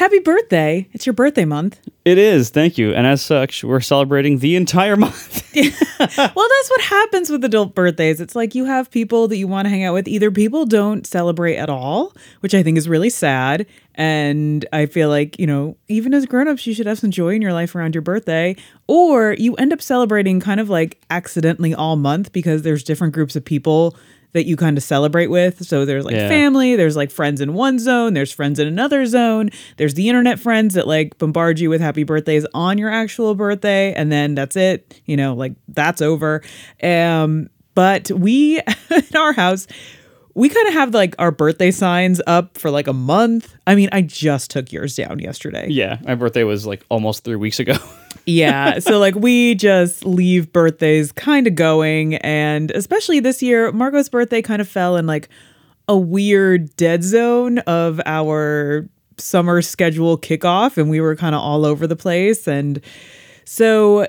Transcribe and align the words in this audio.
Happy 0.00 0.18
birthday. 0.18 0.88
It's 0.92 1.04
your 1.04 1.12
birthday 1.12 1.44
month. 1.44 1.78
It 2.06 2.16
is, 2.16 2.48
thank 2.48 2.78
you. 2.78 2.94
And 2.94 3.06
as 3.06 3.20
such, 3.20 3.62
we're 3.62 3.82
celebrating 3.82 4.38
the 4.38 4.56
entire 4.56 4.96
month. 4.96 5.46
well, 5.54 5.68
that's 5.98 6.70
what 6.70 6.80
happens 6.80 7.28
with 7.28 7.44
adult 7.44 7.74
birthdays. 7.74 8.18
It's 8.18 8.34
like 8.34 8.54
you 8.54 8.64
have 8.64 8.90
people 8.90 9.28
that 9.28 9.36
you 9.36 9.46
want 9.46 9.66
to 9.66 9.68
hang 9.68 9.84
out 9.84 9.92
with. 9.92 10.08
Either 10.08 10.30
people 10.30 10.64
don't 10.64 11.06
celebrate 11.06 11.56
at 11.56 11.68
all, 11.68 12.14
which 12.40 12.54
I 12.54 12.62
think 12.62 12.78
is 12.78 12.88
really 12.88 13.10
sad. 13.10 13.66
And 13.94 14.64
I 14.72 14.86
feel 14.86 15.10
like, 15.10 15.38
you 15.38 15.46
know, 15.46 15.76
even 15.88 16.14
as 16.14 16.24
grown-ups, 16.24 16.66
you 16.66 16.72
should 16.72 16.86
have 16.86 16.98
some 16.98 17.10
joy 17.10 17.34
in 17.34 17.42
your 17.42 17.52
life 17.52 17.74
around 17.74 17.94
your 17.94 18.00
birthday. 18.00 18.56
Or 18.86 19.34
you 19.34 19.54
end 19.56 19.70
up 19.70 19.82
celebrating 19.82 20.40
kind 20.40 20.60
of 20.60 20.70
like 20.70 20.98
accidentally 21.10 21.74
all 21.74 21.96
month 21.96 22.32
because 22.32 22.62
there's 22.62 22.82
different 22.82 23.12
groups 23.12 23.36
of 23.36 23.44
people 23.44 23.94
that 24.32 24.46
you 24.46 24.56
kind 24.56 24.76
of 24.78 24.82
celebrate 24.84 25.26
with. 25.28 25.64
So 25.66 25.84
there's 25.84 26.04
like 26.04 26.14
Yeah. 26.14 26.28
family, 26.28 26.76
there's 26.76 26.96
like 26.96 27.10
friends 27.10 27.40
in 27.40 27.52
one 27.54 27.78
zone, 27.78 28.14
there's 28.14 28.32
friends 28.32 28.58
in 28.58 28.66
another 28.68 29.06
zone, 29.06 29.50
there's 29.76 29.94
the 29.94 30.08
internet 30.08 30.38
friends 30.38 30.74
that 30.74 30.86
like 30.86 31.18
bombard 31.18 31.58
you 31.58 31.68
with 31.70 31.80
happy 31.80 32.04
birthdays 32.04 32.46
on 32.54 32.78
your 32.78 32.90
actual 32.90 33.34
birthday, 33.34 33.92
and 33.94 34.10
then 34.12 34.34
that's 34.34 34.56
it. 34.56 35.00
You 35.06 35.16
know, 35.16 35.34
like 35.34 35.52
that's 35.68 36.00
over. 36.02 36.42
Um, 36.82 37.48
but 37.74 38.10
we 38.10 38.60
in 38.90 39.16
our 39.16 39.32
house, 39.32 39.66
we 40.34 40.48
kind 40.48 40.68
of 40.68 40.74
have 40.74 40.94
like 40.94 41.14
our 41.18 41.30
birthday 41.30 41.70
signs 41.70 42.20
up 42.26 42.56
for 42.56 42.70
like 42.70 42.86
a 42.86 42.92
month. 42.92 43.54
I 43.66 43.74
mean, 43.74 43.88
I 43.92 44.02
just 44.02 44.50
took 44.50 44.72
yours 44.72 44.94
down 44.96 45.18
yesterday. 45.18 45.68
yeah, 45.68 45.98
my 46.04 46.14
birthday 46.14 46.44
was 46.44 46.66
like 46.66 46.84
almost 46.88 47.24
three 47.24 47.36
weeks 47.36 47.58
ago. 47.60 47.76
Yeah. 48.26 48.78
So 48.80 48.98
like 48.98 49.14
we 49.14 49.54
just 49.54 50.04
leave 50.04 50.52
birthdays 50.52 51.10
kind 51.10 51.46
of 51.46 51.54
going. 51.54 52.16
And 52.16 52.70
especially 52.72 53.18
this 53.18 53.42
year, 53.42 53.72
Marco's 53.72 54.08
birthday 54.10 54.42
kind 54.42 54.60
of 54.60 54.68
fell 54.68 54.96
in 54.96 55.06
like 55.06 55.28
a 55.88 55.96
weird 55.96 56.76
dead 56.76 57.02
zone 57.02 57.58
of 57.60 58.00
our 58.04 58.86
summer 59.16 59.62
schedule 59.62 60.18
kickoff. 60.18 60.76
And 60.76 60.90
we 60.90 61.00
were 61.00 61.16
kind 61.16 61.34
of 61.34 61.40
all 61.40 61.64
over 61.64 61.86
the 61.86 61.96
place. 61.96 62.46
And 62.46 62.80
so 63.46 64.06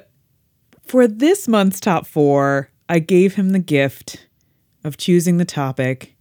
for 0.85 1.08
this 1.08 1.47
month's 1.47 1.80
top 1.80 2.06
four, 2.06 2.69
I 2.89 3.00
gave 3.00 3.35
him 3.35 3.52
the 3.52 3.59
gift 3.59 4.28
of 4.83 4.97
choosing 4.97 5.37
the 5.37 5.45
topic 5.45 6.15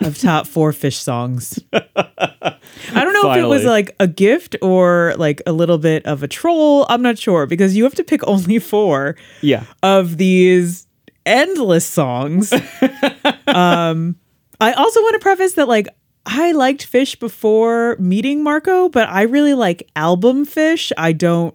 of 0.00 0.18
top 0.18 0.46
four 0.46 0.72
Phish 0.72 0.98
songs. 0.98 1.58
I 1.72 3.04
don't 3.04 3.12
know 3.12 3.32
if 3.32 3.38
it 3.38 3.46
was 3.46 3.64
like 3.64 3.94
a 4.00 4.08
gift 4.08 4.56
or 4.62 5.14
like 5.16 5.40
a 5.46 5.52
little 5.52 5.78
bit 5.78 6.04
of 6.06 6.22
a 6.22 6.28
troll. 6.28 6.86
I'm 6.88 7.02
not 7.02 7.18
sure 7.18 7.46
because 7.46 7.76
you 7.76 7.84
have 7.84 7.94
to 7.96 8.04
pick 8.04 8.26
only 8.26 8.58
four 8.58 9.16
yeah. 9.40 9.64
of 9.82 10.16
these 10.16 10.86
endless 11.24 11.86
songs. 11.86 12.52
um, 13.46 14.16
I 14.60 14.72
also 14.72 15.00
want 15.00 15.14
to 15.14 15.20
preface 15.20 15.54
that 15.54 15.68
like 15.68 15.88
I 16.26 16.52
liked 16.52 16.90
Phish 16.90 17.18
before 17.18 17.96
meeting 17.98 18.42
Marco, 18.42 18.88
but 18.88 19.08
I 19.08 19.22
really 19.22 19.54
like 19.54 19.90
album 19.96 20.46
Phish. 20.46 20.92
I 20.96 21.12
don't 21.12 21.54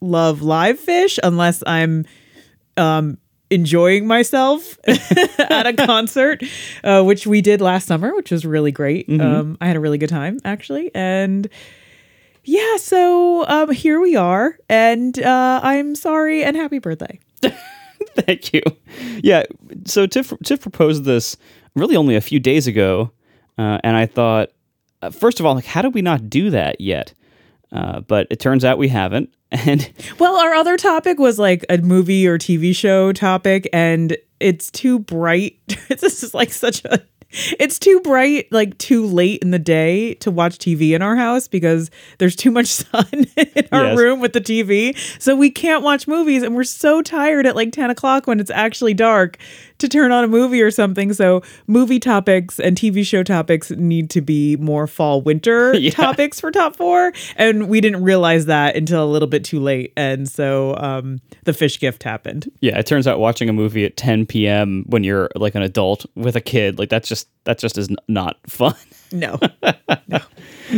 love 0.00 0.42
live 0.42 0.80
Phish 0.80 1.18
unless 1.22 1.62
I'm 1.66 2.04
um, 2.76 3.18
enjoying 3.50 4.06
myself 4.06 4.78
at 4.86 5.66
a 5.66 5.72
concert, 5.72 6.42
uh, 6.84 7.02
which 7.02 7.26
we 7.26 7.40
did 7.40 7.60
last 7.60 7.86
summer, 7.86 8.14
which 8.14 8.30
was 8.30 8.44
really 8.44 8.72
great. 8.72 9.08
Um, 9.08 9.56
I 9.60 9.66
had 9.66 9.76
a 9.76 9.80
really 9.80 9.98
good 9.98 10.08
time 10.08 10.38
actually, 10.44 10.90
and 10.94 11.48
yeah, 12.44 12.76
so 12.76 13.46
um, 13.48 13.72
here 13.72 14.00
we 14.00 14.14
are, 14.14 14.56
and 14.68 15.18
uh, 15.20 15.60
I'm 15.62 15.94
sorry 15.96 16.44
and 16.44 16.56
happy 16.56 16.78
birthday. 16.78 17.18
Thank 18.16 18.52
you. 18.52 18.62
Yeah. 19.22 19.44
So 19.84 20.06
Tiff, 20.06 20.32
Tiff 20.44 20.60
proposed 20.60 21.04
this 21.04 21.36
really 21.74 21.96
only 21.96 22.14
a 22.14 22.20
few 22.20 22.38
days 22.38 22.66
ago, 22.66 23.10
uh, 23.58 23.78
and 23.82 23.96
I 23.96 24.06
thought, 24.06 24.50
uh, 25.02 25.10
first 25.10 25.40
of 25.40 25.46
all, 25.46 25.54
like, 25.54 25.64
how 25.64 25.82
did 25.82 25.92
we 25.92 26.02
not 26.02 26.30
do 26.30 26.50
that 26.50 26.80
yet? 26.80 27.14
Uh, 27.72 28.00
but 28.00 28.26
it 28.30 28.40
turns 28.40 28.64
out 28.64 28.78
we 28.78 28.88
haven't. 28.88 29.30
And 29.52 29.88
Well, 30.18 30.36
our 30.36 30.54
other 30.54 30.76
topic 30.76 31.18
was 31.20 31.38
like 31.38 31.64
a 31.70 31.78
movie 31.78 32.26
or 32.26 32.36
TV 32.36 32.74
show 32.74 33.12
topic, 33.12 33.68
and 33.72 34.16
it's 34.40 34.70
too 34.72 34.98
bright. 34.98 35.56
this 35.88 36.22
is 36.24 36.34
like 36.34 36.52
such 36.52 36.84
a. 36.84 37.00
It's 37.58 37.78
too 37.78 38.00
bright, 38.00 38.46
like 38.52 38.78
too 38.78 39.04
late 39.04 39.42
in 39.42 39.50
the 39.50 39.58
day 39.58 40.14
to 40.14 40.30
watch 40.30 40.58
TV 40.58 40.92
in 40.92 41.02
our 41.02 41.16
house 41.16 41.48
because 41.48 41.90
there's 42.18 42.34
too 42.36 42.50
much 42.50 42.66
sun 42.82 43.06
in 43.36 43.68
our 43.72 43.84
Yes. 43.84 43.98
room 43.98 44.20
with 44.20 44.32
the 44.32 44.40
TV. 44.40 44.96
So 45.20 45.36
we 45.36 45.50
can't 45.50 45.82
watch 45.82 46.08
movies, 46.08 46.42
and 46.42 46.54
we're 46.56 46.64
so 46.64 47.02
tired 47.02 47.46
at 47.46 47.54
like 47.56 47.72
10 47.72 47.90
o'clock 47.90 48.26
when 48.26 48.40
it's 48.40 48.50
actually 48.50 48.94
dark 48.94 49.38
to 49.78 49.88
turn 49.88 50.12
on 50.12 50.24
a 50.24 50.28
movie 50.28 50.62
or 50.62 50.70
something. 50.70 51.12
So 51.12 51.42
movie 51.66 51.98
topics 52.00 52.58
and 52.58 52.76
TV 52.76 53.04
show 53.06 53.22
topics 53.22 53.70
need 53.72 54.10
to 54.10 54.20
be 54.20 54.56
more 54.56 54.86
fall 54.86 55.20
winter 55.22 55.74
Yeah. 55.78 55.90
topics 55.90 56.40
for 56.40 56.50
top 56.50 56.76
four. 56.76 57.12
And 57.36 57.68
we 57.68 57.80
didn't 57.80 58.02
realize 58.02 58.46
that 58.46 58.76
until 58.76 59.04
a 59.04 59.10
little 59.10 59.28
bit 59.28 59.44
too 59.44 59.60
late. 59.60 59.92
And 59.96 60.28
so 60.28 60.76
um, 60.76 61.20
the 61.44 61.52
Phish 61.52 61.78
gift 61.80 62.02
happened. 62.02 62.50
yeah, 62.60 62.78
it 62.78 62.86
turns 62.86 63.06
out 63.06 63.18
watching 63.18 63.48
a 63.48 63.52
movie 63.52 63.84
at 63.84 63.96
10 63.96 64.26
p.m. 64.26 64.84
when 64.86 65.04
you're 65.04 65.28
like 65.34 65.54
an 65.54 65.62
adult 65.62 66.06
with 66.14 66.36
a 66.36 66.40
kid, 66.40 66.78
like 66.78 66.88
that's 66.88 67.08
just 67.08 67.28
that 67.44 67.58
just 67.58 67.78
is 67.78 67.88
n- 67.90 67.96
not 68.08 68.36
fun. 68.48 68.74
No. 69.12 69.38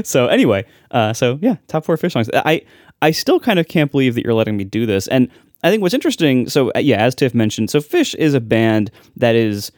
so 0.05 0.27
anyway, 0.27 0.65
uh, 0.91 1.13
so 1.13 1.39
yeah, 1.41 1.57
top 1.67 1.85
four 1.85 1.97
Phish 1.97 2.13
songs. 2.13 2.29
I 2.35 2.63
I 3.01 3.11
still 3.13 3.41
kind 3.41 3.59
of 3.59 3.69
can't 3.69 3.91
believe 3.91 4.15
that 4.17 4.25
you're 4.25 4.35
letting 4.35 4.57
me 4.57 4.65
do 4.65 4.87
this, 4.87 5.07
and 5.09 5.29
I 5.63 5.71
think 5.71 5.83
what's 5.83 5.95
interesting. 5.95 6.49
So 6.49 6.71
uh, 6.75 6.79
yeah, 6.81 6.99
as 6.99 7.15
Tiff 7.15 7.35
mentioned, 7.35 7.71
so 7.71 7.81
Phish 7.81 8.15
is 8.15 8.35
a 8.35 8.41
band 8.41 8.91
that 9.17 9.35
is 9.35 9.73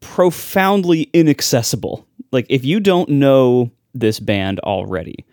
profoundly 0.00 1.02
inaccessible. 1.12 2.06
Like 2.30 2.46
if 2.48 2.64
you 2.64 2.80
don't 2.80 3.08
know 3.08 3.70
this 3.94 4.20
band 4.20 4.60
already, 4.60 5.24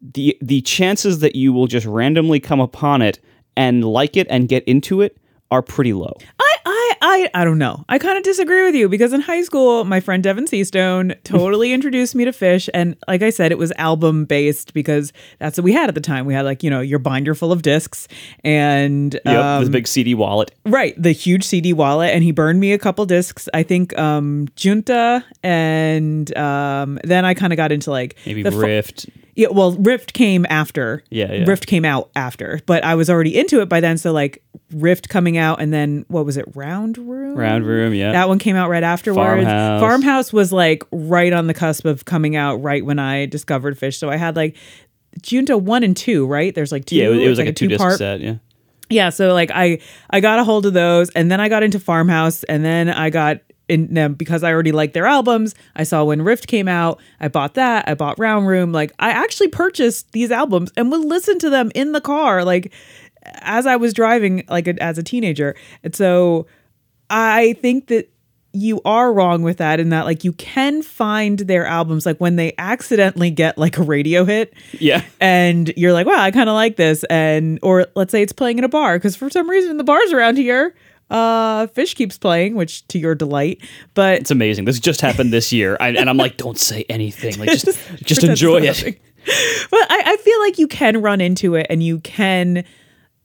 the 0.00 0.36
the 0.40 0.60
chances 0.62 1.20
that 1.20 1.36
you 1.36 1.52
will 1.52 1.66
just 1.66 1.86
randomly 1.86 2.40
come 2.40 2.60
upon 2.60 3.02
it 3.02 3.18
and 3.56 3.84
like 3.84 4.16
it 4.16 4.26
and 4.30 4.48
get 4.48 4.64
into 4.64 5.00
it 5.00 5.16
are 5.50 5.62
pretty 5.62 5.92
low. 5.92 6.12
I, 6.38 6.56
I, 6.64 6.85
I, 7.02 7.30
I 7.34 7.44
don't 7.44 7.58
know. 7.58 7.84
I 7.88 7.98
kind 7.98 8.16
of 8.18 8.24
disagree 8.24 8.62
with 8.62 8.74
you 8.74 8.88
because 8.88 9.12
in 9.12 9.20
high 9.20 9.42
school, 9.42 9.84
my 9.84 10.00
friend 10.00 10.22
Devin 10.22 10.46
Seastone 10.46 11.16
totally 11.24 11.72
introduced 11.72 12.14
me 12.14 12.24
to 12.24 12.30
Phish. 12.32 12.68
And 12.74 12.96
like 13.08 13.22
I 13.22 13.30
said, 13.30 13.52
it 13.52 13.58
was 13.58 13.72
album 13.78 14.24
based 14.24 14.74
because 14.74 15.12
that's 15.38 15.58
what 15.58 15.64
we 15.64 15.72
had 15.72 15.88
at 15.88 15.94
the 15.94 16.00
time. 16.00 16.26
We 16.26 16.34
had 16.34 16.44
like, 16.44 16.62
you 16.62 16.70
know, 16.70 16.80
your 16.80 16.98
binder 16.98 17.34
full 17.34 17.52
of 17.52 17.62
discs 17.62 18.08
and 18.44 19.14
Yep, 19.24 19.44
um, 19.44 19.60
this 19.62 19.70
big 19.70 19.86
CD 19.88 20.14
wallet. 20.14 20.52
Right, 20.64 21.00
the 21.00 21.12
huge 21.12 21.44
CD 21.44 21.72
wallet, 21.72 22.10
and 22.14 22.22
he 22.22 22.32
burned 22.32 22.60
me 22.60 22.72
a 22.72 22.78
couple 22.78 23.04
discs. 23.06 23.48
I 23.54 23.62
think 23.62 23.96
um 23.98 24.48
Junta, 24.56 25.24
and 25.42 26.36
um 26.36 26.98
then 27.04 27.24
I 27.24 27.34
kind 27.34 27.52
of 27.52 27.56
got 27.56 27.72
into 27.72 27.90
like 27.90 28.16
Maybe 28.26 28.42
the 28.42 28.50
fu- 28.52 28.58
Rift. 28.60 29.06
yeah, 29.34 29.48
well, 29.50 29.72
Rift 29.72 30.12
came 30.12 30.46
after. 30.50 31.02
Yeah, 31.10 31.32
yeah. 31.32 31.44
Rift 31.46 31.66
came 31.66 31.84
out 31.84 32.10
after, 32.16 32.60
but 32.66 32.84
I 32.84 32.94
was 32.94 33.08
already 33.10 33.38
into 33.38 33.60
it 33.60 33.68
by 33.68 33.80
then. 33.80 33.98
So 33.98 34.12
like 34.12 34.42
Rift 34.72 35.08
coming 35.08 35.36
out, 35.38 35.60
and 35.60 35.72
then 35.72 36.04
what 36.08 36.24
was 36.26 36.36
it? 36.36 36.44
Round 36.56 36.75
Room. 36.84 37.36
Round 37.36 37.64
Room, 37.66 37.94
yeah. 37.94 38.12
That 38.12 38.28
one 38.28 38.38
came 38.38 38.56
out 38.56 38.68
right 38.70 38.82
afterwards. 38.82 39.44
Farmhouse. 39.44 39.80
Farmhouse 39.80 40.32
was 40.32 40.52
like 40.52 40.82
right 40.92 41.32
on 41.32 41.46
the 41.46 41.54
cusp 41.54 41.84
of 41.84 42.04
coming 42.04 42.36
out 42.36 42.56
right 42.56 42.84
when 42.84 42.98
I 42.98 43.26
discovered 43.26 43.78
Phish. 43.78 43.98
So 43.98 44.08
I 44.10 44.16
had 44.16 44.36
like 44.36 44.56
Junta 45.22 45.56
one 45.56 45.82
and 45.82 45.96
two. 45.96 46.26
Right? 46.26 46.54
There's 46.54 46.72
like 46.72 46.84
two. 46.84 46.96
yeah, 46.96 47.06
it 47.06 47.08
was, 47.08 47.18
it 47.18 47.28
was 47.28 47.38
it's 47.38 47.46
like, 47.46 47.48
a 47.48 47.52
two 47.52 47.68
disc 47.68 47.78
two-part 47.80 47.98
set. 47.98 48.20
Yeah. 48.20 48.36
yeah 48.88 49.10
so 49.10 49.32
like 49.32 49.50
i 49.52 49.78
i 50.10 50.20
got 50.20 50.38
a 50.38 50.44
hold 50.44 50.64
of 50.66 50.72
those 50.72 51.10
and 51.10 51.30
then 51.30 51.40
i 51.40 51.48
got 51.48 51.62
into 51.62 51.80
farmhouse 51.80 52.44
and 52.44 52.64
then 52.64 52.88
i 52.88 53.10
got 53.10 53.38
in 53.68 53.92
them 53.92 54.14
because 54.14 54.44
i 54.44 54.52
already 54.52 54.70
liked 54.70 54.94
their 54.94 55.06
albums 55.06 55.54
i 55.74 55.82
saw 55.82 56.04
when 56.04 56.22
rift 56.22 56.46
came 56.46 56.68
out 56.68 57.00
i 57.18 57.26
bought 57.26 57.54
that 57.54 57.88
i 57.88 57.94
bought 57.94 58.16
round 58.18 58.46
room 58.46 58.70
like 58.70 58.92
i 59.00 59.10
actually 59.10 59.48
purchased 59.48 60.12
these 60.12 60.30
albums 60.30 60.70
and 60.76 60.92
would 60.92 61.04
listen 61.04 61.38
to 61.38 61.50
them 61.50 61.72
in 61.74 61.90
the 61.92 62.00
car 62.00 62.44
like 62.44 62.72
as 63.40 63.66
i 63.66 63.74
was 63.74 63.92
driving 63.92 64.44
like 64.48 64.68
a, 64.68 64.80
as 64.80 64.98
a 64.98 65.02
teenager 65.02 65.56
and 65.82 65.96
so 65.96 66.46
i 67.10 67.54
think 67.60 67.86
that 67.88 68.08
you 68.52 68.80
are 68.86 69.12
wrong 69.12 69.42
with 69.42 69.58
that 69.58 69.78
in 69.80 69.90
that 69.90 70.06
like 70.06 70.24
you 70.24 70.32
can 70.32 70.80
find 70.82 71.40
their 71.40 71.66
albums 71.66 72.06
like 72.06 72.16
when 72.18 72.36
they 72.36 72.54
accidentally 72.56 73.30
get 73.30 73.58
like 73.58 73.76
a 73.76 73.82
radio 73.82 74.24
hit 74.24 74.54
Yeah. 74.78 75.02
and 75.20 75.70
you're 75.76 75.92
like, 75.92 76.06
wow, 76.06 76.18
I 76.18 76.30
kind 76.30 76.48
of 76.48 76.54
like 76.54 76.76
this. 76.76 77.04
And, 77.10 77.58
or 77.62 77.86
let's 77.94 78.12
say 78.12 78.22
it's 78.22 78.32
playing 78.32 78.56
in 78.56 78.64
a 78.64 78.68
bar, 78.70 78.96
because 78.96 79.14
for 79.14 79.28
some 79.28 79.50
reason 79.50 79.76
the 79.76 79.84
bars 79.84 80.10
around 80.10 80.38
here, 80.38 80.74
uh, 81.10 81.66
Phish 81.66 81.94
keeps 81.94 82.16
playing, 82.16 82.54
which 82.54 82.86
to 82.88 82.98
your 82.98 83.14
delight. 83.14 83.60
But 83.92 84.20
It's 84.20 84.30
amazing. 84.30 84.64
This 84.64 84.80
just 84.80 85.02
happened 85.02 85.34
this 85.34 85.52
year, 85.52 85.76
I, 85.78 85.88
and 85.90 86.08
I'm 86.08 86.16
like, 86.16 86.38
don't 86.38 86.58
say 86.58 86.86
anything. 86.88 87.38
Like, 87.38 87.50
just, 87.50 87.78
just 88.04 88.24
enjoy 88.24 88.62
it. 88.62 88.82
but 89.70 89.80
I, 89.90 90.02
I 90.06 90.16
feel 90.16 90.40
like 90.40 90.58
you 90.58 90.66
can 90.66 91.02
run 91.02 91.20
into 91.20 91.56
it 91.56 91.66
and 91.68 91.82
you 91.82 91.98
can 92.00 92.64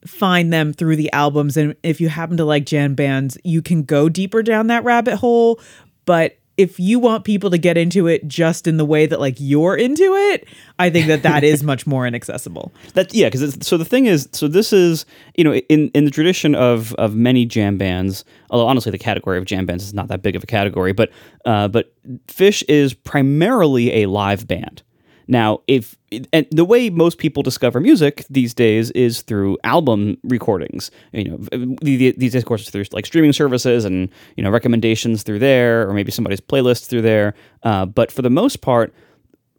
find 0.06 0.52
them 0.52 0.74
through 0.74 0.96
the 0.96 1.12
albums. 1.14 1.58
And 1.58 1.76
if 1.84 2.02
you 2.02 2.10
happen 2.10 2.38
to 2.38 2.46
like 2.46 2.66
jam 2.66 2.96
bands, 2.96 3.38
you 3.44 3.62
can 3.62 3.84
go 3.84 4.10
deeper 4.10 4.42
down 4.42 4.68
that 4.68 4.84
rabbit 4.84 5.18
hole. 5.18 5.60
But 6.06 6.38
if 6.58 6.80
you 6.80 7.00
want 7.00 7.24
people 7.24 7.50
to 7.50 7.58
get 7.58 7.78
into 7.78 8.08
it 8.08 8.28
just 8.28 8.68
in 8.68 8.78
the 8.78 8.86
way 8.86 9.06
that 9.06 9.20
like 9.20 9.36
you're 9.40 9.76
into 9.76 10.16
it, 10.16 10.48
I 10.78 10.90
think 10.90 11.08
that 11.08 11.24
that 11.24 11.44
is 11.44 11.64
much 11.72 11.88
more 11.88 12.06
inaccessible. 12.06 12.72
That 12.94 13.14
yeah, 13.14 13.28
because 13.28 13.58
so 13.66 13.78
the 13.78 13.86
thing 13.86 14.06
is, 14.06 14.30
so 14.32 14.48
this 14.48 14.74
is 14.74 15.06
you 15.36 15.44
know 15.44 15.56
in 15.56 15.90
in 15.90 16.06
the 16.06 16.12
tradition 16.12 16.54
of 16.54 16.94
of 16.96 17.16
many 17.16 17.46
jam 17.46 17.78
bands. 17.78 18.24
Although 18.50 18.68
honestly, 18.68 18.92
the 18.92 19.00
category 19.00 19.38
of 19.38 19.46
jam 19.46 19.66
bands 19.66 19.84
is 19.84 19.94
not 19.94 20.08
that 20.10 20.22
big 20.22 20.36
of 20.36 20.44
a 20.44 20.48
category, 20.48 20.94
but 20.94 21.12
uh, 21.46 21.68
but 21.68 21.94
Phish 22.28 22.64
is 22.68 22.94
primarily 22.94 24.04
a 24.04 24.08
live 24.08 24.48
band. 24.48 24.84
Now, 25.28 25.60
if 25.68 25.96
and 26.34 26.46
the 26.52 26.66
way 26.66 26.90
most 26.90 27.18
people 27.18 27.42
discover 27.44 27.80
music 27.80 28.26
these 28.30 28.54
days 28.54 28.92
is 28.92 29.22
through 29.22 29.58
album 29.64 30.18
recordings. 30.24 30.92
You 31.14 31.24
know, 31.32 31.38
the- 31.82 31.96
the- 31.98 32.16
these 32.18 32.36
of 32.36 32.46
course, 32.46 32.70
through 32.70 32.86
like 32.92 33.06
streaming 33.06 33.34
services 33.34 33.86
and 33.86 34.10
you 34.36 34.44
know 34.44 34.50
recommendations 34.50 35.24
through 35.24 35.40
there, 35.40 35.88
or 35.90 35.94
maybe 35.94 36.12
somebody's 36.12 36.42
playlist 36.42 36.88
through 36.88 37.04
there. 37.04 37.34
Uh, 37.64 37.86
but 37.86 38.12
for 38.12 38.22
the 38.22 38.30
most 38.30 38.62
part, 38.62 38.94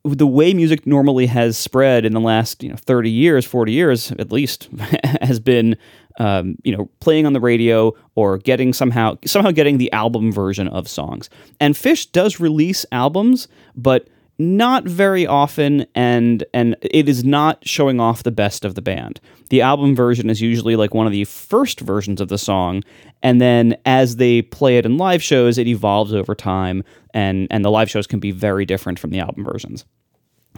the 0.05 0.26
way 0.26 0.53
music 0.53 0.87
normally 0.87 1.26
has 1.26 1.56
spread 1.56 2.05
in 2.05 2.12
the 2.12 2.20
last 2.20 2.62
you 2.62 2.69
know 2.69 2.75
30 2.76 3.09
years 3.09 3.44
40 3.47 3.70
years 3.70 4.11
at 4.19 4.32
least 4.32 4.69
has 5.20 5.38
been 5.38 5.76
um, 6.19 6.56
you 6.64 6.76
know 6.76 6.91
playing 6.99 7.25
on 7.25 7.35
the 7.35 7.41
radio 7.41 7.93
or 8.17 8.38
getting 8.38 8.73
somehow 8.73 9.17
somehow 9.25 9.53
getting 9.53 9.79
the 9.79 9.93
album 9.93 10.32
version 10.32 10.67
of 10.67 10.88
songs 10.88 11.31
and 11.61 11.76
Phish 11.76 12.11
does 12.11 12.41
release 12.41 12.85
albums 12.91 13.47
but 13.76 14.09
not 14.38 14.84
very 14.84 15.26
often 15.26 15.87
and 15.94 16.44
and 16.55 16.76
it 16.81 17.08
is 17.08 17.23
not 17.23 17.67
showing 17.67 18.00
off 18.00 18.23
the 18.23 18.31
best 18.31 18.64
of 18.64 18.75
the 18.75 18.82
band 18.82 19.20
the 19.50 19.61
album 19.61 19.94
version 19.94 20.31
is 20.31 20.40
usually 20.40 20.75
like 20.75 20.94
one 20.94 21.06
of 21.06 21.12
the 21.12 21.25
first 21.25 21.81
versions 21.81 22.20
of 22.20 22.29
the 22.29 22.38
song 22.38 22.82
and 23.23 23.40
then 23.40 23.76
as 23.84 24.17
they 24.17 24.43
play 24.43 24.79
it 24.79 24.87
in 24.87 24.96
live 24.96 25.23
shows 25.23 25.58
it 25.58 25.67
evolves 25.67 26.12
over 26.14 26.34
time 26.34 26.82
and 27.14 27.46
and 27.50 27.64
the 27.64 27.70
live 27.70 27.90
shows 27.90 28.06
can 28.06 28.20
be 28.20 28.31
very 28.31 28.64
different 28.64 28.99
from 28.99 29.11
the 29.11 29.20
album 29.20 29.44
versions 29.44 29.84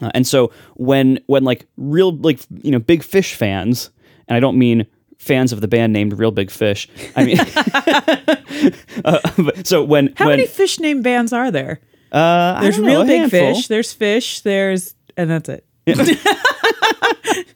uh, 0.00 0.10
and 0.14 0.26
so 0.26 0.50
when 0.74 1.18
when 1.26 1.44
like 1.44 1.66
real 1.76 2.16
like 2.18 2.40
you 2.62 2.70
know 2.70 2.78
big 2.78 3.02
Phish 3.02 3.34
fans 3.34 3.90
and 4.28 4.36
i 4.36 4.40
don't 4.40 4.58
mean 4.58 4.86
fans 5.18 5.52
of 5.52 5.60
the 5.60 5.68
band 5.68 5.92
named 5.92 6.18
Reel 6.18 6.30
Big 6.30 6.50
Fish 6.50 6.88
i 7.16 7.24
mean 7.24 7.38
uh, 9.04 9.18
so 9.64 9.82
when 9.82 10.12
How 10.16 10.26
when 10.26 10.38
many 10.38 10.46
fish 10.46 10.78
named 10.80 11.02
bands 11.02 11.32
are 11.32 11.50
there? 11.50 11.80
Uh, 12.14 12.60
There's 12.60 12.78
know, 12.78 12.86
real 12.86 13.04
big 13.04 13.20
handful. 13.20 13.40
Phish. 13.40 13.66
There's 13.66 13.92
fish. 13.92 14.40
There's 14.40 14.94
and 15.16 15.28
that's 15.28 15.48
it. 15.48 15.66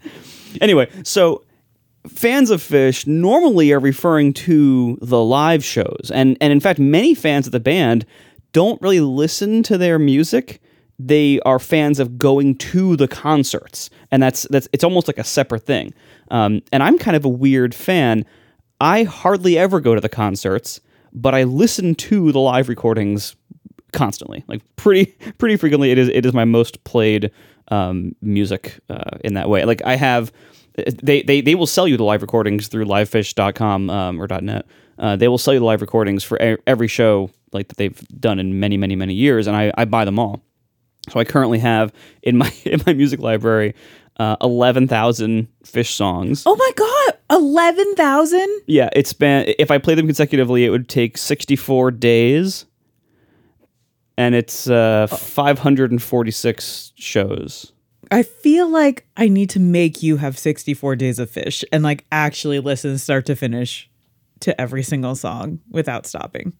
anyway, 0.61 0.91
so 1.05 1.45
fans 2.09 2.51
of 2.51 2.61
Phish 2.61 3.07
normally 3.07 3.71
are 3.73 3.79
referring 3.79 4.33
to 4.33 4.99
the 5.01 5.23
live 5.23 5.65
shows, 5.65 6.11
and 6.13 6.37
and 6.41 6.53
in 6.53 6.59
fact, 6.59 6.81
many 6.81 7.15
fans 7.15 7.47
of 7.47 7.53
the 7.53 7.61
band 7.61 8.05
don't 8.53 8.83
really 8.83 9.01
listen 9.01 9.63
to 9.63 9.79
their 9.79 9.99
music. 9.99 10.61
They 10.99 11.39
are 11.47 11.61
fans 11.61 12.01
of 12.01 12.19
going 12.19 12.57
to 12.57 12.97
the 12.97 13.07
concerts, 13.07 13.91
and 14.11 14.21
that's 14.21 14.43
that's 14.51 14.69
it's 14.73 14.83
almost 14.83 15.07
like 15.07 15.19
a 15.19 15.25
separate 15.25 15.67
thing. 15.67 15.95
Um, 16.33 16.63
and 16.73 16.83
I'm 16.83 16.99
kind 16.99 17.17
of 17.17 17.25
a 17.25 17.29
weird 17.29 17.77
fan. 17.77 18.27
I 18.81 19.05
hardly 19.05 19.57
ever 19.57 19.79
go 19.79 19.95
to 19.95 20.01
the 20.01 20.09
concerts, 20.09 20.81
but 21.13 21.33
I 21.33 21.45
listen 21.45 21.95
to 21.95 22.33
the 22.33 22.41
live 22.41 22.69
recordings 22.69 23.37
constantly, 23.93 24.45
like 24.49 24.63
pretty 24.77 25.07
pretty 25.39 25.57
frequently. 25.57 25.91
It 25.91 25.99
is 25.99 26.09
it 26.09 26.25
is 26.27 26.33
my 26.33 26.45
most 26.45 26.83
played 26.85 27.31
um, 27.69 28.15
music 28.23 28.79
uh, 28.91 29.19
in 29.25 29.35
that 29.35 29.49
way. 29.49 29.65
Like 29.65 29.83
I 29.85 29.97
have, 29.97 30.33
they, 31.03 31.23
they 31.23 31.41
they 31.41 31.55
will 31.55 31.67
sell 31.67 31.87
you 31.87 31.97
the 31.97 32.05
live 32.05 32.23
recordings 32.23 32.69
through 32.69 32.87
livephish.com 32.87 33.91
um, 33.91 34.23
or 34.23 34.27
.net. 34.41 34.67
Uh, 34.99 35.17
they 35.17 35.29
will 35.29 35.39
sell 35.39 35.55
you 35.55 35.61
the 35.61 35.67
live 35.67 35.81
recordings 35.81 36.25
for 36.25 36.39
every 36.67 36.89
show 36.89 37.31
like 37.53 37.69
that 37.69 37.77
they've 37.77 38.01
done 38.21 38.39
in 38.39 38.61
many 38.61 38.77
many 38.77 38.97
many 38.97 39.15
years, 39.15 39.47
and 39.47 39.57
I, 39.57 39.73
I 39.77 39.85
buy 39.85 40.05
them 40.05 40.19
all. 40.19 40.43
So 41.09 41.21
I 41.21 41.25
currently 41.25 41.59
have 41.59 41.93
in 42.23 42.37
my 42.37 42.53
in 42.65 42.83
my 42.87 42.93
music 42.93 43.21
library 43.21 43.75
uh, 44.19 44.37
eleven 44.41 44.89
thousand 44.89 45.49
Phish 45.65 45.93
songs. 45.93 46.43
Oh 46.47 46.57
my 46.57 46.71
god, 46.77 47.19
eleven 47.31 47.95
thousand. 47.95 48.49
Yeah, 48.67 48.91
it's 48.93 49.13
been 49.13 49.55
if 49.59 49.71
I 49.71 49.79
play 49.79 49.95
them 49.95 50.07
consecutively, 50.07 50.65
it 50.65 50.71
would 50.71 50.89
take 50.89 51.17
64 51.17 51.93
days. 51.93 52.67
And 54.19 54.35
it's 54.35 54.69
uh, 54.69 55.07
546 55.07 56.93
shows. 56.97 57.73
I 58.11 58.25
feel 58.25 58.69
like 58.69 59.07
I 59.17 59.29
need 59.29 59.49
to 59.51 59.61
make 59.61 60.03
you 60.03 60.17
have 60.17 60.37
64 60.37 60.97
days 60.97 61.21
of 61.21 61.31
Phish 61.31 61.63
and 61.73 61.85
like 61.85 62.05
actually 62.11 62.59
listen 62.59 62.99
start 62.99 63.27
to 63.27 63.37
finish 63.37 63.89
to 64.41 64.61
every 64.61 64.83
single 64.83 65.15
song 65.15 65.61
without 65.71 66.05
stopping. 66.05 66.53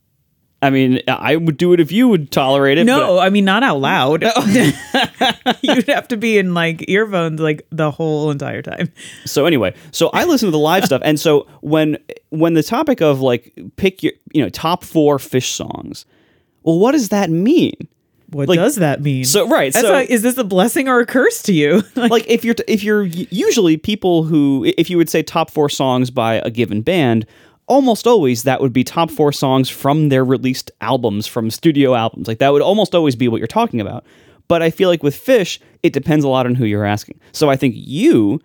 I 0.63 0.71
mean, 0.71 1.01
I 1.09 1.35
would 1.35 1.57
do 1.57 1.73
it 1.73 1.81
if 1.81 1.91
you 1.91 2.07
would 2.09 2.31
tolerate 2.31 2.79
it. 2.79 2.85
No, 2.85 3.19
I 3.19 3.29
mean 3.31 3.45
not 3.45 3.65
out 3.65 3.81
loud. 3.81 4.23
You'd 5.63 5.89
have 5.89 6.09
to 6.09 6.17
be 6.17 6.39
in 6.39 6.55
like 6.55 6.89
earphones 6.89 7.41
like 7.41 7.67
the 7.71 7.91
whole 7.91 8.31
entire 8.31 8.63
time. 8.63 8.93
so 9.25 9.47
anyway, 9.47 9.75
so 9.93 10.11
I 10.11 10.25
listen 10.25 10.47
to 10.47 10.53
the 10.53 10.59
live 10.59 10.85
stuff, 10.85 11.03
and 11.05 11.19
so 11.19 11.49
when 11.61 11.99
when 12.31 12.55
the 12.55 12.63
topic 12.63 13.01
of 13.01 13.21
like 13.21 13.57
pick 13.77 14.03
your 14.03 14.13
you 14.33 14.43
know 14.43 14.49
top 14.49 14.83
four 14.85 15.19
Phish 15.19 15.51
songs, 15.53 16.05
well, 16.63 16.79
what 16.79 16.93
does 16.93 17.09
that 17.11 17.31
mean? 17.31 17.75
What 18.31 18.49
Like, 18.49 18.59
does 18.59 18.77
that 18.77 19.01
mean? 19.03 19.25
so- 19.25 19.49
right, 19.49 19.73
That's 19.73 19.87
so- 19.87 19.99
is 20.01 20.23
this 20.23 20.37
a 20.37 20.45
blessing 20.45 20.87
or 20.89 21.01
a 21.01 21.07
curse 21.07 21.43
to 21.45 21.53
you? 21.53 21.83
Like, 21.97 22.11
like 22.11 22.25
if 22.29 22.45
you're 22.45 22.55
if 22.67 22.83
you're 22.85 23.05
usually 23.05 23.77
people 23.77 24.25
who 24.25 24.71
if 24.77 24.91
you 24.91 24.97
would 24.99 25.09
say 25.09 25.23
top 25.23 25.51
four 25.51 25.69
songs 25.69 26.11
by 26.11 26.35
a 26.45 26.51
given 26.51 26.83
band 26.83 27.27
almost 27.67 28.07
always 28.07 28.45
that 28.45 28.61
would 28.61 28.73
be 28.73 28.83
top 28.85 29.11
four 29.11 29.31
songs 29.33 29.69
from 29.69 30.09
their 30.09 30.25
released 30.25 30.71
albums 30.81 31.27
from 31.27 31.51
studio 31.51 31.95
albums 31.95 32.27
like 32.27 32.39
that 32.39 32.51
would 32.51 32.63
almost 32.63 32.95
always 32.95 33.15
be 33.15 33.29
what 33.29 33.37
you're 33.39 33.47
talking 33.47 33.79
about 33.81 34.05
but 34.49 34.63
i 34.63 34.71
feel 34.71 34.89
like 34.89 35.03
with 35.03 35.15
Phish 35.15 35.59
it 35.83 35.93
depends 35.93 36.25
a 36.25 36.29
lot 36.29 36.47
on 36.47 36.55
who 36.55 36.65
you're 36.65 36.87
asking 36.87 37.21
so 37.33 37.51
i 37.51 37.57
think 37.57 37.75
you 37.77 38.41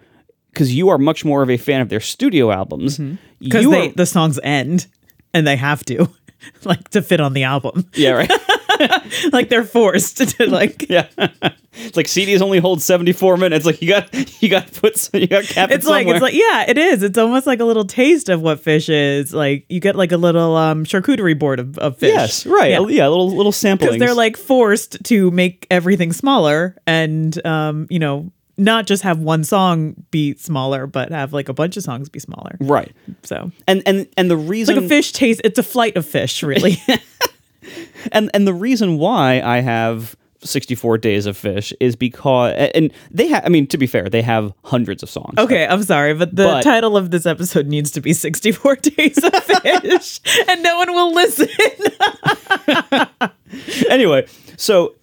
because 0.51 0.75
you 0.75 0.89
are 0.89 0.97
much 0.97 1.23
more 1.23 1.41
of 1.41 1.49
a 1.49 1.55
fan 1.55 1.79
of 1.79 1.87
their 1.87 2.01
studio 2.01 2.51
albums 2.51 2.97
mm-hmm. 2.97 3.15
because 3.39 3.65
are- 3.65 3.93
the 3.95 4.05
songs 4.05 4.39
end 4.43 4.87
and 5.33 5.47
they 5.47 5.55
have 5.55 5.85
to 5.85 6.09
like 6.63 6.89
to 6.89 7.01
fit 7.01 7.19
on 7.19 7.33
the 7.33 7.43
album. 7.43 7.89
yeah 7.93 8.11
right. 8.11 8.31
Like 9.31 9.49
they're 9.49 9.63
forced 9.63 10.17
to 10.17 10.49
like 10.49 10.85
yeah. 10.89 11.07
It's 11.17 11.95
like 11.95 12.07
cds 12.07 12.41
only 12.41 12.59
hold 12.59 12.81
74 12.81 13.37
minutes. 13.37 13.65
Like 13.65 13.81
you 13.81 13.87
got 13.87 14.41
you 14.41 14.49
got 14.49 14.67
to 14.67 14.81
put 14.81 14.97
some, 14.97 15.21
you 15.21 15.27
got 15.27 15.43
to 15.43 15.53
cap 15.53 15.69
it 15.69 15.75
it's 15.75 15.85
like 15.85 16.01
somewhere. 16.01 16.15
it's 16.15 16.23
like 16.23 16.33
yeah 16.33 16.65
it 16.67 16.77
is. 16.77 17.03
It's 17.03 17.17
almost 17.17 17.45
like 17.45 17.59
a 17.59 17.65
little 17.65 17.85
taste 17.85 18.29
of 18.29 18.41
what 18.41 18.63
Phish 18.63 18.89
is. 18.89 19.33
Like 19.33 19.65
you 19.69 19.79
get 19.79 19.95
like 19.95 20.11
a 20.11 20.17
little 20.17 20.55
um 20.57 20.85
charcuterie 20.85 21.37
board 21.37 21.59
of, 21.59 21.77
of 21.77 21.97
fish. 21.97 22.13
Yes 22.13 22.45
right. 22.45 22.71
Yeah. 22.71 22.87
yeah, 22.87 23.07
little 23.07 23.29
little 23.29 23.51
samples 23.51 23.89
because 23.91 23.99
they're 23.99 24.15
like 24.15 24.35
forced 24.35 25.03
to 25.05 25.29
make 25.31 25.67
everything 25.69 26.11
smaller 26.11 26.75
and 26.87 27.45
um 27.45 27.87
you 27.89 27.99
know 27.99 28.31
not 28.57 28.85
just 28.85 29.03
have 29.03 29.19
one 29.19 29.43
song 29.43 29.95
be 30.11 30.35
smaller 30.35 30.85
but 30.87 31.11
have 31.11 31.33
like 31.33 31.49
a 31.49 31.53
bunch 31.53 31.77
of 31.77 31.83
songs 31.83 32.09
be 32.09 32.19
smaller. 32.19 32.55
Right. 32.59 32.91
So. 33.23 33.51
And 33.67 33.81
and 33.85 34.07
and 34.17 34.29
the 34.29 34.37
reason 34.37 34.75
like 34.75 34.85
a 34.85 34.87
fish 34.87 35.11
taste 35.11 35.41
it's 35.43 35.59
a 35.59 35.63
flight 35.63 35.95
of 35.97 36.05
fish 36.05 36.43
really. 36.43 36.77
And 38.11 38.29
and 38.33 38.45
the 38.45 38.53
reason 38.53 38.97
why 38.97 39.41
I 39.41 39.61
have 39.61 40.17
64 40.43 40.97
days 40.97 41.25
of 41.25 41.37
Phish 41.37 41.71
is 41.79 41.95
because 41.95 42.53
and 42.75 42.91
they 43.09 43.27
have 43.27 43.45
I 43.45 43.49
mean 43.49 43.65
to 43.67 43.77
be 43.77 43.87
fair 43.87 44.09
they 44.09 44.21
have 44.21 44.53
hundreds 44.65 45.01
of 45.03 45.09
songs. 45.09 45.35
Okay 45.37 45.65
i'm 45.65 45.81
sorry 45.83 46.13
but 46.13 46.35
the 46.35 46.43
But- 46.43 46.63
title 46.63 46.97
of 46.97 47.11
this 47.11 47.25
episode 47.25 47.67
needs 47.67 47.91
to 47.91 48.01
be 48.01 48.11
64 48.11 48.75
days 48.81 49.17
of 49.23 49.31
Phish 49.31 50.19
and 50.49 50.61
no 50.61 50.77
one 50.77 50.91
will 50.93 51.13
listen. 51.13 51.47
Anyway 53.89 54.25
so 54.57 54.95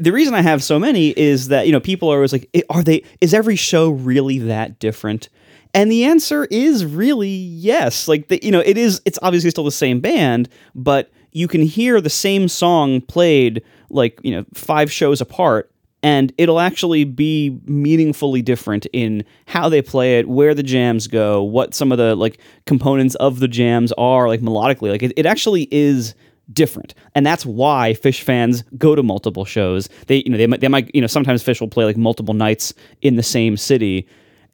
the 0.00 0.12
reason 0.12 0.34
I 0.34 0.42
have 0.42 0.62
so 0.62 0.78
many 0.78 1.10
is 1.10 1.48
that 1.48 1.66
you 1.66 1.72
know 1.72 1.80
people 1.80 2.10
are 2.10 2.16
always 2.16 2.32
like 2.32 2.50
are 2.70 2.82
they 2.82 3.04
is 3.20 3.34
every 3.34 3.56
show 3.56 3.90
really 3.90 4.38
that 4.38 4.78
different? 4.78 5.28
And 5.74 5.92
the 5.92 6.04
answer 6.04 6.46
is 6.50 6.84
really 6.86 7.28
yes. 7.28 8.08
Like 8.08 8.28
the, 8.28 8.40
you 8.42 8.50
know 8.50 8.60
it 8.64 8.78
is 8.78 9.00
it's 9.04 9.18
obviously 9.22 9.50
still 9.50 9.64
the 9.64 9.70
same 9.70 10.00
band 10.00 10.48
but 10.74 11.10
you 11.32 11.46
can 11.48 11.62
hear 11.62 12.00
the 12.00 12.10
same 12.10 12.48
song 12.48 13.00
played 13.02 13.62
like 13.90 14.18
you 14.22 14.32
know 14.32 14.44
five 14.54 14.90
shows 14.90 15.20
apart 15.20 15.70
and 16.02 16.32
it'll 16.38 16.60
actually 16.60 17.04
be 17.04 17.58
meaningfully 17.64 18.40
different 18.40 18.86
in 18.92 19.24
how 19.46 19.68
they 19.68 19.82
play 19.82 20.18
it 20.18 20.28
where 20.28 20.54
the 20.54 20.62
jams 20.62 21.06
go 21.06 21.42
what 21.42 21.74
some 21.74 21.90
of 21.90 21.98
the 21.98 22.14
like 22.14 22.38
components 22.66 23.14
of 23.16 23.40
the 23.40 23.48
jams 23.48 23.92
are 23.98 24.28
like 24.28 24.40
melodically. 24.40 24.90
Like 24.90 25.02
it, 25.02 25.12
it 25.16 25.26
actually 25.26 25.68
is 25.70 26.14
different. 26.52 26.94
And 27.14 27.26
that's 27.26 27.44
why 27.44 27.94
Phish 27.94 28.22
fans 28.22 28.64
go 28.76 28.94
to 28.94 29.02
multiple 29.02 29.44
shows. 29.44 29.88
They 30.06 30.22
you 30.24 30.30
know 30.30 30.38
they 30.38 30.46
might, 30.46 30.60
they 30.60 30.68
might 30.68 30.94
you 30.94 31.00
know 31.00 31.06
sometimes 31.06 31.42
Phish 31.42 31.60
will 31.60 31.68
play 31.68 31.84
like 31.84 31.96
multiple 31.96 32.34
nights 32.34 32.72
in 33.02 33.16
the 33.16 33.22
same 33.22 33.56
city 33.56 34.08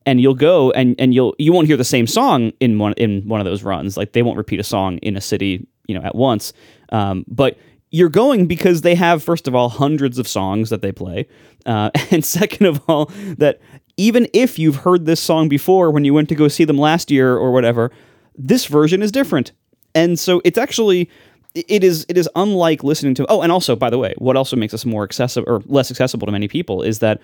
and 0.07 0.21
you'll 0.21 0.35
go 0.35 0.71
and 0.73 0.95
and 0.99 1.15
you'll 1.15 1.35
you 1.39 1.53
won't 1.53 1.67
hear 1.67 1.77
the 1.77 1.85
same 1.85 2.07
song 2.07 2.53
in 2.61 2.79
one 2.79 2.95
in 2.95 3.27
one 3.29 3.41
of 3.41 3.45
those 3.45 3.63
runs. 3.63 3.97
Like 3.97 4.13
they 4.13 4.23
won't 4.23 4.37
repeat 4.37 4.61
a 4.61 4.65
song 4.65 4.99
in 4.99 5.17
a 5.17 5.21
city 5.21 5.67
you 5.87 5.99
know 5.99 6.05
at 6.05 6.15
once. 6.15 6.53
Um, 6.91 7.25
but 7.29 7.59
you're 7.91 8.09
going 8.09 8.47
because 8.47 8.81
they 8.81 8.97
have 8.97 9.23
first 9.23 9.47
of 9.47 9.55
all 9.55 9.69
hundreds 9.69 10.19
of 10.19 10.27
songs 10.27 10.71
that 10.71 10.83
they 10.83 10.91
play 10.91 11.29
uh, 11.67 11.91
and 12.11 12.25
second 12.25 12.67
of 12.67 12.83
all 12.89 13.07
that 13.39 13.61
even 13.97 14.27
if 14.33 14.59
you've 14.59 14.77
heard 14.77 15.07
this 15.07 15.21
song 15.21 15.49
before 15.49 15.91
when 15.91 16.05
you 16.05 16.13
went 16.13 16.29
to 16.29 16.35
go 16.35 16.49
see 16.49 16.65
them 16.65 16.77
last 16.77 17.11
year 17.11 17.37
or 17.37 17.53
whatever 17.53 17.93
this 18.37 18.67
version 18.67 19.03
is 19.03 19.13
different. 19.13 19.53
And 19.95 20.19
so 20.19 20.43
it's 20.45 20.59
actually 20.59 21.09
it 21.55 21.85
is 21.85 22.05
it 22.09 22.19
is 22.19 22.29
unlike 22.35 22.83
listening 22.83 23.15
to 23.15 23.27
oh 23.29 23.41
and 23.41 23.53
also 23.53 23.77
by 23.77 23.91
the 23.91 23.99
way 23.99 24.15
what 24.19 24.37
also 24.37 24.57
makes 24.57 24.75
us 24.75 24.85
more 24.85 25.05
accessible 25.05 25.49
or 25.51 25.63
less 25.67 25.91
accessible 25.91 26.27
to 26.27 26.33
many 26.33 26.49
people 26.49 26.83
is 26.83 26.99
that 26.99 27.21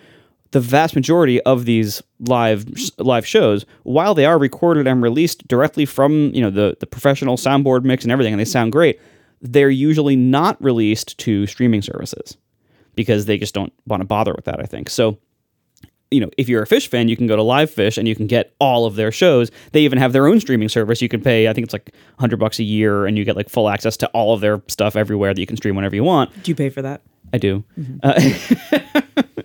the 0.52 0.60
vast 0.60 0.94
majority 0.94 1.40
of 1.42 1.64
these 1.64 2.02
live 2.20 2.66
live 2.98 3.26
shows 3.26 3.64
while 3.82 4.14
they 4.14 4.24
are 4.24 4.38
recorded 4.38 4.86
and 4.86 5.02
released 5.02 5.46
directly 5.48 5.84
from 5.84 6.32
you 6.34 6.40
know 6.40 6.50
the 6.50 6.76
the 6.80 6.86
professional 6.86 7.36
soundboard 7.36 7.84
mix 7.84 8.04
and 8.04 8.12
everything 8.12 8.32
and 8.32 8.40
they 8.40 8.44
sound 8.44 8.72
great 8.72 9.00
they're 9.42 9.70
usually 9.70 10.16
not 10.16 10.62
released 10.62 11.16
to 11.18 11.46
streaming 11.46 11.82
services 11.82 12.36
because 12.94 13.26
they 13.26 13.38
just 13.38 13.54
don't 13.54 13.72
want 13.86 14.00
to 14.00 14.06
bother 14.06 14.34
with 14.34 14.44
that. 14.44 14.60
I 14.60 14.64
think 14.64 14.90
so 14.90 15.18
you 16.10 16.20
know, 16.20 16.30
if 16.36 16.48
you're 16.48 16.62
a 16.62 16.66
Phish 16.66 16.88
fan, 16.88 17.08
you 17.08 17.16
can 17.16 17.26
go 17.26 17.36
to 17.36 17.42
Live 17.42 17.70
Phish 17.70 17.96
and 17.96 18.08
you 18.08 18.16
can 18.16 18.26
get 18.26 18.54
all 18.58 18.84
of 18.84 18.96
their 18.96 19.12
shows. 19.12 19.50
They 19.72 19.82
even 19.82 19.98
have 19.98 20.12
their 20.12 20.26
own 20.26 20.40
streaming 20.40 20.68
service. 20.68 21.00
You 21.00 21.08
can 21.08 21.20
pay, 21.20 21.48
I 21.48 21.52
think 21.52 21.64
it's 21.64 21.72
like 21.72 21.90
100 22.16 22.36
bucks 22.38 22.58
a 22.58 22.64
year, 22.64 23.06
and 23.06 23.16
you 23.16 23.24
get 23.24 23.36
like 23.36 23.48
full 23.48 23.68
access 23.68 23.96
to 23.98 24.08
all 24.08 24.34
of 24.34 24.40
their 24.40 24.60
stuff 24.66 24.96
everywhere 24.96 25.32
that 25.32 25.40
you 25.40 25.46
can 25.46 25.56
stream 25.56 25.76
whenever 25.76 25.94
you 25.94 26.04
want. 26.04 26.30
Do 26.42 26.50
you 26.50 26.56
pay 26.56 26.68
for 26.68 26.82
that? 26.82 27.02
I 27.32 27.38
do. 27.38 27.62
Uh, 28.02 28.20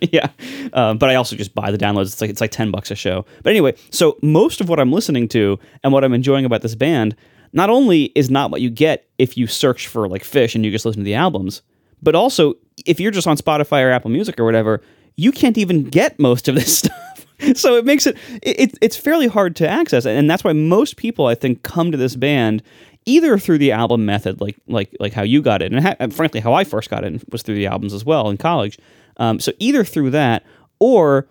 yeah, 0.00 0.28
um, 0.72 0.98
but 0.98 1.08
I 1.08 1.14
also 1.14 1.36
just 1.36 1.54
buy 1.54 1.70
the 1.70 1.78
downloads. 1.78 2.06
It's 2.06 2.20
like 2.20 2.30
it's 2.30 2.40
like 2.40 2.50
10 2.50 2.72
bucks 2.72 2.90
a 2.90 2.96
show. 2.96 3.24
But 3.44 3.50
anyway, 3.50 3.76
so 3.90 4.18
most 4.22 4.60
of 4.60 4.68
what 4.68 4.80
I'm 4.80 4.92
listening 4.92 5.28
to 5.28 5.58
and 5.84 5.92
what 5.92 6.02
I'm 6.02 6.14
enjoying 6.14 6.44
about 6.44 6.62
this 6.62 6.74
band 6.74 7.14
not 7.52 7.70
only 7.70 8.04
is 8.16 8.28
not 8.28 8.50
what 8.50 8.60
you 8.60 8.70
get 8.70 9.08
if 9.18 9.36
you 9.38 9.46
search 9.46 9.86
for 9.86 10.08
like 10.08 10.24
Phish 10.24 10.56
and 10.56 10.64
you 10.64 10.72
just 10.72 10.84
listen 10.84 11.00
to 11.00 11.04
the 11.04 11.14
albums, 11.14 11.62
but 12.02 12.16
also 12.16 12.54
if 12.84 12.98
you're 12.98 13.12
just 13.12 13.28
on 13.28 13.36
Spotify 13.36 13.84
or 13.84 13.90
Apple 13.90 14.10
Music 14.10 14.38
or 14.40 14.44
whatever 14.44 14.82
you 15.16 15.32
can't 15.32 15.58
even 15.58 15.84
get 15.84 16.18
most 16.18 16.48
of 16.48 16.54
this 16.54 16.78
stuff. 16.78 17.26
so 17.54 17.76
it 17.76 17.84
makes 17.84 18.06
it, 18.06 18.16
it 18.42 18.76
it's 18.80 18.96
fairly 18.96 19.26
hard 19.26 19.56
to 19.56 19.68
access, 19.68 20.06
and 20.06 20.30
that's 20.30 20.44
why 20.44 20.52
most 20.52 20.96
people 20.96 21.26
I 21.26 21.34
think 21.34 21.62
come 21.62 21.90
to 21.92 21.98
this 21.98 22.16
band 22.16 22.62
either 23.04 23.38
through 23.38 23.58
the 23.58 23.72
album 23.72 24.06
method, 24.06 24.40
like 24.40 24.56
like 24.66 24.94
like 25.00 25.12
how 25.12 25.22
you 25.22 25.42
got 25.42 25.62
it, 25.62 25.72
and, 25.72 25.82
ha- 25.82 25.96
and 25.98 26.14
frankly 26.14 26.40
how 26.40 26.54
I 26.54 26.64
first 26.64 26.90
got 26.90 27.04
it 27.04 27.22
was 27.30 27.42
through 27.42 27.56
the 27.56 27.66
albums 27.66 27.92
as 27.92 28.04
well 28.04 28.30
in 28.30 28.36
college. 28.36 28.78
Um, 29.18 29.40
so 29.40 29.52
either 29.58 29.84
through 29.84 30.10
that 30.10 30.44
or 30.78 31.26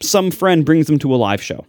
some 0.00 0.30
friend 0.30 0.64
brings 0.64 0.86
them 0.86 0.98
to 1.00 1.14
a 1.14 1.16
live 1.16 1.42
show 1.42 1.64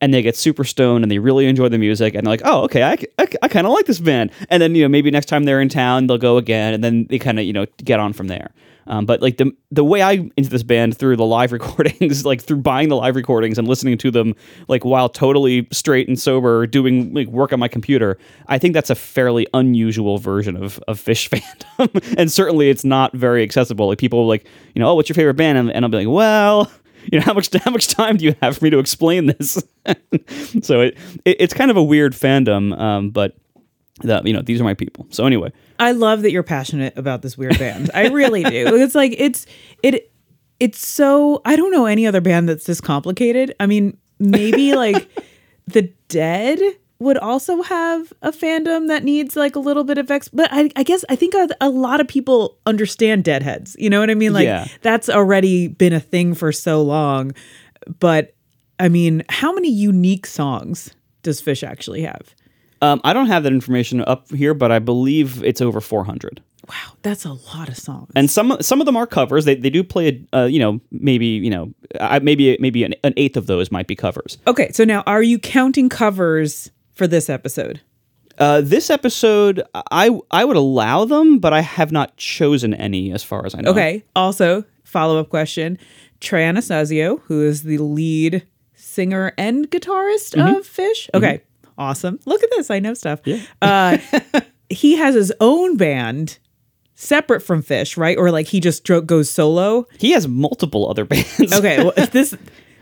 and 0.00 0.12
they 0.12 0.22
get 0.22 0.36
super 0.36 0.64
stoned 0.64 1.04
and 1.04 1.10
they 1.10 1.18
really 1.18 1.46
enjoy 1.46 1.68
the 1.68 1.78
music 1.78 2.14
and 2.14 2.26
they're 2.26 2.32
like, 2.32 2.42
oh, 2.44 2.62
okay, 2.64 2.82
I, 2.82 2.98
I, 3.18 3.28
I 3.42 3.48
kind 3.48 3.66
of 3.66 3.72
like 3.72 3.86
this 3.86 3.98
band. 3.98 4.30
And 4.50 4.62
then, 4.62 4.74
you 4.74 4.82
know, 4.82 4.88
maybe 4.88 5.10
next 5.10 5.26
time 5.26 5.44
they're 5.44 5.60
in 5.60 5.68
town, 5.68 6.06
they'll 6.06 6.18
go 6.18 6.36
again 6.36 6.74
and 6.74 6.84
then 6.84 7.06
they 7.08 7.18
kind 7.18 7.38
of, 7.38 7.44
you 7.44 7.52
know, 7.52 7.66
get 7.82 7.98
on 7.98 8.12
from 8.12 8.28
there. 8.28 8.50
Um, 8.86 9.06
but 9.06 9.20
like 9.20 9.36
the 9.36 9.52
the 9.70 9.84
way 9.84 10.02
I 10.02 10.28
into 10.36 10.50
this 10.50 10.62
band 10.62 10.96
through 10.96 11.16
the 11.16 11.24
live 11.24 11.52
recordings, 11.58 12.24
like 12.24 12.42
through 12.42 12.58
buying 12.58 12.88
the 12.88 12.96
live 12.96 13.16
recordings 13.16 13.58
and 13.58 13.66
listening 13.66 13.98
to 13.98 14.10
them, 14.10 14.34
like 14.68 14.84
while 14.84 15.08
totally 15.08 15.66
straight 15.72 16.08
and 16.08 16.18
sober, 16.18 16.66
doing 16.66 17.12
like 17.14 17.28
work 17.28 17.52
on 17.52 17.60
my 17.60 17.68
computer, 17.68 18.18
I 18.48 18.58
think 18.58 18.74
that's 18.74 18.90
a 18.90 18.94
fairly 18.94 19.46
unusual 19.54 20.18
version 20.18 20.56
of 20.56 20.78
of 20.88 21.00
Phish 21.00 21.28
fandom, 21.78 22.16
and 22.18 22.30
certainly 22.30 22.70
it's 22.70 22.84
not 22.84 23.12
very 23.12 23.42
accessible. 23.42 23.88
Like 23.88 23.98
people 23.98 24.26
like 24.26 24.46
you 24.74 24.80
know, 24.80 24.90
oh, 24.90 24.94
what's 24.94 25.08
your 25.08 25.14
favorite 25.14 25.34
band? 25.34 25.58
And, 25.58 25.72
and 25.72 25.84
I'll 25.84 25.90
be 25.90 25.98
like, 25.98 26.08
well, 26.08 26.70
you 27.12 27.18
know, 27.18 27.24
how 27.24 27.34
much 27.34 27.50
how 27.54 27.70
much 27.70 27.88
time 27.88 28.16
do 28.16 28.24
you 28.24 28.34
have 28.42 28.58
for 28.58 28.64
me 28.64 28.70
to 28.70 28.78
explain 28.78 29.26
this? 29.26 29.62
so 30.62 30.80
it, 30.80 30.98
it, 31.24 31.36
it's 31.40 31.54
kind 31.54 31.70
of 31.70 31.76
a 31.76 31.82
weird 31.82 32.12
fandom, 32.12 32.78
um, 32.78 33.10
but 33.10 33.36
that 34.02 34.26
you 34.26 34.32
know 34.32 34.42
these 34.42 34.60
are 34.60 34.64
my 34.64 34.74
people. 34.74 35.06
So 35.10 35.26
anyway, 35.26 35.52
I 35.78 35.92
love 35.92 36.22
that 36.22 36.30
you're 36.32 36.42
passionate 36.42 36.96
about 36.96 37.22
this 37.22 37.36
weird 37.38 37.58
band. 37.58 37.90
I 37.94 38.08
really 38.08 38.42
do. 38.42 38.76
It's 38.86 38.94
like 38.94 39.14
it's 39.18 39.46
it 39.82 40.12
it's 40.60 40.86
so 40.86 41.40
I 41.44 41.56
don't 41.56 41.70
know 41.72 41.86
any 41.86 42.06
other 42.06 42.20
band 42.20 42.48
that's 42.48 42.64
this 42.64 42.80
complicated. 42.80 43.54
I 43.58 43.66
mean, 43.66 43.96
maybe 44.18 44.74
like 44.76 45.08
the 45.66 45.92
Dead 46.08 46.60
would 46.98 47.18
also 47.18 47.62
have 47.62 48.12
a 48.22 48.32
fandom 48.32 48.88
that 48.88 49.04
needs 49.04 49.36
like 49.36 49.54
a 49.54 49.58
little 49.58 49.84
bit 49.84 49.98
of 49.98 50.10
ex 50.10 50.28
but 50.28 50.48
I, 50.50 50.70
I 50.76 50.82
guess 50.82 51.04
I 51.10 51.16
think 51.16 51.34
a, 51.34 51.48
a, 51.60 51.68
lot 51.68 52.00
of 52.00 52.08
people 52.08 52.58
understand 52.64 53.22
deadheads. 53.24 53.76
You 53.78 53.90
know 53.90 54.00
what 54.00 54.08
I 54.08 54.14
mean? 54.14 54.32
Like 54.32 54.44
Yeah. 54.44 54.66
that's 54.80 55.10
already 55.10 55.68
been 55.68 55.92
a 55.92 56.00
thing 56.00 56.32
for 56.34 56.52
so 56.52 56.82
long. 56.82 57.32
But 57.98 58.34
I 58.78 58.88
mean, 58.88 59.24
how 59.28 59.52
many 59.52 59.70
unique 59.70 60.26
songs 60.26 60.94
does 61.22 61.42
Phish 61.42 61.66
actually 61.66 62.02
have? 62.02 62.34
Um, 62.82 63.00
I 63.04 63.12
don't 63.12 63.26
have 63.26 63.42
that 63.44 63.52
information 63.52 64.02
up 64.02 64.30
here, 64.32 64.52
but 64.54 64.70
I 64.70 64.78
believe 64.78 65.42
it's 65.42 65.60
over 65.60 65.80
400. 65.80 66.42
Wow, 66.68 66.74
that's 67.02 67.24
a 67.24 67.32
lot 67.32 67.68
of 67.68 67.76
songs. 67.76 68.10
And 68.16 68.28
some 68.30 68.56
some 68.60 68.80
of 68.80 68.86
them 68.86 68.96
are 68.96 69.06
covers. 69.06 69.44
They, 69.44 69.54
they 69.54 69.70
do 69.70 69.84
play 69.84 70.26
a 70.32 70.38
uh, 70.40 70.44
you 70.46 70.58
know 70.58 70.80
maybe 70.90 71.26
you 71.26 71.48
know 71.48 71.72
I, 72.00 72.18
maybe 72.18 72.56
maybe 72.60 72.82
an, 72.84 72.94
an 73.04 73.14
eighth 73.16 73.36
of 73.36 73.46
those 73.46 73.70
might 73.70 73.86
be 73.86 73.94
covers. 73.94 74.38
okay, 74.48 74.70
so 74.72 74.84
now 74.84 75.02
are 75.06 75.22
you 75.22 75.38
counting 75.38 75.88
covers 75.88 76.70
for 76.92 77.06
this 77.06 77.30
episode? 77.30 77.80
Uh, 78.38 78.60
this 78.62 78.90
episode 78.90 79.62
I 79.92 80.10
I 80.32 80.44
would 80.44 80.56
allow 80.56 81.04
them, 81.04 81.38
but 81.38 81.52
I 81.52 81.60
have 81.60 81.92
not 81.92 82.16
chosen 82.16 82.74
any 82.74 83.12
as 83.12 83.22
far 83.22 83.46
as 83.46 83.54
I 83.54 83.60
know. 83.60 83.70
Okay. 83.70 84.04
Also, 84.16 84.64
follow 84.82 85.20
up 85.20 85.28
question: 85.30 85.78
Trey 86.20 86.44
Anastasio, 86.46 87.18
who 87.28 87.42
is 87.46 87.62
the 87.62 87.78
lead 87.78 88.44
singer 88.74 89.32
and 89.38 89.70
guitarist 89.70 90.34
Mm-hmm. 90.34 90.56
of 90.56 90.66
Phish. 90.66 91.08
Okay, 91.14 91.42
awesome. 91.78 92.18
Look 92.26 92.42
at 92.42 92.50
this. 92.50 92.70
I 92.70 92.78
know 92.78 92.94
stuff. 92.94 93.20
Yeah. 93.24 93.40
Uh, 93.62 93.98
he 94.70 94.96
has 94.96 95.14
his 95.14 95.32
own 95.40 95.76
band 95.76 96.38
separate 96.94 97.40
from 97.42 97.62
Phish, 97.62 97.96
right? 97.96 98.16
Or 98.18 98.30
like 98.30 98.46
he 98.46 98.60
just 98.60 98.84
dro- 98.84 99.00
goes 99.02 99.30
solo. 99.30 99.86
He 99.98 100.12
has 100.12 100.26
multiple 100.26 100.88
other 100.88 101.04
bands. 101.06 101.52
Okay. 101.52 101.82
Well, 101.82 101.92
this 102.12 102.34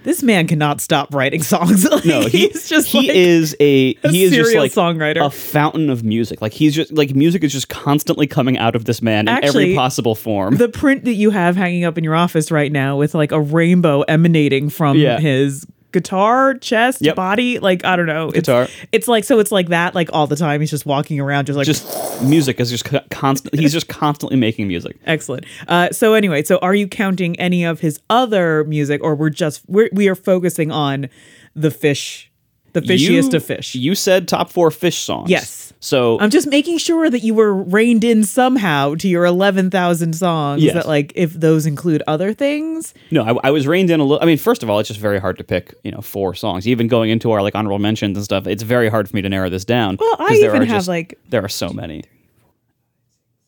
this 0.04 0.22
man 0.22 0.46
cannot 0.46 0.82
stop 0.82 1.14
writing 1.14 1.42
songs. 1.42 1.88
Like, 1.90 2.04
No, 2.04 2.20
he, 2.26 2.48
he's 2.48 2.68
just 2.68 2.88
he 2.88 2.98
like, 3.08 3.16
is 3.16 3.56
a, 3.58 3.96
a 4.04 4.10
he 4.10 4.22
is 4.24 4.32
just 4.32 4.54
like 4.54 4.70
songwriter. 4.70 5.24
a 5.24 5.30
fountain 5.30 5.88
of 5.88 6.04
music. 6.04 6.42
Like 6.42 6.52
he's 6.52 6.74
just 6.74 6.92
like 6.92 7.14
music 7.14 7.42
is 7.42 7.52
just 7.52 7.70
constantly 7.70 8.26
coming 8.26 8.58
out 8.58 8.76
of 8.76 8.84
this 8.84 9.00
man 9.00 9.28
in 9.28 9.42
every 9.42 9.74
possible 9.74 10.14
form. 10.14 10.56
the 10.56 10.68
print 10.68 11.06
that 11.06 11.14
you 11.14 11.30
have 11.30 11.56
hanging 11.56 11.84
up 11.84 11.96
in 11.96 12.04
your 12.04 12.14
office 12.14 12.50
right 12.50 12.70
now 12.70 12.98
with 12.98 13.14
like 13.14 13.32
a 13.32 13.40
rainbow 13.40 14.02
emanating 14.02 14.68
from 14.68 14.98
Yeah. 14.98 15.18
his 15.20 15.66
guitar, 15.94 16.52
chest, 16.54 16.98
Yep. 17.00 17.16
body, 17.16 17.58
like 17.58 17.82
I 17.86 17.96
don't 17.96 18.04
know. 18.06 18.28
It's- 18.28 18.42
Guitar. 18.42 18.68
It's, 18.92 19.08
like 19.08 19.24
so 19.24 19.38
it's 19.38 19.50
like 19.50 19.68
that 19.70 19.94
like 19.94 20.10
all 20.12 20.26
the 20.26 20.36
time. 20.36 20.60
He's 20.60 20.70
just 20.70 20.84
walking 20.84 21.18
around 21.18 21.46
just 21.46 21.56
like 21.56 21.64
just 21.64 21.86
music 22.22 22.60
is 22.60 22.70
just 22.70 22.84
constant. 23.10 23.54
He's 23.58 23.72
just 23.72 23.88
constantly 23.88 24.36
making 24.36 24.68
music. 24.68 24.96
excellent. 25.06 25.46
Uh 25.66 25.88
so 25.92 26.12
anyway, 26.12 26.42
so 26.42 26.58
are 26.58 26.74
you 26.74 26.86
counting 26.86 27.40
any 27.40 27.64
of 27.64 27.80
his 27.80 27.98
other 28.10 28.64
music 28.64 29.02
or 29.02 29.14
we're 29.14 29.30
just 29.30 29.62
we're 29.66 29.88
we 29.92 30.08
are 30.08 30.14
focusing 30.14 30.70
on 30.70 31.08
the 31.56 31.70
fish 31.70 32.30
the 32.74 32.80
fishiest 32.82 33.30
You- 33.30 33.36
of 33.36 33.44
fish. 33.44 33.74
You 33.76 33.94
said 33.94 34.26
top 34.26 34.50
four 34.50 34.68
Phish 34.70 34.94
songs. 35.04 35.30
Yes. 35.30 35.63
So 35.84 36.18
I'm 36.18 36.30
just 36.30 36.46
making 36.46 36.78
sure 36.78 37.10
that 37.10 37.20
you 37.20 37.34
were 37.34 37.52
reined 37.52 38.04
in 38.04 38.24
somehow 38.24 38.94
to 38.96 39.06
your 39.06 39.24
11,000 39.26 40.14
songs 40.14 40.62
Yes. 40.62 40.74
that 40.74 40.86
like 40.88 41.12
if 41.14 41.34
those 41.34 41.66
include 41.66 42.02
other 42.06 42.32
things. 42.32 42.94
no, 43.10 43.22
I, 43.22 43.48
I 43.48 43.50
was 43.50 43.66
reined 43.66 43.90
in 43.90 44.00
a 44.00 44.04
little. 44.04 44.22
I 44.22 44.26
mean, 44.26 44.38
first 44.38 44.62
of 44.62 44.70
all, 44.70 44.78
it's 44.80 44.88
just 44.88 44.98
very 45.00 45.18
hard 45.20 45.36
to 45.38 45.44
pick. 45.44 45.74
You 45.84 45.90
know, 45.92 46.00
four 46.00 46.34
songs. 46.34 46.66
Even 46.66 46.88
going 46.88 47.10
into 47.10 47.30
our 47.32 47.42
like 47.42 47.54
honorable 47.54 47.78
mentions 47.78 48.16
and 48.16 48.24
stuff, 48.24 48.46
it's 48.46 48.62
very 48.62 48.88
hard 48.88 49.08
for 49.10 49.14
me 49.16 49.22
to 49.22 49.28
narrow 49.28 49.50
this 49.50 49.64
down. 49.66 49.96
Well, 50.00 50.16
I 50.18 50.34
even 50.36 50.62
are 50.62 50.64
have, 50.64 50.76
just- 50.78 50.88
like- 50.88 51.18
there 51.28 51.44
are 51.44 51.48
so 51.50 51.68
many. 51.70 52.02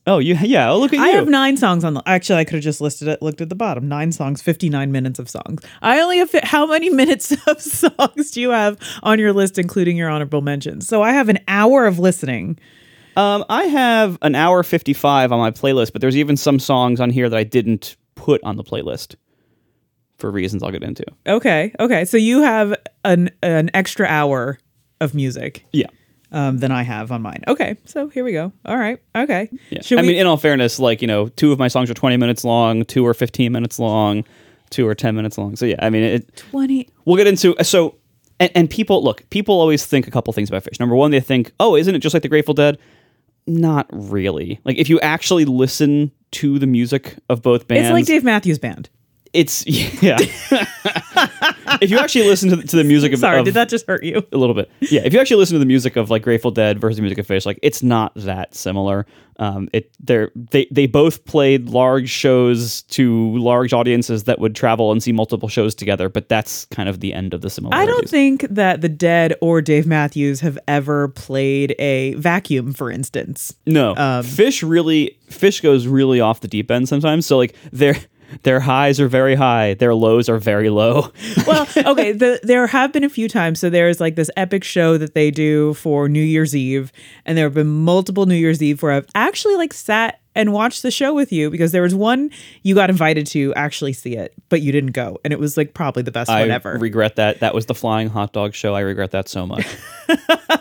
Oh, 0.08 0.18
you 0.18 0.36
yeah. 0.40 0.70
Oh, 0.70 0.78
look 0.78 0.92
at 0.92 1.00
I 1.00 1.06
you. 1.06 1.12
I 1.12 1.14
have 1.16 1.28
nine 1.28 1.56
songs 1.56 1.82
on 1.82 1.94
the. 1.94 2.02
Actually, 2.06 2.38
I 2.38 2.44
could 2.44 2.54
have 2.54 2.62
just 2.62 2.80
listed 2.80 3.08
it. 3.08 3.20
Looked 3.22 3.40
at 3.40 3.48
the 3.48 3.56
bottom. 3.56 3.88
Nine 3.88 4.12
songs, 4.12 4.40
fifty 4.40 4.68
nine 4.68 4.92
minutes 4.92 5.18
of 5.18 5.28
songs. 5.28 5.62
I 5.82 6.00
only 6.00 6.18
have. 6.18 6.30
How 6.44 6.66
many 6.66 6.90
minutes 7.02 7.34
of 7.46 7.60
songs 7.60 8.30
do 8.30 8.40
you 8.40 8.50
have 8.50 8.78
on 9.02 9.18
your 9.18 9.32
list, 9.32 9.58
including 9.58 9.96
your 9.96 10.08
honorable 10.08 10.42
mentions? 10.42 10.86
So 10.86 11.02
I 11.02 11.12
have 11.12 11.28
an 11.28 11.38
hour 11.48 11.86
of 11.86 11.98
listening. 11.98 12.58
Um, 13.16 13.44
I 13.48 13.64
have 13.64 14.18
an 14.22 14.34
hour 14.34 14.62
fifty 14.62 14.92
five 14.92 15.32
on 15.32 15.38
my 15.40 15.50
playlist, 15.50 15.92
but 15.92 16.00
there's 16.00 16.16
even 16.16 16.36
some 16.36 16.58
songs 16.58 17.00
on 17.00 17.10
here 17.10 17.28
that 17.28 17.36
I 17.36 17.44
didn't 17.44 17.96
put 18.14 18.42
on 18.44 18.56
the 18.56 18.64
playlist 18.64 19.16
for 20.18 20.30
reasons 20.30 20.62
I'll 20.62 20.70
get 20.70 20.82
into. 20.84 21.04
Okay, 21.26 21.74
okay. 21.80 22.04
So 22.04 22.16
you 22.16 22.42
have 22.42 22.74
an 23.04 23.30
an 23.42 23.70
extra 23.74 24.06
hour 24.06 24.58
of 25.00 25.14
music 25.14 25.66
Yeah. 25.72 25.88
Um, 26.36 26.58
than 26.58 26.70
I 26.70 26.82
have 26.82 27.10
on 27.12 27.22
mine. 27.22 27.42
Okay, 27.48 27.78
so 27.86 28.08
here 28.08 28.22
we 28.22 28.32
go. 28.32 28.52
All 28.66 28.76
right. 28.76 28.98
Okay. 29.16 29.48
Yeah. 29.70 29.80
Should 29.80 29.98
I 29.98 30.02
we? 30.02 30.08
mean, 30.08 30.16
in 30.18 30.26
all 30.26 30.36
fairness, 30.36 30.78
like 30.78 31.00
you 31.00 31.08
know, 31.08 31.28
two 31.28 31.50
of 31.50 31.58
my 31.58 31.68
songs 31.68 31.88
are 31.90 31.94
twenty 31.94 32.18
minutes 32.18 32.44
long, 32.44 32.84
two 32.84 33.06
are 33.06 33.14
fifteen 33.14 33.52
minutes 33.52 33.78
long, 33.78 34.22
two 34.68 34.86
are 34.86 34.94
ten 34.94 35.14
minutes 35.16 35.38
long. 35.38 35.56
So 35.56 35.64
yeah, 35.64 35.76
I 35.78 35.88
mean, 35.88 36.02
it, 36.02 36.36
Twenty. 36.36 36.90
we'll 37.06 37.16
get 37.16 37.26
into 37.26 37.56
so. 37.64 37.94
And, 38.38 38.50
and 38.54 38.68
people 38.68 39.02
look. 39.02 39.28
People 39.30 39.58
always 39.58 39.86
think 39.86 40.06
a 40.06 40.10
couple 40.10 40.30
things 40.34 40.50
about 40.50 40.62
Phish. 40.64 40.78
Number 40.78 40.94
one, 40.94 41.10
they 41.10 41.20
think, 41.20 41.52
"Oh, 41.58 41.74
isn't 41.74 41.94
it 41.94 42.00
just 42.00 42.12
like 42.12 42.22
the 42.22 42.28
Grateful 42.28 42.52
Dead?" 42.52 42.76
Not 43.46 43.86
really. 43.90 44.60
Like 44.64 44.76
if 44.76 44.90
you 44.90 45.00
actually 45.00 45.46
listen 45.46 46.10
to 46.32 46.58
the 46.58 46.66
music 46.66 47.16
of 47.30 47.40
both 47.40 47.66
bands, 47.66 47.86
It's 47.88 47.94
like 47.94 48.04
Dave 48.04 48.24
Matthews 48.24 48.58
Band. 48.58 48.90
it's 49.32 49.64
yeah. 50.02 50.18
if 51.80 51.90
you 51.90 51.98
actually 51.98 52.26
listen 52.26 52.50
to 52.50 52.56
the, 52.56 52.62
to 52.64 52.76
the 52.76 52.84
music 52.84 53.12
of, 53.12 53.18
Sorry, 53.18 53.38
of 53.40 53.44
did 53.44 53.54
that 53.54 53.68
just 53.68 53.86
hurt 53.86 54.04
you? 54.04 54.26
a 54.32 54.36
little 54.36 54.54
bit. 54.54 54.70
Yeah, 54.80 55.02
if 55.04 55.12
you 55.12 55.20
actually 55.20 55.38
listen 55.38 55.54
to 55.54 55.58
the 55.58 55.66
music 55.66 55.96
of 55.96 56.10
like 56.10 56.22
Grateful 56.22 56.50
Dead 56.50 56.80
versus 56.80 56.96
the 56.96 57.02
music 57.02 57.18
of 57.18 57.26
Phish, 57.26 57.46
like 57.46 57.58
it's 57.62 57.82
not 57.82 58.12
that 58.16 58.54
similar. 58.54 59.06
Um, 59.38 59.68
it 59.74 59.90
they're 60.00 60.30
they 60.34 60.66
they 60.70 60.86
both 60.86 61.26
played 61.26 61.68
large 61.68 62.08
shows 62.08 62.82
to 62.82 63.36
large 63.36 63.74
audiences 63.74 64.24
that 64.24 64.38
would 64.38 64.54
travel 64.54 64.92
and 64.92 65.02
see 65.02 65.12
multiple 65.12 65.48
shows 65.48 65.74
together, 65.74 66.08
but 66.08 66.28
that's 66.28 66.64
kind 66.66 66.88
of 66.88 67.00
the 67.00 67.12
end 67.12 67.34
of 67.34 67.42
the 67.42 67.50
similarity. 67.50 67.82
I 67.82 67.92
don't 67.92 68.08
think 68.08 68.46
that 68.48 68.80
the 68.80 68.88
Dead 68.88 69.34
or 69.42 69.60
Dave 69.60 69.86
Matthews 69.86 70.40
have 70.40 70.58
ever 70.66 71.08
played 71.08 71.74
a 71.78 72.14
vacuum, 72.14 72.72
for 72.72 72.90
instance. 72.90 73.54
no 73.66 73.90
um, 73.90 74.24
Phish 74.24 74.66
really 74.66 75.18
Phish 75.28 75.62
goes 75.62 75.86
really 75.86 76.20
off 76.20 76.40
the 76.40 76.48
deep 76.48 76.70
end 76.70 76.88
sometimes. 76.88 77.26
So 77.26 77.36
like 77.36 77.54
their 77.72 77.96
their 78.42 78.60
highs 78.60 79.00
are 79.00 79.08
very 79.08 79.34
high, 79.34 79.74
their 79.74 79.94
lows 79.94 80.28
are 80.28 80.38
very 80.38 80.70
low. 80.70 81.12
well, 81.46 81.66
okay, 81.76 82.12
the, 82.12 82.40
there 82.42 82.66
have 82.66 82.92
been 82.92 83.04
a 83.04 83.08
few 83.08 83.28
times. 83.28 83.60
So 83.60 83.70
there's 83.70 84.00
like 84.00 84.16
this 84.16 84.30
epic 84.36 84.64
show 84.64 84.98
that 84.98 85.14
they 85.14 85.30
do 85.30 85.74
for 85.74 86.08
New 86.08 86.22
Year's 86.22 86.54
Eve, 86.54 86.92
and 87.24 87.36
there 87.36 87.46
have 87.46 87.54
been 87.54 87.84
multiple 87.84 88.26
New 88.26 88.34
Year's 88.34 88.62
Eve 88.62 88.82
where 88.82 88.92
I've 88.92 89.08
actually 89.14 89.56
like 89.56 89.72
sat 89.72 90.20
and 90.36 90.52
watch 90.52 90.82
the 90.82 90.90
show 90.92 91.12
with 91.14 91.32
you 91.32 91.50
because 91.50 91.72
there 91.72 91.82
was 91.82 91.94
one 91.94 92.30
you 92.62 92.74
got 92.74 92.90
invited 92.90 93.26
to 93.28 93.52
actually 93.54 93.92
see 93.92 94.14
it, 94.14 94.32
but 94.48 94.62
you 94.62 94.70
didn't 94.70 94.92
go, 94.92 95.18
and 95.24 95.32
it 95.32 95.40
was 95.40 95.56
like 95.56 95.74
probably 95.74 96.02
the 96.04 96.12
best 96.12 96.30
I 96.30 96.42
one 96.42 96.50
ever. 96.52 96.78
regret 96.78 97.16
that. 97.16 97.40
That 97.40 97.54
was 97.54 97.66
the 97.66 97.74
flying 97.74 98.08
hot 98.08 98.32
dog 98.32 98.54
show. 98.54 98.74
I 98.74 98.80
regret 98.80 99.10
that 99.10 99.28
so 99.28 99.46
much. 99.46 99.66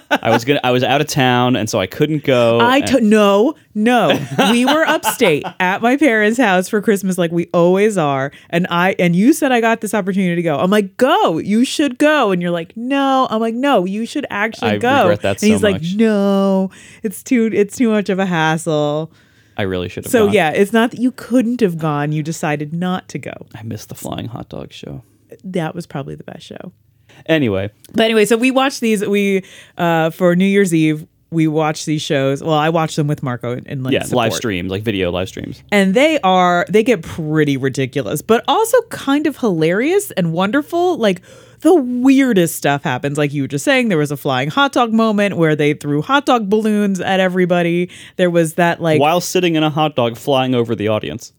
I 0.10 0.30
was 0.32 0.46
gonna. 0.46 0.62
I 0.64 0.72
was 0.72 0.84
out 0.84 1.02
of 1.02 1.08
town, 1.08 1.56
and 1.56 1.70
so 1.70 1.80
I 1.80 1.88
couldn't 1.88 2.24
go. 2.24 2.60
I 2.60 2.78
and- 2.80 3.10
no, 3.10 3.54
no. 3.74 4.18
We 4.52 4.66
were 4.66 4.84
upstate 4.84 5.46
at 5.60 5.82
my 5.82 5.98
parents' 5.98 6.38
house 6.40 6.70
for 6.70 6.82
Christmas, 6.82 7.18
like 7.18 7.32
we 7.32 7.48
always 7.54 7.98
are. 7.98 8.32
And 8.50 8.66
I 8.70 8.96
and 8.98 9.16
you 9.16 9.34
said 9.34 9.52
I 9.52 9.62
got 9.62 9.82
this 9.82 9.94
opportunity 9.94 10.36
to 10.36 10.42
go. 10.42 10.58
I'm 10.58 10.72
like, 10.72 10.98
go. 10.98 11.38
You 11.38 11.66
should 11.66 11.98
go. 11.98 12.32
And 12.32 12.42
you're 12.42 12.52
like, 12.52 12.76
no. 12.76 13.28
I'm 13.30 13.42
like, 13.42 13.56
no. 13.56 13.86
You 13.86 14.06
should 14.06 14.26
actually 14.30 14.72
I 14.72 14.78
go. 14.78 15.02
regret 15.02 15.22
that 15.22 15.44
and 15.44 15.52
he's 15.52 15.62
so 15.62 15.68
like, 15.72 15.82
no. 15.96 16.72
It's 17.04 17.22
too. 17.22 17.50
It's 17.54 17.76
too 17.76 17.90
much 17.90 18.10
of 18.10 18.20
a 18.20 18.26
hassle. 18.26 19.12
I 19.58 19.64
really 19.64 19.90
should 19.90 20.06
have. 20.06 20.12
So 20.12 20.26
gone. 20.26 20.34
yeah, 20.34 20.52
it's 20.52 20.74
not 20.74 20.92
that 20.92 21.00
you 21.00 21.12
couldn't 21.12 21.62
have 21.62 21.78
gone. 21.78 22.12
You 22.12 22.24
decided 22.24 22.74
not 22.74 23.08
to 23.10 23.20
go. 23.20 23.34
I 23.56 23.64
missed 23.64 23.90
the 23.90 23.96
flying 23.96 24.28
hot 24.28 24.50
dog 24.50 24.72
show. 24.74 25.04
That 25.44 25.74
was 25.76 25.86
probably 25.88 26.16
the 26.16 26.24
best 26.24 26.46
show. 26.46 26.72
Anyway, 27.28 27.70
But 27.94 28.04
anyway, 28.04 28.26
so 28.26 28.36
we 28.38 28.52
watched 28.52 28.82
these. 28.82 29.06
We 29.06 29.44
uh 29.78 30.10
for 30.10 30.36
New 30.36 30.46
Year's 30.46 30.74
Eve. 30.74 31.08
We 31.32 31.48
watched 31.48 31.86
these 31.86 32.02
shows. 32.02 32.42
Well, 32.44 32.54
I 32.54 32.70
watched 32.70 32.96
them 32.96 33.08
with 33.08 33.24
Marco 33.24 33.52
and, 33.54 33.68
and 33.68 33.84
like 33.84 33.92
yeah, 33.94 34.00
live 34.00 34.08
support. 34.10 34.34
streams, 34.34 34.72
like 34.72 34.84
video 34.84 35.12
live 35.12 35.28
streams. 35.28 35.64
and 35.72 35.94
they 35.94 36.20
are 36.22 36.66
they 36.70 36.84
get 36.84 37.02
pretty 37.02 37.58
ridiculous 37.58 38.22
but 38.22 38.44
also 38.48 38.80
kind 38.90 39.26
of 39.28 39.38
hilarious 39.38 40.12
and 40.12 40.32
wonderful 40.34 40.98
like 40.98 41.22
the 41.66 41.74
weirdest 41.74 42.56
stuff 42.56 42.84
happens 42.84 43.18
like 43.18 43.34
you 43.34 43.42
were 43.42 43.48
just 43.48 43.66
saying 43.66 43.90
there 43.90 43.98
was 43.98 44.12
a 44.12 44.18
flying 44.18 44.52
hot 44.52 44.72
dog 44.72 44.94
moment 44.94 45.36
where 45.36 45.56
they 45.56 45.74
threw 45.74 46.00
hot 46.00 46.24
dog 46.28 46.48
balloons 46.48 47.02
at 47.02 47.20
everybody 47.20 47.90
there 48.18 48.30
was 48.30 48.54
that 48.54 48.80
like 48.80 49.02
While 49.02 49.20
sitting 49.20 49.56
in 49.56 49.64
a 49.64 49.72
hot 49.72 49.96
dog 49.96 50.16
flying 50.16 50.54
over 50.54 50.76
the 50.76 50.90
audience, 50.90 51.34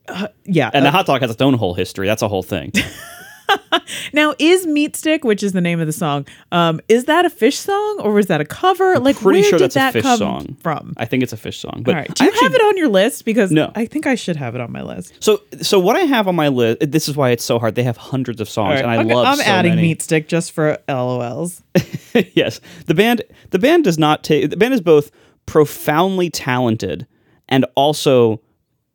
yeah 0.45 0.71
and 0.75 0.83
uh, 0.85 0.88
the 0.88 0.90
hot 0.90 1.06
dog 1.06 1.21
has 1.21 1.30
its 1.30 1.40
own 1.40 1.54
whole 1.54 1.75
history. 1.75 2.09
That's 2.09 2.23
a 2.23 2.28
whole 2.28 2.42
thing. 2.42 2.73
now 4.12 4.35
is 4.38 4.67
Meatstick 4.67 5.23
which 5.25 5.43
is 5.43 5.53
the 5.53 5.61
name 5.61 5.81
of 5.81 5.87
the 5.87 5.93
song 5.93 6.26
um 6.53 6.81
is 6.88 7.05
that 7.05 7.25
a 7.25 7.31
Phish 7.31 7.55
song 7.57 8.00
or 8.00 8.12
was 8.12 8.26
that 8.26 8.41
a 8.41 8.45
cover 8.45 8.99
like 8.99 9.17
Pretty 9.17 9.41
where 9.41 9.50
sure 9.50 9.59
did 9.59 9.71
that's 9.71 9.75
that 9.75 9.95
a 9.95 9.99
Phish 9.99 10.03
come 10.03 10.19
song 10.19 10.57
from 10.61 10.95
I 10.97 11.05
think 11.05 11.23
it's 11.23 11.33
a 11.33 11.37
Phish 11.37 11.55
song. 11.61 11.83
But 11.85 11.95
all 11.95 12.00
right 12.00 12.15
do 12.15 12.25
I 12.25 12.26
you 12.26 12.33
actually- 12.33 12.45
have 12.47 12.55
it 12.55 12.61
on 12.62 12.76
your 12.76 12.88
list 12.88 13.25
because 13.25 13.50
No. 13.50 13.71
i 13.75 13.87
think 13.87 14.07
i 14.07 14.15
should 14.15 14.37
have 14.37 14.55
it 14.55 14.61
on 14.61 14.73
my 14.73 14.83
list 14.83 15.15
So, 15.21 15.43
so 15.62 15.79
what 15.79 15.97
I 15.97 16.00
have 16.00 16.29
on 16.29 16.35
my 16.37 16.49
list. 16.49 16.79
This 16.91 17.09
is 17.09 17.17
why 17.17 17.31
it's 17.31 17.45
so 17.45 17.59
hard. 17.59 17.75
They 17.75 17.83
have 17.83 17.97
hundreds 17.97 18.41
of 18.41 18.49
songs, 18.49 18.75
right, 18.75 18.83
and 18.83 18.91
I 18.91 18.97
I'm, 18.97 19.09
love. 19.09 19.26
I'm 19.26 19.37
so 19.37 19.43
adding 19.45 19.75
many. 19.76 19.95
Meatstick 19.95 20.26
just 20.29 20.53
for 20.53 20.79
lols 20.88 21.62
yes, 22.35 22.61
the 22.87 22.95
band. 22.95 23.23
The 23.50 23.59
band 23.59 23.85
does 23.85 23.99
not 23.99 24.23
take. 24.25 24.50
The 24.50 24.57
band 24.57 24.75
is 24.75 24.81
both 24.81 25.11
profoundly 25.47 26.29
talented 26.31 27.07
and 27.49 27.65
also 27.76 28.41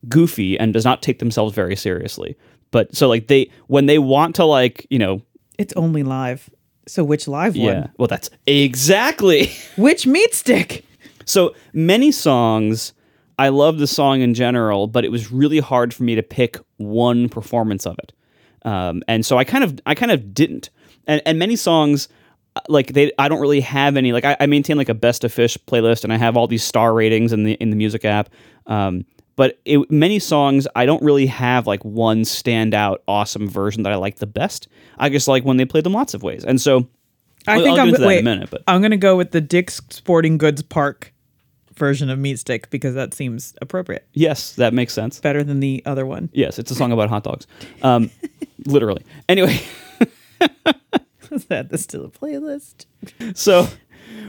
goofy, 0.08 0.58
and 0.60 0.74
does 0.74 0.84
not 0.86 1.01
take 1.01 1.20
themselves 1.20 1.53
very 1.53 1.75
seriously. 1.75 2.36
But 2.71 2.95
so 2.95 3.07
like 3.07 3.27
they 3.27 3.49
when 3.67 3.85
they 3.85 3.99
want 3.99 4.35
to 4.35 4.45
like 4.45 4.87
you 4.89 4.99
know 4.99 5.21
It's 5.57 5.73
only 5.73 6.03
live. 6.03 6.49
So 6.87 7.03
which 7.03 7.27
live 7.27 7.55
one? 7.55 7.65
yeah 7.65 7.87
well 7.97 8.07
that's 8.07 8.29
exactly 8.47 9.51
Which 9.77 10.05
Meatstick? 10.05 10.83
So 11.25 11.53
many 11.73 12.11
songs, 12.11 12.93
I 13.37 13.49
love 13.49 13.77
the 13.77 13.87
song 13.87 14.21
in 14.21 14.33
general, 14.33 14.87
but 14.87 15.05
it 15.05 15.11
was 15.11 15.31
really 15.31 15.59
hard 15.59 15.93
for 15.93 16.03
me 16.03 16.15
to 16.15 16.23
pick 16.23 16.57
one 16.77 17.29
performance 17.29 17.85
of 17.85 17.97
it. 17.99 18.11
Um, 18.63 19.03
and 19.07 19.25
so 19.25 19.37
I 19.37 19.43
kind 19.43 19.63
of, 19.63 19.79
I 19.85 19.95
kind 19.95 20.11
of 20.11 20.33
didn't. 20.33 20.69
And, 21.07 21.21
and 21.25 21.37
many 21.39 21.55
songs, 21.55 22.07
uh, 22.55 22.61
like 22.67 22.93
they, 22.93 23.11
I 23.17 23.29
don't 23.29 23.39
really 23.39 23.61
have 23.61 23.97
any. 23.97 24.11
Like 24.13 24.25
I, 24.25 24.35
I 24.39 24.45
maintain 24.47 24.77
like 24.77 24.89
a 24.89 24.93
best 24.93 25.23
of 25.23 25.33
Phish 25.33 25.57
playlist, 25.67 26.03
and 26.03 26.11
I 26.11 26.17
have 26.17 26.35
all 26.35 26.47
these 26.47 26.63
star 26.63 26.93
ratings 26.93 27.31
in 27.33 27.43
the 27.43 27.53
in 27.53 27.69
the 27.69 27.75
music 27.75 28.03
app. 28.03 28.29
Um, 28.67 29.05
but 29.41 29.60
it, 29.65 29.89
many 29.89 30.19
songs, 30.19 30.67
I 30.75 30.86
don't 30.86 31.01
really 31.01 31.25
have 31.25 31.65
like 31.65 31.83
one 31.83 32.21
standout 32.21 32.98
awesome 33.07 33.50
version 33.50 33.81
that 33.83 33.91
I 33.91 33.95
like 33.95 34.17
the 34.17 34.27
best. 34.27 34.67
I 35.00 35.10
just 35.10 35.27
like 35.27 35.43
when 35.43 35.57
they 35.57 35.65
play 35.65 35.81
them 35.81 35.93
lots 35.93 36.13
of 36.13 36.21
ways. 36.21 36.43
And 36.45 36.62
so 36.62 36.88
I 37.48 37.55
I'll- 37.55 37.63
think 37.63 37.79
I'll 37.79 37.79
I'm 37.79 37.86
get 37.88 37.88
into 37.88 38.01
that 38.01 38.08
wait, 38.08 38.19
in 38.19 38.27
a 38.27 38.36
minute, 38.36 38.49
but- 38.51 38.62
I'm 38.67 38.84
gonna 38.84 38.97
go 38.97 39.17
with 39.17 39.32
the 39.32 39.41
Dick's 39.41 39.82
Sporting 39.89 40.38
Goods 40.38 40.62
Park 40.62 41.12
version 41.73 42.12
of 42.12 42.19
Meatstick 42.19 42.69
because 42.69 42.93
that 42.93 43.15
seems 43.15 43.56
appropriate. 43.63 44.06
yes, 44.13 44.54
that 44.58 44.75
makes 44.75 44.93
sense. 44.93 45.19
Better 45.19 45.43
than 45.43 45.60
the 45.60 45.82
other 45.88 46.06
one. 46.06 46.30
Yes, 46.34 46.60
it's 46.60 46.69
a 46.69 46.75
song 46.75 46.91
about 46.91 47.10
hot 47.10 47.23
dogs. 47.23 47.47
Um, 47.82 48.12
literally. 48.67 49.04
Anyway, 49.27 49.60
Let's 51.32 51.47
add 51.49 51.69
this 51.69 51.86
to 51.88 51.97
the 51.99 52.10
playlist. 52.10 52.86
so 53.36 53.67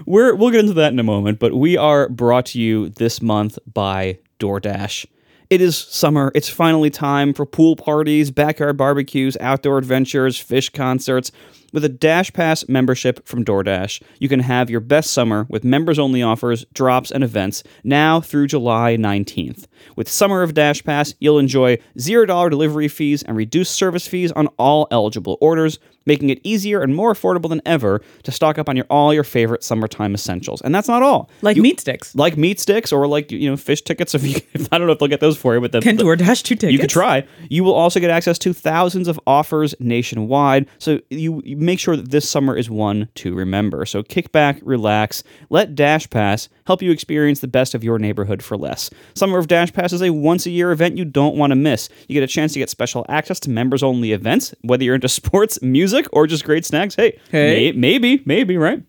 we're 0.07 0.35
we'll 0.37 0.51
get 0.51 0.61
into 0.61 0.75
that 0.75 0.93
in 0.93 0.99
a 1.01 1.03
moment, 1.05 1.39
but 1.41 1.53
we 1.53 1.77
are 1.77 2.09
brought 2.09 2.47
to 2.47 2.61
you 2.61 2.89
this 2.91 3.21
month 3.21 3.59
by 3.73 4.19
DoorDash. 4.43 5.07
It 5.51 5.61
is 5.61 5.77
summer. 5.77 6.33
It's 6.35 6.49
finally 6.49 6.91
time 6.91 7.35
for 7.35 7.47
pool 7.47 7.77
parties, 7.77 8.31
backyard 8.31 8.77
barbecues, 8.77 9.37
outdoor 9.41 9.79
adventures, 9.79 10.43
Phish 10.43 10.73
concerts. 10.73 11.31
With 11.73 11.85
a 11.85 11.89
Dash 11.89 12.33
Pass 12.33 12.69
membership 12.69 13.27
from 13.27 13.45
DoorDash, 13.45 14.03
you 14.19 14.29
can 14.29 14.41
have 14.41 14.69
your 14.69 14.81
best 14.81 15.11
summer 15.11 15.47
with 15.49 15.65
members 15.65 15.99
only 15.99 16.23
offers, 16.23 16.67
drops, 16.75 17.11
and 17.11 17.25
events 17.25 17.63
now 17.83 18.21
through 18.21 18.49
July 18.49 18.97
19th. 18.99 19.65
With 19.97 20.09
Summer 20.09 20.43
of 20.43 20.53
Dash 20.55 20.85
Pass, 20.85 21.15
you'll 21.19 21.39
enjoy 21.39 21.79
$0 21.99 22.51
delivery 22.51 22.89
fees 22.89 23.23
and 23.23 23.37
reduced 23.37 23.75
service 23.75 24.07
fees 24.07 24.31
on 24.33 24.49
all 24.59 24.87
eligible 24.91 25.39
orders, 25.41 25.79
making 26.05 26.31
it 26.31 26.41
easier 26.45 26.83
and 26.83 26.95
more 26.95 27.13
affordable 27.15 27.49
than 27.49 27.63
ever 27.65 28.03
to 28.25 28.31
stock 28.33 28.59
up 28.59 28.69
on 28.69 28.77
your 28.77 28.87
all 28.91 29.15
your 29.15 29.25
favorite 29.25 29.65
summertime 29.65 30.15
essentials. 30.15 30.61
And 30.61 30.75
that's 30.75 30.89
not 30.89 31.03
all. 31.03 31.31
Like 31.43 31.57
You- 31.57 31.63
meat 31.63 31.81
sticks. 31.81 32.15
like 32.15 32.37
meat 32.37 32.61
sticks 32.61 32.93
or 32.93 33.07
like 33.07 33.31
you 33.33 33.49
know 33.49 33.57
Phish 33.57 33.83
tickets 33.85 34.15
if 34.15 34.25
you 34.25 34.41
I 34.73 34.79
don't 34.79 34.87
know 34.89 34.93
if 34.93 34.99
they'll 34.99 35.09
get 35.09 35.21
those 35.21 35.37
for 35.39 35.55
you 35.55 35.61
but 35.61 35.73
the, 35.73 35.81
Can 35.81 35.97
the- 35.97 36.03
DoorDash 36.05 36.43
two 36.43 36.55
tickets? 36.57 36.73
you 36.73 36.79
could 36.81 36.91
try 36.91 37.25
you 37.49 37.63
will 37.65 37.73
also 37.75 37.99
get 38.01 38.11
access 38.11 38.37
to 38.41 38.53
thousands 38.53 39.07
of 39.09 39.19
offers 39.29 39.75
nationwide 39.79 40.67
so 40.79 40.99
you, 41.11 41.41
you 41.45 41.57
make 41.63 41.79
sure 41.79 41.97
that 41.97 42.11
this 42.11 42.29
summer 42.29 42.57
is 42.57 42.69
one 42.69 43.09
to 43.17 43.35
remember. 43.35 43.87
So 43.87 44.03
kick 44.03 44.33
back 44.33 44.59
relax 44.63 45.23
let 45.51 45.75
dash 45.75 46.09
pass 46.11 46.49
help 46.67 46.83
you 46.83 46.91
experience 46.91 47.41
the 47.41 47.49
best 47.49 47.75
of 47.75 47.83
your 47.85 47.99
neighborhood 47.99 48.43
for 48.43 48.57
less. 48.57 48.91
Summer 49.15 49.39
of 49.39 49.49
dash 49.49 49.73
pass 49.73 49.93
is 49.93 50.03
a 50.03 50.11
once 50.11 50.47
a 50.47 50.51
year 50.51 50.73
event 50.73 50.97
you 50.99 51.05
don't 51.05 51.37
want 51.37 51.51
to 51.51 51.57
miss. 51.57 51.89
You 52.09 52.15
get 52.15 52.23
a 52.23 52.27
chance 52.27 52.53
to 52.55 52.59
get 52.59 52.71
special 52.71 53.07
access 53.09 53.41
to 53.41 53.51
members 53.51 53.83
only 53.83 54.13
events 54.13 54.55
whether 54.63 54.85
you're 54.85 54.95
into 54.95 55.09
sports 55.23 55.61
music 55.63 56.07
or 56.13 56.27
just 56.27 56.45
great 56.45 56.65
snacks. 56.65 56.95
Hey, 56.95 57.19
Hey. 57.31 57.73
may- 57.73 57.79
maybe 57.79 58.23
maybe 58.27 58.57
right 58.57 58.83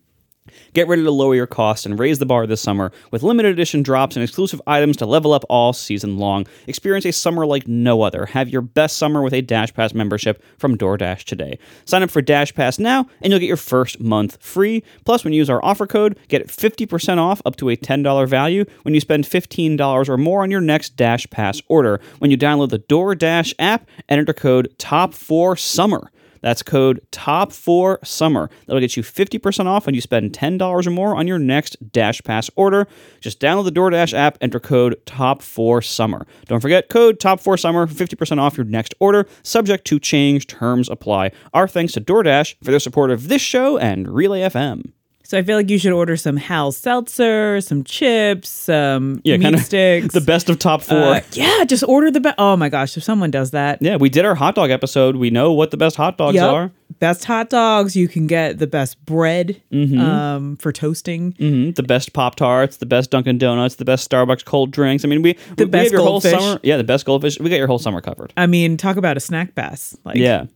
Get 0.74 0.88
ready 0.88 1.02
to 1.04 1.10
lower 1.10 1.34
your 1.34 1.46
cost 1.46 1.86
and 1.86 1.98
raise 1.98 2.18
the 2.18 2.26
bar 2.26 2.46
this 2.46 2.60
summer 2.60 2.92
with 3.10 3.22
limited 3.22 3.52
edition 3.52 3.82
drops 3.82 4.14
and 4.14 4.22
exclusive 4.22 4.60
items 4.66 4.96
to 4.98 5.06
level 5.06 5.32
up 5.32 5.44
all 5.48 5.72
season 5.72 6.18
long. 6.18 6.46
Experience 6.66 7.06
a 7.06 7.12
summer 7.12 7.46
like 7.46 7.66
no 7.66 8.02
other. 8.02 8.26
Have 8.26 8.50
your 8.50 8.60
best 8.60 8.98
summer 8.98 9.22
with 9.22 9.32
a 9.32 9.40
Dash 9.40 9.72
Pass 9.72 9.94
membership 9.94 10.42
from 10.58 10.76
DoorDash 10.76 11.24
today. 11.24 11.58
Sign 11.86 12.02
up 12.02 12.10
for 12.10 12.20
Dash 12.20 12.52
Pass 12.52 12.78
now 12.78 13.06
and 13.22 13.32
you'll 13.32 13.40
get 13.40 13.46
your 13.46 13.56
first 13.56 14.00
month 14.00 14.36
free. 14.42 14.82
Plus, 15.06 15.24
when 15.24 15.32
you 15.32 15.38
use 15.38 15.48
our 15.48 15.64
offer 15.64 15.86
code, 15.86 16.18
get 16.28 16.48
50% 16.48 17.18
off 17.18 17.40
up 17.46 17.56
to 17.56 17.70
a 17.70 17.76
$10 17.76 18.28
value 18.28 18.64
when 18.82 18.92
you 18.92 19.00
spend 19.00 19.24
$15 19.24 20.08
or 20.08 20.18
more 20.18 20.42
on 20.42 20.50
your 20.50 20.60
next 20.60 20.96
Dash 20.96 21.26
Pass 21.30 21.62
order. 21.68 22.00
When 22.18 22.30
you 22.30 22.36
download 22.36 22.68
the 22.68 22.80
DoorDash 22.80 23.54
app 23.58 23.88
enter 24.10 24.34
code 24.34 24.74
TOP4SUMMER. 24.78 26.08
That's 26.44 26.62
code 26.62 27.00
TOP4SUMMER. 27.10 28.50
That'll 28.66 28.78
get 28.78 28.98
you 28.98 29.02
50% 29.02 29.64
off 29.64 29.86
when 29.86 29.94
you 29.94 30.02
spend 30.02 30.34
$10 30.34 30.86
or 30.86 30.90
more 30.90 31.16
on 31.16 31.26
your 31.26 31.38
next 31.38 31.90
Dash 31.90 32.22
Pass 32.22 32.50
order. 32.54 32.86
Just 33.22 33.40
download 33.40 33.64
the 33.64 33.72
DoorDash 33.72 34.12
app, 34.12 34.36
enter 34.42 34.60
code 34.60 35.00
TOP4SUMMER. 35.06 36.26
Don't 36.44 36.60
forget 36.60 36.90
code 36.90 37.18
TOP4SUMMER 37.18 37.88
for 37.88 37.94
50% 37.94 38.38
off 38.38 38.58
your 38.58 38.66
next 38.66 38.94
order, 39.00 39.26
subject 39.42 39.86
to 39.86 39.98
change, 39.98 40.46
terms 40.46 40.90
apply. 40.90 41.30
Our 41.54 41.66
thanks 41.66 41.94
to 41.94 42.02
DoorDash 42.02 42.56
for 42.62 42.72
their 42.72 42.78
support 42.78 43.10
of 43.10 43.28
this 43.28 43.40
show 43.40 43.78
and 43.78 44.06
Relay 44.06 44.40
FM. 44.40 44.92
So 45.26 45.38
I 45.38 45.42
feel 45.42 45.56
like 45.56 45.70
you 45.70 45.78
should 45.78 45.92
order 45.92 46.16
some 46.18 46.36
Hal 46.36 46.70
Seltzer, 46.70 47.60
some 47.62 47.82
chips, 47.82 48.48
some 48.50 49.22
Yeah, 49.24 49.38
meat 49.38 49.42
kind 49.44 49.54
of 49.54 49.62
sticks. 49.62 50.12
the 50.14 50.20
best 50.20 50.50
of 50.50 50.58
top 50.58 50.82
four. 50.82 50.96
Uh, 50.98 51.20
yeah, 51.32 51.64
just 51.64 51.82
order 51.84 52.10
the 52.10 52.20
best. 52.20 52.34
Oh 52.38 52.56
my 52.56 52.68
gosh, 52.68 52.96
if 52.96 53.04
someone 53.04 53.30
does 53.30 53.50
that, 53.52 53.78
yeah, 53.80 53.96
we 53.96 54.10
did 54.10 54.24
our 54.26 54.34
hot 54.34 54.54
dog 54.54 54.70
episode. 54.70 55.16
We 55.16 55.30
know 55.30 55.52
what 55.52 55.70
the 55.70 55.76
best 55.78 55.96
hot 55.96 56.18
dogs 56.18 56.34
Yep. 56.36 56.52
are. 56.52 56.70
Best 57.00 57.24
hot 57.24 57.48
dogs. 57.50 57.96
You 57.96 58.06
can 58.06 58.26
get 58.26 58.58
the 58.58 58.66
best 58.66 59.02
bread 59.04 59.60
um, 59.72 60.56
for 60.58 60.72
toasting. 60.72 61.32
hmm 61.38 61.70
The 61.72 61.82
best 61.82 62.12
Pop 62.12 62.36
Tarts, 62.36 62.76
the 62.76 62.86
best 62.86 63.10
Dunkin' 63.10 63.38
Donuts, 63.38 63.76
the 63.76 63.84
best 63.84 64.08
Starbucks 64.08 64.44
cold 64.44 64.70
drinks. 64.70 65.04
I 65.04 65.08
mean, 65.08 65.22
we 65.22 65.32
The 65.56 65.64
we 65.64 65.70
best 65.70 65.84
have 65.84 65.92
your 65.92 66.00
whole 66.02 66.20
goldfish. 66.20 66.32
summer. 66.32 66.60
Yeah, 66.62 66.76
the 66.76 66.84
best 66.84 67.04
goldfish. 67.06 67.38
We 67.40 67.50
got 67.50 67.56
your 67.56 67.66
whole 67.66 67.78
summer 67.78 68.00
covered. 68.00 68.32
I 68.36 68.46
mean, 68.46 68.76
talk 68.76 68.96
about 68.96 69.16
a 69.16 69.20
snack 69.20 69.54
pass. 69.54 69.96
Like 70.04 70.16
Yeah, 70.16 70.46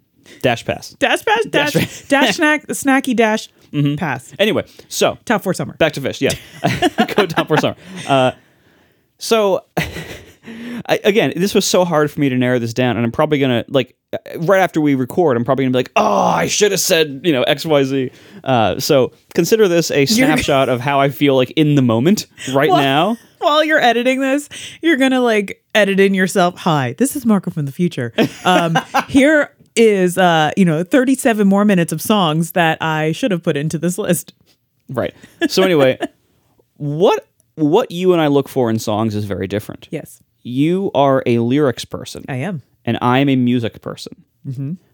Dash 0.42 0.64
Pass. 0.64 0.90
dash 0.98 1.24
pass, 1.24 1.44
dash 1.46 1.72
Dash 1.72 2.02
dash, 2.08 2.36
snack, 2.36 2.66
snacky 2.68 3.14
dash 3.16 3.48
pass. 3.96 4.32
Anyway, 4.38 4.64
so 4.88 5.18
Top 5.24 5.42
four 5.42 5.54
summer. 5.54 5.74
back 5.74 5.92
to 5.94 6.00
Phish. 6.00 6.20
Yeah, 6.20 7.04
go 7.14 7.26
top 7.26 7.48
for 7.48 7.56
summer. 7.56 7.76
Uh, 8.06 8.32
so 9.18 9.64
I, 10.90 11.00
again, 11.04 11.32
this 11.36 11.54
was 11.54 11.64
so 11.66 11.84
hard 11.84 12.10
for 12.10 12.20
me 12.20 12.28
to 12.30 12.36
narrow 12.36 12.58
this 12.58 12.72
down, 12.72 12.96
and 12.96 13.04
I'm 13.04 13.12
probably 13.12 13.38
gonna 13.38 13.64
like 13.68 13.94
right 14.38 14.60
after 14.60 14.80
we 14.80 14.94
record, 14.94 15.36
I'm 15.36 15.44
probably 15.44 15.64
gonna 15.66 15.72
be 15.72 15.78
like, 15.80 15.92
"Oh, 15.96 16.04
I 16.24 16.46
should 16.46 16.70
have 16.70 16.80
said, 16.80 17.20
you 17.24 17.32
know, 17.32 17.42
X, 17.42 17.66
Y, 17.66 17.84
Z." 17.84 18.10
Uh, 18.44 18.80
so 18.80 19.12
consider 19.34 19.68
this 19.68 19.90
a 19.90 20.06
snapshot 20.06 20.68
of 20.70 20.80
how 20.80 21.00
I 21.00 21.10
feel 21.10 21.34
like 21.36 21.50
in 21.52 21.74
the 21.74 21.82
moment 21.82 22.26
right 22.52 22.70
Well- 22.70 22.78
now. 22.82 23.16
While 23.40 23.62
you're 23.62 23.78
editing 23.80 24.20
this, 24.20 24.48
you're 24.82 24.96
gonna 24.96 25.20
like 25.20 25.62
edit 25.72 26.00
in 26.00 26.12
yourself. 26.12 26.56
Hi, 26.58 26.94
this 26.98 27.14
is 27.14 27.24
Marco 27.24 27.52
from 27.52 27.66
the 27.66 27.72
future. 27.72 28.12
Um, 28.44 28.76
here 29.08 29.54
is 29.78 30.18
uh, 30.18 30.50
you 30.56 30.64
know, 30.66 30.82
37 30.84 31.46
more 31.48 31.64
minutes 31.64 31.92
of 31.92 32.02
songs 32.02 32.52
that 32.52 32.76
I 32.82 33.12
should 33.12 33.30
have 33.30 33.42
put 33.42 33.56
into 33.56 33.78
this 33.78 33.96
list. 33.96 34.34
Right. 34.90 35.14
So 35.48 35.62
anyway, 35.62 35.98
what 36.76 37.26
what 37.54 37.90
you 37.90 38.12
and 38.12 38.20
I 38.22 38.26
look 38.28 38.48
for 38.48 38.68
in 38.70 38.78
songs 38.78 39.14
is 39.14 39.24
very 39.24 39.46
different. 39.46 39.88
Yes, 39.90 40.20
You 40.42 40.90
are 40.94 41.22
a 41.26 41.38
lyrics 41.38 41.84
person, 41.84 42.24
I 42.28 42.36
am. 42.36 42.62
and 42.84 42.98
I 43.02 43.18
am 43.18 43.28
a 43.28 43.36
music 43.36 43.80
person. 43.82 44.24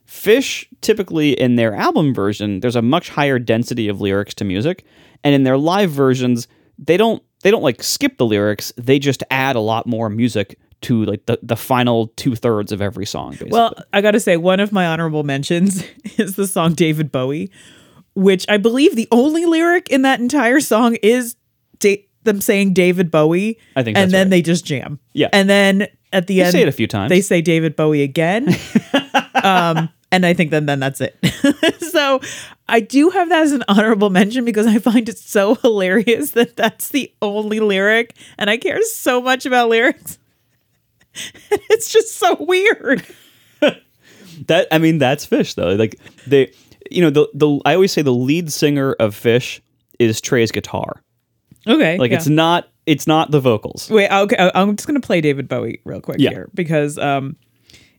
Phish 0.07 0.67
typically 0.81 1.33
in 1.39 1.57
their 1.57 1.75
album 1.75 2.13
version, 2.13 2.61
there's 2.61 2.77
a 2.77 2.83
much 2.83 3.09
higher 3.09 3.39
density 3.39 3.89
of 3.89 4.01
lyrics 4.01 4.35
to 4.35 4.45
music, 4.45 4.85
and 5.23 5.35
in 5.35 5.45
their 5.45 5.57
live 5.59 5.91
versions, 5.91 6.47
they 6.79 6.97
don't 6.97 7.23
they 7.43 7.51
don't 7.51 7.63
like 7.63 7.83
skip 7.83 8.17
the 8.19 8.27
lyrics. 8.27 8.73
They 8.77 8.99
just 8.99 9.23
add 9.31 9.57
a 9.57 9.61
lot 9.61 9.87
more 9.87 10.09
music 10.11 10.59
to 10.85 11.05
like 11.05 11.27
the, 11.27 11.39
the 11.43 11.57
final 11.57 12.09
two 12.17 12.35
thirds 12.35 12.73
of 12.73 12.81
every 12.81 13.07
song. 13.07 13.33
Basically. 13.33 13.51
Well, 13.51 13.75
I 13.93 14.01
got 14.01 14.13
to 14.13 14.21
say, 14.21 14.37
one 14.37 14.61
of 14.61 14.73
my 14.73 14.87
honorable 14.87 15.23
mentions 15.23 15.85
is 16.19 16.37
the 16.37 16.47
song 16.47 16.75
David 16.75 17.11
Bowie, 17.11 17.51
which 18.15 18.47
I 18.49 18.57
believe 18.57 18.97
the 18.97 19.09
only 19.11 19.45
lyric 19.45 19.89
in 19.91 20.03
that 20.03 20.21
entire 20.21 20.61
song 20.61 20.97
is 21.03 21.37
da- 21.79 22.07
them 22.23 22.41
saying 22.41 22.75
David 22.75 23.11
Bowie. 23.11 23.59
I 23.77 23.83
think 23.83 23.97
And 23.97 24.11
then 24.11 24.27
right. 24.27 24.31
they 24.31 24.43
just 24.43 24.65
jam. 24.65 24.99
Yeah. 25.13 25.29
And 25.33 25.49
then 25.49 25.89
at 26.13 26.27
the 26.27 26.43
end, 26.43 26.53
say 26.53 26.63
it 26.63 26.69
a 26.69 26.73
few 26.73 26.87
times. 26.87 27.11
They 27.11 27.21
say 27.21 27.41
David 27.41 27.77
Bowie 27.77 28.03
again. 28.03 28.49
um, 29.43 29.89
and 30.13 30.25
I 30.25 30.33
think 30.33 30.53
then, 30.53 30.67
then 30.67 30.79
that's 30.79 31.01
it. 31.01 31.19
so 31.91 32.21
I 32.69 32.81
do 32.81 33.11
have 33.11 33.31
that 33.31 33.43
as 33.43 33.53
an 33.53 33.65
honorable 33.69 34.11
mention 34.11 34.45
because 34.45 34.67
I 34.67 34.79
find 34.79 35.09
it 35.09 35.19
so 35.19 35.57
hilarious 35.57 36.31
that 36.33 36.57
that's 36.57 36.91
the 36.91 37.13
only 37.21 37.59
lyric. 37.59 38.15
And 38.39 38.49
I 38.49 38.57
care 38.57 38.81
so 38.83 39.21
much 39.21 39.45
about 39.45 39.71
lyrics. 39.71 40.19
it's 41.51 41.91
just 41.91 42.17
so 42.17 42.37
weird. 42.41 43.07
That 44.49 44.67
I 44.73 44.79
mean, 44.79 44.99
that's 44.99 45.25
Phish 45.25 45.55
though. 45.55 45.75
Like 45.75 45.99
they, 46.27 46.53
you 46.91 47.01
know, 47.01 47.11
the 47.11 47.29
the 47.35 47.61
I 47.65 47.75
always 47.75 47.93
say 47.93 48.03
the 48.03 48.13
lead 48.13 48.53
singer 48.53 48.93
of 48.95 49.15
Phish 49.15 49.61
is 50.01 50.21
Trey's 50.21 50.51
guitar. 50.51 51.03
Okay. 51.69 51.99
Like 51.99 52.11
yeah. 52.11 52.17
it's 52.17 52.27
not 52.29 52.69
it's 52.87 53.07
not 53.07 53.31
the 53.31 53.41
vocals. 53.41 53.89
Wait, 53.91 54.11
okay. 54.11 54.51
I'm 54.55 54.77
just 54.77 54.87
gonna 54.87 55.01
play 55.01 55.21
David 55.21 55.49
Bowie 55.49 55.81
real 55.85 56.01
quick 56.01 56.19
Yeah. 56.19 56.31
here 56.31 56.51
because 56.53 56.99
um, 56.99 57.37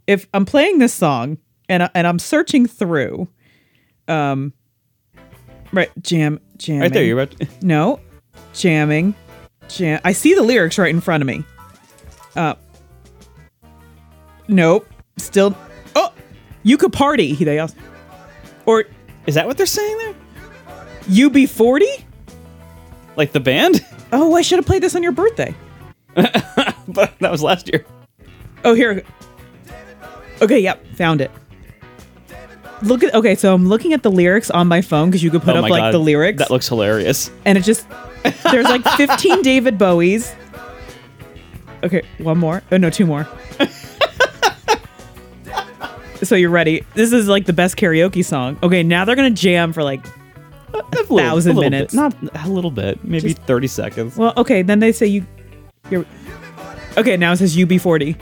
if 0.07 0.27
I'm 0.33 0.45
playing 0.45 0.79
this 0.79 0.93
song 0.93 1.37
and 1.69 1.89
and 1.95 2.05
I'm 2.05 2.19
searching 2.19 2.67
through, 2.67 3.27
um, 4.07 4.53
right, 5.71 5.89
jam, 6.01 6.39
jam 6.57 6.81
Right 6.81 6.93
there, 6.93 7.03
you're 7.03 7.19
about. 7.19 7.39
To, 7.39 7.47
no, 7.61 7.99
jamming, 8.53 9.15
jam. 9.69 9.99
I 10.03 10.11
see 10.11 10.33
the 10.33 10.43
lyrics 10.43 10.77
right 10.77 10.93
in 10.93 11.01
front 11.01 11.23
of 11.23 11.27
me. 11.27 11.43
Uh, 12.35 12.55
nope, 14.47 14.87
still. 15.17 15.55
Oh, 15.95 16.13
you 16.63 16.77
could 16.77 16.93
party. 16.93 17.33
They 17.33 17.59
also, 17.59 17.75
or 18.65 18.85
is 19.25 19.35
that 19.35 19.47
what 19.47 19.57
they're 19.57 19.65
saying 19.65 19.97
there? 19.97 20.15
UB40. 21.07 22.03
Like 23.15 23.31
the 23.31 23.39
band? 23.39 23.85
Oh, 24.11 24.35
I 24.35 24.43
should 24.43 24.59
have 24.59 24.65
played 24.67 24.81
this 24.83 24.95
on 24.95 25.03
your 25.03 25.11
birthday. 25.11 25.53
but 26.15 27.13
that 27.19 27.31
was 27.31 27.41
last 27.43 27.67
year. 27.67 27.83
Oh, 28.63 28.73
here. 28.73 29.03
Okay, 30.41 30.59
yep, 30.59 30.85
found 30.95 31.19
it. 31.21 31.31
Look 32.81 33.03
at 33.03 33.13
okay, 33.15 33.35
so 33.35 33.53
I'm 33.53 33.67
looking 33.67 33.91
at 33.93 34.03
the 34.03 34.11
lyrics 34.11 34.49
on 34.51 34.67
my 34.67 34.81
phone 34.81 35.09
because 35.09 35.21
you 35.23 35.31
could 35.31 35.41
put 35.41 35.55
oh 35.55 35.63
up 35.63 35.69
like 35.69 35.81
God, 35.81 35.93
the 35.93 35.97
lyrics, 35.99 36.37
That 36.37 36.51
looks 36.51 36.69
hilarious. 36.69 37.29
and 37.45 37.57
it 37.57 37.61
just 37.65 37.85
there's 38.51 38.65
like 38.65 38.83
15 38.95 39.41
David 39.41 39.77
Bowies. 39.77 40.33
Okay, 41.83 42.03
one 42.19 42.37
more. 42.37 42.61
Oh 42.71 42.77
no, 42.77 42.89
two 42.89 43.05
more. 43.07 43.27
So 46.23 46.35
you're 46.35 46.49
ready. 46.49 46.85
This 46.93 47.11
is 47.13 47.27
like 47.27 47.45
the 47.45 47.53
best 47.53 47.75
karaoke 47.77 48.23
song. 48.23 48.57
Okay, 48.63 48.83
now 48.83 49.05
they're 49.05 49.15
gonna 49.15 49.29
jam 49.31 49.73
for 49.73 49.83
like. 49.83 50.05
A 50.73 50.83
little- 50.91 51.17
thousand 51.17 51.57
a 51.57 51.61
minutes. 51.61 51.93
Bit. 51.93 51.97
Not 52.33 52.45
a 52.45 52.49
little 52.49 52.71
bit. 52.71 53.01
Maybe 53.03 53.29
Just- 53.33 53.41
30 53.43 53.67
seconds. 53.67 54.17
Well, 54.17 54.33
okay, 54.35 54.61
then 54.61 54.79
they 54.79 54.91
say 54.91 55.05
you. 55.07 55.25
You're, 55.89 56.05
okay, 56.97 57.15
now 57.15 57.31
it 57.31 57.37
says 57.37 57.55
UB40. 57.55 58.15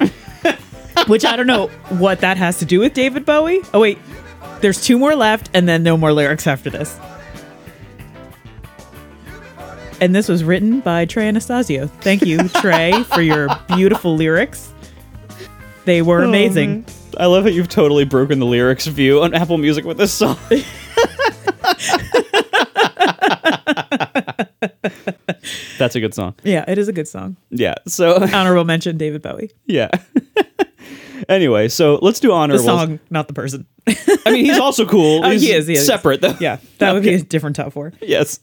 Which 1.08 1.24
I 1.24 1.36
don't 1.36 1.46
know 1.46 1.68
what 1.98 2.20
that 2.20 2.36
has 2.38 2.58
to 2.58 2.64
do 2.64 2.80
with 2.80 2.94
David 2.94 3.24
Bowie. 3.24 3.60
Oh 3.72 3.80
wait, 3.80 3.98
there's 4.60 4.82
two 4.82 4.98
more 4.98 5.14
left, 5.14 5.48
and 5.54 5.68
then 5.68 5.82
no 5.82 5.96
more 5.96 6.12
lyrics 6.12 6.46
after 6.46 6.70
this. 6.70 6.98
And 10.00 10.14
this 10.14 10.28
was 10.28 10.42
written 10.42 10.80
by 10.80 11.04
Trey 11.04 11.28
Anastasio. 11.28 11.86
Thank 11.86 12.22
you, 12.22 12.48
Trey, 12.48 13.02
for 13.04 13.20
your 13.20 13.48
beautiful 13.68 14.16
lyrics. 14.16 14.72
They 15.90 16.02
were 16.02 16.22
amazing. 16.22 16.86
I 17.16 17.26
love 17.26 17.42
that 17.42 17.50
you've 17.50 17.68
totally 17.68 18.04
broken 18.04 18.38
the 18.38 18.46
lyrics 18.46 18.86
view 18.86 19.22
on 19.22 19.34
Apple 19.34 19.58
Music 19.58 19.84
with 19.84 19.98
this 19.98 20.12
song. 20.12 20.38
That's 25.78 25.96
a 25.96 26.00
good 26.00 26.14
song. 26.14 26.36
Yeah, 26.44 26.64
it 26.68 26.78
is 26.78 26.86
a 26.86 26.92
good 26.92 27.08
song. 27.08 27.36
Yeah. 27.50 27.74
So 27.88 28.22
Honorable 28.32 28.62
mention, 28.62 28.98
David 28.98 29.20
Bowie. 29.20 29.50
yeah. 29.66 29.88
anyway, 31.28 31.66
so 31.66 31.98
let's 32.02 32.20
do 32.20 32.30
Honor. 32.30 32.56
The 32.56 32.62
honorables. 32.62 32.88
song, 32.88 33.00
not 33.10 33.26
the 33.26 33.34
person. 33.34 33.66
I 33.88 33.96
mean, 34.26 34.44
he's 34.44 34.60
also 34.60 34.86
cool. 34.86 35.24
Oh, 35.24 35.30
he's 35.30 35.42
he 35.42 35.50
is, 35.50 35.66
he 35.66 35.74
is. 35.74 35.84
separate 35.84 36.20
though. 36.20 36.36
Yeah, 36.38 36.58
that 36.78 36.92
would 36.92 37.02
be 37.02 37.14
a 37.14 37.20
different 37.20 37.56
top 37.56 37.72
four. 37.72 37.92
yes. 38.00 38.38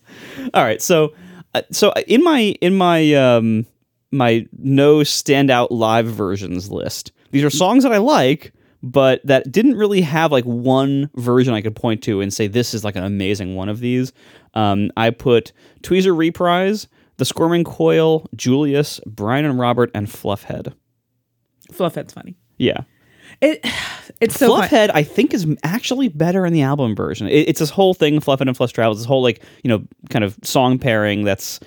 All 0.53 0.63
right. 0.65 0.81
So, 0.81 1.13
uh, 1.53 1.61
so 1.71 1.93
in 2.07 2.25
my 2.25 2.57
in 2.59 2.75
my 2.75 3.13
um 3.13 3.65
my 4.11 4.45
no 4.57 4.97
standout 4.97 5.67
live 5.71 6.07
versions 6.07 6.69
list, 6.69 7.13
these 7.31 7.43
are 7.43 7.49
songs 7.49 7.83
that 7.83 7.93
I 7.93 7.97
like, 7.97 8.53
but 8.83 9.25
that 9.25 9.51
didn't 9.51 9.75
really 9.75 10.01
have 10.01 10.31
like 10.31 10.45
one 10.45 11.09
version 11.15 11.53
I 11.53 11.61
could 11.61 11.75
point 11.75 12.03
to 12.03 12.21
and 12.21 12.33
say 12.33 12.47
this 12.47 12.73
is 12.73 12.83
like 12.83 12.95
an 12.95 13.03
amazing 13.03 13.55
one 13.55 13.69
of 13.69 13.79
these. 13.79 14.13
Um, 14.53 14.91
I 14.95 15.09
put 15.09 15.51
Tweezer 15.81 16.17
Reprise, 16.17 16.87
The 17.17 17.25
Squirming 17.25 17.63
Coil, 17.63 18.27
Julius, 18.35 18.99
Brian 19.05 19.45
and 19.45 19.59
Robert, 19.59 19.91
and 19.93 20.07
Fluffhead. 20.07 20.73
Fluffhead's 21.71 22.13
funny. 22.13 22.37
Yeah. 22.57 22.81
It 23.41 23.65
it's 24.21 24.35
so 24.35 24.55
fun. 24.55 24.69
Fluffhead, 24.69 24.91
I 24.93 25.03
think, 25.03 25.33
is 25.33 25.47
actually 25.63 26.07
better 26.07 26.45
in 26.45 26.53
the 26.53 26.61
album 26.61 26.95
version. 26.95 27.27
It, 27.27 27.49
it's 27.49 27.59
this 27.59 27.69
whole 27.69 27.93
thing, 27.93 28.19
Fluffhead 28.19 28.47
and 28.47 28.55
Fluff 28.55 28.73
Travels, 28.73 28.99
this 28.99 29.07
whole 29.07 29.21
like 29.21 29.43
you 29.63 29.69
know 29.69 29.85
kind 30.09 30.23
of 30.23 30.37
song 30.43 30.79
pairing 30.79 31.23
that's 31.23 31.59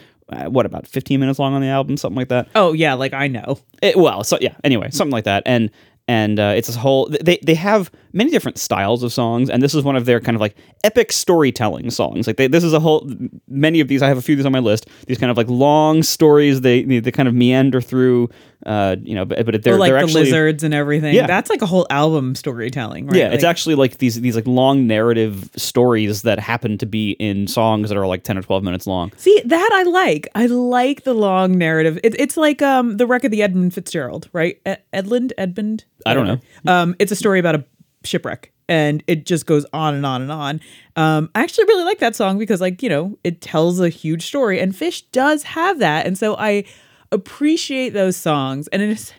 what 0.49 0.67
about 0.67 0.87
15 0.87 1.21
minutes 1.21 1.39
long 1.39 1.55
on 1.55 1.61
the 1.61 1.69
album, 1.69 1.97
something 1.97 2.17
like 2.17 2.29
that. 2.29 2.49
Oh 2.55 2.73
yeah, 2.73 2.95
like 2.95 3.13
I 3.13 3.29
know. 3.29 3.59
It, 3.83 3.97
well, 3.97 4.25
so 4.25 4.39
yeah. 4.41 4.55
Anyway, 4.65 4.91
something 4.91 5.13
like 5.13 5.25
that, 5.25 5.43
and 5.47 5.71
and 6.09 6.41
uh, 6.41 6.55
it's 6.57 6.67
this 6.67 6.77
whole 6.77 7.09
they 7.21 7.39
they 7.45 7.55
have 7.55 7.91
many 8.13 8.31
different 8.31 8.59
styles 8.59 9.03
of 9.03 9.13
songs, 9.13 9.51
and 9.51 9.63
this 9.63 9.75
is 9.75 9.85
one 9.85 9.97
of 9.97 10.05
their 10.05 10.21
kind 10.21 10.35
of 10.35 10.41
like 10.41 10.57
epic 10.85 11.13
storytelling 11.13 11.91
songs. 11.91 12.27
Like 12.27 12.37
they, 12.37 12.47
this 12.47 12.65
is 12.65 12.73
a 12.73 12.81
whole 12.81 13.11
many 13.49 13.81
of 13.81 13.89
these. 13.89 14.03
I 14.03 14.09
have 14.09 14.19
a 14.19 14.23
few 14.23 14.35
of 14.35 14.39
these 14.39 14.47
on 14.47 14.53
my 14.53 14.59
list. 14.59 14.89
These 15.07 15.19
kind 15.19 15.31
of 15.31 15.37
like 15.37 15.49
long 15.49 16.03
stories. 16.03 16.61
They 16.61 16.83
they 16.83 17.11
kind 17.11 17.29
of 17.29 17.35
meander 17.35 17.81
through. 17.81 18.31
Uh, 18.67 18.97
you 19.03 19.15
know, 19.15 19.25
but, 19.25 19.47
but 19.47 19.63
they're 19.63 19.77
Or 19.77 19.79
like 19.79 19.89
they're 19.89 20.01
the 20.01 20.05
actually 20.05 20.25
lizards 20.25 20.63
and 20.65 20.75
everything. 20.75 21.15
Yeah. 21.15 21.27
That's 21.27 21.49
like 21.49 21.63
a 21.63 21.67
whole 21.67 21.87
album 21.89 22.35
storytelling, 22.35 23.07
right? 23.07 23.17
yeah, 23.17 23.33
it's 23.33 23.43
actually 23.43 23.75
like 23.75 23.97
these 23.97 24.21
these 24.21 24.37
like 24.37 24.47
long 24.47 24.87
narrative 24.87 25.49
stories 25.57 26.23
that 26.23 26.39
happen 26.39 26.77
to 26.77 26.85
be 26.85 27.13
in 27.13 27.47
songs 27.47 27.89
that 27.89 27.97
are 27.97 28.07
like 28.07 28.23
ten 28.23 28.37
or 28.37 28.43
twelve 28.43 28.63
minutes 28.63 28.87
long. 28.87 29.13
See, 29.17 29.41
that 29.47 29.71
I 29.73 29.85
like. 29.85 30.29
I 30.35 30.45
like 30.45 31.05
the 31.05 31.15
long 31.15 31.57
narrative. 31.57 31.99
It, 32.05 32.15
it's 32.21 32.37
like 32.37 32.61
um 32.61 32.99
the 32.99 33.07
wreck 33.07 33.25
of 33.25 33.31
the 33.31 33.43
Edmund 33.43 33.73
Fitzgerald, 33.73 34.29
right? 34.35 34.61
Edmund, 34.93 35.33
Edmund. 35.39 35.85
I 36.05 36.13
don't 36.13 36.27
know. 36.27 36.41
Um, 36.71 36.97
it's 36.99 37.13
a 37.13 37.17
story 37.17 37.39
about 37.39 37.55
a 37.55 37.65
shipwreck, 38.05 38.53
and 38.69 39.03
it 39.07 39.27
just 39.27 39.47
goes 39.47 39.67
on 39.73 39.95
and 39.95 40.07
on 40.07 40.23
and 40.23 40.33
on. 40.33 40.61
Um, 40.97 41.31
I 41.35 41.43
actually 41.43 41.65
really 41.65 41.85
like 41.85 41.99
that 41.99 42.17
song 42.17 42.39
because, 42.39 42.61
like, 42.61 42.83
you 42.83 42.89
know, 42.89 43.19
it 43.25 43.41
tells 43.41 43.81
a 43.81 43.89
huge 43.89 44.27
story, 44.27 44.61
and 44.61 44.73
Phish 44.73 45.03
does 45.13 45.43
have 45.43 45.79
that, 45.79 46.07
and 46.07 46.17
so 46.17 46.37
I 46.37 46.65
appreciate 47.13 47.91
those 47.91 48.17
songs, 48.17 48.69
and 48.69 48.83
it's 48.83 49.13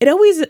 it 0.00 0.08
always 0.08 0.44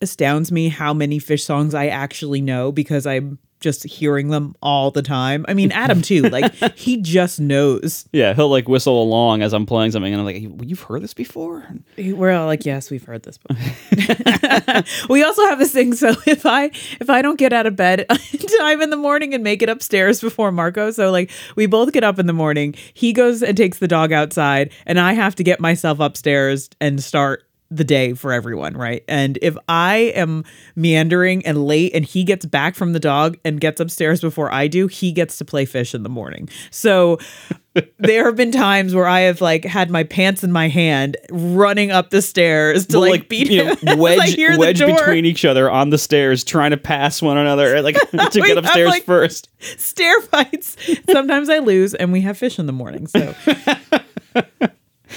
astounds 0.00 0.50
me 0.50 0.68
how 0.68 0.92
many 0.92 1.18
Phish 1.18 1.42
songs 1.42 1.74
I 1.74 1.86
actually 1.86 2.40
know 2.40 2.72
because 2.72 3.06
I'm 3.06 3.38
just 3.62 3.84
hearing 3.84 4.28
them 4.28 4.54
all 4.60 4.90
the 4.90 5.02
time. 5.02 5.46
I 5.48 5.54
mean, 5.54 5.72
Adam 5.72 6.02
too. 6.02 6.22
Like 6.22 6.52
he 6.76 6.98
just 6.98 7.40
knows. 7.40 8.06
Yeah, 8.12 8.34
he'll 8.34 8.50
like 8.50 8.68
whistle 8.68 9.02
along 9.02 9.42
as 9.42 9.54
I'm 9.54 9.64
playing 9.64 9.92
something, 9.92 10.12
and 10.12 10.20
I'm 10.20 10.26
like, 10.26 10.68
"You've 10.68 10.82
heard 10.82 11.02
this 11.02 11.14
before?" 11.14 11.66
We're 11.96 12.32
all 12.32 12.46
like, 12.46 12.66
yes, 12.66 12.90
we've 12.90 13.04
heard 13.04 13.22
this 13.22 13.38
before. 13.38 14.82
we 15.08 15.22
also 15.22 15.46
have 15.46 15.58
this 15.58 15.72
thing. 15.72 15.94
So 15.94 16.14
if 16.26 16.44
I 16.44 16.66
if 17.00 17.08
I 17.08 17.22
don't 17.22 17.38
get 17.38 17.52
out 17.52 17.66
of 17.66 17.76
bed 17.76 18.00
in 18.32 18.58
time 18.58 18.82
in 18.82 18.90
the 18.90 18.96
morning 18.96 19.34
and 19.34 19.42
make 19.42 19.62
it 19.62 19.68
upstairs 19.68 20.20
before 20.20 20.52
Marco, 20.52 20.90
so 20.90 21.10
like 21.10 21.30
we 21.56 21.66
both 21.66 21.92
get 21.92 22.04
up 22.04 22.18
in 22.18 22.26
the 22.26 22.32
morning. 22.32 22.74
He 22.94 23.12
goes 23.12 23.42
and 23.42 23.56
takes 23.56 23.78
the 23.78 23.88
dog 23.88 24.12
outside, 24.12 24.72
and 24.86 24.98
I 24.98 25.12
have 25.12 25.34
to 25.36 25.44
get 25.44 25.60
myself 25.60 26.00
upstairs 26.00 26.68
and 26.80 27.02
start 27.02 27.44
the 27.74 27.84
day 27.84 28.12
for 28.12 28.32
everyone, 28.32 28.74
right? 28.76 29.02
And 29.08 29.38
if 29.40 29.56
I 29.68 29.96
am 30.14 30.44
meandering 30.76 31.44
and 31.46 31.64
late 31.66 31.92
and 31.94 32.04
he 32.04 32.22
gets 32.22 32.44
back 32.44 32.74
from 32.74 32.92
the 32.92 33.00
dog 33.00 33.38
and 33.44 33.60
gets 33.60 33.80
upstairs 33.80 34.20
before 34.20 34.52
I 34.52 34.68
do, 34.68 34.86
he 34.88 35.10
gets 35.12 35.38
to 35.38 35.44
play 35.44 35.64
Phish 35.64 35.94
in 35.94 36.02
the 36.02 36.08
morning. 36.10 36.48
So 36.70 37.18
there 37.98 38.26
have 38.26 38.36
been 38.36 38.52
times 38.52 38.94
where 38.94 39.06
I 39.06 39.20
have 39.20 39.40
like 39.40 39.64
had 39.64 39.90
my 39.90 40.04
pants 40.04 40.44
in 40.44 40.52
my 40.52 40.68
hand 40.68 41.16
running 41.30 41.90
up 41.90 42.10
the 42.10 42.20
stairs 42.20 42.86
to 42.88 42.92
But, 43.00 43.00
like, 43.10 43.28
beat 43.30 43.50
you 43.50 43.64
him 43.64 43.78
know, 43.82 43.96
wedge, 43.96 44.36
wedge 44.58 44.78
between 44.80 45.24
each 45.24 45.44
other 45.46 45.70
on 45.70 45.88
the 45.90 45.98
stairs, 45.98 46.44
trying 46.44 46.72
to 46.72 46.76
pass 46.76 47.22
one 47.22 47.38
another, 47.38 47.80
like 47.82 47.96
to 48.10 48.40
get 48.40 48.58
upstairs 48.58 48.88
like- 48.90 49.04
first. 49.04 49.48
stair 49.78 50.20
fights. 50.20 50.76
Sometimes 51.10 51.48
I 51.48 51.58
lose 51.58 51.94
and 51.94 52.12
we 52.12 52.20
have 52.20 52.38
Phish 52.38 52.58
in 52.58 52.66
the 52.66 52.72
morning. 52.72 53.06
So 53.06 53.34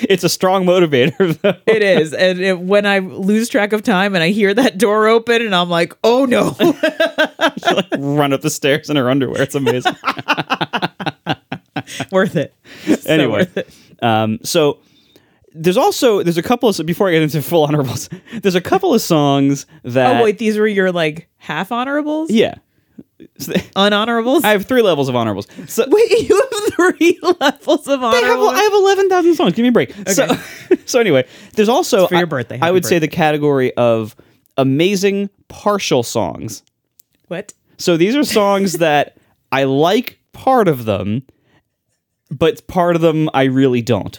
It's 0.10 0.24
a 0.24 0.30
strong 0.30 0.66
motivator, 0.66 1.38
though. 1.42 1.56
it 1.66 1.82
is. 1.82 2.14
And 2.14 2.40
it, 2.40 2.60
when 2.60 2.86
I 2.86 3.00
lose 3.00 3.50
track 3.50 3.74
of 3.74 3.84
time 3.84 4.14
and 4.16 4.24
I 4.24 4.30
hear 4.30 4.54
that 4.54 4.78
door 4.78 5.08
open 5.08 5.42
and 5.42 5.54
I'm 5.56 5.70
like, 5.70 5.94
oh 6.04 6.26
no. 6.26 6.56
like, 7.74 7.88
run 7.98 8.34
up 8.34 8.42
the 8.42 8.50
stairs 8.50 8.90
in 8.90 8.98
her 8.98 9.10
underwear. 9.10 9.42
It's 9.42 9.56
amazing. 9.56 9.96
worth 12.12 12.36
it. 12.36 12.54
So 12.86 12.96
anyway, 13.12 13.40
worth 13.40 13.58
it. 13.58 13.74
um, 14.02 14.40
so 14.44 14.80
there's 15.54 15.78
also 15.78 16.24
there's 16.24 16.38
a 16.38 16.44
couple 16.44 16.68
of 16.70 16.86
before 16.86 17.08
I 17.10 17.12
get 17.14 17.22
into 17.22 17.42
full 17.42 17.64
honorables. 17.66 18.10
There's 18.42 18.56
a 18.56 18.62
couple 18.62 18.94
of 18.94 19.02
songs 19.02 19.66
that 19.84 20.20
Oh 20.22 20.24
wait, 20.24 20.38
these 20.38 20.58
were 20.58 20.68
your 20.68 20.92
like 20.92 21.28
half 21.38 21.72
honorables? 21.72 22.30
yeah. 22.32 22.56
So 23.38 23.54
they- 23.54 23.60
Unhonorables? 23.76 24.44
I 24.44 24.52
have 24.52 24.66
three 24.66 24.82
levels 24.82 25.08
of 25.10 25.16
honorables. 25.16 25.48
So 25.68 25.86
wait, 25.90 26.30
you 26.30 26.36
have 26.52 26.74
three 26.98 27.20
levels 27.40 27.88
of 27.88 28.04
I 28.04 28.16
have, 28.16 28.24
honorables? 28.24 28.54
I 28.54 28.62
have 28.64 28.74
eleven 28.74 29.10
thousand 29.10 29.36
songs. 29.36 29.54
Give 29.54 29.64
me 29.64 29.70
a 29.70 29.72
break. 29.72 29.94
So, 30.08 30.28
so 30.86 31.00
anyway, 31.00 31.26
there's 31.54 31.70
also 31.70 32.08
for 32.08 32.16
your 32.16 32.24
I- 32.24 32.26
birthday. 32.26 32.56
I 32.56 32.66
Happy 32.66 32.72
would 32.74 32.86
say 32.86 33.00
the 33.00 33.08
category 33.08 33.74
of 33.76 34.16
amazing 34.58 35.30
partial 35.48 36.04
songs. 36.04 36.64
what? 37.28 37.54
So 37.78 37.98
these 37.98 38.16
are 38.16 38.24
songs 38.24 38.74
that 38.74 39.18
I 39.52 39.66
like 39.66 40.18
part 40.34 40.68
of 40.68 40.86
them, 40.86 41.24
but 42.32 42.66
part 42.68 42.96
of 42.96 43.02
them 43.02 43.30
I 43.34 43.44
really 43.44 43.82
don't. 43.82 44.18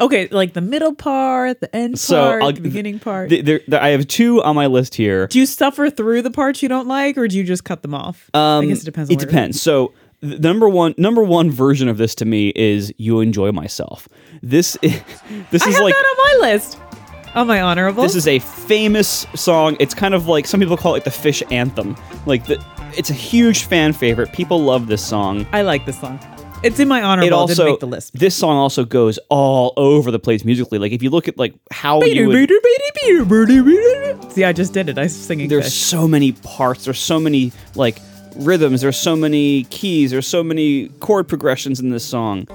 Okay, 0.00 0.28
like 0.30 0.54
the 0.54 0.60
middle 0.60 0.94
part, 0.94 1.60
the 1.60 1.74
end 1.76 1.98
So 1.98 2.16
part, 2.20 2.42
I'll- 2.42 2.52
the 2.52 2.60
beginning 2.60 2.98
part. 2.98 3.28
Th- 3.28 3.44
there- 3.44 3.60
there- 3.68 3.82
I 3.82 3.90
have 3.90 4.08
two 4.08 4.42
on 4.42 4.56
my 4.56 4.66
list 4.66 4.94
here. 4.94 5.26
do 5.26 5.38
you 5.38 5.46
suffer 5.46 5.90
through 5.90 6.22
the 6.22 6.30
parts 6.30 6.62
you 6.62 6.68
don't 6.68 6.88
like, 6.88 7.18
or 7.18 7.28
do 7.28 7.36
you 7.36 7.44
just 7.44 7.64
cut 7.64 7.82
them 7.82 7.94
off? 7.94 8.30
Um, 8.34 8.64
I 8.64 8.66
guess 8.68 8.82
it 8.82 8.86
depends. 8.86 9.10
On 9.10 9.14
It 9.14 9.18
depends. 9.20 9.60
So 9.60 9.92
the 10.22 10.38
number 10.38 10.68
one 10.68 10.94
number 10.98 11.22
one 11.22 11.50
version 11.50 11.88
of 11.88 11.96
this 11.98 12.14
to 12.16 12.24
me 12.24 12.50
is 12.56 12.92
"You 12.98 13.20
Enjoy 13.20 13.52
Myself." 13.52 14.08
This 14.42 14.76
is, 14.82 15.00
this 15.50 15.62
I 15.62 15.68
is 15.68 15.74
have 15.74 15.84
like 15.84 15.94
that 15.94 16.04
on 16.04 16.40
my 16.42 16.48
list. 16.48 16.78
On 17.34 17.46
my 17.46 17.60
honorable. 17.60 18.02
this 18.02 18.16
is 18.16 18.26
a 18.26 18.38
famous 18.40 19.24
song. 19.36 19.76
It's 19.78 19.94
kind 19.94 20.14
of 20.14 20.26
like 20.26 20.46
some 20.46 20.58
people 20.60 20.76
call 20.76 20.94
it 20.96 21.04
the 21.04 21.10
Phish 21.10 21.42
anthem. 21.52 21.94
Like 22.26 22.46
the, 22.46 22.60
it's 22.96 23.08
a 23.10 23.14
huge 23.14 23.64
fan 23.64 23.92
favorite. 23.92 24.32
People 24.32 24.62
love 24.64 24.88
this 24.88 25.04
song. 25.04 25.46
I 25.52 25.62
like 25.62 25.86
this 25.86 26.00
song. 26.00 26.18
It's 26.62 26.78
in 26.78 26.88
my 26.88 27.02
honorable. 27.02 27.26
It 27.26 27.32
also 27.32 27.54
didn't 27.54 27.72
make 27.72 27.80
the 27.80 27.86
list. 27.86 28.12
this 28.14 28.34
song 28.34 28.56
also 28.56 28.84
goes 28.84 29.18
all 29.30 29.72
over 29.76 30.10
the 30.10 30.18
place 30.18 30.44
musically. 30.44 30.78
Like 30.78 30.92
if 30.92 31.02
you 31.02 31.10
look 31.10 31.26
at 31.28 31.38
like 31.38 31.54
how 31.70 32.02
you 32.02 32.28
would, 32.28 32.50
See, 34.32 34.44
I 34.44 34.52
just 34.52 34.72
did 34.72 34.88
it. 34.88 34.98
I 34.98 35.02
was 35.04 35.16
singing. 35.16 35.48
there's 35.48 35.64
fish. 35.64 35.74
so 35.74 36.06
many 36.06 36.32
parts. 36.32 36.84
There's 36.84 36.98
so 36.98 37.18
many 37.18 37.52
like 37.74 37.98
rhythms. 38.36 38.82
There's 38.82 38.98
so 38.98 39.16
many 39.16 39.64
keys. 39.64 40.10
There's 40.10 40.26
so 40.26 40.42
many 40.42 40.88
chord 41.00 41.28
progressions 41.28 41.80
in 41.80 41.90
this 41.90 42.04
song. 42.04 42.46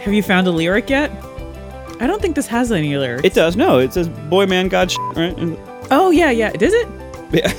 Have 0.00 0.12
you 0.12 0.22
found 0.22 0.46
a 0.48 0.50
lyric 0.50 0.90
yet? 0.90 1.10
I 2.00 2.08
don't 2.08 2.20
think 2.20 2.34
this 2.34 2.48
has 2.48 2.72
any 2.72 2.96
lyrics. 2.96 3.22
It 3.24 3.34
does. 3.34 3.54
No, 3.56 3.78
it 3.78 3.92
says 3.92 4.08
"Boy, 4.08 4.46
man, 4.46 4.68
God." 4.68 4.90
Sh-, 4.90 4.96
right? 5.14 5.34
oh 5.92 6.10
yeah, 6.10 6.30
yeah. 6.30 6.50
Does 6.50 6.72
it? 6.74 6.88
Yeah. 7.32 7.52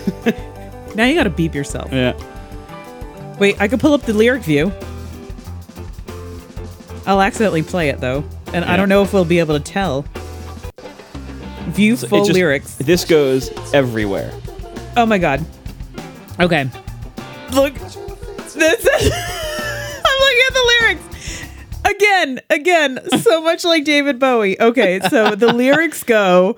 Now 0.95 1.05
you 1.05 1.15
got 1.15 1.23
to 1.23 1.29
beep 1.31 1.55
yourself. 1.55 1.91
yeah. 1.91 2.13
Wait, 3.39 3.59
I 3.59 3.67
could 3.67 3.79
pull 3.79 3.93
up 3.93 4.01
the 4.03 4.13
lyric 4.13 4.43
view. 4.43 4.71
I'll 7.05 7.21
accidentally 7.21 7.63
play 7.63 7.89
it 7.89 7.99
though, 7.99 8.23
and 8.53 8.63
I 8.65 8.77
don't 8.77 8.89
know 8.89 9.01
if 9.03 9.13
we'll 9.13 9.25
be 9.25 9.39
able 9.39 9.57
to 9.57 9.63
tell. 9.63 10.05
View 11.69 11.95
So 11.95 12.07
full 12.07 12.25
just- 12.25 12.33
lyrics. 12.33 12.75
This 12.75 13.03
goes 13.05 13.49
everywhere. 13.73 14.31
Oh 14.95 15.05
my 15.05 15.17
god. 15.17 15.43
Okay. 16.39 16.69
Look. 17.53 17.73
This 17.75 18.55
is 18.85 19.11
I'm 20.05 20.19
looking 20.19 20.43
at 20.47 20.53
the 20.53 20.73
lyrics. 20.79 21.43
Again, 21.85 22.39
again, 22.49 22.99
so 23.21 23.41
much 23.43 23.63
like 23.65 23.83
David 23.83 24.19
Bowie. 24.19 24.59
Okay, 24.61 24.99
so 25.09 25.35
the 25.35 25.51
lyrics 25.53 26.03
go, 26.03 26.55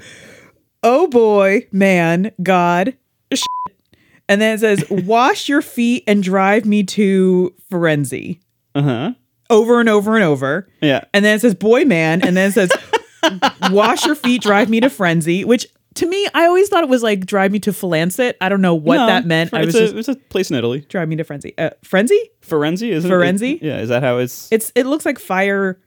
"Oh 0.84 1.08
boy, 1.08 1.67
man, 1.71 2.31
God, 2.43 2.95
shit." 3.34 3.45
And 4.29 4.39
then 4.41 4.55
it 4.55 4.60
says, 4.60 4.84
"Wash 4.89 5.47
your 5.49 5.62
feet 5.62 6.03
and 6.08 6.21
drive 6.21 6.65
me 6.65 6.84
to 6.84 7.53
Firenze." 7.71 8.39
Uh 8.75 8.81
huh. 8.81 9.13
Over 9.49 9.79
and 9.79 9.89
over 9.89 10.15
and 10.15 10.23
over. 10.23 10.67
Yeah. 10.81 11.03
And 11.13 11.23
then 11.23 11.36
it 11.36 11.41
says 11.41 11.55
boy 11.55 11.86
man, 11.86 12.21
and 12.25 12.36
then 12.36 12.49
it 12.49 12.53
says 12.53 12.71
wash 13.71 14.05
your 14.05 14.15
feet, 14.15 14.41
drive 14.41 14.69
me 14.69 14.79
to 14.79 14.89
frenzy, 14.89 15.43
which 15.45 15.67
to 15.95 16.05
me, 16.05 16.27
I 16.34 16.45
always 16.45 16.67
thought 16.67 16.84
it 16.84 16.89
was 16.89 17.03
like 17.03 17.25
drive 17.25 17.51
me 17.53 17.60
to 17.60 17.71
Flancet. 17.71 18.36
I 18.41 18.49
don't 18.49 18.62
know 18.62 18.75
what 18.75 18.97
No, 18.97 19.08
that 19.08 19.25
meant. 19.25 19.51
Fr- 19.51 19.55
I 19.58 19.60
it's 19.62 19.67
was 19.67 19.75
a, 19.75 19.79
just 19.79 19.95
it's 19.95 20.08
a 20.10 20.15
place 20.15 20.49
in 20.51 20.58
Italy. 20.58 20.81
drive 20.89 21.08
me 21.08 21.15
to 21.15 21.23
frenzy. 21.23 21.53
Uh, 21.58 21.69
frenzy? 21.84 22.19
Firenze, 22.41 22.88
isn't 22.89 23.10
Firenze? 23.10 23.55
it? 23.55 23.62
Yeah. 23.63 23.79
Is 23.79 23.89
that 23.89 24.03
how 24.03 24.17
it's? 24.17 24.51
It's 24.51 24.71
it 24.75 24.86
looks 24.86 25.05
like 25.05 25.19
fire 25.19 25.79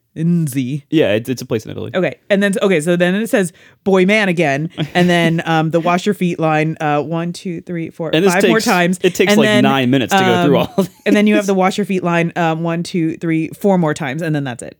Z. 0.48 0.84
yeah, 0.90 1.12
it's, 1.14 1.28
it's 1.28 1.42
a 1.42 1.46
place 1.46 1.64
in 1.64 1.70
Italy. 1.70 1.90
Okay, 1.94 2.18
and 2.30 2.42
then 2.42 2.54
okay, 2.62 2.80
so 2.80 2.96
then 2.96 3.14
it 3.14 3.28
says 3.28 3.52
boy 3.84 4.04
man 4.06 4.28
again, 4.28 4.70
and 4.94 5.08
then 5.08 5.42
um 5.46 5.70
the 5.70 5.80
wash 5.80 6.06
your 6.06 6.14
feet 6.14 6.38
line 6.38 6.76
uh 6.80 7.02
one 7.02 7.32
two 7.32 7.60
three 7.60 7.90
four 7.90 8.14
And 8.14 8.24
five 8.24 8.46
more 8.48 8.60
times. 8.60 8.98
it 9.02 9.14
takes 9.14 9.32
and 9.32 9.38
like 9.38 9.46
then, 9.46 9.62
nine 9.64 9.90
minutes 9.90 10.12
to 10.12 10.18
go 10.18 10.44
through 10.44 10.58
um, 10.58 10.66
all 10.68 10.74
of 10.84 10.90
And 11.06 11.14
then 11.16 11.26
you 11.26 11.34
have 11.36 11.46
the 11.46 11.54
wash 11.54 11.78
your 11.78 11.84
feet 11.84 12.02
line 12.02 12.32
um 12.36 12.62
one 12.62 12.82
two 12.82 13.16
three 13.18 13.48
four 13.48 13.78
more 13.78 13.94
times, 13.94 14.22
and 14.22 14.34
then 14.34 14.44
that's 14.44 14.62
it. 14.62 14.76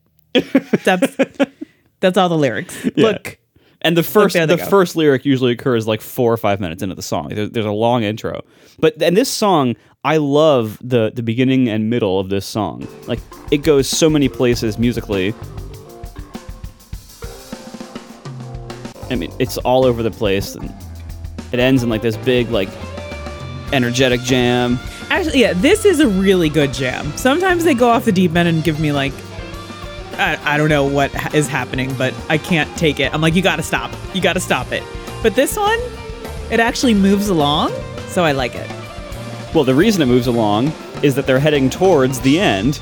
That's 0.85 1.17
that's 2.01 2.17
all 2.17 2.29
the 2.29 2.39
lyrics. 2.39 2.85
Look, 2.97 3.39
And 3.83 3.97
the 3.97 4.03
first 4.03 4.35
the 4.35 4.47
go. 4.47 4.57
first 4.67 4.97
lyric 4.97 5.25
usually 5.25 5.53
occurs 5.53 5.87
like 5.87 6.01
four 6.01 6.33
or 6.33 6.37
five 6.37 6.61
minutes 6.61 6.83
into 6.83 6.95
the 6.95 7.03
song. 7.03 7.29
There, 7.29 7.49
there's 7.49 7.67
a 7.67 7.71
long 7.71 8.03
intro, 8.03 8.43
but 8.79 9.01
and 9.03 9.17
this 9.17 9.29
song 9.29 9.77
I 10.05 10.19
love 10.19 10.79
the 10.81 11.11
the 11.13 11.23
beginning 11.23 11.69
and 11.69 11.91
middle 11.91 12.21
of 12.21 12.29
this 12.29 12.47
song. 12.47 12.87
Like 13.07 13.19
it 13.51 13.59
goes 13.59 13.89
so 13.89 14.09
many 14.09 14.29
places 14.29 14.79
musically. 14.79 15.35
I 19.11 19.17
mean, 19.17 19.33
it's 19.39 19.57
all 19.59 19.85
over 19.85 20.03
the 20.03 20.11
place, 20.11 20.55
and 20.55 20.73
it 21.51 21.59
ends 21.59 21.83
in 21.83 21.89
like 21.89 22.03
this 22.03 22.17
big 22.19 22.51
like 22.51 22.69
energetic 23.73 24.21
jam. 24.21 24.79
Actually, 25.11 25.41
yeah, 25.41 25.53
this 25.55 25.85
is 25.85 25.99
a 25.99 26.07
really 26.07 26.49
good 26.49 26.73
jam. 26.73 27.11
Sometimes 27.17 27.65
they 27.65 27.75
go 27.75 27.89
off 27.89 28.05
the 28.05 28.13
deep 28.13 28.37
end 28.37 28.49
and 28.49 28.63
give 28.63 28.79
me 28.79 28.93
like, 28.93 29.13
I, 30.13 30.39
I 30.45 30.57
don't 30.59 30.69
know 30.69 30.85
what 30.85 31.11
ha- 31.13 31.31
is 31.33 31.49
happening, 31.49 31.93
but 31.95 32.15
I 32.29 32.39
can't 32.39 32.71
take 32.77 33.01
it. 33.01 33.13
I'm 33.13 33.21
like, 33.21 33.35
you 33.35 33.43
gotta 33.43 33.63
stop. 33.63 33.91
You 34.15 34.21
gotta 34.21 34.41
stop 34.41 34.71
it. 34.71 34.83
But 35.23 35.35
this 35.35 35.57
one, 35.57 35.81
it 36.53 36.61
actually 36.61 36.95
moves 36.95 37.31
along, 37.31 37.73
so 38.09 38.23
I 38.23 38.33
like 38.33 38.55
it. 38.55 38.71
Well, 39.55 39.65
the 39.65 39.75
reason 39.75 40.03
it 40.03 40.07
moves 40.07 40.27
along 40.27 40.73
is 41.03 41.15
that 41.15 41.27
they're 41.27 41.39
heading 41.39 41.71
towards 41.71 42.21
the 42.21 42.39
end. 42.39 42.81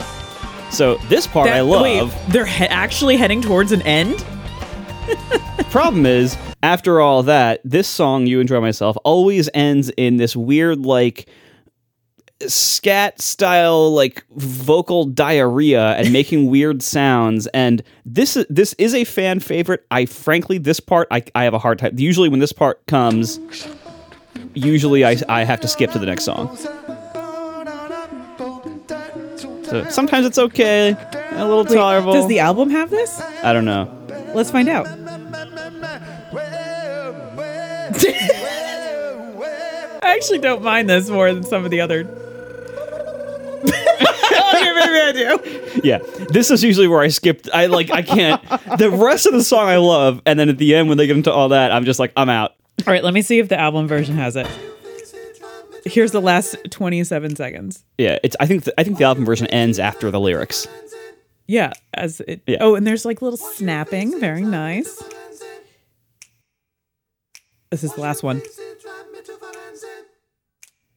So 0.70 0.96
this 1.08 1.26
part 1.26 1.48
I 1.48 1.60
love. 1.60 1.82
Wait, 1.82 2.32
they're 2.32 2.44
he- 2.46 2.64
actually 2.66 3.16
heading 3.16 3.40
towards 3.40 3.72
an 3.72 3.82
end? 3.82 4.24
Problem 5.70 6.06
is, 6.06 6.36
after 6.62 7.00
all 7.00 7.22
that, 7.24 7.60
this 7.64 7.86
song, 7.86 8.26
You 8.26 8.40
Enjoy 8.40 8.60
Myself, 8.60 8.96
always 9.04 9.48
ends 9.54 9.90
in 9.96 10.16
this 10.16 10.34
weird, 10.34 10.84
like, 10.84 11.28
scat 12.46 13.20
style, 13.20 13.92
like, 13.94 14.24
vocal 14.34 15.04
diarrhea 15.04 15.92
and 15.92 16.12
making 16.12 16.50
weird 16.50 16.82
sounds. 16.82 17.46
And 17.48 17.82
this, 18.04 18.44
this 18.50 18.72
is 18.74 18.94
a 18.94 19.04
fan 19.04 19.38
favorite. 19.40 19.84
I, 19.90 20.06
frankly, 20.06 20.58
this 20.58 20.80
part, 20.80 21.06
I, 21.10 21.22
I 21.34 21.44
have 21.44 21.54
a 21.54 21.58
hard 21.58 21.78
time. 21.78 21.98
Usually, 21.98 22.28
when 22.28 22.40
this 22.40 22.52
part 22.52 22.84
comes, 22.86 23.38
usually 24.54 25.04
I, 25.04 25.16
I 25.28 25.44
have 25.44 25.60
to 25.60 25.68
skip 25.68 25.90
to 25.92 25.98
the 25.98 26.06
next 26.06 26.24
song. 26.24 26.56
So 29.66 29.84
sometimes 29.90 30.26
it's 30.26 30.38
okay, 30.38 30.96
a 31.32 31.44
little 31.44 31.64
Wait, 31.64 31.74
tolerable. 31.74 32.12
does 32.12 32.28
the 32.28 32.38
album 32.38 32.70
have 32.70 32.88
this? 32.90 33.20
I 33.42 33.52
don't 33.52 33.64
know. 33.64 33.92
Let's 34.34 34.50
find 34.50 34.68
out. 34.68 34.86
I 40.02 40.14
actually 40.16 40.38
don't 40.38 40.62
mind 40.62 40.88
this 40.88 41.10
more 41.10 41.32
than 41.32 41.42
some 41.42 41.64
of 41.64 41.70
the 41.70 41.80
other. 41.80 42.00
okay, 43.60 44.72
maybe 44.72 45.00
I 45.00 45.12
do. 45.12 45.80
Yeah, 45.82 45.98
this 46.30 46.50
is 46.50 46.62
usually 46.62 46.88
where 46.88 47.00
I 47.00 47.08
skipped. 47.08 47.48
I 47.52 47.66
like 47.66 47.90
I 47.90 48.02
can't. 48.02 48.42
The 48.78 48.90
rest 48.90 49.26
of 49.26 49.32
the 49.32 49.42
song 49.42 49.68
I 49.68 49.76
love, 49.76 50.22
and 50.26 50.38
then 50.38 50.48
at 50.48 50.58
the 50.58 50.74
end 50.74 50.88
when 50.88 50.98
they 50.98 51.06
get 51.06 51.16
into 51.16 51.32
all 51.32 51.50
that, 51.50 51.72
I'm 51.72 51.84
just 51.84 51.98
like 51.98 52.12
I'm 52.16 52.28
out. 52.28 52.54
All 52.86 52.92
right, 52.92 53.02
let 53.02 53.14
me 53.14 53.22
see 53.22 53.38
if 53.38 53.48
the 53.48 53.58
album 53.58 53.88
version 53.88 54.16
has 54.16 54.36
it. 54.36 54.46
Here's 55.84 56.10
the 56.10 56.20
last 56.20 56.56
27 56.70 57.36
seconds. 57.36 57.84
Yeah, 57.96 58.18
it's. 58.24 58.34
I 58.40 58.46
think 58.46 58.64
the, 58.64 58.74
I 58.78 58.82
think 58.84 58.98
the 58.98 59.04
album 59.04 59.24
version 59.24 59.46
ends 59.48 59.78
after 59.78 60.10
the 60.10 60.18
lyrics. 60.18 60.66
Yeah, 61.46 61.72
as 61.94 62.20
it. 62.26 62.42
Yeah. 62.46 62.58
Oh, 62.60 62.74
and 62.74 62.86
there's 62.86 63.04
like 63.04 63.22
little 63.22 63.36
snapping. 63.36 64.18
Very 64.20 64.42
nice. 64.42 65.02
This 67.70 67.84
is 67.84 67.94
the 67.94 68.00
last 68.00 68.22
one. 68.22 68.42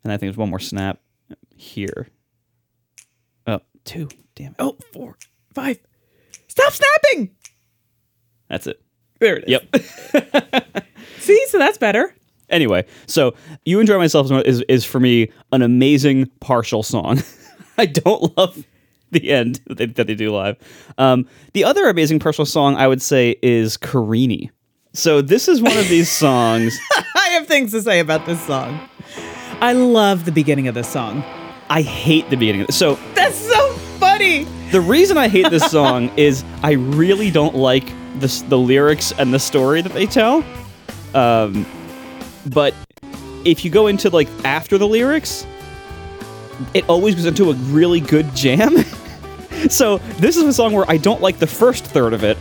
And 0.03 0.11
I 0.11 0.17
think 0.17 0.29
there's 0.31 0.37
one 0.37 0.49
more 0.49 0.59
snap 0.59 0.99
here. 1.55 2.07
Oh, 3.45 3.59
two. 3.83 4.09
Damn 4.35 4.51
it. 4.51 4.55
Oh, 4.59 4.77
four, 4.93 5.17
five. 5.53 5.79
Stop 6.47 6.73
snapping. 6.73 7.35
That's 8.49 8.65
it. 8.67 8.81
There 9.19 9.37
it 9.37 9.45
is. 9.47 9.59
Yep. 9.73 10.75
See, 11.19 11.45
so 11.47 11.57
that's 11.59 11.77
better. 11.77 12.13
Anyway, 12.49 12.85
so 13.05 13.35
You 13.65 13.79
Enjoy 13.79 13.97
Myself 13.97 14.31
is, 14.45 14.61
is 14.67 14.83
for 14.85 14.99
me 14.99 15.31
an 15.51 15.61
amazing 15.61 16.27
partial 16.39 16.81
song. 16.83 17.21
I 17.77 17.85
don't 17.85 18.35
love 18.37 18.65
the 19.11 19.29
end 19.31 19.59
that 19.67 19.77
they, 19.77 19.85
that 19.85 20.07
they 20.07 20.15
do 20.15 20.31
live. 20.31 20.57
Um, 20.97 21.27
the 21.53 21.63
other 21.63 21.87
amazing 21.89 22.19
partial 22.19 22.45
song 22.45 22.75
I 22.75 22.87
would 22.87 23.01
say 23.01 23.35
is 23.43 23.77
Carini. 23.77 24.51
So 24.93 25.21
this 25.21 25.47
is 25.47 25.61
one 25.61 25.77
of 25.77 25.87
these 25.89 26.11
songs. 26.17 26.77
I 27.15 27.29
have 27.33 27.47
things 27.47 27.71
to 27.71 27.81
say 27.81 27.99
about 27.99 28.25
this 28.25 28.41
song. 28.45 28.79
I 29.61 29.73
love 29.73 30.25
the 30.25 30.31
beginning 30.31 30.67
of 30.67 30.73
this 30.75 30.89
song. 30.89 31.23
I 31.69 31.81
hate 31.83 32.29
the 32.29 32.37
beginning. 32.37 32.61
of 32.61 32.71
So 32.71 32.95
That's 33.13 33.35
so 33.37 33.73
funny. 33.99 34.45
the 34.71 34.81
reason 34.81 35.17
I 35.17 35.27
hate 35.27 35.49
this 35.51 35.69
song 35.69 36.09
is 36.17 36.43
I 36.63 36.71
really 36.71 37.29
don't 37.29 37.55
like 37.55 37.91
the, 38.19 38.45
the 38.49 38.57
lyrics 38.57 39.11
and 39.17 39.33
the 39.33 39.39
story 39.39 39.81
that 39.81 39.93
they 39.93 40.05
tell. 40.05 40.43
Um, 41.13 41.65
but 42.47 42.73
if 43.45 43.63
you 43.65 43.71
go 43.71 43.87
into 43.87 44.09
like 44.09 44.27
after 44.43 44.77
the 44.77 44.87
lyrics, 44.87 45.45
it 46.73 46.87
always 46.89 47.15
goes 47.15 47.25
into 47.25 47.49
a 47.49 47.53
really 47.53 47.99
good 47.99 48.35
jam. 48.35 48.77
so 49.69 49.97
this 50.19 50.37
is 50.37 50.43
a 50.43 50.53
song 50.53 50.73
where 50.73 50.85
I 50.89 50.97
don't 50.97 51.21
like 51.21 51.39
the 51.39 51.47
first 51.47 51.85
third 51.85 52.13
of 52.13 52.23
it, 52.23 52.37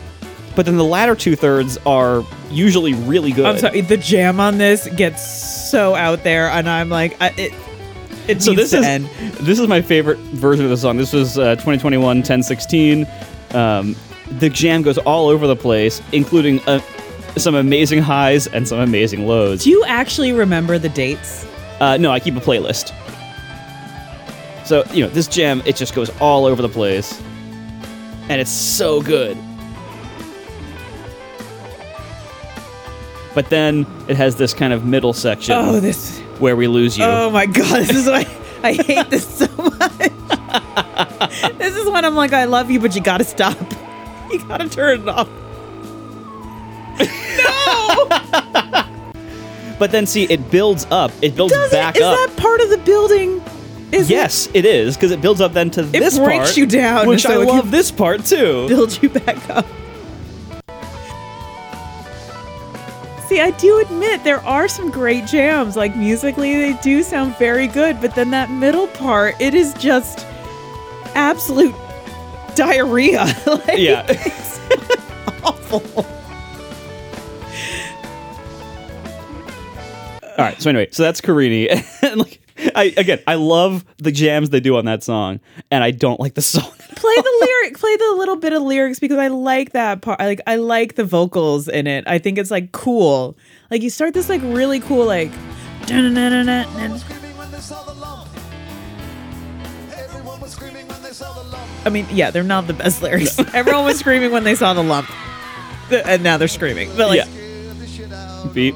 but 0.57 0.67
then 0.67 0.77
the 0.77 0.85
latter 0.85 1.15
two 1.15 1.37
thirds 1.37 1.79
are 1.87 2.25
usually 2.51 2.95
really 2.95 3.33
good. 3.33 3.47
I'm 3.47 3.59
sorry. 3.59 3.81
The 3.81 3.97
jam 3.97 4.41
on 4.41 4.59
this 4.59 4.89
gets 4.97 5.71
so 5.71 5.95
out 5.95 6.25
there, 6.25 6.49
and 6.49 6.69
I'm 6.69 6.89
like, 6.89 7.21
I, 7.21 7.29
it. 7.37 7.53
It 8.27 8.43
So 8.43 8.53
this 8.53 8.75
is 8.75 8.85
end. 8.85 9.07
this 9.41 9.59
is 9.59 9.69
my 9.69 9.81
favorite 9.81 10.19
version 10.19 10.65
of 10.65 10.71
the 10.71 10.77
song. 10.77 10.99
This 10.99 11.15
was 11.15 11.39
uh, 11.39 11.55
2021 11.55 12.03
1016. 12.19 13.07
Um, 13.53 13.97
the 14.33 14.49
jam 14.51 14.83
goes 14.83 14.99
all 14.99 15.29
over 15.29 15.47
the 15.47 15.57
place, 15.57 16.01
including 16.13 16.61
uh, 16.69 16.81
some 17.37 17.55
amazing 17.55 18.01
highs 18.01 18.47
and 18.49 18.67
some 18.69 18.79
amazing 18.79 19.27
lows. 19.27 19.65
Do 19.65 19.71
you 19.71 19.85
actually 19.87 20.33
remember 20.33 20.79
the 20.79 20.89
dates? 20.89 21.47
Uh, 21.81 21.97
no, 21.97 22.11
I 22.11 22.21
keep 22.21 22.37
a 22.37 22.41
playlist. 22.41 22.95
So 24.67 24.85
you 24.93 25.03
know 25.05 25.09
this 25.11 25.27
jam, 25.27 25.63
it 25.65 25.77
just 25.77 25.95
goes 25.95 26.11
all 26.21 26.45
over 26.45 26.61
the 26.61 26.69
place, 26.69 27.21
and 28.29 28.41
it's 28.41 28.51
so 28.51 29.01
good. 29.01 29.37
But 33.35 33.51
then 33.51 33.87
it 34.09 34.17
has 34.17 34.37
this 34.37 34.53
kind 34.53 34.73
of 34.73 34.85
middle 34.85 35.13
section 35.13 35.55
Oh, 35.57 35.79
this. 35.81 36.19
where 36.39 36.57
we 36.57 36.67
lose 36.67 36.99
you. 36.99 37.05
Oh 37.05 37.31
my 37.31 37.47
god, 37.47 37.83
this 37.87 37.91
is 37.97 38.07
why 38.07 38.27
I 38.63 38.73
hate 38.73 39.09
this 39.11 39.27
so 39.27 39.47
much. 39.57 39.93
this 41.59 41.77
is 41.77 41.89
when 41.89 42.05
I'm 42.05 42.17
like, 42.17 42.33
I 42.33 42.45
love 42.45 42.71
you, 42.71 42.81
but 42.81 42.95
you 42.97 43.01
gotta 43.01 43.25
stop. 43.25 43.57
You 44.33 44.47
gotta 44.47 44.69
turn 44.69 45.01
it 45.03 45.09
off. 45.09 45.29
No. 47.39 48.09
but 49.79 49.91
then 49.91 50.05
see, 50.07 50.25
it 50.25 50.51
builds 50.51 50.87
up. 50.91 51.13
It 51.23 51.35
builds 51.35 51.55
Does 51.55 51.71
back 51.71 51.97
it? 51.97 52.01
Is 52.01 52.05
up. 52.05 52.19
Is 52.19 52.27
that 52.27 52.43
part 52.43 52.61
of 52.61 52.69
the 52.69 52.79
building? 52.79 53.43
Is 53.91 54.11
yes, 54.11 54.51
it 54.53 54.67
is 54.67 54.97
because 54.97 55.13
it 55.13 55.23
builds 55.23 55.41
up 55.41 55.55
then 55.55 55.71
to 55.71 55.83
this 55.83 56.19
part. 56.19 56.33
It 56.33 56.37
breaks 56.37 56.57
you 56.59 56.67
down, 56.67 57.07
which 57.07 57.23
so 57.23 57.41
I 57.41 57.45
love 57.45 57.71
this 57.71 57.91
part 57.91 58.25
too. 58.27 58.67
it 58.67 58.69
build 58.69 59.03
you 59.03 59.09
back 59.09 59.49
up? 59.49 59.65
See, 63.29 63.41
I 63.41 63.51
do 63.53 63.79
admit 63.79 64.25
there 64.25 64.41
are 64.41 64.69
some 64.69 64.91
great 64.91 65.27
jams. 65.27 65.77
Like 65.77 65.97
musically, 65.97 66.55
they 66.55 66.73
do 66.83 67.03
sound 67.03 67.37
very 67.37 67.67
good, 67.67 68.01
but 68.01 68.15
then 68.15 68.31
that 68.31 68.51
middle 68.51 68.89
part, 68.89 69.41
it 69.41 69.55
is 69.55 69.73
just 69.75 70.27
absolute 71.15 71.75
diarrhea. 72.55 73.25
like, 73.47 73.79
Yeah. 73.79 74.05
it's 74.09 74.59
awful. 75.45 75.83
All 80.39 80.45
right. 80.45 80.61
So 80.63 80.71
anyway, 80.71 80.89
so 80.93 81.03
that's 81.03 81.21
Carini, 81.21 81.69
and 82.03 82.17
like 82.17 82.41
I 82.77 82.95
again, 82.97 83.19
I 83.27 83.35
love 83.35 83.85
the 83.99 84.13
jams 84.13 84.51
they 84.51 84.61
do 84.61 84.77
on 84.77 84.85
that 84.85 85.03
song, 85.03 85.41
and 85.71 85.83
I 85.83 85.91
don't 85.91 86.21
like 86.21 86.35
the 86.35 86.43
song. 86.43 86.71
play 86.97 87.15
the 87.17 87.47
lyric 87.47 87.79
play 87.79 87.97
the 87.97 88.15
little 88.19 88.37
bit 88.37 88.53
of 88.53 88.61
lyrics 88.63 88.99
because 88.99 89.19
i 89.19 89.29
like 89.29 89.71
that 89.71 90.01
part 90.03 90.21
I 90.21 90.27
like 90.27 90.41
i 90.49 90.57
like 90.57 90.97
the 90.97 91.05
vocals 91.05 91.69
in 91.69 91.87
it 91.87 92.03
i 92.09 92.19
think 92.19 92.39
it's 92.39 92.51
like 92.51 92.73
cool 92.73 93.37
like 93.71 93.83
you 93.83 93.91
start 93.91 94.15
this 94.15 94.29
like 94.29 94.41
really 94.43 94.81
cool 94.81 95.07
like 95.07 95.31
i 101.89 101.91
mean 101.91 102.07
yeah 102.11 102.31
they're 102.31 102.43
not 102.45 102.67
the 102.67 102.73
best 102.75 103.03
lyrics 103.07 103.39
everyone 103.55 103.85
was 103.85 103.99
screaming 103.99 104.31
when 104.31 104.45
they 104.45 104.55
saw 104.55 104.73
the 104.75 104.83
lump 104.83 105.09
Th- 105.89 106.03
and 106.07 106.23
now 106.23 106.37
they're 106.37 106.47
screaming 106.49 106.89
but 106.97 107.09
like 107.09 107.19
yeah. 107.27 107.27
Beat. 108.55 108.75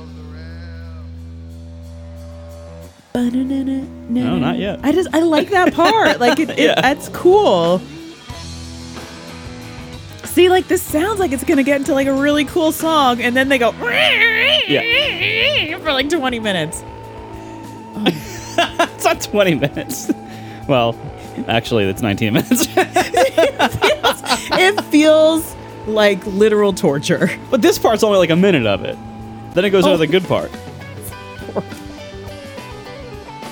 no 3.14 4.38
not 4.38 4.58
yet. 4.58 4.80
i 4.82 4.90
just 4.92 5.08
i 5.14 5.20
like 5.20 5.50
that 5.50 5.74
part 5.74 6.18
like 6.20 6.40
it, 6.40 6.50
it 6.58 6.58
Yeah. 6.58 6.80
that's 6.80 7.08
cool 7.10 7.80
see 10.24 10.48
like 10.48 10.66
this 10.68 10.82
sounds 10.82 11.20
like 11.20 11.32
it's 11.32 11.44
gonna 11.44 11.62
get 11.62 11.76
into 11.76 11.92
like 11.92 12.06
a 12.06 12.12
really 12.12 12.46
cool 12.46 12.72
song 12.72 13.20
and 13.20 13.36
then 13.36 13.48
they 13.50 13.58
go 13.58 13.72
for 15.82 15.92
like 15.92 16.08
20 16.08 16.38
minutes 16.40 16.82
It's 18.54 19.04
not 19.04 19.20
20 19.20 19.54
minutes. 19.56 20.10
Well, 20.68 20.92
actually, 21.48 21.84
it's 21.84 22.02
19 22.02 22.32
minutes. 22.34 22.66
it 24.54 24.80
feels 24.86 25.54
like 25.86 26.24
literal 26.26 26.72
torture. 26.72 27.30
but 27.50 27.60
this 27.62 27.78
part's 27.78 28.02
only 28.02 28.18
like 28.18 28.30
a 28.30 28.36
minute 28.36 28.66
of 28.66 28.84
it. 28.84 28.96
Then 29.54 29.64
it 29.64 29.70
goes 29.70 29.84
into 29.84 29.94
Oh. 29.94 29.98
the 29.98 30.06
good 30.06 30.24
part. 30.24 30.50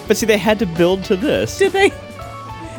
But 0.09 0.17
see, 0.17 0.27
they 0.27 0.39
had 0.39 0.59
to 0.59 0.67
build 0.67 1.05
to 1.05 1.17
this. 1.17 1.59
Did 1.59 1.73
they? 1.73 1.91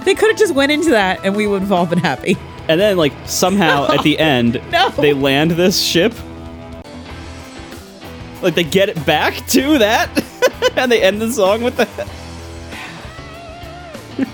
They 0.04 0.16
could 0.16 0.30
have 0.30 0.38
just 0.38 0.54
went 0.54 0.72
into 0.72 0.90
that 0.90 1.24
and 1.24 1.36
we 1.36 1.48
would 1.48 1.62
have 1.62 1.72
all 1.72 1.86
been 1.86 2.00
happy. 2.00 2.36
And 2.68 2.80
then, 2.80 2.98
like, 2.98 3.14
somehow 3.26 3.88
at 3.94 4.04
the 4.04 4.20
end, 4.20 4.62
No. 4.72 4.90
they 4.90 5.14
land 5.14 5.52
this 5.52 5.82
ship. 5.82 6.14
Like, 8.42 8.56
they 8.56 8.64
get 8.64 8.90
it 8.90 9.06
back 9.06 9.36
to 9.50 9.78
that. 9.78 10.10
and 10.76 10.92
they 10.92 11.02
end 11.02 11.22
the 11.22 11.32
song 11.32 11.62
with 11.64 11.78
that. 11.78 12.08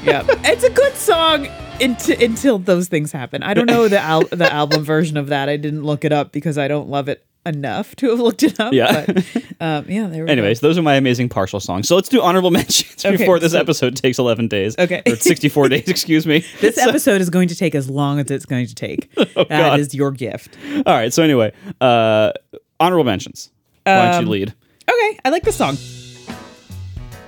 Yeah, 0.04 0.24
it's 0.44 0.64
a 0.64 0.70
good 0.70 0.94
song 0.96 1.48
until 1.80 2.22
until 2.22 2.60
those 2.60 2.88
things 2.88 3.12
happen. 3.12 3.44
I 3.44 3.54
don't 3.54 3.68
know 3.68 3.88
the 3.88 4.00
al- 4.00 4.22
the 4.32 4.52
album 4.52 4.84
version 4.84 5.18
of 5.18 5.28
that. 5.28 5.50
I 5.50 5.58
didn't 5.58 5.84
look 5.84 6.04
it 6.06 6.12
up 6.12 6.32
because 6.32 6.58
I 6.58 6.68
don't 6.68 6.90
love 6.90 7.08
it 7.10 7.24
enough 7.46 7.96
to 7.96 8.10
have 8.10 8.20
looked 8.20 8.44
it 8.44 8.60
up. 8.60 8.74
Yeah. 8.74 9.06
But, 9.06 9.18
um, 9.62 9.86
yeah. 9.88 10.08
There 10.08 10.26
we 10.26 10.30
Anyways, 10.32 10.60
go. 10.60 10.68
those 10.68 10.78
are 10.78 10.82
my 10.82 10.96
amazing 10.96 11.30
partial 11.30 11.60
songs. 11.62 11.88
So 11.88 11.96
let's 11.96 12.10
do 12.10 12.22
honorable 12.22 12.52
mentions 12.60 13.06
Okay, 13.06 13.16
before 13.16 13.40
this 13.40 13.54
so- 13.54 13.60
episode 13.60 13.96
takes 13.96 14.20
11 14.20 14.50
days. 14.50 14.76
Okay. 14.78 15.02
Or 15.08 15.16
64 15.16 15.70
days, 15.70 15.88
excuse 15.88 16.28
me. 16.28 16.44
this 16.60 16.76
So- 16.76 16.90
episode 16.90 17.22
is 17.22 17.30
going 17.30 17.48
to 17.48 17.56
take 17.56 17.74
as 17.74 17.90
long 17.90 18.20
as 18.20 18.30
it's 18.32 18.46
going 18.46 18.68
to 18.68 18.76
take. 18.76 19.14
That 19.16 19.48
God. 19.48 19.80
is 19.80 19.94
your 19.96 20.12
gift. 20.12 20.58
All 20.86 20.94
right. 20.94 21.14
So, 21.14 21.24
anyway, 21.24 21.54
uh, 21.80 22.34
honorable 22.82 23.06
mentions. 23.06 23.50
Why 23.86 24.12
don't 24.12 24.14
you 24.14 24.20
Um, 24.20 24.32
lead? 24.32 24.54
Okay, 24.90 25.20
I 25.24 25.30
like 25.30 25.44
the 25.44 25.54
song. 25.54 25.78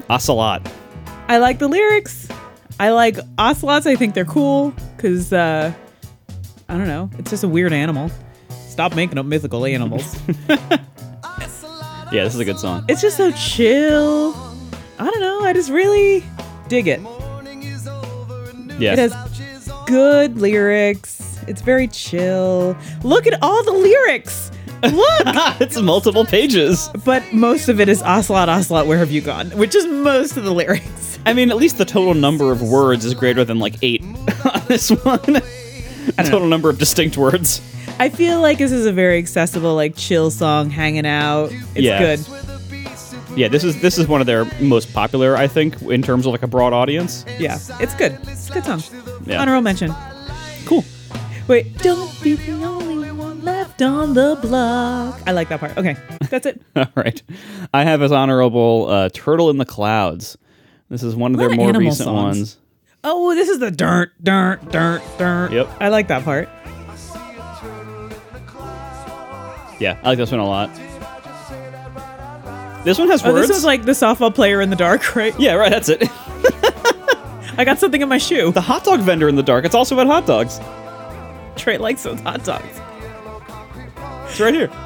Ocelot. 0.10 0.70
I 1.30 1.38
like 1.38 1.60
the 1.60 1.68
lyrics. 1.68 2.28
I 2.80 2.90
like 2.90 3.18
ocelots. 3.38 3.86
I 3.86 3.96
think 3.96 4.16
they're 4.16 4.26
cool 4.26 4.74
because 4.98 5.32
uh, 5.32 5.72
I 6.68 6.78
don't 6.78 6.88
know. 6.88 7.10
It's 7.18 7.30
just 7.30 7.44
a 7.44 7.48
weird 7.48 7.72
animal. 7.72 8.10
Stop 8.68 8.96
making 8.96 9.18
up 9.18 9.26
mythical 9.26 9.66
animals. 9.66 10.18
Yeah, 12.12 12.24
this 12.24 12.34
is 12.34 12.40
a 12.40 12.46
good 12.46 12.58
song. 12.58 12.86
it's 12.88 13.02
just 13.02 13.18
so 13.18 13.32
chill. 13.34 14.34
I 14.98 15.06
don't 15.12 15.20
know. 15.20 15.42
I 15.42 15.54
just 15.54 15.70
really 15.70 16.24
dig 16.68 16.88
it. 16.88 17.00
Yeah. 18.80 18.94
It 18.94 18.98
has 18.98 19.14
good 19.86 20.38
lyrics. 20.38 21.38
It's 21.48 21.62
very 21.62 21.88
chill. 21.88 22.76
Look 23.04 23.28
at 23.28 23.38
all 23.44 23.64
the 23.64 23.74
lyrics. 23.74 24.50
Look. 24.82 25.22
it's 25.62 25.80
multiple 25.80 26.26
pages. 26.26 26.90
but 27.06 27.22
most 27.32 27.70
of 27.70 27.80
it 27.80 27.90
is 27.90 28.02
ocelot, 28.02 28.50
ocelot. 28.50 28.88
Where 28.88 28.98
have 28.98 29.12
you 29.12 29.22
gone? 29.22 29.52
Which 29.52 29.76
is 29.76 29.86
most 29.86 30.36
of 30.36 30.46
the 30.46 30.52
lyrics. 30.54 30.99
I 31.30 31.34
mean, 31.34 31.52
at 31.52 31.58
least 31.58 31.78
the 31.78 31.86
total 31.86 32.16
number 32.16 32.52
of 32.52 32.62
words 32.64 33.06
is 33.06 33.14
greater 33.14 33.44
than 33.46 33.60
like 33.60 33.76
eight 33.84 34.02
on 34.54 34.62
this 34.68 34.90
one. 34.90 35.42
Total 36.18 36.48
number 36.48 36.70
of 36.72 36.80
distinct 36.80 37.18
words. 37.18 37.62
I 38.00 38.10
feel 38.10 38.42
like 38.42 38.58
this 38.58 38.72
is 38.72 38.86
a 38.88 38.92
very 38.92 39.20
accessible, 39.20 39.76
like 39.76 39.96
chill 39.96 40.32
song, 40.32 40.70
hanging 40.72 41.06
out. 41.06 41.52
It's 41.76 41.82
Yeah. 41.86 42.00
good. 42.00 42.26
Yeah, 43.36 43.48
this 43.48 43.64
is 43.64 43.80
this 43.80 44.00
is 44.00 44.08
one 44.08 44.22
of 44.22 44.28
their 44.28 44.46
most 44.60 44.92
popular, 44.92 45.36
I 45.38 45.48
think, 45.48 45.80
in 45.84 46.02
terms 46.02 46.26
of 46.26 46.32
like 46.32 46.42
a 46.42 46.48
broad 46.48 46.74
audience. 46.74 47.26
Yeah, 47.38 47.60
it's 47.80 47.94
good. 47.94 48.18
It's 48.24 48.50
a 48.50 48.54
good 48.54 48.66
song. 48.66 48.82
Yeah. 49.26 49.40
Honorable 49.40 49.62
mention. 49.62 49.94
Cool. 50.66 50.84
Wait, 51.48 51.78
don't 51.78 52.12
be 52.24 52.34
the 52.34 52.64
only 52.64 53.12
one 53.12 53.44
left 53.44 53.82
on 53.84 54.16
the 54.16 54.38
block. 54.42 55.22
I 55.28 55.32
like 55.32 55.50
that 55.50 55.60
part. 55.60 55.78
Okay. 55.78 55.96
That's 56.32 56.48
it. 56.48 56.60
All 56.76 56.86
right. 56.96 57.22
I 57.72 57.84
have 57.84 58.02
as 58.02 58.12
honorable 58.12 58.88
uh, 58.90 59.10
Turtle 59.14 59.52
in 59.52 59.58
the 59.58 59.66
Clouds. 59.66 60.36
This 60.90 61.04
is 61.04 61.16
one 61.16 61.34
of 61.34 61.40
their 61.40 61.50
of 61.52 61.56
more 61.56 61.72
recent 61.74 62.06
songs. 62.08 62.38
ones. 62.38 62.58
Oh, 63.04 63.34
this 63.36 63.48
is 63.48 63.60
the 63.60 63.72
dirt, 63.72 64.12
dirt, 64.24 64.60
dirt, 64.72 65.02
dirt. 65.18 65.52
Yep. 65.52 65.70
I 65.80 65.90
like 65.90 66.08
that 66.10 66.24
part. 66.26 66.50
Yeah, 69.80 69.98
I 70.04 70.10
like 70.10 70.18
this 70.18 70.32
one 70.32 70.40
a 70.42 70.46
lot. 70.46 70.70
This 72.84 72.98
one 72.98 73.10
has 73.10 73.24
Oh, 73.24 73.32
words. 73.34 73.48
this 73.48 73.58
is 73.58 73.64
like 73.64 73.84
the 73.86 73.92
softball 73.94 74.34
player 74.34 74.60
in 74.62 74.70
the 74.70 74.76
dark, 74.76 75.16
right? 75.18 75.34
yeah, 75.40 75.54
right. 75.54 75.70
That's 75.72 75.90
it. 75.90 76.04
I 77.58 77.64
got 77.66 77.78
something 77.80 78.02
in 78.02 78.10
my 78.10 78.18
shoe. 78.18 78.52
the 78.52 78.62
hot 78.62 78.84
dog 78.84 79.02
vendor 79.02 79.30
in 79.30 79.36
the 79.36 79.44
dark. 79.44 79.66
It's 79.66 79.76
also 79.76 79.96
about 79.98 80.08
hot 80.08 80.26
dogs. 80.26 80.60
Trey 81.56 81.78
likes 81.78 82.04
those 82.04 82.20
hot 82.22 82.44
dogs. 82.44 82.80
It's 84.30 84.40
right 84.40 84.54
here. 84.54 84.68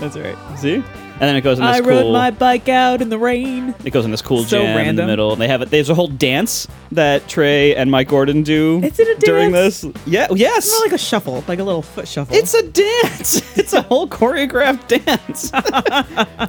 That's 0.00 0.16
right. 0.16 0.36
See? 0.58 0.82
And 1.20 1.28
then 1.28 1.34
it 1.34 1.40
goes 1.40 1.58
in 1.58 1.64
this 1.64 1.76
I 1.76 1.80
cool. 1.80 1.88
rode 1.90 2.12
my 2.12 2.30
bike 2.30 2.68
out 2.68 3.02
in 3.02 3.08
the 3.08 3.18
rain. 3.18 3.74
It 3.84 3.90
goes 3.90 4.04
in 4.04 4.12
this 4.12 4.22
cool 4.22 4.44
So 4.44 4.58
jam 4.58 4.66
in 4.66 4.72
the 4.72 4.76
random. 4.78 5.06
middle, 5.08 5.32
and 5.32 5.40
they 5.40 5.48
have 5.48 5.62
it. 5.62 5.70
There's 5.70 5.90
a 5.90 5.94
whole 5.94 6.06
dance 6.06 6.68
that 6.92 7.26
Trey 7.28 7.74
and 7.74 7.90
Mike 7.90 8.06
Gordon 8.08 8.44
do 8.44 8.80
Is 8.84 9.00
it 9.00 9.16
a 9.16 9.20
during 9.26 9.50
dance? 9.50 9.80
this. 9.80 9.92
Yeah, 10.06 10.28
yes, 10.30 10.66
It's 10.66 10.72
more 10.78 10.86
like 10.86 10.92
a 10.92 10.98
shuffle, 10.98 11.42
like 11.48 11.58
a 11.58 11.64
little 11.64 11.82
foot 11.82 12.06
shuffle. 12.06 12.36
it's 12.36 12.54
a 12.54 12.62
dance. 12.62 13.42
It's 13.58 13.72
a 13.72 13.82
whole 13.82 14.06
choreographed 14.08 14.86
dance. 14.86 15.50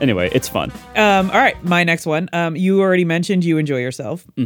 anyway, 0.00 0.28
it's 0.32 0.48
fun. 0.48 0.70
um. 0.94 1.30
All 1.30 1.38
right, 1.38 1.62
my 1.64 1.82
next 1.84 2.04
one. 2.06 2.28
Um, 2.34 2.54
you 2.56 2.80
already 2.82 3.04
mentioned 3.04 3.44
you 3.44 3.56
enjoy 3.58 3.78
yourself. 3.78 4.24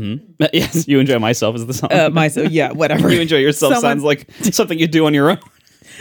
Yes, 0.52 0.86
you 0.88 1.00
enjoy 1.00 1.18
myself 1.18 1.54
as 1.56 1.66
the 1.66 1.74
song. 1.74 1.92
Uh, 1.92 2.08
my 2.10 2.28
so 2.28 2.42
yeah, 2.42 2.70
whatever. 2.72 3.12
you 3.12 3.20
enjoy 3.20 3.36
yourself 3.38 3.74
Someone- 3.74 3.98
sounds 3.98 4.02
like 4.04 4.30
something 4.52 4.78
you 4.78 4.86
do 4.86 5.06
on 5.06 5.14
your 5.14 5.30
own. 5.30 5.38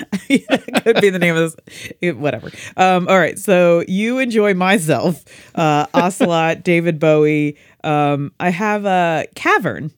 could 0.28 1.02
be 1.02 1.10
the 1.10 1.20
name 1.20 1.36
of 1.36 1.56
this. 2.02 2.16
whatever. 2.16 2.52
Um. 2.78 3.08
All 3.08 3.18
right. 3.18 3.38
So 3.38 3.84
you 3.88 4.20
enjoy 4.20 4.54
myself. 4.54 5.24
Uh, 5.56 5.86
Ocelot, 5.93 6.64
David 6.64 7.00
Bowie. 7.00 7.58
Um. 7.84 8.32
I 8.39 8.50
have 8.50 8.86
a 8.86 9.26
cavern. 9.36 9.91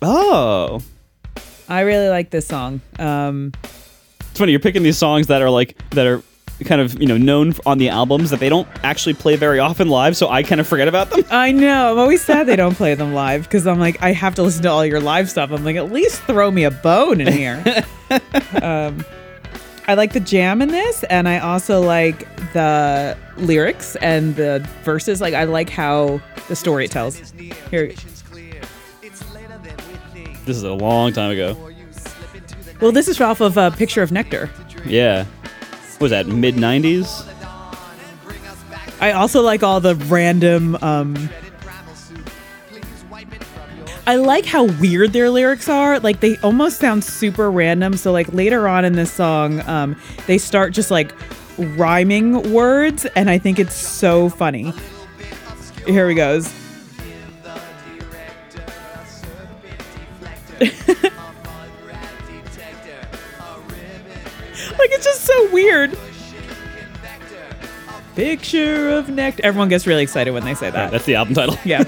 Oh, 0.00 0.80
I 1.68 1.80
really 1.80 2.08
like 2.08 2.30
this 2.30 2.46
song. 2.46 2.80
Um. 2.98 3.52
it's 4.20 4.38
funny. 4.38 4.52
You're 4.52 4.60
picking 4.60 4.82
these 4.82 4.98
songs 4.98 5.26
that 5.28 5.42
are 5.42 5.50
like 5.50 5.76
that 5.90 6.06
are 6.06 6.22
kind 6.64 6.80
of 6.80 7.00
you 7.00 7.06
know 7.06 7.16
known 7.16 7.54
on 7.66 7.78
the 7.78 7.88
albums 7.88 8.30
that 8.30 8.40
they 8.40 8.48
don't 8.48 8.66
actually 8.82 9.14
play 9.14 9.36
very 9.36 9.58
often 9.58 9.88
live, 9.88 10.16
so 10.16 10.28
I 10.28 10.42
kind 10.42 10.60
of 10.60 10.66
forget 10.66 10.88
about 10.88 11.10
them. 11.10 11.24
I 11.30 11.52
know. 11.52 11.92
I'm 11.92 11.98
always 11.98 12.22
sad 12.22 12.46
they 12.46 12.56
don't 12.56 12.74
play 12.74 12.94
them 12.94 13.14
live 13.14 13.44
because 13.44 13.66
I'm 13.66 13.78
like, 13.78 14.02
I 14.02 14.12
have 14.12 14.34
to 14.36 14.42
listen 14.42 14.62
to 14.64 14.70
all 14.70 14.84
your 14.84 15.00
live 15.00 15.30
stuff. 15.30 15.50
I'm 15.50 15.64
like, 15.64 15.76
at 15.76 15.92
least 15.92 16.22
throw 16.22 16.50
me 16.50 16.64
a 16.64 16.70
bone 16.70 17.20
in 17.20 17.32
here. 17.32 17.62
um, 18.62 19.04
I 19.86 19.94
like 19.94 20.12
the 20.12 20.20
jam 20.20 20.60
in 20.60 20.68
this, 20.68 21.02
and 21.04 21.28
I 21.28 21.38
also 21.38 21.80
like 21.80 22.20
the 22.52 23.16
lyrics 23.38 23.96
and 23.96 24.36
the 24.36 24.66
verses. 24.84 25.20
Like, 25.20 25.34
I 25.34 25.44
like 25.44 25.70
how 25.70 26.20
the 26.48 26.56
story 26.56 26.84
it 26.84 26.90
tells. 26.90 27.16
Here, 27.70 27.92
This 30.44 30.56
is 30.56 30.62
a 30.62 30.72
long 30.72 31.12
time 31.12 31.30
ago. 31.30 31.56
well, 32.80 32.92
this 32.92 33.08
is 33.08 33.20
off 33.20 33.40
of 33.40 33.56
a 33.56 33.70
picture 33.70 34.02
of 34.02 34.12
nectar. 34.12 34.50
Yeah, 34.86 35.24
was 36.00 36.10
that 36.10 36.26
mid 36.26 36.54
'90s? 36.54 37.26
I 39.00 39.12
also 39.12 39.42
like 39.42 39.62
all 39.62 39.80
the 39.80 39.94
random. 39.94 40.76
Um, 40.82 41.30
I 44.06 44.16
like 44.16 44.46
how 44.46 44.64
weird 44.64 45.12
their 45.12 45.28
lyrics 45.28 45.68
are. 45.68 46.00
Like 46.00 46.20
they 46.20 46.38
almost 46.38 46.78
sound 46.78 47.04
super 47.04 47.50
random. 47.50 47.96
So 47.96 48.10
like 48.10 48.32
later 48.32 48.66
on 48.66 48.84
in 48.84 48.94
this 48.94 49.12
song, 49.12 49.60
um, 49.68 49.96
they 50.26 50.38
start 50.38 50.72
just 50.72 50.90
like 50.90 51.12
rhyming 51.58 52.52
words, 52.52 53.04
and 53.16 53.28
I 53.28 53.38
think 53.38 53.58
it's 53.58 53.74
so 53.74 54.28
funny. 54.28 54.72
Here 55.86 56.08
he 56.08 56.14
goes. 56.14 56.52
like 64.78 64.90
it's 64.92 65.04
just 65.04 65.22
so 65.22 65.50
weird. 65.50 65.98
Picture 68.14 68.90
of 68.90 69.08
nectar. 69.08 69.42
Everyone 69.44 69.68
gets 69.68 69.86
really 69.86 70.02
excited 70.02 70.32
when 70.32 70.44
they 70.44 70.54
say 70.54 70.70
that. 70.70 70.90
That's 70.90 71.04
the 71.04 71.14
album 71.14 71.34
title. 71.34 71.56
yeah. 71.64 71.84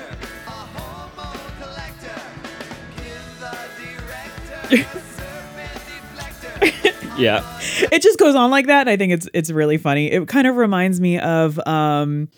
yeah. 7.19 7.43
it 7.91 8.03
just 8.03 8.19
goes 8.19 8.37
on 8.37 8.51
like 8.51 8.69
that. 8.69 8.89
I 8.89 8.97
think 8.97 9.13
it's 9.13 9.29
it's 9.35 9.51
really 9.51 9.77
funny. 9.77 10.11
It 10.11 10.29
kind 10.29 10.47
of 10.47 10.57
reminds 10.57 11.01
me 11.01 11.19
of 11.19 11.59
um 11.67 12.29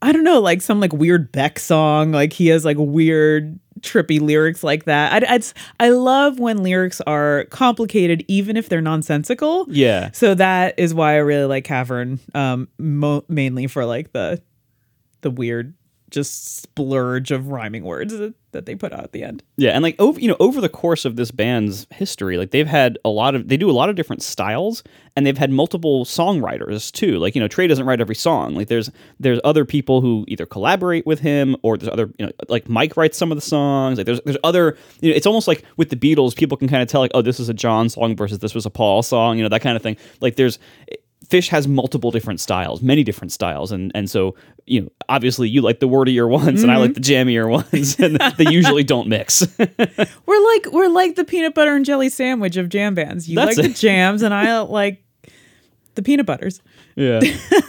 I 0.00 0.10
don't 0.10 0.24
know, 0.24 0.40
like 0.40 0.62
some 0.62 0.80
like 0.80 0.92
weird 0.92 1.30
Beck 1.30 1.60
song. 1.60 2.10
Like 2.10 2.32
he 2.32 2.48
has 2.48 2.64
like 2.64 2.76
weird 2.78 3.60
trippy 3.82 4.20
lyrics 4.20 4.62
like 4.62 4.84
that. 4.84 5.12
I, 5.24 5.34
I'd, 5.34 5.44
I 5.80 5.90
love 5.90 6.38
when 6.38 6.62
lyrics 6.62 7.00
are 7.02 7.44
complicated, 7.50 8.24
even 8.28 8.56
if 8.56 8.68
they're 8.68 8.80
nonsensical. 8.80 9.66
Yeah. 9.68 10.10
So 10.12 10.34
that 10.34 10.78
is 10.78 10.94
why 10.94 11.14
I 11.14 11.18
really 11.18 11.46
like 11.46 11.64
Cavern, 11.64 12.20
um, 12.34 12.68
mo- 12.78 13.24
mainly 13.28 13.66
for 13.66 13.84
like 13.84 14.12
the 14.12 14.40
the 15.20 15.30
weird 15.30 15.74
just 16.12 16.58
splurge 16.58 17.30
of 17.30 17.48
rhyming 17.48 17.84
words 17.84 18.16
that, 18.16 18.34
they 18.66 18.74
put 18.74 18.92
out 18.92 19.02
at 19.02 19.12
the 19.12 19.24
end. 19.24 19.42
Yeah, 19.56 19.70
and 19.70 19.82
like 19.82 19.96
over 19.98 20.20
you 20.20 20.28
know 20.28 20.36
over 20.38 20.60
the 20.60 20.68
course 20.68 21.06
of 21.06 21.16
this 21.16 21.30
band's 21.30 21.86
history, 21.90 22.36
like 22.36 22.50
they've 22.50 22.66
had 22.66 22.98
a 23.02 23.08
lot 23.08 23.34
of 23.34 23.48
they 23.48 23.56
do 23.56 23.70
a 23.70 23.72
lot 23.72 23.88
of 23.88 23.96
different 23.96 24.22
styles, 24.22 24.84
and 25.16 25.26
they've 25.26 25.38
had 25.38 25.50
multiple 25.50 26.04
songwriters 26.04 26.92
too. 26.92 27.18
Like 27.18 27.34
you 27.34 27.40
know 27.40 27.48
Trey 27.48 27.66
doesn't 27.66 27.86
write 27.86 28.02
every 28.02 28.14
song. 28.14 28.54
Like 28.54 28.68
there's 28.68 28.90
there's 29.18 29.40
other 29.42 29.64
people 29.64 30.02
who 30.02 30.26
either 30.28 30.44
collaborate 30.44 31.06
with 31.06 31.20
him 31.20 31.56
or 31.62 31.78
there's 31.78 31.90
other 31.90 32.10
you 32.18 32.26
know 32.26 32.32
like 32.48 32.68
Mike 32.68 32.94
writes 32.98 33.16
some 33.16 33.32
of 33.32 33.38
the 33.38 33.42
songs. 33.42 33.96
Like 33.96 34.04
there's 34.04 34.20
there's 34.26 34.38
other 34.44 34.76
you 35.00 35.10
know 35.10 35.16
it's 35.16 35.26
almost 35.26 35.48
like 35.48 35.64
with 35.78 35.88
the 35.88 35.96
Beatles, 35.96 36.36
people 36.36 36.58
can 36.58 36.68
kind 36.68 36.82
of 36.82 36.88
tell 36.88 37.00
like 37.00 37.12
oh 37.14 37.22
this 37.22 37.40
is 37.40 37.48
a 37.48 37.54
John 37.54 37.88
song 37.88 38.14
versus 38.14 38.40
this 38.40 38.54
was 38.54 38.66
a 38.66 38.70
Paul 38.70 39.02
song. 39.02 39.38
You 39.38 39.44
know 39.44 39.48
that 39.48 39.62
kind 39.62 39.76
of 39.76 39.82
thing. 39.82 39.96
Like 40.20 40.36
there's 40.36 40.58
Phish 41.32 41.48
has 41.48 41.66
multiple 41.66 42.10
different 42.10 42.40
styles, 42.40 42.82
many 42.82 43.02
different 43.02 43.32
styles, 43.32 43.72
and 43.72 43.90
and 43.94 44.10
so 44.10 44.34
you 44.66 44.82
know 44.82 44.88
obviously 45.08 45.48
you 45.48 45.62
like 45.62 45.80
the 45.80 45.88
wordier 45.88 46.28
ones, 46.28 46.62
and 46.62 46.70
I 46.70 46.76
like 46.76 46.92
the 46.92 47.00
jammier 47.00 47.50
ones, 47.50 47.98
and 47.98 48.18
they 48.36 48.50
usually 48.50 48.84
don't 48.84 49.08
mix. 49.08 49.42
We're 49.58 50.44
like 50.44 50.66
we're 50.72 50.88
like 50.88 51.16
the 51.16 51.24
peanut 51.24 51.54
butter 51.54 51.74
and 51.74 51.86
jelly 51.86 52.10
sandwich 52.10 52.58
of 52.58 52.68
jam 52.68 52.94
bands. 52.94 53.30
You 53.30 53.36
That's 53.36 53.56
like 53.56 53.66
the 53.66 53.72
jams, 53.72 54.22
and 54.22 54.34
I 54.34 54.60
like 54.60 55.02
the 55.94 56.02
peanut 56.02 56.26
butters. 56.26 56.60
Yeah. 56.96 57.20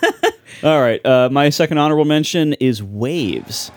All 0.63 0.81
right. 0.81 1.03
Uh, 1.05 1.29
my 1.31 1.49
second 1.49 1.77
honorable 1.77 2.05
mention 2.05 2.53
is 2.53 2.83
Waves. 2.83 3.71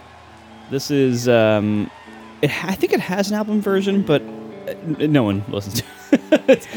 This 0.71 0.91
is, 0.91 1.29
um, 1.29 1.91
it, 2.43 2.51
I 2.65 2.75
think 2.75 2.93
it 2.93 3.01
has 3.01 3.29
an 3.31 3.37
album 3.37 3.61
version, 3.61 4.03
but 4.03 4.23
uh, 4.23 5.07
no 5.07 5.23
one 5.23 5.45
listens 5.49 5.83
to 5.83 5.87
it. 6.49 6.69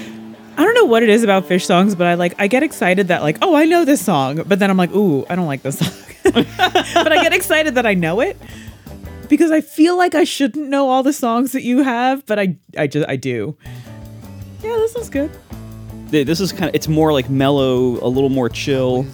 I 0.60 0.64
don't 0.64 0.74
know 0.74 0.84
what 0.84 1.04
it 1.04 1.10
is 1.10 1.24
about 1.24 1.46
Phish 1.48 1.64
songs, 1.64 1.96
but 1.96 2.06
I 2.06 2.16
like 2.16 2.34
I 2.38 2.48
get 2.48 2.64
excited 2.64 3.08
that 3.08 3.22
like 3.22 3.38
oh 3.42 3.56
I 3.56 3.64
know 3.64 3.86
this 3.86 4.04
song, 4.04 4.44
but 4.46 4.60
then 4.60 4.70
I'm 4.70 4.76
like 4.76 4.94
ooh 4.94 5.26
I 5.30 5.36
don't 5.36 5.48
like 5.48 5.62
this 5.62 5.80
song, 5.80 5.94
but 6.34 7.12
I 7.14 7.24
get 7.24 7.32
excited 7.32 7.76
that 7.76 7.86
I 7.86 7.94
know 7.94 8.20
it 8.20 8.36
because 9.30 9.52
I 9.52 9.62
feel 9.62 9.96
like 9.98 10.16
I 10.16 10.26
shouldn't 10.26 10.68
know 10.68 10.90
all 10.90 11.02
the 11.02 11.14
songs 11.14 11.54
that 11.54 11.64
you 11.64 11.84
have, 11.84 12.26
but 12.26 12.40
I 12.40 12.58
I 12.78 12.88
just 12.88 13.08
I 13.08 13.16
do. 13.16 13.56
Yeah, 14.62 14.76
this 14.76 14.96
is 14.96 15.10
good. 15.10 15.32
Th- 16.12 16.28
this 16.28 16.42
is 16.42 16.52
kind 16.52 16.66
of, 16.66 16.76
it's 16.76 16.90
more 16.90 17.14
like 17.14 17.30
mellow, 17.30 18.04
a 18.06 18.10
little 18.10 18.28
more 18.28 18.50
chill, 18.50 19.06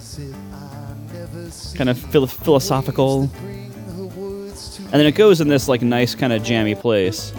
kind 1.76 1.88
of 1.88 1.96
phil- 1.96 2.26
philosophical. 2.26 3.30
And 3.32 4.92
then 4.92 5.06
it 5.06 5.14
goes 5.14 5.40
in 5.40 5.46
this 5.46 5.68
like 5.68 5.82
nice 5.82 6.16
kind 6.16 6.32
of 6.32 6.42
jammy 6.42 6.74
place, 6.74 7.32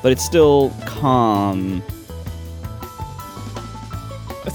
but 0.00 0.12
it's 0.12 0.24
still 0.24 0.72
calm. 0.86 1.82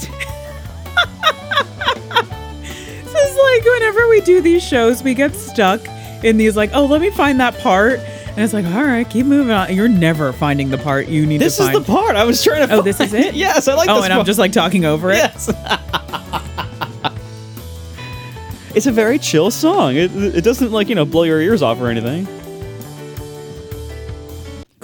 This 3.18 3.32
is 3.32 3.38
like 3.38 3.66
whenever 3.66 4.08
we 4.10 4.22
do 4.22 4.42
these 4.42 4.64
shows, 4.64 5.02
we 5.02 5.16
get 5.16 5.34
stuck 5.34 5.82
in 6.24 6.38
these 6.38 6.56
like 6.56 6.70
oh 6.74 6.86
let 6.86 7.02
me 7.02 7.10
find 7.10 7.40
that 7.40 7.58
part, 7.60 8.00
and 8.00 8.40
it's 8.40 8.54
like 8.54 8.66
all 8.66 8.84
right 8.84 9.10
keep 9.10 9.26
moving 9.26 9.52
on. 9.52 9.74
You're 9.74 9.88
never 9.88 10.32
finding 10.34 10.70
the 10.70 10.78
part 10.78 11.08
you 11.08 11.26
need 11.26 11.42
This 11.42 11.58
to 11.58 11.64
is 11.64 11.70
find. 11.70 11.84
the 11.84 11.92
part 11.92 12.16
I 12.16 12.26
was 12.26 12.44
trying 12.44 12.68
to. 12.68 12.74
Oh, 12.74 12.78
find. 12.78 12.88
this 12.88 13.00
is 13.00 13.14
it? 13.14 13.34
yes, 13.36 13.68
I 13.68 13.74
like 13.74 13.90
oh, 13.90 13.96
this 13.96 14.06
and 14.06 14.14
I'm 14.14 14.26
just 14.26 14.38
like 14.38 14.52
talking 14.52 14.86
over 14.86 15.10
it. 15.10 15.16
Yes. 15.16 15.50
it's 18.76 18.86
a 18.86 18.92
very 18.92 19.18
chill 19.18 19.50
song. 19.50 19.96
It, 19.96 20.16
it 20.16 20.44
doesn't 20.44 20.72
like 20.72 20.90
you 20.90 20.96
know 20.96 21.06
blow 21.06 21.24
your 21.24 21.42
ears 21.42 21.64
off 21.64 21.82
or 21.82 21.88
anything. 21.88 22.28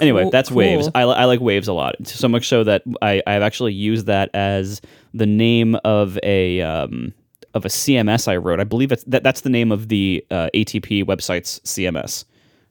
Anyway, 0.04 0.22
Cool- 0.22 0.30
that's 0.30 0.50
Waves. 0.50 0.88
I, 0.94 1.02
I 1.02 1.24
like 1.24 1.40
Waves 1.40 1.66
a 1.66 1.72
lot. 1.72 1.94
So 2.06 2.28
much 2.28 2.46
so 2.46 2.62
that 2.64 2.82
I 3.00 3.22
I've 3.26 3.42
actually 3.42 3.72
used 3.72 4.06
that 4.06 4.30
as 4.34 4.80
the 5.14 5.26
name 5.26 5.76
of 5.84 6.18
a 6.22 6.60
um, 6.60 7.14
of 7.54 7.64
a 7.64 7.68
CMS 7.68 8.28
I 8.28 8.36
wrote. 8.36 8.60
I 8.60 8.64
believe 8.64 8.92
it's 8.92 9.04
that 9.04 9.22
that's 9.22 9.40
the 9.40 9.50
name 9.50 9.72
of 9.72 9.88
the 9.88 10.24
uh, 10.30 10.50
ATP 10.54 11.04
website's 11.04 11.60
CMS. 11.60 12.24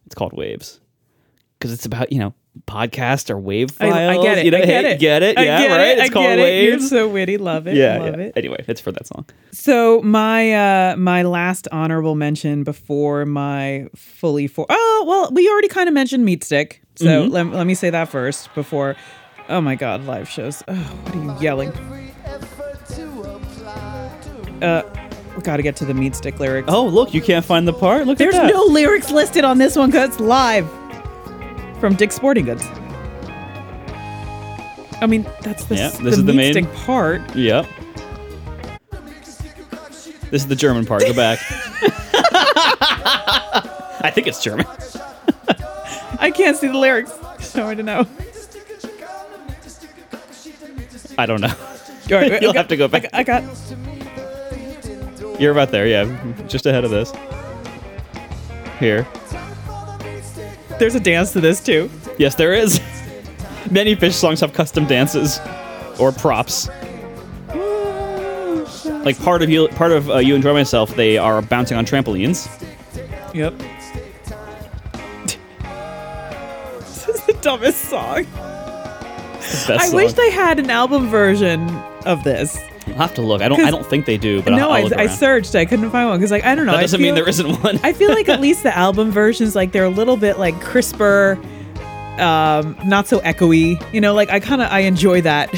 It's 0.06 0.16
called 0.16 0.34
Waves 0.34 0.80
because 1.58 1.74
it's 1.74 1.86
about 1.86 2.12
you 2.12 2.20
know 2.20 2.34
podcast 2.68 3.30
or 3.30 3.38
wave 3.38 3.72
I, 3.80 3.90
files. 3.90 4.18
I 4.20 4.22
get 4.24 4.38
it. 4.40 4.46
You 4.46 4.52
know, 4.52 4.58
I 4.58 4.62
get 4.66 4.86
hey, 4.86 4.92
it. 4.94 5.00
Get 5.00 5.24
it? 5.24 5.38
I 5.38 5.44
yeah, 5.44 5.58
get 5.68 5.72
right. 5.76 5.88
It. 5.88 5.98
It's 6.00 6.10
I 6.10 6.14
called 6.14 6.40
it. 6.40 6.64
You're 6.64 6.80
so 6.80 7.08
witty. 7.10 7.38
Love 7.38 7.68
it. 7.68 7.76
yeah, 7.76 7.98
Love 7.98 8.20
yeah. 8.20 8.26
it. 8.26 8.34
Anyway, 8.36 8.64
it's 8.68 8.80
for 8.82 8.92
that 8.92 9.08
song. 9.08 9.26
So 9.52 10.02
my 10.02 10.54
uh 10.54 10.96
my 10.98 11.24
last 11.24 11.68
honorable 11.72 12.16
mention 12.16 12.64
before 12.64 13.26
my 13.26 13.88
fully 13.96 14.48
for 14.48 14.66
oh 14.70 15.04
well 15.08 15.30
we 15.32 15.50
already 15.50 15.68
kind 15.68 15.88
of 15.88 15.94
mentioned 15.94 16.28
Meatstick 16.28 16.80
so 16.96 17.06
Mm-hmm. 17.24 17.32
let, 17.34 17.46
let 17.48 17.68
me 17.68 17.74
say 17.74 17.90
that 17.90 18.08
first 18.10 18.54
before 18.54 18.96
oh 19.50 19.60
my 19.62 19.74
god 19.76 20.06
live 20.06 20.30
shows 20.30 20.62
oh 20.68 20.74
what 20.76 21.16
are 21.16 21.24
you 21.24 21.42
yelling 21.42 21.72
uh 24.62 24.84
we 25.36 25.42
got 25.42 25.58
to 25.58 25.64
get 25.64 25.76
to 25.78 25.86
the 25.86 25.94
Meatstick 25.94 26.38
lyrics 26.40 26.68
Oh, 26.72 26.86
look, 26.86 27.14
you 27.14 27.22
can't 27.22 27.44
find 27.44 27.68
the 27.68 27.74
part. 27.74 28.06
Look 28.06 28.20
there's 28.20 28.36
at 28.36 28.44
that. 28.44 28.54
no 28.54 28.66
lyrics 28.66 29.10
listed 29.10 29.44
on 29.44 29.58
this 29.58 29.76
one 29.76 29.90
because 29.90 30.10
it's 30.10 30.20
live 30.20 30.68
from 31.84 31.96
Dick's 31.96 32.16
Sporting 32.16 32.46
Goods 32.46 32.64
I 35.02 35.06
mean 35.06 35.28
that's 35.42 35.66
the 35.66 35.76
Yeah, 35.76 35.90
this 35.90 36.00
the 36.00 36.08
is 36.08 36.24
the 36.24 36.32
main- 36.32 36.66
part 36.68 37.36
Yep. 37.36 37.66
This 40.32 40.44
is 40.44 40.48
the 40.48 40.56
German 40.56 40.86
part. 40.86 41.02
Go 41.02 41.14
back. 41.14 41.40
I 44.02 44.10
think 44.16 44.28
it's 44.28 44.42
German. 44.42 44.66
I 46.20 46.32
can't 46.34 46.56
see 46.56 46.68
the 46.68 46.78
lyrics 46.78 47.12
so 47.42 47.68
I 47.68 47.74
don't 47.76 47.86
know. 47.86 48.08
I 51.18 51.26
don't 51.26 51.42
know. 51.42 51.54
Right, 52.10 52.42
You'll 52.42 52.54
got- 52.54 52.56
have 52.62 52.68
to 52.70 52.78
go 52.78 52.88
back. 52.88 53.08
I 53.14 53.24
got 53.24 53.44
You're 55.38 55.52
about 55.52 55.72
there, 55.72 55.86
yeah. 55.86 56.06
Just 56.48 56.66
ahead 56.66 56.86
of 56.86 56.92
this. 56.92 57.12
Here. 58.80 59.06
There's 60.80 60.96
a 60.96 61.00
dance 61.00 61.34
to 61.34 61.42
this 61.42 61.64
too. 61.64 61.90
Yes, 62.18 62.36
there 62.36 62.54
is. 62.54 62.80
Many 63.72 63.96
Phish 63.96 64.14
songs 64.14 64.40
have 64.42 64.54
custom 64.54 64.86
dances 64.86 65.40
or 66.00 66.12
props. 66.12 66.70
Like 69.06 69.20
part 69.22 69.42
of 69.42 69.50
you, 69.50 69.68
part 69.70 69.92
of 69.92 70.10
uh, 70.10 70.18
you 70.18 70.36
enjoy 70.36 70.54
myself. 70.54 70.96
They 70.96 71.18
are 71.18 71.42
bouncing 71.42 71.78
on 71.78 71.86
trampolines. 71.86 72.48
Yep. 73.34 73.54
this 76.80 77.10
is 77.10 77.26
the 77.26 77.34
dumbest 77.42 77.82
song. 77.86 78.24
Best 78.24 79.70
I 79.70 79.88
song. 79.88 79.96
wish 79.96 80.14
they 80.14 80.32
had 80.32 80.60
an 80.60 80.70
album 80.70 81.08
version 81.08 81.70
of 82.06 82.24
this. 82.24 82.58
I'll 82.94 83.00
have 83.00 83.16
to 83.16 83.22
look. 83.22 83.42
I 83.42 83.50
don't. 83.50 83.60
I 83.60 83.72
don't 83.72 83.86
think 83.86 84.06
they 84.06 84.18
do. 84.18 84.42
But 84.44 84.52
no, 84.52 84.70
I'll, 84.70 84.86
I'll 84.86 85.00
I, 85.00 85.04
I 85.04 85.08
searched. 85.08 85.56
I 85.56 85.66
couldn't 85.66 85.90
find 85.90 86.10
one 86.10 86.20
because, 86.20 86.32
like, 86.32 86.44
I 86.44 86.54
don't 86.54 86.66
know. 86.66 86.74
That 86.74 86.82
doesn't 86.82 87.02
mean 87.02 87.16
there 87.16 87.28
isn't 87.28 87.64
one. 87.64 87.80
I 87.84 87.92
feel 87.94 88.10
like 88.10 88.30
at 88.30 88.40
least 88.48 88.64
the 88.64 88.76
album 88.78 89.12
versions, 89.12 89.56
like, 89.56 89.72
they're 89.72 89.84
a 89.84 89.90
little 89.90 90.16
bit 90.16 90.38
like 90.38 90.60
crisper, 90.62 91.40
um, 92.20 92.78
not 92.86 93.08
so 93.08 93.20
echoey. 93.22 93.84
You 93.94 94.02
know, 94.02 94.14
like 94.14 94.30
I 94.30 94.40
kind 94.40 94.62
of 94.62 94.72
I 94.72 94.80
enjoy 94.82 95.22
that. 95.22 95.50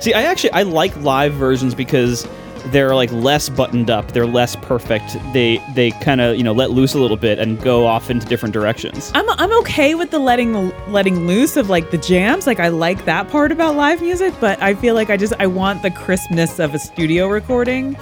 See, 0.00 0.14
I 0.14 0.22
actually 0.22 0.50
I 0.50 0.62
like 0.62 0.94
live 1.02 1.32
versions 1.32 1.74
because 1.74 2.28
they're 2.66 2.94
like 2.94 3.10
less 3.12 3.48
buttoned 3.48 3.90
up. 3.90 4.12
They're 4.12 4.26
less 4.26 4.56
perfect. 4.56 5.16
They 5.32 5.62
they 5.74 5.90
kind 5.92 6.20
of 6.20 6.36
you 6.36 6.42
know 6.42 6.52
let 6.52 6.70
loose 6.70 6.94
a 6.94 6.98
little 6.98 7.16
bit 7.16 7.38
and 7.38 7.60
go 7.62 7.86
off 7.86 8.10
into 8.10 8.26
different 8.26 8.52
directions. 8.52 9.10
I'm 9.14 9.28
I'm 9.30 9.52
okay 9.60 9.94
with 9.94 10.10
the 10.10 10.18
letting 10.18 10.70
letting 10.90 11.26
loose 11.26 11.56
of 11.56 11.68
like 11.70 11.90
the 11.90 11.98
jams. 11.98 12.46
Like 12.46 12.60
I 12.60 12.68
like 12.68 13.04
that 13.04 13.28
part 13.30 13.52
about 13.52 13.76
live 13.76 14.00
music, 14.00 14.32
but 14.40 14.60
I 14.62 14.74
feel 14.74 14.94
like 14.94 15.10
I 15.10 15.16
just 15.16 15.32
I 15.38 15.46
want 15.46 15.82
the 15.82 15.90
crispness 15.90 16.58
of 16.58 16.74
a 16.74 16.78
studio 16.78 17.28
recording. 17.28 17.96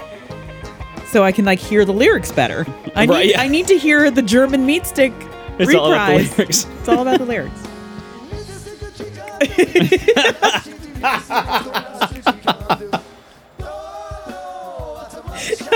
So 1.06 1.22
I 1.24 1.32
can 1.32 1.44
like 1.44 1.58
hear 1.58 1.84
the 1.84 1.92
lyrics 1.92 2.32
better. 2.32 2.66
I 2.94 3.04
Right, 3.06 3.24
need 3.26 3.30
yeah. 3.32 3.42
I 3.42 3.48
need 3.48 3.66
to 3.68 3.76
hear 3.76 4.10
the 4.10 4.22
German 4.22 4.66
Meatstick 4.66 5.12
It's 5.58 5.68
reprise. 5.68 5.76
all 5.78 5.92
about 5.92 6.08
the 6.08 6.36
lyrics. 6.36 6.66
It's 6.78 6.88
all 6.88 7.02
about 7.02 7.18
the 7.18 7.26
lyrics. 7.26 7.58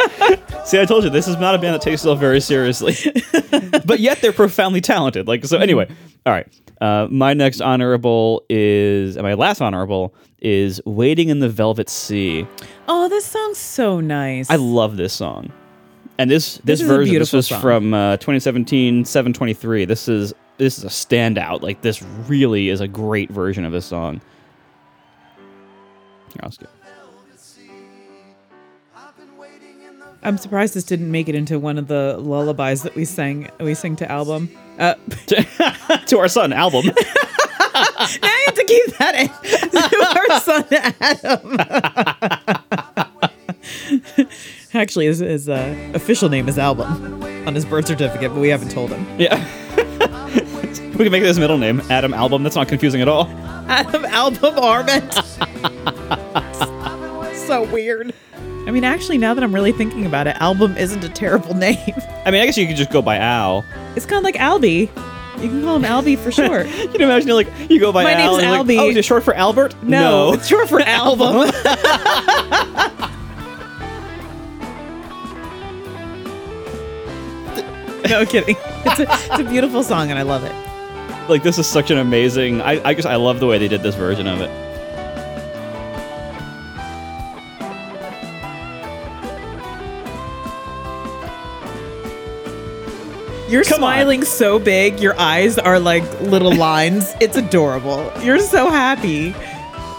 See, 0.65 0.81
I 0.81 0.85
told 0.85 1.05
you 1.05 1.11
this 1.11 1.29
is 1.29 1.37
not 1.37 1.55
a 1.55 1.59
band 1.59 1.75
that 1.75 1.83
takes 1.83 2.01
itself 2.03 2.19
very 2.19 2.41
seriously, 2.41 2.95
but 3.85 4.01
yet 4.01 4.21
they're 4.21 4.33
profoundly 4.33 4.81
talented. 4.81 5.29
Like 5.29 5.45
so. 5.45 5.59
Anyway, 5.59 5.89
all 6.25 6.33
right. 6.33 6.47
Uh, 6.81 7.09
my 7.11 7.33
next 7.35 7.61
honorable 7.61 8.45
is 8.51 9.17
my 9.17 9.35
last 9.35 9.61
honorable 9.61 10.15
is 10.41 10.81
"Wading 10.85 11.29
in 11.29 11.39
the 11.39 11.49
Velvet 11.49 11.89
Sea." 11.89 12.47
Oh, 12.89 13.09
this 13.09 13.25
song's 13.25 13.59
so 13.59 14.01
nice. 14.01 14.51
I 14.51 14.57
love 14.57 14.97
this 14.97 15.13
song. 15.13 15.53
And 16.19 16.31
this 16.31 16.57
this, 16.65 16.81
This 16.81 16.89
version 16.89 17.19
this 17.19 17.33
was 17.33 17.47
song. 17.47 17.61
from 17.61 17.95
uh, 17.95 18.17
2017 18.17 19.05
723. 19.05 19.85
This 19.85 20.09
is 20.09 20.35
this 20.59 20.79
is 20.79 20.85
a 20.85 20.89
standout. 20.89 21.63
Like 21.63 21.83
this 21.83 22.03
really 22.27 22.69
is 22.71 22.81
a 22.81 22.89
great 22.89 23.31
version 23.31 23.65
of 23.65 23.73
this 23.73 23.87
song. 23.87 24.21
Here, 26.33 26.41
I'll 26.43 26.51
skip. 26.51 26.71
I'm 30.27 30.39
surprised 30.39 30.75
this 30.75 30.83
didn't 30.83 31.09
make 31.09 31.29
it 31.29 31.37
into 31.37 31.57
one 31.61 31.79
of 31.79 31.87
the 31.87 32.17
lullabies 32.19 32.83
that 32.83 32.97
we 32.97 33.05
sang 33.05 33.49
we 33.61 33.75
sing 33.75 33.95
to 33.97 34.11
album. 34.11 34.51
Uh, 34.77 34.95
to 36.07 36.19
our 36.19 36.27
son 36.27 36.53
album. 36.53 36.87
I 37.79 38.43
have 38.47 38.57
to 38.57 38.65
keep 38.65 38.87
that 38.97 39.15
in. 39.15 39.31
Our 40.17 40.41
son 40.41 40.65
Adam. 44.17 44.29
Actually, 44.75 45.07
his, 45.07 45.19
his 45.21 45.49
uh, 45.49 45.77
official 45.95 46.29
name 46.29 46.49
is 46.49 46.59
Album 46.59 47.23
on 47.47 47.55
his 47.55 47.65
birth 47.65 47.87
certificate, 47.87 48.33
but 48.33 48.41
we 48.41 48.49
haven't 48.49 48.71
told 48.71 48.91
him. 48.91 49.07
yeah. 49.21 49.37
we 50.97 51.05
can 51.05 51.13
make 51.13 51.23
this 51.23 51.39
middle 51.39 51.59
name 51.59 51.81
Adam 51.91 52.13
Album. 52.15 52.43
That's 52.43 52.57
not 52.57 52.67
confusing 52.69 53.03
at 53.03 53.09
all. 53.09 53.29
Adam 53.69 54.05
Album 54.07 54.59
Arment. 54.59 55.13
so 57.47 57.63
weird. 57.71 58.15
I 58.67 58.73
mean, 58.73 58.83
actually, 58.85 59.19
now 59.19 59.33
that 59.35 59.45
I'm 59.45 59.55
really 59.55 59.73
thinking 59.73 60.07
about 60.07 60.27
it, 60.27 60.37
Album 60.41 60.77
isn't 60.77 61.05
a 61.05 61.09
terrible 61.09 61.55
name. 61.67 61.79
I 62.25 62.31
mean, 62.31 62.43
I 62.43 62.47
guess 62.47 62.57
you 62.57 62.67
could 62.67 62.77
just 62.77 62.91
go 62.91 63.01
by 63.01 63.17
Al. 63.17 63.65
It's 63.95 64.05
kind 64.07 64.19
of 64.19 64.25
like 64.25 64.35
Albie. 64.37 64.91
You 65.41 65.49
can 65.51 65.63
call 65.63 65.77
him 65.77 65.83
Albie 65.83 66.19
for 66.19 66.33
short. 66.33 66.67
You 66.67 66.89
can 66.89 67.03
imagine 67.03 67.29
like 67.31 67.49
you 67.71 67.79
go 67.79 67.93
by 67.93 68.05
My 68.05 68.13
Al. 68.15 68.39
name's 68.39 68.43
and 68.45 68.53
Albie. 68.69 68.77
Like, 68.77 68.87
oh, 68.87 68.91
is 68.91 68.97
it 68.97 69.05
short 69.05 69.23
for 69.23 69.35
Albert? 69.35 69.81
No, 69.83 70.33
it's 70.33 70.49
short 70.49 70.69
for 70.69 70.81
album. 70.87 71.51
no 78.09 78.25
kidding. 78.25 78.57
It's 78.85 79.01
a, 79.01 79.03
it's 79.09 79.41
a 79.41 79.45
beautiful 79.45 79.83
song 79.83 80.11
and 80.11 80.19
I 80.19 80.23
love 80.23 80.45
it. 80.45 80.53
like 81.29 81.43
this 81.43 81.59
is 81.59 81.67
such 81.67 81.91
an 81.91 81.99
amazing. 81.99 82.61
I 82.61 82.81
I 82.89 82.95
just 82.95 83.07
I 83.07 83.17
love 83.17 83.41
the 83.41 83.47
way 83.47 83.59
they 83.59 83.69
did 83.69 83.83
this 83.83 83.95
version 83.95 84.27
of 84.27 84.41
it. 84.41 84.51
You're 93.49 93.63
Come 93.65 93.85
on. 93.85 93.93
smiling 93.93 94.25
so 94.25 94.59
big, 94.59 94.99
your 95.01 95.19
eyes 95.19 95.57
are 95.59 95.79
like 95.79 96.03
little 96.21 96.55
lines. 96.57 97.13
It's 97.21 97.37
adorable. 97.37 98.13
You're 98.23 98.41
so 98.41 98.69
happy. 98.71 99.35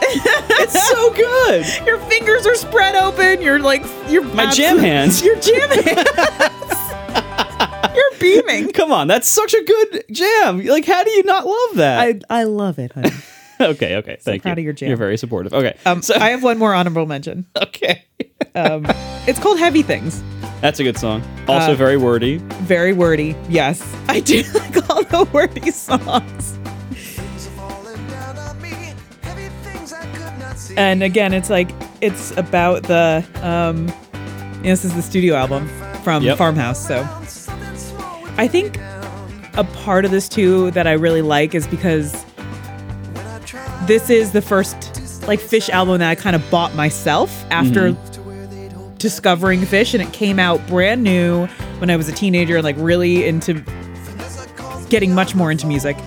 It's 0.10 0.88
so 0.90 1.14
good. 1.14 1.66
Your 1.88 1.98
fingers 2.00 2.46
are 2.46 2.56
spread 2.56 2.96
open. 2.96 3.42
You're 3.42 3.60
like 3.60 3.84
you're 4.10 4.24
My 4.24 4.50
jam 4.52 4.78
hands. 4.78 5.22
Your 5.22 5.38
jam 5.40 5.70
hands. 5.84 6.76
You're 7.96 8.20
beaming. 8.20 8.72
Come 8.74 8.92
on, 8.92 9.08
that's 9.08 9.28
such 9.28 9.54
a 9.54 9.64
good 9.64 10.04
jam. 10.12 10.64
Like, 10.66 10.86
how 10.86 11.04
do 11.04 11.10
you 11.12 11.24
not 11.24 11.46
love 11.46 11.76
that? 11.76 12.00
I 12.30 12.40
I 12.42 12.44
love 12.44 12.80
it. 12.80 12.92
honey. 12.94 13.10
okay, 13.60 13.96
okay, 13.98 14.18
thank 14.22 14.44
proud 14.44 14.58
you. 14.58 14.62
of 14.62 14.66
your 14.66 14.74
jam. 14.74 14.90
You're 14.90 14.98
very 14.98 15.18
supportive. 15.18 15.54
Okay, 15.54 15.76
Um, 15.86 16.02
so 16.02 16.14
I 16.16 16.30
have 16.30 16.44
one 16.44 16.58
more 16.58 16.74
honorable 16.74 17.06
mention. 17.06 17.46
okay, 17.58 18.06
Um, 18.56 18.86
it's 19.28 19.40
called 19.40 19.58
Heavy 19.60 19.82
Things. 19.84 20.22
That's 20.62 20.80
a 20.80 20.84
good 20.84 20.98
song. 20.98 21.22
Also 21.48 21.74
Uh, 21.74 21.76
very 21.76 21.98
wordy. 21.98 22.38
Very 22.64 22.94
wordy. 22.94 23.36
Yes, 23.50 23.82
I 24.08 24.20
do 24.20 24.44
like 24.54 24.90
all 24.90 25.04
the 25.04 25.28
wordy 25.32 25.72
songs. 25.72 26.58
And 30.76 31.02
again, 31.02 31.34
it's 31.34 31.50
like 31.50 31.70
it's 32.02 32.32
about 32.38 32.84
the 32.84 33.26
um, 33.42 33.88
you 34.58 34.64
know, 34.64 34.70
this 34.70 34.86
is 34.86 34.94
the 34.96 35.02
studio 35.02 35.36
album 35.36 35.68
from 36.04 36.24
Yep. 36.24 36.38
Farmhouse. 36.38 36.86
So 36.86 37.02
I 38.38 38.48
think 38.48 38.78
a 39.56 39.64
part 39.84 40.06
of 40.06 40.12
this 40.12 40.30
too 40.30 40.70
that 40.72 40.86
I 40.86 40.92
really 40.94 41.24
like 41.24 41.56
is 41.56 41.66
because 41.68 42.24
this 43.88 44.10
is 44.12 44.34
the 44.34 44.42
first 44.42 44.94
like 45.28 45.40
Phish 45.40 45.70
album 45.70 45.98
that 46.00 46.10
I 46.10 46.16
kind 46.16 46.36
of 46.36 46.50
bought 46.52 46.76
myself 46.76 47.44
after 47.50 47.94
discovering 48.98 49.62
Phish, 49.62 49.94
and 49.94 50.02
it 50.02 50.12
came 50.14 50.40
out 50.40 50.66
brand 50.68 51.04
new 51.04 51.46
when 51.80 51.90
I 51.90 51.96
was 51.96 52.10
a 52.10 52.14
teenager 52.14 52.56
and 52.56 52.64
like 52.64 52.76
really 52.80 53.26
into 53.26 53.64
getting 54.90 55.14
much 55.14 55.36
more 55.36 55.52
into 55.52 55.68
music 55.68 55.98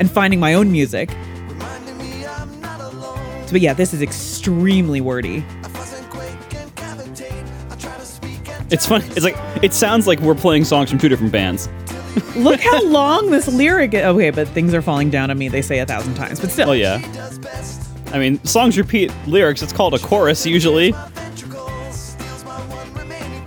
and 0.00 0.10
finding 0.10 0.40
my 0.40 0.54
own 0.54 0.72
music. 0.72 1.10
So, 3.46 3.52
but 3.52 3.60
yeah, 3.60 3.74
this 3.74 3.92
is 3.92 4.02
extremely 4.02 5.00
wordy. 5.00 5.44
It's 8.70 8.86
funny. 8.86 9.04
It's 9.08 9.22
like 9.22 9.36
it 9.62 9.72
sounds 9.72 10.06
like 10.06 10.18
we're 10.20 10.34
playing 10.34 10.64
songs 10.64 10.90
from 10.90 10.98
two 10.98 11.08
different 11.08 11.32
bands. 11.32 11.68
Look 12.36 12.60
how 12.60 12.82
long 12.86 13.30
this 13.30 13.46
lyric 13.48 13.94
is. 13.94 14.02
Okay, 14.02 14.30
but 14.30 14.48
things 14.48 14.72
are 14.74 14.82
falling 14.82 15.10
down 15.10 15.30
on 15.30 15.38
me. 15.38 15.48
They 15.48 15.62
say 15.62 15.78
a 15.78 15.86
thousand 15.86 16.14
times, 16.14 16.40
but 16.40 16.50
still. 16.50 16.68
Well, 16.68 16.76
yeah. 16.76 17.00
I 18.12 18.18
mean, 18.18 18.42
songs 18.44 18.78
repeat 18.78 19.12
lyrics. 19.26 19.62
It's 19.62 19.72
called 19.72 19.94
a 19.94 19.98
chorus 19.98 20.46
usually. 20.46 20.94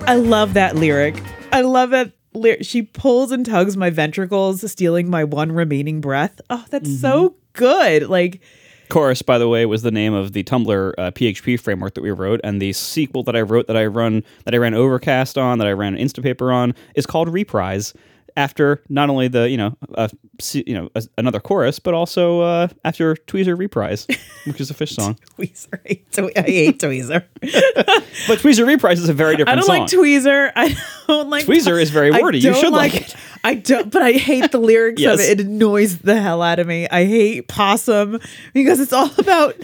I 0.07 0.15
love 0.15 0.53
that 0.53 0.77
lyric. 0.77 1.21
I 1.51 1.59
love 1.61 1.89
that 1.89 2.13
lyric. 2.33 2.63
She 2.63 2.81
pulls 2.81 3.33
and 3.33 3.45
tugs 3.45 3.75
my 3.75 3.89
ventricles, 3.89 4.69
stealing 4.71 5.09
my 5.09 5.25
one 5.25 5.51
remaining 5.51 5.99
breath. 5.99 6.39
Oh, 6.49 6.63
that's 6.69 7.01
so 7.01 7.35
good. 7.51 8.03
Like, 8.07 8.39
Chorus, 8.87 9.21
by 9.21 9.37
the 9.37 9.49
way, 9.49 9.65
was 9.65 9.81
the 9.81 9.91
name 9.91 10.13
of 10.13 10.31
the 10.31 10.45
Tumblr 10.45 10.93
uh, 10.97 11.11
PHP 11.11 11.59
framework 11.59 11.93
that 11.95 12.03
we 12.03 12.11
wrote, 12.11 12.39
and 12.45 12.61
the 12.61 12.71
sequel 12.71 13.21
that 13.23 13.35
I 13.35 13.41
wrote 13.41 13.67
that 13.67 13.75
I 13.75 13.85
run 13.85 14.23
that 14.45 14.53
I 14.53 14.57
ran 14.57 14.73
Overcast 14.73 15.37
on, 15.37 15.57
that 15.57 15.67
I 15.67 15.73
ran 15.73 15.97
Instapaper 15.97 16.53
on, 16.53 16.73
is 16.95 17.05
called 17.05 17.27
Reprise. 17.27 17.93
After 18.37 18.83
not 18.87 19.09
only 19.09 19.27
the 19.27 19.49
you 19.49 19.57
know 19.57 19.75
uh, 19.95 20.07
you 20.53 20.73
know 20.75 20.89
another 21.17 21.39
chorus, 21.39 21.79
but 21.79 21.95
also 21.95 22.41
uh, 22.41 22.67
after 22.85 23.15
Tweezer 23.15 23.57
Reprise, 23.57 24.05
which 24.45 24.61
is 24.61 24.69
a 24.69 24.75
Phish 24.75 24.89
song. 24.95 25.17
Tweezer. 25.37 25.79
I 25.83 25.87
hate, 25.89 26.37
I 26.37 26.41
hate 26.43 26.79
Tweezer. 26.79 27.23
But 28.27 28.39
Tweezer 28.39 28.65
Reprise 28.65 28.99
is 28.99 29.09
a 29.09 29.13
very 29.13 29.35
different. 29.37 29.63
Song. 29.63 29.75
I 29.75 29.79
don't 29.79 29.89
song. 29.89 29.99
like 30.01 30.07
Tweezer. 30.07 30.51
I 30.55 30.75
don't 31.07 31.29
like 31.29 31.45
Tweezer 31.45 31.81
is 31.81 31.89
very 31.89 32.11
wordy. 32.11 32.39
You 32.39 32.53
should 32.53 32.73
like 32.73 32.95
it. 32.95 33.15
I 33.43 33.53
don't, 33.55 33.91
but 33.91 34.01
I 34.01 34.11
hate 34.13 34.51
the 34.51 34.59
lyrics 34.59 35.01
Yes. 35.01 35.15
of 35.15 35.19
it. 35.25 35.39
It 35.39 35.45
annoys 35.47 35.99
the 35.99 36.19
hell 36.19 36.41
out 36.41 36.59
of 36.59 36.67
me. 36.67 36.87
I 36.89 37.05
hate 37.05 37.47
possum 37.47 38.19
because 38.53 38.79
it's 38.79 38.93
all 38.93 39.09
about 39.17 39.55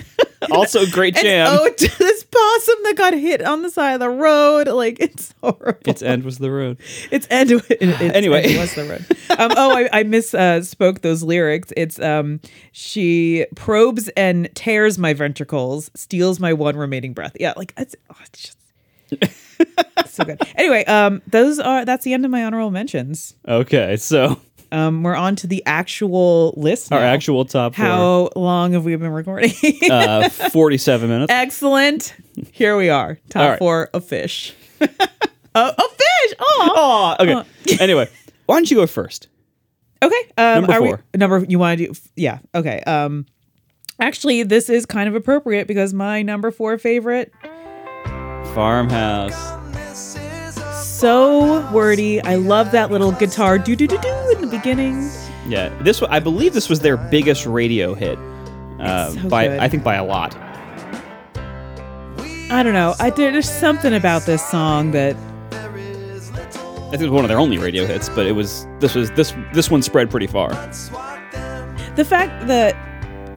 also, 0.52 0.86
great 0.88 1.16
jam. 1.16 1.48
to 1.48 1.88
this 2.00 2.24
possum 2.24 2.76
that 2.84 2.96
got 2.96 3.14
hit 3.14 3.42
on 3.42 3.62
the 3.62 3.70
side 3.70 3.94
of 3.94 4.00
the 4.00 4.10
road. 4.10 4.68
Like 4.68 5.00
it's 5.00 5.34
horrible. 5.44 5.80
Its 5.86 6.02
end 6.02 6.24
was 6.24 6.38
the 6.38 6.52
road. 6.52 6.78
It's 7.12 7.28
end. 7.30 7.52
It, 7.52 7.66
it's 7.70 8.16
Anyway. 8.16 8.44
end 8.44 8.60
was 8.60 8.76
the 8.76 8.86
road. 8.86 9.06
Um, 9.40 9.52
oh, 9.58 9.76
I, 9.76 9.90
I 10.00 10.04
miss 10.04 10.34
uh, 10.34 10.62
spoke 10.62 11.02
those 11.02 11.24
lyrics. 11.24 11.72
It's 11.76 12.00
um, 12.00 12.40
she 12.72 13.46
probes 13.56 14.10
and 14.10 14.50
tears 14.56 14.98
my 14.98 15.14
ventricles, 15.14 15.92
steals 15.96 16.40
my 16.40 16.54
one 16.54 16.76
remaining 16.78 17.14
breath. 17.14 17.36
Yeah, 17.40 17.54
like 17.56 17.74
it's, 17.78 17.96
oh, 18.10 18.16
it's 18.26 18.42
just 18.42 18.58
so 20.08 20.24
good. 20.24 20.42
Anyway, 20.56 20.86
um, 20.86 21.22
those 21.28 21.60
are 21.60 21.86
that's 21.86 22.04
the 22.04 22.14
end 22.14 22.26
of 22.26 22.32
my 22.32 22.44
honorable 22.44 22.72
mentions. 22.72 23.36
Okay, 23.48 23.98
so 23.98 24.40
Um, 24.74 25.04
we're 25.04 25.16
on 25.16 25.36
to 25.38 25.48
the 25.48 25.64
actual 25.68 26.54
list. 26.58 26.92
our 26.92 27.00
actual 27.00 27.46
top 27.46 27.76
four, 27.76 27.86
How 27.86 28.30
long 28.36 28.74
have 28.74 28.84
we 28.84 28.96
been 28.96 29.12
recording? 29.12 29.52
uh, 29.90 30.28
forty-seven 30.52 31.08
minutes. 31.10 31.32
Excellent. 31.32 32.16
Here 32.52 32.76
we 32.76 32.90
are. 32.90 33.20
Top 33.30 33.50
right. 33.52 33.60
four 33.60 33.90
of 33.94 34.04
Phish. 34.06 34.54
oh, 34.82 34.86
a 35.56 35.82
fish. 35.90 36.38
Oh. 36.40 37.16
Oh, 37.20 37.24
okay. 37.24 37.78
anyway, 37.80 38.10
why 38.48 38.56
don't 38.56 38.70
you 38.72 38.78
go 38.78 38.88
first? 38.88 39.28
Okay. 40.02 40.16
Um, 40.38 40.62
Number 40.62 40.74
are 40.74 40.82
we- 40.82 40.88
four. 40.90 41.04
number 41.16 41.46
you 41.48 41.60
want 41.60 41.78
to 41.78 41.88
do? 41.88 41.94
Yeah. 42.16 42.40
Okay. 42.56 42.80
Um, 42.82 43.26
actually, 44.00 44.42
this 44.44 44.70
is 44.70 44.86
kind 44.88 45.08
of 45.08 45.16
appropriate 45.16 45.68
because 45.68 45.94
my 45.94 46.24
number 46.24 46.50
four 46.52 46.78
favorite, 46.80 47.32
Farmhouse. 48.54 49.63
So 51.04 51.70
wordy. 51.74 52.22
I 52.22 52.36
love 52.36 52.72
that 52.72 52.90
little 52.90 53.12
guitar 53.12 53.60
do 53.60 53.76
do 53.76 53.88
do 53.88 53.98
do 53.98 54.32
in 54.34 54.40
the 54.40 54.48
beginning. 54.48 55.10
Yeah, 55.50 55.68
this 55.82 56.02
I 56.02 56.22
believe 56.22 56.54
this 56.54 56.70
was 56.70 56.80
their 56.80 56.96
biggest 56.96 57.46
radio 57.46 57.94
hit. 57.94 58.18
Uh, 58.80 59.10
so 59.10 59.28
by 59.28 59.50
good. 59.50 59.60
I 59.60 59.68
think 59.68 59.84
by 59.84 59.96
a 59.96 60.06
lot. 60.06 60.34
I 62.50 62.64
don't 62.64 62.72
know. 62.72 62.96
I 63.02 63.10
there's 63.10 63.50
something 63.50 63.94
about 63.94 64.22
this 64.22 64.48
song 64.50 64.92
that 64.92 65.18
I 65.52 66.92
think 66.92 67.02
it 67.02 67.10
was 67.10 67.12
one 67.12 67.26
of 67.26 67.30
their 67.30 67.40
only 67.40 67.58
radio 67.58 67.86
hits, 67.86 68.08
but 68.08 68.26
it 68.26 68.32
was 68.32 68.66
this 68.80 68.96
was 68.96 69.12
this 69.12 69.34
this 69.54 69.70
one 69.70 69.82
spread 69.82 70.10
pretty 70.10 70.28
far. 70.28 70.52
the 71.98 72.06
fact 72.08 72.48
that 72.48 72.78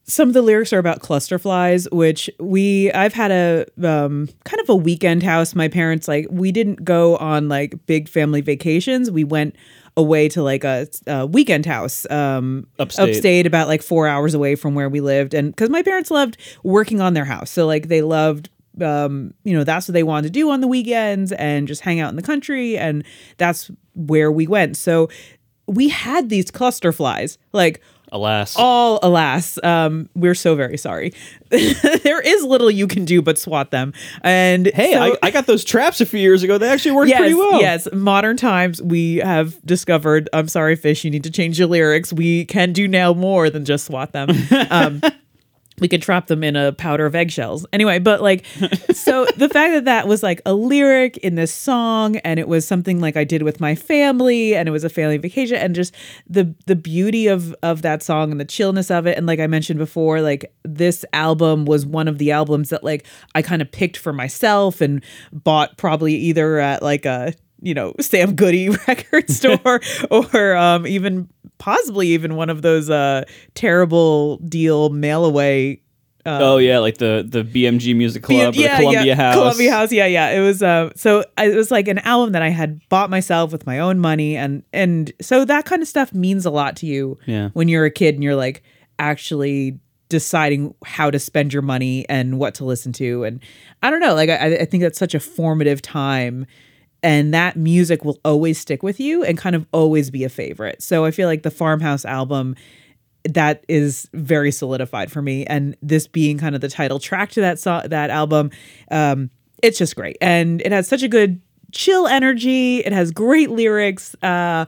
some 0.08 0.28
of 0.28 0.34
the 0.34 0.42
lyrics 0.42 0.72
are 0.72 0.78
about 0.78 1.00
cluster 1.00 1.38
flies 1.38 1.88
which 1.90 2.30
we 2.38 2.92
i've 2.92 3.12
had 3.12 3.30
a 3.30 3.66
um, 3.84 4.28
kind 4.44 4.60
of 4.60 4.68
a 4.68 4.74
weekend 4.74 5.22
house 5.22 5.54
my 5.54 5.68
parents 5.68 6.06
like 6.06 6.26
we 6.30 6.52
didn't 6.52 6.84
go 6.84 7.16
on 7.16 7.48
like 7.48 7.74
big 7.86 8.08
family 8.08 8.40
vacations 8.40 9.10
we 9.10 9.24
went 9.24 9.56
away 9.96 10.28
to 10.28 10.42
like 10.42 10.62
a, 10.62 10.86
a 11.06 11.26
weekend 11.26 11.66
house 11.66 12.08
um 12.10 12.66
Upstate. 12.78 13.08
upstate 13.08 13.46
about 13.46 13.66
like 13.66 13.82
four 13.82 14.06
hours 14.06 14.34
away 14.34 14.54
from 14.54 14.74
where 14.74 14.88
we 14.88 15.00
lived 15.00 15.34
and 15.34 15.50
because 15.54 15.70
my 15.70 15.82
parents 15.82 16.10
loved 16.10 16.36
working 16.62 17.00
on 17.00 17.14
their 17.14 17.24
house 17.24 17.50
so 17.50 17.66
like 17.66 17.88
they 17.88 18.02
loved 18.02 18.50
um, 18.80 19.32
you 19.44 19.56
know, 19.56 19.64
that's 19.64 19.88
what 19.88 19.94
they 19.94 20.02
wanted 20.02 20.28
to 20.28 20.30
do 20.30 20.50
on 20.50 20.60
the 20.60 20.68
weekends 20.68 21.32
and 21.32 21.66
just 21.66 21.80
hang 21.80 22.00
out 22.00 22.10
in 22.10 22.16
the 22.16 22.22
country. 22.22 22.76
And 22.76 23.04
that's 23.38 23.70
where 23.94 24.30
we 24.30 24.46
went. 24.46 24.76
So 24.76 25.08
we 25.66 25.88
had 25.88 26.28
these 26.28 26.50
cluster 26.50 26.92
flies, 26.92 27.38
like 27.52 27.80
Alas, 28.12 28.54
all 28.56 28.98
alas. 29.02 29.58
Um 29.64 30.08
we're 30.14 30.34
so 30.34 30.54
very 30.54 30.76
sorry. 30.78 31.12
There 31.50 32.20
is 32.20 32.44
little 32.44 32.70
you 32.70 32.86
can 32.86 33.04
do 33.04 33.20
but 33.22 33.38
swat 33.38 33.70
them. 33.70 33.92
And 34.22 34.66
hey, 34.74 34.92
so- 34.92 35.00
I, 35.02 35.16
I 35.22 35.30
got 35.30 35.46
those 35.46 35.64
traps 35.64 36.00
a 36.00 36.06
few 36.06 36.20
years 36.20 36.42
ago. 36.42 36.58
They 36.58 36.68
actually 36.68 36.92
worked 36.92 37.08
yes 37.10 37.18
pretty 37.20 37.34
well. 37.34 37.60
yes. 37.60 37.88
Modern 37.92 38.36
times 38.36 38.80
we 38.82 39.16
have 39.16 39.60
discovered 39.66 40.28
i'm 40.32 40.48
sorry 40.48 40.76
Phish 40.76 41.04
you 41.04 41.10
need 41.10 41.24
to 41.24 41.30
change 41.30 41.58
your 41.58 41.68
lyrics. 41.68 42.12
We 42.12 42.44
can 42.44 42.72
do 42.72 42.86
now 42.88 43.12
more 43.12 43.50
than 43.50 43.64
just 43.64 43.86
swat 43.86 44.12
them. 44.12 44.28
Um 44.70 45.00
we 45.80 45.88
could 45.88 46.02
trap 46.02 46.26
them 46.26 46.42
in 46.42 46.56
a 46.56 46.72
powder 46.72 47.06
of 47.06 47.14
eggshells. 47.14 47.66
Anyway, 47.72 47.98
but 47.98 48.22
like, 48.22 48.44
so 48.92 49.26
the 49.36 49.48
fact 49.48 49.74
that 49.74 49.84
that 49.84 50.08
was 50.08 50.22
like 50.22 50.40
a 50.46 50.54
lyric 50.54 51.16
in 51.18 51.34
this 51.34 51.52
song, 51.52 52.16
and 52.18 52.38
it 52.40 52.48
was 52.48 52.66
something 52.66 53.00
like 53.00 53.16
I 53.16 53.24
did 53.24 53.42
with 53.42 53.60
my 53.60 53.74
family, 53.74 54.54
and 54.54 54.68
it 54.68 54.72
was 54.72 54.84
a 54.84 54.88
family 54.88 55.18
vacation, 55.18 55.56
and 55.56 55.74
just 55.74 55.94
the 56.28 56.54
the 56.66 56.76
beauty 56.76 57.26
of 57.26 57.54
of 57.62 57.82
that 57.82 58.02
song 58.02 58.30
and 58.30 58.40
the 58.40 58.44
chillness 58.44 58.90
of 58.90 59.06
it, 59.06 59.16
and 59.16 59.26
like 59.26 59.40
I 59.40 59.46
mentioned 59.46 59.78
before, 59.78 60.20
like 60.20 60.52
this 60.64 61.04
album 61.12 61.64
was 61.64 61.84
one 61.86 62.08
of 62.08 62.18
the 62.18 62.32
albums 62.32 62.70
that 62.70 62.84
like 62.84 63.06
I 63.34 63.42
kind 63.42 63.62
of 63.62 63.70
picked 63.70 63.96
for 63.96 64.12
myself 64.12 64.80
and 64.80 65.02
bought 65.32 65.76
probably 65.76 66.14
either 66.14 66.58
at 66.58 66.82
like 66.82 67.04
a 67.04 67.34
you 67.66 67.74
know 67.74 67.92
Sam 68.00 68.34
Goody 68.34 68.68
record 68.88 69.28
store 69.30 69.80
or 70.10 70.56
um 70.56 70.86
even 70.86 71.28
possibly 71.58 72.08
even 72.08 72.36
one 72.36 72.48
of 72.50 72.62
those 72.62 72.88
uh 72.88 73.24
terrible 73.54 74.36
deal 74.38 74.90
mail 74.90 75.24
away 75.24 75.80
oh 76.28 76.56
yeah, 76.58 76.78
like 76.78 76.98
the 76.98 77.24
the 77.28 77.44
BMG 77.44 77.94
Music 77.94 78.22
Club, 78.22 78.48
or 78.48 78.56
the 78.60 78.68
Columbia 78.68 79.14
House. 79.14 79.34
Columbia 79.36 79.70
House. 79.70 79.92
Yeah, 79.92 80.06
yeah. 80.06 80.30
It 80.30 80.40
was 80.40 80.60
uh 80.62 80.90
so 80.96 81.24
I- 81.38 81.50
it 81.50 81.54
was 81.54 81.70
like 81.70 81.86
an 81.86 81.98
album 82.00 82.32
that 82.32 82.42
I 82.42 82.48
had 82.48 82.80
bought 82.88 83.10
myself 83.10 83.52
with 83.52 83.64
my 83.64 83.78
own 83.78 84.00
money 84.00 84.36
and 84.36 84.64
and 84.72 85.12
so 85.20 85.44
that 85.44 85.66
kind 85.66 85.82
of 85.82 85.88
stuff 85.88 86.12
means 86.12 86.44
a 86.44 86.50
lot 86.50 86.74
to 86.78 86.86
you 86.86 87.16
Yeah. 87.26 87.50
when 87.52 87.68
you're 87.68 87.84
a 87.84 87.92
kid 87.92 88.14
and 88.16 88.24
you're 88.24 88.34
like 88.34 88.62
actually 88.98 89.78
deciding 90.08 90.74
how 90.84 91.10
to 91.12 91.18
spend 91.20 91.52
your 91.52 91.62
money 91.62 92.04
and 92.08 92.38
what 92.38 92.54
to 92.54 92.64
listen 92.64 92.92
to 92.94 93.24
and 93.24 93.40
I 93.82 93.90
don't 93.90 94.00
know 94.00 94.14
like 94.14 94.28
I, 94.30 94.56
I 94.58 94.64
think 94.64 94.82
that's 94.82 94.98
such 94.98 95.14
a 95.14 95.20
formative 95.20 95.80
time 95.82 96.46
and 97.06 97.32
that 97.32 97.56
music 97.56 98.04
will 98.04 98.18
always 98.24 98.58
stick 98.58 98.82
with 98.82 98.98
you 98.98 99.22
and 99.22 99.38
kind 99.38 99.54
of 99.54 99.64
always 99.70 100.10
be 100.10 100.24
a 100.24 100.28
favorite. 100.28 100.82
So 100.82 101.04
I 101.04 101.12
feel 101.12 101.28
like 101.28 101.44
the 101.44 101.52
Farmhouse 101.52 102.04
album 102.04 102.56
that 103.32 103.64
is 103.68 104.08
very 104.12 104.50
solidified 104.50 105.12
for 105.12 105.22
me 105.22 105.46
and 105.46 105.76
this 105.80 106.08
being 106.08 106.36
kind 106.36 106.56
of 106.56 106.60
the 106.60 106.68
title 106.68 106.98
track 106.98 107.30
to 107.30 107.40
that 107.40 107.58
song 107.58 107.82
that 107.88 108.08
album 108.08 108.52
um 108.92 109.30
it's 109.64 109.78
just 109.78 109.96
great 109.96 110.16
and 110.20 110.60
it 110.60 110.70
has 110.70 110.86
such 110.86 111.02
a 111.02 111.08
good 111.08 111.40
chill 111.72 112.06
energy 112.06 112.78
it 112.86 112.92
has 112.92 113.10
great 113.10 113.50
lyrics 113.50 114.14
uh 114.22 114.64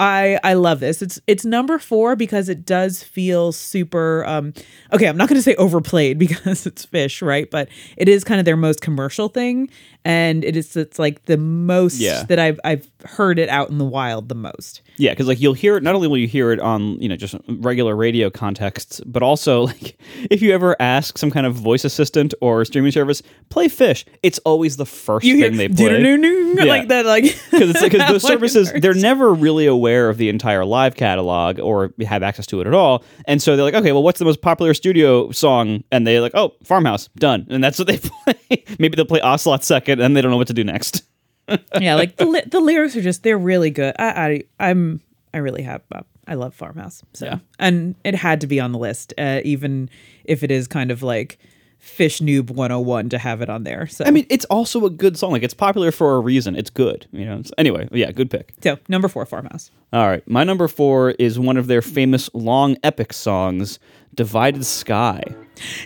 I 0.00 0.40
I 0.42 0.54
love 0.54 0.80
this. 0.80 1.02
It's 1.02 1.20
it's 1.26 1.44
number 1.44 1.78
4 1.78 2.16
because 2.16 2.48
it 2.48 2.64
does 2.64 3.02
feel 3.02 3.52
super 3.52 4.24
um 4.26 4.54
okay, 4.92 5.06
I'm 5.06 5.16
not 5.18 5.28
going 5.28 5.36
to 5.38 5.42
say 5.42 5.54
overplayed 5.56 6.18
because 6.26 6.66
it's 6.66 6.86
Phish, 6.86 7.24
right? 7.24 7.48
But 7.48 7.68
it 7.98 8.08
is 8.08 8.24
kind 8.24 8.40
of 8.40 8.46
their 8.46 8.56
most 8.56 8.80
commercial 8.80 9.28
thing 9.28 9.68
and 10.04 10.44
it 10.44 10.56
is 10.56 10.76
it's 10.76 10.98
like 10.98 11.24
the 11.26 11.36
most 11.36 11.98
Yeah. 11.98 12.24
that 12.24 12.38
I've 12.38 12.58
I've 12.64 12.90
heard 13.04 13.38
it 13.38 13.48
out 13.48 13.70
in 13.70 13.78
the 13.78 13.84
wild 13.84 14.28
the 14.28 14.34
most. 14.34 14.82
Yeah, 14.96 15.12
because 15.12 15.26
like 15.28 15.40
you'll 15.40 15.54
hear 15.54 15.76
it. 15.76 15.82
Not 15.82 15.94
only 15.94 16.08
will 16.08 16.18
you 16.18 16.26
hear 16.28 16.52
it 16.52 16.60
on 16.60 17.00
you 17.00 17.08
know 17.08 17.16
just 17.16 17.34
regular 17.48 17.96
radio 17.96 18.28
contexts, 18.30 19.00
but 19.06 19.22
also 19.22 19.62
like 19.66 19.98
if 20.30 20.42
you 20.42 20.52
ever 20.52 20.76
ask 20.80 21.16
some 21.18 21.30
kind 21.30 21.46
of 21.46 21.54
voice 21.54 21.84
assistant 21.84 22.34
or 22.40 22.64
streaming 22.64 22.92
service, 22.92 23.22
play 23.48 23.66
Phish. 23.68 24.04
It's 24.22 24.38
always 24.40 24.76
the 24.76 24.86
first 24.86 25.24
You 25.26 25.36
hear 25.36 25.48
thing 25.48 25.56
they 25.58 25.68
play. 25.68 26.00
Yeah. 26.50 26.64
like 26.64 26.88
that 26.88 27.06
like 27.06 27.24
because 27.50 27.70
it's 27.70 27.82
because 27.82 28.08
those 28.08 28.22
services 28.22 28.72
they're 28.80 28.92
never 28.94 29.32
really 29.32 29.66
aware 29.66 30.08
of 30.08 30.16
the 30.18 30.28
entire 30.28 30.64
live 30.64 30.96
catalog 30.96 31.58
or 31.60 31.92
have 32.06 32.22
access 32.22 32.46
to 32.48 32.60
it 32.60 32.66
at 32.66 32.74
all 32.74 33.04
and 33.26 33.40
so 33.40 33.54
they're 33.56 33.64
like 33.64 33.74
okay 33.74 33.92
well 33.92 34.02
what's 34.02 34.18
the 34.18 34.24
most 34.24 34.42
popular 34.42 34.74
studio 34.74 35.30
song 35.30 35.82
and 35.92 36.06
they're 36.06 36.20
like 36.20 36.32
oh 36.34 36.52
farmhouse 36.64 37.08
done 37.16 37.46
and 37.50 37.62
that's 37.62 37.78
what 37.78 37.86
they 37.88 37.98
play 37.98 38.64
maybe 38.78 38.96
they'll 38.96 39.04
play 39.06 39.20
ocelot 39.20 39.62
second 39.64 39.89
and 39.98 40.16
they 40.16 40.20
don't 40.22 40.30
know 40.30 40.36
what 40.36 40.46
to 40.48 40.54
do 40.54 40.64
next 40.64 41.02
yeah, 41.80 41.96
like 41.96 42.16
the 42.16 42.26
li- 42.26 42.44
the 42.46 42.60
lyrics 42.60 42.94
are 42.94 43.02
just 43.02 43.24
they're 43.24 43.36
really 43.38 43.70
good. 43.70 43.92
I, 43.98 44.42
I 44.60 44.68
I'm 44.70 45.00
I 45.34 45.38
really 45.38 45.62
have 45.62 45.82
uh, 45.90 46.02
I 46.28 46.34
love 46.34 46.54
Farmhouse. 46.54 47.02
So 47.12 47.26
Yeah. 47.26 47.38
and 47.58 47.96
it 48.04 48.14
had 48.14 48.40
to 48.42 48.46
be 48.46 48.60
on 48.60 48.70
the 48.70 48.78
list, 48.78 49.12
uh, 49.18 49.40
even 49.44 49.90
if 50.24 50.44
it 50.44 50.52
is 50.52 50.68
kind 50.68 50.92
of 50.92 51.02
like 51.02 51.38
Phish 51.82 52.20
Noob 52.20 52.50
101 52.50 53.08
to 53.08 53.18
have 53.18 53.40
it 53.42 53.50
on 53.50 53.64
there. 53.64 53.88
So 53.88 54.04
I 54.04 54.12
mean, 54.12 54.26
it's 54.30 54.44
also 54.44 54.84
a 54.86 54.90
good 54.90 55.16
song. 55.18 55.32
Like 55.32 55.42
it's 55.42 55.54
popular 55.54 55.90
for 55.90 56.14
a 56.14 56.20
reason. 56.20 56.54
It's 56.54 56.70
good. 56.70 57.08
You 57.10 57.24
know. 57.24 57.42
So 57.42 57.50
anyway, 57.58 57.88
yeah, 57.90 58.12
good 58.12 58.30
pick. 58.30 58.52
so 58.62 58.78
number 58.88 59.08
four, 59.08 59.26
Farmhouse. 59.26 59.72
All 59.92 60.06
right, 60.06 60.22
my 60.28 60.44
number 60.44 60.68
four 60.68 61.12
is 61.18 61.36
one 61.36 61.56
of 61.56 61.66
their 61.66 61.82
famous 61.82 62.30
long 62.32 62.76
epic 62.84 63.12
songs, 63.12 63.80
"Divided 64.14 64.64
Sky." 64.64 65.22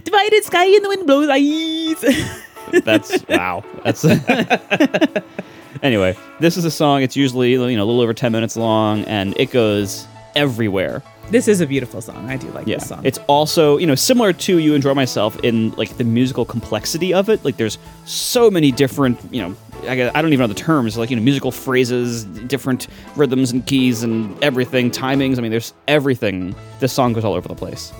Divided 0.04 0.44
sky 0.44 0.66
in 0.66 0.82
the 0.82 0.88
wind 0.90 1.06
blows 1.06 1.28
eyes. 1.30 2.40
That's 2.84 3.24
wow. 3.28 3.62
That's 3.84 4.04
anyway. 5.82 6.16
This 6.40 6.56
is 6.56 6.64
a 6.64 6.70
song. 6.70 7.02
It's 7.02 7.16
usually 7.16 7.52
you 7.52 7.58
know 7.76 7.82
a 7.82 7.86
little 7.86 8.00
over 8.00 8.14
ten 8.14 8.32
minutes 8.32 8.56
long, 8.56 9.04
and 9.04 9.38
it 9.38 9.50
goes 9.50 10.06
everywhere. 10.36 11.02
this 11.30 11.46
is 11.48 11.60
a 11.60 11.66
beautiful 11.66 12.00
song. 12.02 12.28
I 12.28 12.36
do 12.36 12.48
like 12.50 12.66
Yeah, 12.66 12.76
this 12.78 12.88
song. 12.88 13.00
it's 13.04 13.18
also 13.28 13.78
you 13.78 13.86
know 13.86 13.94
similar 13.94 14.32
to 14.32 14.58
"You 14.58 14.74
Enjoy 14.74 14.94
Myself" 14.94 15.38
in 15.44 15.70
like 15.72 15.96
the 15.96 16.04
musical 16.04 16.44
complexity 16.44 17.14
of 17.14 17.28
it. 17.28 17.44
Like 17.44 17.56
there's 17.56 17.78
so 18.04 18.50
many 18.50 18.72
different 18.72 19.18
you 19.30 19.42
know 19.42 19.56
I, 19.86 19.96
don't 20.22 20.32
even 20.32 20.38
know 20.40 20.46
the 20.46 20.54
terms 20.54 20.96
like 20.96 21.10
you 21.10 21.16
know 21.16 21.22
musical 21.22 21.50
phrases, 21.52 22.24
different 22.24 22.88
rhythms 23.16 23.52
and 23.52 23.64
keys 23.66 24.02
and 24.02 24.42
everything, 24.42 24.90
timings. 24.90 25.36
I 25.38 25.42
mean, 25.42 25.50
there's 25.50 25.74
everything. 25.88 26.54
This 26.80 26.92
song 26.92 27.12
goes 27.12 27.22
all 27.24 27.34
over 27.34 27.46
the 27.48 27.54
place. 27.54 27.92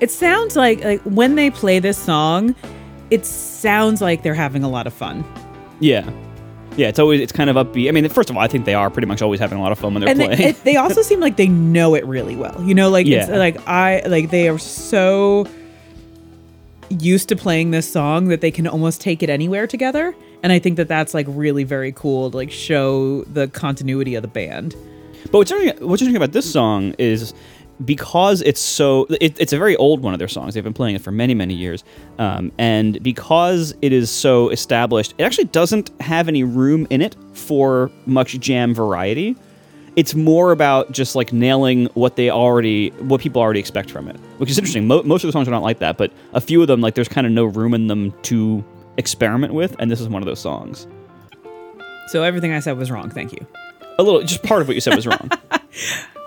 It 0.00 0.10
sounds 0.10 0.54
like 0.54 0.84
like 0.84 1.00
when 1.02 1.34
they 1.34 1.50
play 1.50 1.78
this 1.80 1.96
song, 1.98 2.54
it 3.10 3.24
sounds 3.26 4.00
like 4.00 4.22
they're 4.22 4.34
having 4.34 4.62
a 4.62 4.68
lot 4.68 4.86
of 4.86 4.94
fun. 4.94 5.24
Yeah. 5.80 6.08
Yeah, 6.76 6.86
it's 6.88 7.00
always 7.00 7.20
it's 7.20 7.32
kind 7.32 7.50
of 7.50 7.56
upbeat. 7.56 7.88
I 7.88 7.92
mean, 7.92 8.08
first 8.08 8.30
of 8.30 8.36
all, 8.36 8.42
I 8.42 8.46
think 8.46 8.64
they 8.64 8.74
are 8.74 8.88
pretty 8.88 9.06
much 9.08 9.20
always 9.20 9.40
having 9.40 9.58
a 9.58 9.60
lot 9.60 9.72
of 9.72 9.78
fun 9.78 9.94
when 9.94 10.00
they're 10.00 10.10
and 10.10 10.20
they, 10.20 10.26
playing. 10.26 10.50
it, 10.50 10.62
they 10.62 10.76
also 10.76 11.02
seem 11.02 11.18
like 11.18 11.36
they 11.36 11.48
know 11.48 11.96
it 11.96 12.06
really 12.06 12.36
well. 12.36 12.62
You 12.62 12.74
know, 12.74 12.88
like 12.88 13.06
it's 13.06 13.28
like 13.28 13.58
I 13.66 14.02
like 14.06 14.30
they 14.30 14.48
are 14.48 14.58
so 14.58 15.48
used 16.88 17.28
to 17.30 17.36
playing 17.36 17.72
this 17.72 17.90
song 17.90 18.28
that 18.28 18.40
they 18.40 18.52
can 18.52 18.66
almost 18.66 19.00
take 19.00 19.24
it 19.24 19.30
anywhere 19.30 19.66
together. 19.66 20.14
And 20.42 20.52
I 20.52 20.60
think 20.60 20.76
that 20.76 20.86
that's 20.86 21.14
like 21.14 21.26
really 21.28 21.64
very 21.64 21.90
cool 21.90 22.30
to 22.30 22.36
like 22.36 22.50
show 22.50 23.24
the 23.24 23.48
continuity 23.48 24.14
of 24.14 24.22
the 24.22 24.28
band. 24.28 24.76
But 25.24 25.38
what's 25.38 25.50
interesting, 25.50 25.88
what's 25.88 26.00
interesting 26.00 26.16
about 26.16 26.32
this 26.32 26.50
song 26.50 26.94
is 26.96 27.34
because 27.84 28.42
it's 28.42 28.60
so 28.60 29.06
it, 29.20 29.40
it's 29.40 29.52
a 29.52 29.58
very 29.58 29.76
old 29.76 30.02
one 30.02 30.12
of 30.12 30.18
their 30.18 30.28
songs. 30.28 30.54
They've 30.54 30.64
been 30.64 30.72
playing 30.72 30.96
it 30.96 31.02
for 31.02 31.12
many 31.12 31.34
many 31.34 31.54
years, 31.54 31.84
um, 32.18 32.52
and 32.58 33.02
because 33.02 33.74
it 33.82 33.92
is 33.92 34.10
so 34.10 34.48
established, 34.50 35.14
it 35.18 35.24
actually 35.24 35.44
doesn't 35.46 35.90
have 36.00 36.28
any 36.28 36.42
room 36.44 36.86
in 36.90 37.00
it 37.02 37.16
for 37.32 37.90
much 38.06 38.38
jam 38.40 38.74
variety. 38.74 39.36
It's 39.96 40.14
more 40.14 40.52
about 40.52 40.92
just 40.92 41.16
like 41.16 41.32
nailing 41.32 41.86
what 41.94 42.14
they 42.14 42.30
already, 42.30 42.90
what 42.90 43.20
people 43.20 43.42
already 43.42 43.58
expect 43.58 43.90
from 43.90 44.06
it, 44.06 44.16
which 44.38 44.48
is 44.48 44.56
interesting. 44.56 44.86
Mo- 44.86 45.02
most 45.02 45.24
of 45.24 45.28
the 45.28 45.32
songs 45.32 45.48
are 45.48 45.50
not 45.50 45.62
like 45.62 45.80
that, 45.80 45.98
but 45.98 46.12
a 46.34 46.40
few 46.40 46.60
of 46.62 46.68
them, 46.68 46.80
like 46.80 46.94
there's 46.94 47.08
kind 47.08 47.26
of 47.26 47.32
no 47.32 47.44
room 47.44 47.74
in 47.74 47.88
them 47.88 48.12
to 48.22 48.64
experiment 48.96 49.54
with, 49.54 49.74
and 49.80 49.90
this 49.90 50.00
is 50.00 50.08
one 50.08 50.22
of 50.22 50.26
those 50.26 50.38
songs. 50.38 50.86
So 52.08 52.22
everything 52.22 52.52
I 52.52 52.60
said 52.60 52.78
was 52.78 52.92
wrong. 52.92 53.10
Thank 53.10 53.32
you. 53.32 53.44
a 53.98 54.02
little 54.04 54.22
just 54.22 54.42
part 54.44 54.62
of 54.62 54.68
what 54.68 54.74
you 54.74 54.80
said 54.80 54.94
was 54.94 55.06
wrong 55.06 55.30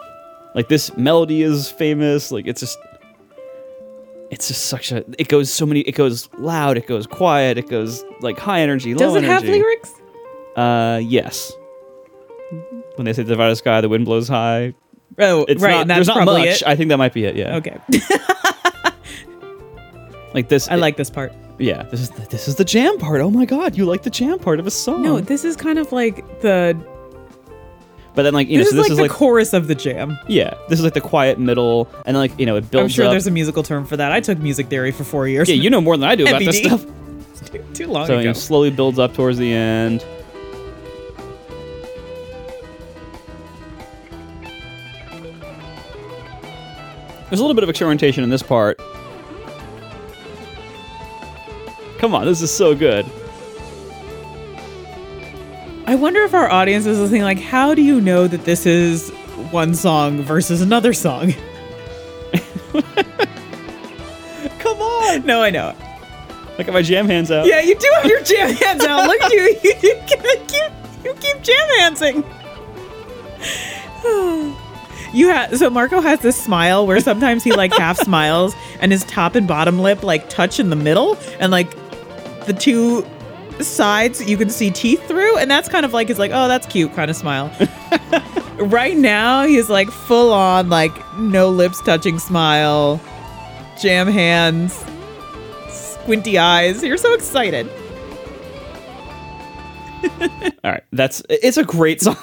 like 0.55 0.67
this 0.67 0.95
melody 0.97 1.41
is 1.43 1.69
famous 1.71 2.31
like 2.31 2.45
it's 2.47 2.59
just 2.61 2.77
it's 4.29 4.47
just 4.47 4.65
such 4.65 4.91
a 4.91 5.03
it 5.19 5.27
goes 5.27 5.51
so 5.51 5.65
many 5.65 5.81
it 5.81 5.93
goes 5.95 6.29
loud 6.37 6.77
it 6.77 6.87
goes 6.87 7.05
quiet 7.07 7.57
it 7.57 7.67
goes 7.69 8.03
like 8.21 8.37
high 8.37 8.61
energy 8.61 8.93
Does 8.93 9.11
low 9.13 9.17
it 9.17 9.23
have 9.23 9.43
lyrics? 9.43 9.91
uh 10.55 10.99
yes 11.03 11.51
when 12.95 13.05
they 13.05 13.13
say 13.13 13.23
the 13.23 13.29
divided 13.29 13.55
sky 13.55 13.81
the 13.81 13.89
wind 13.89 14.05
blows 14.05 14.27
high 14.27 14.73
Oh, 15.19 15.45
it's 15.49 15.61
right. 15.61 15.71
not 15.71 15.87
that's 15.87 15.97
there's 15.97 16.07
not 16.07 16.15
probably 16.17 16.45
much 16.45 16.61
it. 16.61 16.67
i 16.67 16.75
think 16.75 16.89
that 16.89 16.97
might 16.97 17.13
be 17.13 17.25
it 17.25 17.35
yeah 17.35 17.55
Okay. 17.57 17.77
like 20.33 20.47
this 20.49 20.67
I 20.69 20.75
like 20.75 20.95
this 20.97 21.09
part. 21.09 21.33
yeah 21.59 21.83
this 21.83 21.99
is 21.99 22.09
the, 22.11 22.21
this 22.27 22.47
is 22.47 22.55
the 22.55 22.63
jam 22.65 22.97
part 22.97 23.19
oh 23.21 23.29
my 23.29 23.45
god 23.45 23.77
you 23.77 23.85
like 23.85 24.03
the 24.03 24.09
jam 24.09 24.39
part 24.39 24.59
of 24.59 24.67
a 24.67 24.71
song 24.71 25.01
No, 25.01 25.19
this 25.19 25.43
is 25.43 25.55
kind 25.57 25.77
of 25.79 25.91
like 25.91 26.41
the 26.41 26.77
but 28.13 28.23
then 28.23 28.33
like 28.33 28.47
you 28.49 28.57
know 28.57 28.63
this 28.63 28.71
so 28.73 28.79
is 28.79 28.83
this 28.83 28.89
like 28.89 28.91
is 28.91 28.97
the 28.97 29.03
like 29.03 29.11
chorus 29.11 29.53
of 29.53 29.67
the 29.67 29.75
jam. 29.75 30.17
yeah 30.27 30.53
this 30.69 30.79
is 30.79 30.83
like 30.83 30.93
the 30.93 31.01
quiet 31.01 31.39
middle 31.39 31.87
and 32.05 32.15
then 32.15 32.21
like 32.21 32.37
you 32.39 32.45
know 32.45 32.55
it 32.57 32.69
builds 32.69 32.83
I'm 32.83 32.89
sure 32.95 33.05
up 33.05 33.11
there's 33.11 33.27
a 33.27 33.31
musical 33.31 33.63
term 33.63 33.85
for 33.85 33.97
that. 33.97 34.11
I 34.11 34.19
took 34.19 34.37
music 34.39 34.67
theory 34.67 34.91
for 34.91 35.03
four 35.03 35.27
years. 35.27 35.47
yeah 35.49 35.55
you 35.55 35.69
know 35.69 35.81
more 35.81 35.95
than 35.97 36.07
i 36.09 36.15
do 36.15 36.25
about 36.27 36.39
this 36.39 36.59
MBD. 36.61 36.65
stuff 36.67 36.85
too, 37.51 37.65
too 37.73 37.87
long 37.87 38.07
So 38.07 38.17
ago. 38.19 38.29
it 38.29 38.35
slowly 38.37 38.69
builds 38.69 38.99
up 38.99 39.13
towards 39.13 39.37
the 39.37 39.51
end. 39.51 40.05
There's 47.29 47.39
a 47.39 47.43
little 47.43 47.55
bit 47.55 47.63
of 47.63 47.69
experimentation 47.69 48.23
in 48.25 48.29
this 48.29 48.43
part. 48.43 48.77
Come 51.97 52.13
on, 52.13 52.25
this 52.25 52.41
is 52.41 52.51
so 52.51 52.75
good. 52.75 53.05
I 55.91 55.95
wonder 55.95 56.21
if 56.21 56.33
our 56.33 56.49
audience 56.49 56.85
is 56.85 56.97
listening. 56.97 57.23
Like, 57.23 57.37
how 57.37 57.75
do 57.75 57.81
you 57.81 57.99
know 57.99 58.25
that 58.25 58.45
this 58.45 58.65
is 58.65 59.09
one 59.51 59.75
song 59.75 60.21
versus 60.21 60.61
another 60.61 60.93
song? 60.93 61.33
Come 64.59 64.81
on! 64.81 65.25
No, 65.25 65.43
I 65.43 65.49
know. 65.49 65.75
Look 66.57 66.69
at 66.69 66.73
my 66.73 66.81
jam 66.81 67.07
hands 67.07 67.29
out. 67.29 67.45
Yeah, 67.45 67.59
you 67.59 67.75
do 67.75 67.91
have 67.95 68.05
your 68.05 68.21
jam 68.23 68.53
hands 68.53 68.85
out. 68.85 69.05
Look 69.05 69.21
at 69.21 69.33
you. 69.33 69.41
You, 69.63 69.73
you, 69.83 70.01
keep, 70.07 70.71
you 71.03 71.13
keep 71.15 71.41
jam 71.43 71.67
handsing. 71.79 72.23
You 75.13 75.27
have 75.27 75.57
so 75.57 75.69
Marco 75.69 75.99
has 75.99 76.21
this 76.21 76.41
smile 76.41 76.87
where 76.87 77.01
sometimes 77.01 77.43
he 77.43 77.51
like 77.51 77.73
half 77.73 77.97
smiles 77.97 78.55
and 78.79 78.93
his 78.93 79.03
top 79.03 79.35
and 79.35 79.45
bottom 79.45 79.79
lip 79.79 80.03
like 80.03 80.29
touch 80.29 80.57
in 80.57 80.69
the 80.69 80.77
middle 80.77 81.17
and 81.41 81.51
like 81.51 81.69
the 82.45 82.55
two 82.57 83.05
sides 83.67 84.23
you 84.23 84.37
can 84.37 84.49
see 84.49 84.71
teeth 84.71 85.05
through 85.07 85.37
and 85.37 85.49
that's 85.49 85.69
kind 85.69 85.85
of 85.85 85.93
like 85.93 86.07
his 86.07 86.19
like 86.19 86.31
oh 86.33 86.47
that's 86.47 86.67
cute 86.67 86.93
kind 86.93 87.09
of 87.09 87.17
smile. 87.17 87.51
right 88.57 88.97
now 88.97 89.45
he's 89.45 89.69
like 89.69 89.89
full 89.89 90.33
on 90.33 90.69
like 90.69 90.91
no 91.17 91.49
lips 91.49 91.81
touching 91.81 92.19
smile, 92.19 93.01
jam 93.79 94.07
hands, 94.07 94.83
squinty 95.69 96.37
eyes. 96.37 96.83
You're 96.83 96.97
so 96.97 97.13
excited. 97.13 97.69
All 100.63 100.71
right, 100.71 100.83
that's 100.91 101.21
it's 101.29 101.57
a 101.57 101.63
great 101.63 102.01
song. 102.01 102.17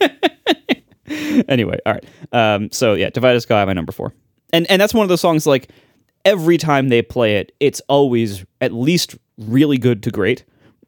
anyway, 1.48 1.78
all 1.84 1.92
right. 1.92 2.04
Um, 2.32 2.70
so 2.70 2.94
yeah, 2.94 3.10
Divided 3.10 3.40
Sky, 3.40 3.64
my 3.64 3.72
number 3.72 3.92
four, 3.92 4.14
and 4.52 4.70
and 4.70 4.80
that's 4.80 4.94
one 4.94 5.02
of 5.02 5.08
those 5.08 5.20
songs 5.20 5.46
like 5.46 5.70
every 6.24 6.58
time 6.58 6.88
they 6.88 7.02
play 7.02 7.36
it, 7.36 7.52
it's 7.60 7.80
always 7.88 8.44
at 8.60 8.72
least 8.72 9.16
really 9.38 9.78
good 9.78 10.02
to 10.04 10.10
great. 10.10 10.44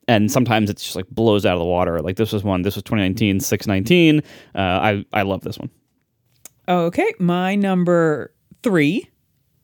And 0.09 0.31
sometimes 0.31 0.69
it's 0.69 0.83
just 0.83 0.97
like 0.97 1.07
blows 1.09 1.47
out 1.47 1.55
of 1.55 1.61
the 1.61 1.65
water. 1.65 2.01
Like 2.01 2.17
this 2.17 2.33
was 2.33 2.43
one. 2.43 2.63
This 2.63 2.75
was 2.75 2.83
2019, 2.85 3.41
619. 3.41 4.23
Uh, 4.55 4.59
I 4.59 5.05
I 5.13 5.23
love 5.23 5.43
this 5.43 5.59
one. 5.59 5.71
Okay, 6.69 7.13
my 7.19 7.55
number 7.55 8.33
3 8.63 9.09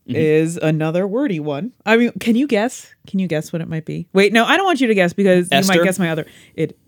is 0.06 0.56
another 0.56 1.06
wordy 1.06 1.38
one. 1.38 1.72
I 1.84 1.96
mean, 1.96 2.12
can 2.18 2.34
you 2.34 2.46
guess? 2.46 2.94
Can 3.06 3.18
you 3.18 3.28
guess 3.28 3.52
what 3.52 3.60
it 3.60 3.68
might 3.68 3.84
be? 3.84 4.08
Wait, 4.14 4.32
no, 4.32 4.44
I 4.44 4.56
don't 4.56 4.64
want 4.64 4.80
you 4.80 4.86
to 4.86 4.94
guess 4.94 5.12
because 5.12 5.48
you 5.52 5.62
might 5.66 5.84
guess 5.84 5.98
my 5.98 6.10
other. 6.10 6.26
It. 6.54 6.78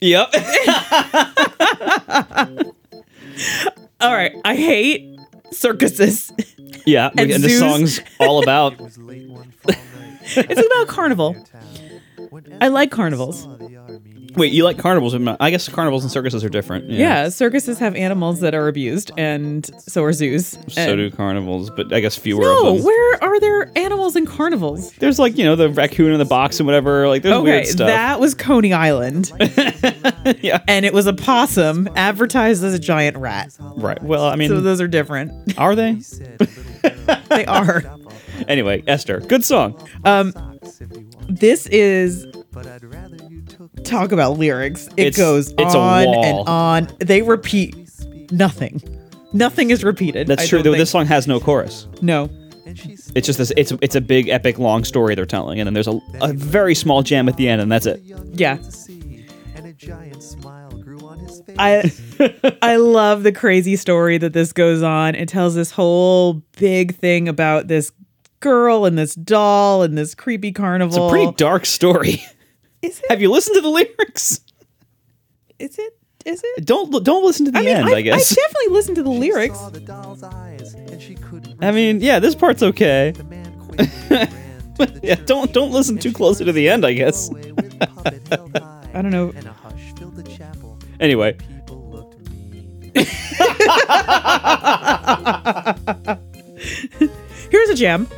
Yep. 0.00 0.32
All 4.00 4.12
right, 4.12 4.32
I 4.44 4.56
hate 4.56 5.18
circuses. 5.52 6.32
yeah. 6.86 7.10
And 7.16 7.30
And, 7.30 7.44
this 7.44 7.58
song's 7.58 8.00
all 8.18 8.42
about. 8.42 8.80
was 8.80 8.98
late 8.98 9.28
one 9.28 9.50
fall 9.52 9.74
night. 9.74 10.18
it's 10.36 10.66
about 10.66 10.88
carnival. 10.88 11.36
I 12.60 12.68
like 12.68 12.90
carnivals. 12.90 13.46
Wait, 14.34 14.50
you 14.50 14.64
like 14.64 14.78
carnivals? 14.78 15.14
but 15.14 15.36
I 15.40 15.50
guess 15.50 15.68
carnivals 15.68 16.04
and 16.04 16.10
circuses 16.10 16.42
are 16.42 16.48
different. 16.48 16.88
Yeah, 16.88 17.28
circuses 17.28 17.78
have 17.80 17.94
animals 17.94 18.40
that 18.40 18.54
are 18.54 18.66
abused, 18.68 19.10
and 19.18 19.68
so 19.78 20.02
are 20.04 20.12
zoos. 20.14 20.56
So 20.68 20.80
And- 20.80 20.96
do 20.96 21.10
carnivals, 21.10 21.68
but 21.70 21.92
I 21.92 22.00
guess 22.00 22.16
fewer 22.16 22.40
No, 22.40 22.68
of 22.68 22.76
them. 22.76 22.84
where 22.86 23.22
are 23.22 23.38
there 23.40 23.70
animals 23.76 24.16
in 24.16 24.24
carnivals? 24.24 24.92
There's 24.92 25.18
like 25.18 25.36
you 25.36 25.44
know 25.44 25.54
the 25.54 25.68
raccoon 25.68 26.12
in 26.12 26.18
the 26.18 26.24
box 26.24 26.58
and 26.60 26.66
whatever. 26.66 27.08
Like 27.08 27.22
there's 27.22 27.34
Okay, 27.36 27.50
weird 27.50 27.66
stuff. 27.66 27.88
that 27.88 28.20
was 28.20 28.34
Coney 28.34 28.72
Island, 28.72 29.30
yeah. 30.40 30.62
and 30.66 30.86
it 30.86 30.94
was 30.94 31.06
a 31.06 31.12
possum 31.12 31.88
advertised 31.96 32.64
as 32.64 32.72
a 32.72 32.78
giant 32.78 33.18
rat. 33.18 33.54
Right. 33.76 34.02
Well, 34.02 34.24
I 34.24 34.36
mean, 34.36 34.48
So 34.48 34.60
those 34.62 34.80
are 34.80 34.88
different. 34.88 35.58
are 35.58 35.74
they? 35.74 35.98
They 37.28 37.46
are. 37.46 37.82
Anyway, 38.48 38.82
Esther, 38.86 39.20
good 39.20 39.44
song. 39.44 39.76
Um, 40.04 40.32
this 41.28 41.66
is 41.68 42.26
talk 43.84 44.12
about 44.12 44.38
lyrics. 44.38 44.86
It 44.96 45.08
It's- 45.08 45.16
goes 45.16 45.52
it's 45.58 45.74
on 45.74 46.06
and 46.08 46.48
on. 46.48 46.88
They 46.98 47.22
repeat 47.22 47.76
nothing. 48.30 48.80
Nothing 49.32 49.70
is 49.70 49.82
repeated. 49.82 50.26
That's 50.26 50.42
I 50.44 50.46
true. 50.46 50.62
Though 50.62 50.72
think. 50.72 50.80
this 50.80 50.90
song 50.90 51.06
has 51.06 51.26
no 51.26 51.40
chorus. 51.40 51.86
No. 52.02 52.28
It's 52.66 53.26
just 53.26 53.38
this. 53.38 53.52
It's 53.56 53.72
it's 53.82 53.94
a 53.96 54.00
big 54.00 54.28
epic 54.28 54.58
long 54.58 54.84
story 54.84 55.14
they're 55.14 55.26
telling, 55.26 55.58
and 55.60 55.66
then 55.66 55.74
there's 55.74 55.88
a, 55.88 56.00
a 56.22 56.32
very 56.32 56.74
small 56.74 57.02
jam 57.02 57.28
at 57.28 57.36
the 57.36 57.48
end, 57.48 57.60
and 57.60 57.70
that's 57.70 57.86
it. 57.86 58.00
Yeah. 58.32 58.58
And 59.54 59.66
a 59.66 59.72
giant 59.72 60.22
smile 60.22 60.70
grew 60.70 61.00
on 61.00 61.18
his 61.18 61.42
face. 61.42 61.56
I 61.58 62.56
I 62.62 62.76
love 62.76 63.24
the 63.24 63.32
crazy 63.32 63.76
story 63.76 64.16
that 64.18 64.32
this 64.32 64.52
goes 64.52 64.82
on. 64.82 65.14
It 65.14 65.28
tells 65.28 65.54
this 65.54 65.70
whole 65.70 66.34
big 66.58 66.94
thing 66.94 67.28
about 67.28 67.68
this 67.68 67.90
girl 68.42 68.84
and 68.84 68.98
this 68.98 69.14
doll 69.14 69.82
and 69.82 69.96
this 69.96 70.14
creepy 70.14 70.52
carnival. 70.52 71.06
It's 71.06 71.06
a 71.06 71.08
pretty 71.10 71.32
dark 71.36 71.64
story. 71.64 72.22
Is 72.82 72.98
it? 72.98 73.06
Have 73.08 73.22
you 73.22 73.30
listened 73.30 73.54
to 73.54 73.60
the 73.62 73.70
lyrics? 73.70 74.40
Is 75.58 75.78
it? 75.78 75.96
Is 76.26 76.42
it? 76.44 76.64
Don't 76.66 76.90
don't 77.04 77.24
listen 77.24 77.46
to 77.46 77.52
the 77.52 77.58
I 77.58 77.62
mean, 77.62 77.76
end. 77.76 77.88
I, 77.88 77.92
I 77.94 78.00
guess. 78.02 78.32
I 78.32 78.34
definitely 78.34 78.74
listened 78.74 78.96
to 78.96 79.02
the 79.02 79.10
lyrics. 79.10 79.58
Saw 79.58 79.70
the 79.70 79.80
doll's 79.80 80.22
eyes, 80.22 80.74
and 80.74 81.00
she 81.00 81.14
couldn't 81.14 81.62
I 81.64 81.70
mean, 81.70 82.00
yeah, 82.00 82.18
this 82.18 82.34
part's 82.34 82.62
okay. 82.62 83.12
The 83.12 83.24
man 83.24 83.58
quickly 83.58 83.86
ran 84.10 84.28
to 84.28 84.86
the 84.86 85.00
Yeah, 85.02 85.14
don't 85.14 85.52
don't 85.52 85.70
listen 85.70 85.98
too 85.98 86.12
closer 86.12 86.44
to 86.44 86.52
the 86.52 86.68
end. 86.68 86.84
I 86.84 86.92
guess. 86.92 87.30
away 87.30 87.52
with 87.52 87.78
puppet 87.78 88.28
held 88.30 88.56
high, 88.58 88.90
I 88.94 89.02
don't 89.02 89.12
know. 89.12 89.32
And 89.34 89.46
a 89.46 89.52
hush 89.52 89.94
filled 89.96 90.16
the 90.16 90.24
chapel. 90.24 90.78
Anyway, 91.00 91.32
People 91.34 91.88
looked 91.90 92.18
mean. 92.28 92.92
Here's 97.50 97.68
a 97.70 97.74
gem. 97.74 98.08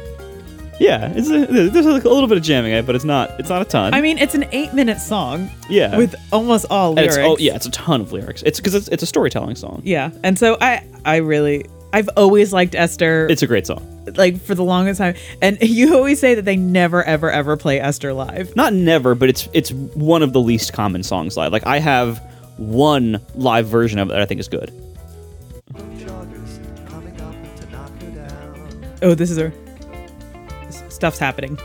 Yeah, 0.81 1.13
it's 1.15 1.31
a, 1.31 1.47
there's 1.47 1.87
a 1.87 1.93
little 1.93 2.27
bit 2.27 2.37
of 2.37 2.43
jamming 2.43 2.73
in 2.73 2.79
it, 2.79 2.87
but 2.87 2.95
it's 2.95 3.05
not 3.05 3.31
it's 3.39 3.49
not 3.49 3.63
a 3.63 3.65
ton. 3.65 3.95
I 3.95 4.01
mean, 4.01 4.19
it's 4.19 4.35
an 4.35 4.47
eight-minute 4.53 5.01
song 5.01 5.51
yeah, 5.69 5.97
with 5.97 6.15
almost 6.33 6.67
all 6.71 6.91
and 6.91 7.01
it's, 7.01 7.17
lyrics. 7.17 7.33
oh 7.33 7.37
yeah, 7.43 7.55
it's 7.55 7.67
a 7.67 7.71
ton 7.71 8.01
of 8.01 8.13
lyrics. 8.13 8.43
It's 8.43 8.59
because 8.59 8.75
it's, 8.75 8.89
it's 8.89 9.03
a 9.03 9.07
storytelling 9.07 9.57
song. 9.57 9.83
yeah. 9.85 10.11
And 10.23 10.39
so 10.39 10.57
I, 10.61 10.87
I 11.05 11.17
really, 11.17 11.65
I've 11.93 12.09
always 12.17 12.53
liked 12.53 12.75
Esther. 12.75 13.27
It's 13.31 13.43
a 13.43 13.47
great 13.47 13.67
song. 13.67 13.91
like 14.17 14.41
for 14.41 14.55
the 14.55 14.65
longest 14.65 14.99
time. 14.99 15.15
And 15.41 15.59
you 15.63 15.95
always 15.97 16.19
say 16.21 16.35
that 16.35 16.45
they 16.45 16.57
never, 16.57 17.03
ever, 17.05 17.31
ever 17.31 17.57
play 17.57 17.81
Esther 17.81 18.13
live. 18.13 18.55
Not 18.57 18.73
never, 18.73 19.15
but 19.15 19.29
it's 19.29 19.49
it's 19.53 19.71
one 19.73 20.23
of 20.23 20.33
the 20.33 20.41
least 20.41 20.73
common 20.73 21.03
songs 21.03 21.37
live. 21.37 21.53
Like 21.53 21.67
I 21.67 21.79
have 21.79 22.19
one 22.57 23.21
live 23.35 23.67
version 23.69 23.99
of 23.99 24.09
it 24.09 24.13
that 24.13 24.21
I 24.21 24.27
think 24.27 24.41
is 24.41 24.49
good. 24.49 24.73
Joggers 25.73 26.89
coming 26.89 27.21
up 27.21 27.35
to 27.57 27.67
knock 27.71 27.91
her 28.03 28.11
down. 28.11 28.97
Oh, 29.03 29.15
this 29.15 29.31
is 29.31 29.39
her. 29.39 29.53
S- 30.95 30.95
Stuff's 30.95 31.19
happening. 31.19 31.59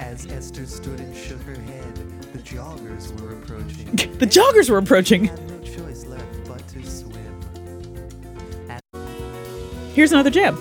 As 0.00 0.26
Esther 0.26 0.66
stood 0.66 1.00
and 1.00 1.16
shook 1.16 1.40
her 1.42 1.54
head, 1.54 1.94
the 2.32 2.38
joggers 2.38 3.18
were 3.20 3.32
approaching. 3.32 4.10
The 4.18 4.26
joggers 4.26 4.70
were 4.70 4.78
approaching. 4.78 5.24
No 5.26 5.58
choice 5.60 6.04
left 6.06 6.24
but 6.48 6.66
to 6.68 6.82
swim. 6.84 7.14
Here's 9.94 10.12
another 10.12 10.30
jam. 10.30 10.56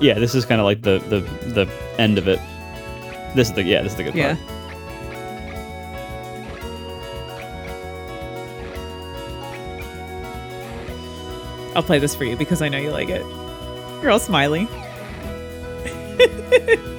Yeah, 0.00 0.18
this 0.18 0.34
is 0.34 0.44
kind 0.44 0.60
of 0.60 0.64
like 0.64 0.82
the 0.82 0.98
the 1.08 1.20
the 1.50 1.68
end 1.98 2.18
of 2.18 2.28
it. 2.28 2.40
This 3.34 3.48
is 3.48 3.54
the 3.54 3.62
yeah, 3.62 3.82
this 3.82 3.92
is 3.92 3.96
the 3.98 4.04
good 4.04 4.14
Yeah. 4.14 4.36
part. 4.36 4.50
I'll 11.76 11.82
play 11.82 11.98
this 11.98 12.14
for 12.14 12.24
you 12.24 12.36
because 12.36 12.62
I 12.62 12.68
know 12.68 12.78
you 12.78 12.90
like 12.92 13.08
it. 13.08 13.22
You're 14.02 14.10
all 14.12 14.20
smiley. 14.20 14.68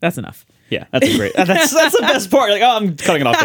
That's 0.00 0.18
enough. 0.18 0.46
Yeah, 0.70 0.84
that's 0.92 1.08
a 1.08 1.16
great. 1.16 1.32
That's 1.36 1.72
that's 1.72 1.96
the 1.96 2.02
best 2.02 2.30
part. 2.30 2.50
Like, 2.50 2.60
oh, 2.62 2.76
I'm 2.76 2.94
cutting 2.96 3.22
it 3.22 3.26
off 3.26 3.40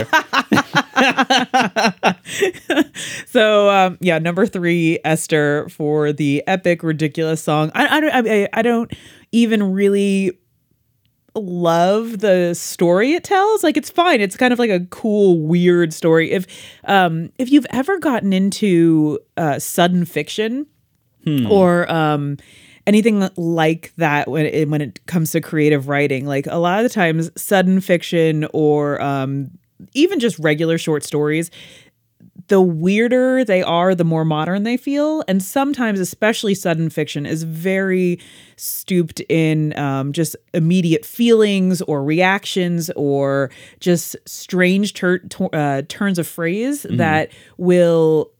there. 1.95 2.89
So 3.27 3.69
um, 3.69 3.97
yeah, 4.01 4.19
number 4.19 4.45
three, 4.45 4.99
Esther 5.03 5.67
for 5.69 6.13
the 6.13 6.43
epic, 6.45 6.83
ridiculous 6.83 7.41
song. 7.41 7.71
I, 7.73 7.97
I 7.97 7.99
don't, 7.99 8.27
I, 8.27 8.49
I 8.53 8.61
don't 8.61 8.91
even 9.31 9.73
really 9.73 10.37
love 11.35 12.19
the 12.19 12.53
story 12.53 13.13
it 13.13 13.23
tells. 13.23 13.63
Like 13.63 13.77
it's 13.77 13.89
fine. 13.89 14.21
It's 14.21 14.37
kind 14.37 14.53
of 14.53 14.59
like 14.59 14.69
a 14.69 14.81
cool, 14.91 15.39
weird 15.39 15.93
story. 15.93 16.31
If 16.31 16.45
um, 16.83 17.31
if 17.39 17.51
you've 17.51 17.65
ever 17.71 17.97
gotten 17.99 18.33
into 18.33 19.19
uh, 19.37 19.59
sudden 19.59 20.05
fiction 20.05 20.67
or 21.49 21.89
um, 21.91 22.37
anything 22.85 23.27
like 23.37 23.93
that 23.97 24.27
when 24.27 24.45
it, 24.45 24.69
when 24.69 24.81
it 24.81 25.05
comes 25.05 25.31
to 25.31 25.41
creative 25.41 25.87
writing, 25.87 26.25
like 26.25 26.47
a 26.47 26.57
lot 26.57 26.79
of 26.79 26.83
the 26.83 26.93
times, 26.93 27.29
sudden 27.35 27.79
fiction 27.81 28.47
or 28.53 29.01
um, 29.01 29.51
even 29.93 30.19
just 30.19 30.37
regular 30.39 30.77
short 30.77 31.03
stories 31.03 31.49
the 32.47 32.61
weirder 32.61 33.45
they 33.45 33.61
are, 33.63 33.95
the 33.95 34.03
more 34.03 34.25
modern 34.25 34.63
they 34.63 34.77
feel. 34.77 35.23
And 35.27 35.41
sometimes, 35.41 35.99
especially 35.99 36.55
sudden 36.55 36.89
fiction, 36.89 37.25
is 37.25 37.43
very 37.43 38.19
stooped 38.57 39.21
in 39.29 39.77
um, 39.77 40.11
just 40.11 40.35
immediate 40.53 41.05
feelings 41.05 41.81
or 41.83 42.03
reactions 42.03 42.89
or 42.95 43.49
just 43.79 44.15
strange 44.25 44.93
tur- 44.93 45.23
uh, 45.53 45.83
turns 45.87 46.19
of 46.19 46.27
phrase 46.27 46.85
that 46.89 47.31
will 47.57 48.31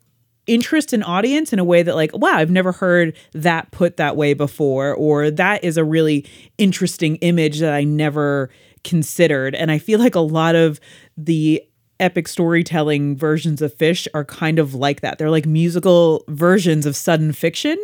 interest 0.48 0.92
an 0.94 1.04
audience 1.04 1.54
in 1.54 1.60
a 1.60 1.64
way 1.64 1.82
that 1.84 1.96
like 1.96 2.12
wow 2.18 2.36
i've 2.36 2.52
never 2.52 2.72
heard 2.74 3.16
that 3.34 3.72
put 3.72 3.96
that 3.98 4.16
way 4.18 4.34
before 4.34 4.94
or 4.94 5.32
that 5.32 5.64
is 5.64 5.78
a 5.78 5.84
really 5.84 6.26
interesting 6.58 7.16
image 7.18 7.60
that 7.60 7.74
i 7.74 7.84
never 7.84 8.50
considered. 8.84 9.56
And 9.56 9.72
i 9.72 9.78
feel 9.78 10.00
like 10.00 10.16
a 10.16 10.20
lot 10.20 10.56
of 10.56 10.80
the 11.16 11.64
epic 12.00 12.28
storytelling 12.28 13.16
versions 13.16 13.62
of 13.62 13.74
Phish 13.78 14.08
are 14.14 14.26
kind 14.26 14.60
of 14.60 14.74
like 14.74 15.00
that. 15.02 15.20
They're 15.20 15.30
like 15.30 15.46
musical 15.46 16.26
versions 16.28 16.86
of 16.86 16.96
sudden 16.98 17.32
fiction. 17.32 17.78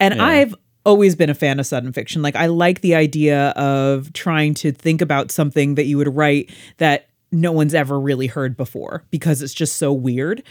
And 0.00 0.16
Yeah. 0.16 0.24
i've 0.24 0.54
always 0.84 1.14
been 1.14 1.30
a 1.30 1.34
fan 1.34 1.60
of 1.60 1.66
sudden 1.66 1.92
fiction. 1.92 2.20
Like 2.22 2.34
i 2.34 2.46
like 2.46 2.80
the 2.80 2.96
idea 2.96 3.50
of 3.50 4.12
trying 4.12 4.54
to 4.54 4.72
think 4.72 5.00
about 5.00 5.30
something 5.30 5.76
that 5.76 5.84
you 5.84 5.96
would 5.98 6.12
write 6.16 6.50
that 6.78 7.06
no 7.30 7.52
one's 7.52 7.74
ever 7.74 8.00
really 8.00 8.26
heard 8.26 8.56
before 8.56 9.04
because 9.12 9.40
it's 9.40 9.54
just 9.54 9.76
so 9.76 9.92
weird 9.92 10.42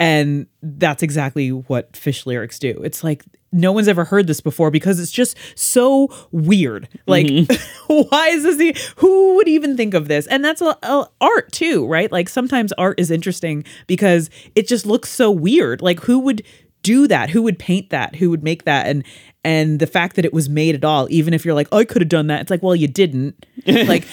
and 0.00 0.46
that's 0.62 1.02
exactly 1.02 1.50
what 1.50 1.92
Phish 1.92 2.26
lyrics 2.26 2.58
do. 2.58 2.80
It's 2.84 3.02
like 3.02 3.24
no 3.50 3.72
one's 3.72 3.88
ever 3.88 4.04
heard 4.04 4.26
this 4.26 4.40
before 4.40 4.70
because 4.70 5.00
it's 5.00 5.10
just 5.10 5.36
so 5.54 6.08
weird. 6.30 6.88
Like, 7.06 7.26
mm-hmm. 7.26 7.94
why 8.10 8.28
is 8.28 8.42
this? 8.42 8.60
e- 8.60 8.92
Who 8.96 9.36
would 9.36 9.48
even 9.48 9.76
think 9.76 9.94
of 9.94 10.06
this? 10.08 10.26
And 10.26 10.44
that's 10.44 10.60
a, 10.60 10.76
a- 10.82 11.08
art 11.20 11.50
too, 11.52 11.86
right? 11.86 12.12
Like 12.12 12.28
sometimes 12.28 12.72
art 12.72 13.00
is 13.00 13.10
interesting 13.10 13.64
because 13.86 14.28
it 14.54 14.68
just 14.68 14.86
looks 14.86 15.08
so 15.08 15.30
weird. 15.30 15.80
Like 15.80 16.00
who 16.00 16.18
would 16.20 16.42
do 16.88 17.06
that? 17.08 17.30
Who 17.30 17.42
would 17.42 17.58
paint 17.58 17.90
that? 17.90 18.16
Who 18.16 18.30
would 18.30 18.42
make 18.42 18.64
that? 18.64 18.86
And 18.86 19.04
and 19.44 19.78
the 19.78 19.86
fact 19.86 20.16
that 20.16 20.24
it 20.24 20.32
was 20.32 20.48
made 20.48 20.74
at 20.74 20.84
all, 20.84 21.06
even 21.10 21.32
if 21.32 21.44
you're 21.44 21.54
like, 21.54 21.68
oh, 21.72 21.78
I 21.78 21.84
could 21.84 22.02
have 22.02 22.08
done 22.08 22.26
that. 22.26 22.40
It's 22.42 22.50
like, 22.50 22.62
well, 22.62 22.74
you 22.76 22.88
didn't. 22.88 23.46
Like 23.92 24.04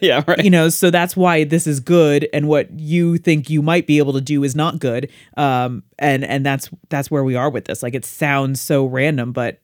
yeah, 0.00 0.24
right. 0.26 0.42
you 0.42 0.50
know 0.50 0.70
so 0.70 0.90
that's 0.90 1.14
why 1.14 1.44
this 1.44 1.66
is 1.66 1.80
good 1.80 2.28
and 2.32 2.48
what 2.48 2.66
you 2.78 3.18
think 3.18 3.50
you 3.50 3.60
might 3.60 3.86
be 3.86 3.98
able 3.98 4.14
to 4.14 4.22
do 4.22 4.42
is 4.42 4.54
not 4.56 4.78
good 4.78 5.10
um 5.36 5.82
and 5.98 6.24
and 6.24 6.46
that's 6.46 6.70
that's 6.88 7.10
where 7.10 7.22
we 7.22 7.36
are 7.36 7.50
with 7.50 7.66
this 7.66 7.82
like 7.82 7.94
it 7.94 8.06
sounds 8.06 8.60
so 8.60 8.86
random 8.86 9.32
but 9.32 9.60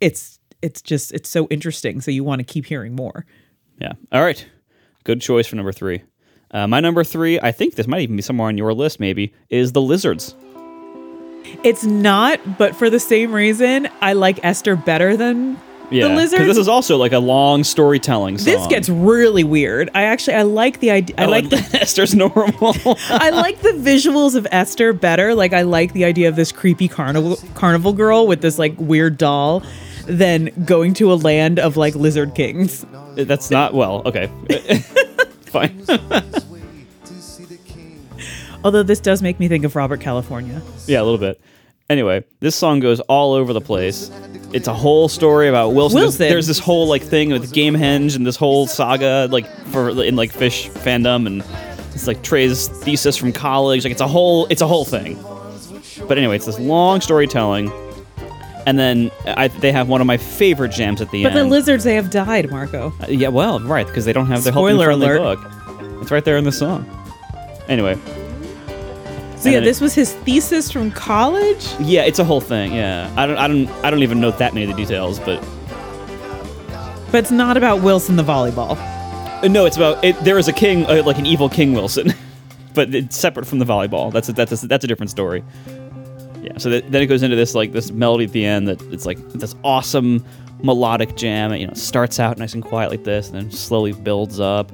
it's 0.00 0.38
it's 0.62 0.80
just 0.80 1.12
it's 1.12 1.28
so 1.28 1.48
interesting 1.48 2.00
so 2.00 2.12
you 2.12 2.22
want 2.22 2.38
to 2.38 2.44
keep 2.44 2.64
hearing 2.66 2.94
more 2.94 3.26
Yeah. 3.80 3.94
All 4.12 4.22
right. 4.22 4.46
Good 5.02 5.20
choice 5.20 5.46
for 5.48 5.56
number 5.56 5.72
three. 5.72 6.02
Uh, 6.52 6.66
my 6.68 6.78
number 6.80 7.02
three, 7.02 7.40
I 7.40 7.50
think 7.52 7.74
this 7.74 7.88
might 7.88 8.02
even 8.02 8.14
be 8.16 8.22
somewhere 8.22 8.48
on 8.48 8.56
your 8.56 8.72
list, 8.72 9.00
maybe, 9.00 9.34
is 9.50 9.72
the 9.72 9.82
lizards. 9.82 10.34
It's 11.64 11.84
not 11.84 12.58
but 12.58 12.74
for 12.76 12.90
the 12.90 13.00
same 13.00 13.32
reason 13.32 13.88
i 14.00 14.12
like 14.12 14.38
esther 14.44 14.76
better 14.76 15.16
than 15.16 15.58
Yeah, 15.90 16.08
the 16.08 16.14
lizards 16.14 16.32
Because 16.42 16.56
this 16.56 16.62
is 16.62 16.68
also 16.68 16.96
like 16.96 17.12
a 17.12 17.18
long 17.18 17.62
storytelling 17.64 18.38
song. 18.38 18.52
this 18.54 18.66
gets 18.66 18.88
really 18.88 19.44
weird 19.44 19.88
i 19.94 20.02
actually 20.02 20.34
i 20.36 20.42
like 20.42 20.80
the 20.80 20.90
idea 20.90 21.14
i 21.18 21.24
Oh, 21.26 21.30
like 21.30 21.48
the 21.50 21.56
Esther's 21.80 22.14
normal. 22.14 22.74
I 23.08 23.30
like 23.30 23.60
the 23.60 23.70
visuals 23.70 24.34
of 24.34 24.46
Esther 24.50 24.92
better. 24.92 25.34
Like 25.34 25.52
I 25.52 25.62
like 25.62 25.92
the 25.92 26.04
idea 26.04 26.28
of 26.28 26.36
this 26.36 26.50
creepy 26.52 26.88
carnival 26.88 27.36
carnival 27.54 27.92
girl 27.92 28.26
with 28.26 28.40
this 28.42 28.58
like 28.58 28.74
weird 28.78 29.16
doll 29.18 29.62
than 30.06 30.50
going 30.64 30.94
to 30.94 31.12
a 31.12 31.14
land 31.14 31.58
of 31.58 31.76
like 31.76 31.94
lizard 31.94 32.34
kings. 32.34 32.84
That's 33.14 33.50
not 33.50 33.74
well. 33.74 34.02
Okay, 34.06 34.26
fine. 35.46 35.84
Although 38.66 38.82
this 38.82 38.98
does 38.98 39.22
make 39.22 39.38
me 39.38 39.46
think 39.46 39.64
of 39.64 39.76
Robert 39.76 40.00
California. 40.00 40.60
yeah, 40.88 41.00
a 41.00 41.04
little 41.04 41.18
bit. 41.18 41.40
Anyway, 41.88 42.24
this 42.40 42.56
song 42.56 42.80
goes 42.80 42.98
all 43.00 43.32
over 43.32 43.52
the 43.52 43.60
place. 43.60 44.10
It's 44.52 44.66
a 44.66 44.74
whole 44.74 45.08
story 45.08 45.48
about 45.48 45.68
Wilson. 45.72 45.98
There's- 45.98 46.06
Wilson. 46.18 46.28
There's, 46.28 46.46
this 46.48 46.58
whole 46.58 46.88
like 46.88 47.02
thing 47.04 47.30
with 47.30 47.52
Gamehenge 47.52 48.16
and 48.16 48.26
this 48.26 48.34
whole 48.34 48.66
saga 48.66 49.28
like 49.30 49.46
for 49.68 49.90
in 50.02 50.16
like 50.16 50.32
Phish 50.32 50.68
fandom 50.70 51.28
and 51.28 51.44
it's 51.94 52.08
like 52.08 52.24
Trey's 52.24 52.66
thesis 52.66 53.16
from 53.16 53.32
college. 53.32 53.84
Like 53.84 53.92
it's 53.92 54.00
a 54.00 54.08
whole 54.08 54.46
it's 54.46 54.62
a 54.62 54.66
whole 54.66 54.84
thing. 54.84 55.16
But 56.08 56.18
anyway, 56.18 56.34
it's 56.34 56.46
this 56.46 56.58
long 56.58 57.00
storytelling, 57.00 57.70
and 58.66 58.76
then 58.80 59.12
I, 59.24 59.46
they 59.46 59.70
have 59.70 59.88
one 59.88 60.00
of 60.00 60.08
my 60.08 60.16
favorite 60.16 60.72
jams 60.72 61.00
at 61.00 61.12
the 61.12 61.24
end. 61.24 61.32
But 61.34 61.38
the 61.40 61.46
lizards 61.46 61.84
they 61.84 61.94
have 61.94 62.10
died, 62.10 62.50
Marco. 62.50 62.92
Uh, 63.00 63.06
yeah, 63.08 63.28
well, 63.28 63.60
right, 63.60 63.86
because 63.86 64.04
they 64.04 64.12
don't 64.12 64.26
have 64.26 64.42
their 64.42 64.52
Spoiler 64.52 64.90
helping 64.90 65.08
friendly 65.08 65.18
alert. 65.24 65.40
book. 65.40 66.02
It's 66.02 66.10
right 66.10 66.24
there 66.24 66.36
in 66.36 66.42
the 66.44 66.52
song. 66.52 66.84
Anyway, 67.68 67.94
So 69.38 69.48
yeah, 69.50 69.56
then 69.56 69.62
it- 69.62 69.66
this 69.66 69.80
was 69.80 69.94
his 69.94 70.12
thesis 70.14 70.70
from 70.72 70.90
college. 70.90 71.66
yeah, 71.80 72.02
it's 72.04 72.18
a 72.18 72.24
whole 72.24 72.40
thing. 72.40 72.72
Yeah, 72.72 73.12
I 73.16 73.26
don't, 73.26 73.36
I 73.38 73.46
don't, 73.48 73.68
I 73.84 73.90
don't 73.90 74.02
even 74.02 74.20
know 74.20 74.30
that 74.30 74.54
many 74.54 74.64
of 74.68 74.74
the 74.76 74.82
details, 74.82 75.18
but 75.20 75.40
But 77.12 77.18
it's 77.18 77.30
not 77.30 77.56
about 77.56 77.82
Wilson 77.82 78.16
the 78.16 78.22
volleyball. 78.24 78.76
uh, 79.42 79.48
no, 79.48 79.64
it's 79.66 79.76
about 79.76 80.02
it, 80.04 80.18
there 80.24 80.38
is 80.38 80.48
a 80.48 80.52
king, 80.52 80.86
uh, 80.86 81.02
like 81.04 81.18
an 81.18 81.26
evil 81.26 81.48
King 81.48 81.72
Wilson, 81.74 82.12
but 82.74 82.94
it's 82.94 83.16
separate 83.18 83.46
from 83.46 83.58
the 83.58 83.64
volleyball. 83.64 84.12
That's 84.12 84.28
a, 84.28 84.32
that's 84.32 84.62
a, 84.62 84.66
that's 84.66 84.84
a 84.84 84.88
different 84.88 85.10
story. 85.10 85.44
Yeah, 86.42 86.58
so 86.58 86.70
that, 86.70 86.90
then 86.90 87.02
it 87.02 87.06
goes 87.06 87.22
into 87.22 87.36
this 87.36 87.54
like 87.54 87.72
this 87.72 87.90
melody 87.90 88.24
at 88.24 88.32
the 88.32 88.44
end 88.44 88.68
that 88.68 88.80
it's 88.92 89.04
like 89.06 89.18
this 89.32 89.54
awesome 89.64 90.24
melodic 90.62 91.16
jam. 91.16 91.52
It, 91.52 91.60
you 91.60 91.66
know, 91.66 91.74
starts 91.74 92.18
out 92.20 92.38
nice 92.38 92.54
and 92.54 92.62
quiet 92.62 92.90
like 92.90 93.04
this, 93.04 93.26
and 93.28 93.36
then 93.36 93.50
slowly 93.50 93.92
builds 93.92 94.38
up. 94.40 94.70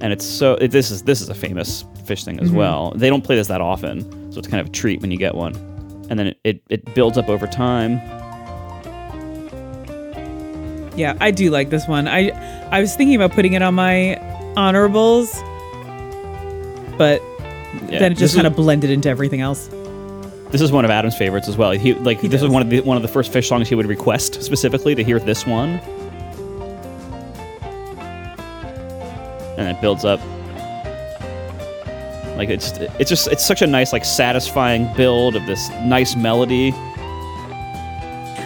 And 0.00 0.12
it's 0.12 0.24
so 0.24 0.54
it, 0.54 0.68
this 0.70 0.90
is 0.90 1.02
this 1.02 1.20
is 1.20 1.28
a 1.28 1.34
famous 1.34 1.84
Phish 2.06 2.24
thing 2.24 2.40
as 2.40 2.48
mm-hmm. 2.48 2.56
well. 2.56 2.92
They 2.96 3.08
don't 3.08 3.22
play 3.22 3.36
this 3.36 3.48
that 3.48 3.60
often, 3.60 4.32
so 4.32 4.38
it's 4.38 4.48
kind 4.48 4.60
of 4.60 4.68
a 4.68 4.70
treat 4.70 5.00
when 5.00 5.10
you 5.10 5.18
get 5.18 5.34
one. 5.34 5.54
And 6.08 6.18
then 6.18 6.28
it, 6.28 6.40
it, 6.44 6.62
it 6.68 6.94
builds 6.94 7.18
up 7.18 7.28
over 7.28 7.46
time. 7.46 8.00
Yeah, 10.96 11.16
I 11.20 11.30
do 11.30 11.50
like 11.50 11.70
this 11.70 11.86
one. 11.86 12.08
I 12.08 12.30
I 12.70 12.80
was 12.80 12.96
thinking 12.96 13.16
about 13.16 13.32
putting 13.32 13.52
it 13.52 13.62
on 13.62 13.74
my 13.74 14.16
honorables, 14.56 15.32
but 16.96 17.20
Yeah, 17.90 17.98
then 17.98 18.12
it 18.12 18.18
just 18.18 18.34
kind 18.34 18.46
of 18.46 18.56
blended 18.56 18.90
into 18.90 19.08
everything 19.08 19.42
else. 19.42 19.68
This 20.50 20.60
is 20.60 20.72
one 20.72 20.84
of 20.84 20.90
Adam's 20.90 21.16
favorites 21.16 21.48
as 21.48 21.56
well. 21.56 21.72
He 21.72 21.92
like 21.94 22.20
this 22.22 22.30
does. 22.30 22.44
is 22.44 22.48
one 22.48 22.62
of 22.62 22.70
the 22.70 22.80
one 22.80 22.96
of 22.96 23.02
the 23.02 23.08
first 23.08 23.30
Phish 23.32 23.48
songs 23.48 23.68
he 23.68 23.74
would 23.74 23.86
request 23.86 24.42
specifically 24.42 24.94
to 24.94 25.04
hear 25.04 25.18
this 25.18 25.46
one. 25.46 25.80
And 29.58 29.68
it 29.68 29.80
builds 29.80 30.04
up. 30.04 30.20
Like 32.36 32.48
it's 32.50 32.72
it's 32.98 33.08
just 33.08 33.28
it's 33.28 33.44
such 33.44 33.62
a 33.62 33.66
nice 33.66 33.92
like 33.92 34.04
satisfying 34.04 34.92
build 34.94 35.36
of 35.36 35.46
this 35.46 35.68
nice 35.84 36.14
melody. 36.16 36.72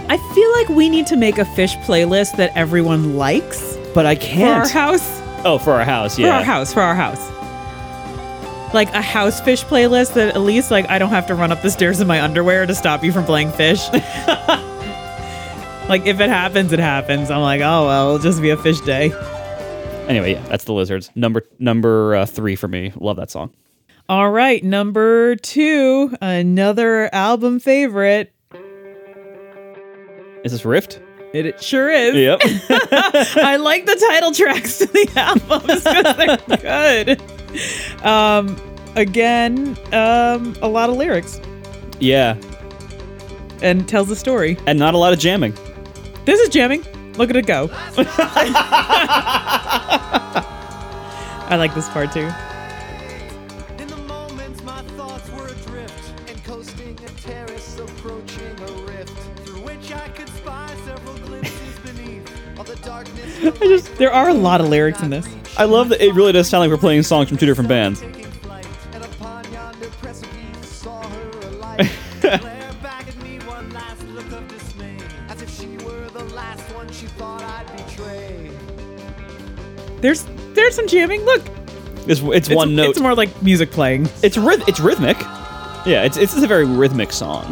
I 0.08 0.16
feel 0.34 0.52
like 0.52 0.68
we 0.68 0.88
need 0.88 1.06
to 1.08 1.16
make 1.16 1.38
a 1.38 1.44
Phish 1.44 1.80
playlist 1.84 2.36
that 2.36 2.56
everyone 2.56 3.16
likes 3.16 3.76
But 3.94 4.06
I 4.06 4.14
can't. 4.16 4.66
for 4.68 4.78
our 4.78 4.86
house. 4.86 5.20
oh, 5.44 5.58
for 5.58 5.72
our 5.72 5.84
house, 5.84 6.18
yeah. 6.18 6.26
For 6.28 6.34
our 6.38 6.42
house. 6.44 6.72
For 6.74 6.80
our 6.82 6.94
house. 6.94 7.30
Like 8.74 8.92
a 8.94 9.02
house 9.02 9.40
Phish 9.40 9.64
playlist 9.64 10.14
that 10.14 10.34
at 10.34 10.40
least 10.40 10.70
like 10.70 10.88
I 10.88 10.98
don't 10.98 11.10
have 11.10 11.26
to 11.28 11.34
run 11.34 11.50
up 11.52 11.62
the 11.62 11.70
stairs 11.70 12.00
in 12.00 12.06
my 12.06 12.20
underwear 12.22 12.66
to 12.66 12.74
stop 12.74 13.02
you 13.04 13.12
from 13.12 13.24
playing 13.24 13.50
Phish. 13.50 13.88
like 15.88 16.06
if 16.06 16.20
it 16.20 16.28
happens, 16.28 16.72
it 16.72 16.78
happens. 16.78 17.30
I'm 17.30 17.40
like, 17.42 17.60
oh 17.60 17.86
well, 17.86 18.06
it'll 18.14 18.18
just 18.22 18.40
be 18.40 18.50
a 18.50 18.56
Phish 18.56 18.84
day. 18.86 19.12
Anyway, 20.08 20.32
yeah, 20.32 20.42
that's 20.48 20.64
the 20.64 20.72
lizards. 20.72 21.10
Number 21.14 21.42
number 21.58 22.14
uh, 22.16 22.26
three 22.26 22.56
for 22.56 22.68
me. 22.68 22.92
Love 22.96 23.16
that 23.16 23.30
song. 23.30 23.52
All 24.10 24.28
right, 24.28 24.62
number 24.64 25.36
two, 25.36 26.16
another 26.20 27.08
album 27.14 27.60
favorite. 27.60 28.34
Is 30.42 30.50
this 30.50 30.64
Rift? 30.64 31.00
It, 31.32 31.46
it 31.46 31.62
sure 31.62 31.88
is. 31.88 32.16
Yep. 32.16 32.40
I 33.36 33.54
like 33.54 33.86
the 33.86 33.94
title 34.08 34.32
tracks 34.32 34.78
to 34.78 34.86
the 34.86 35.08
albums 35.16 35.84
because 35.84 36.16
they're 36.48 36.56
good. 37.06 37.22
Um, 38.04 38.60
again, 38.96 39.76
um, 39.92 40.56
a 40.60 40.66
lot 40.66 40.90
of 40.90 40.96
lyrics 40.96 41.40
yeah, 42.00 42.36
and 43.62 43.88
tells 43.88 44.10
a 44.10 44.16
story. 44.16 44.58
and 44.66 44.76
not 44.76 44.94
a 44.94 44.98
lot 44.98 45.12
of 45.12 45.20
jamming. 45.20 45.54
This 46.24 46.40
is 46.40 46.48
jamming. 46.48 46.82
Look 47.12 47.30
at 47.30 47.36
it 47.36 47.46
go. 47.46 47.70
I 51.46 51.54
like 51.56 51.76
this 51.76 51.88
part 51.90 52.10
too. 52.10 52.28
I 63.42 63.50
just- 63.60 63.94
there 63.96 64.12
are 64.12 64.28
a 64.28 64.34
lot 64.34 64.60
of 64.60 64.68
lyrics 64.68 65.00
in 65.00 65.10
this. 65.10 65.26
I 65.56 65.64
love 65.64 65.88
that 65.90 66.04
it 66.04 66.14
really 66.14 66.32
does 66.32 66.48
sound 66.48 66.60
like 66.62 66.70
we're 66.70 66.80
playing 66.80 67.02
songs 67.02 67.28
from 67.28 67.38
two 67.38 67.46
different 67.46 67.68
bands. 67.68 68.00
Taking 68.00 68.24
flight, 68.24 68.66
and 68.92 69.04
upon 69.04 69.44
yonder 69.52 69.88
precipice 70.00 70.66
saw 70.68 71.02
her 71.02 71.30
alight. 71.48 71.90
Glare 72.20 72.70
back 72.82 73.08
at 73.08 73.16
me 73.22 73.38
one 73.46 73.68
last 73.70 74.02
look 74.08 74.30
of 74.32 74.46
dismay, 74.48 74.96
as 75.28 75.42
if 75.42 75.50
she 75.58 75.66
were 75.84 76.08
the 76.10 76.24
last 76.34 76.62
one 76.74 76.88
she 76.92 77.06
thought 77.06 77.42
I'd 77.42 77.86
betray. 77.86 78.50
There's 80.00 80.26
there's 80.54 80.74
some 80.74 80.86
jamming. 80.86 81.22
Look, 81.24 81.42
It's, 82.06 82.20
it's, 82.20 82.48
it's, 82.48 82.50
one 82.50 82.74
note. 82.76 82.90
It's 82.90 83.00
more 83.00 83.14
like 83.14 83.42
music 83.42 83.70
playing. 83.70 84.08
It's 84.22 84.36
ryth- 84.36 84.66
it's 84.68 84.80
rhythmic. 84.80 85.18
Yeah, 85.86 86.04
it's 86.04 86.16
it's 86.16 86.36
a 86.36 86.46
very 86.46 86.64
rhythmic 86.64 87.12
song. 87.12 87.44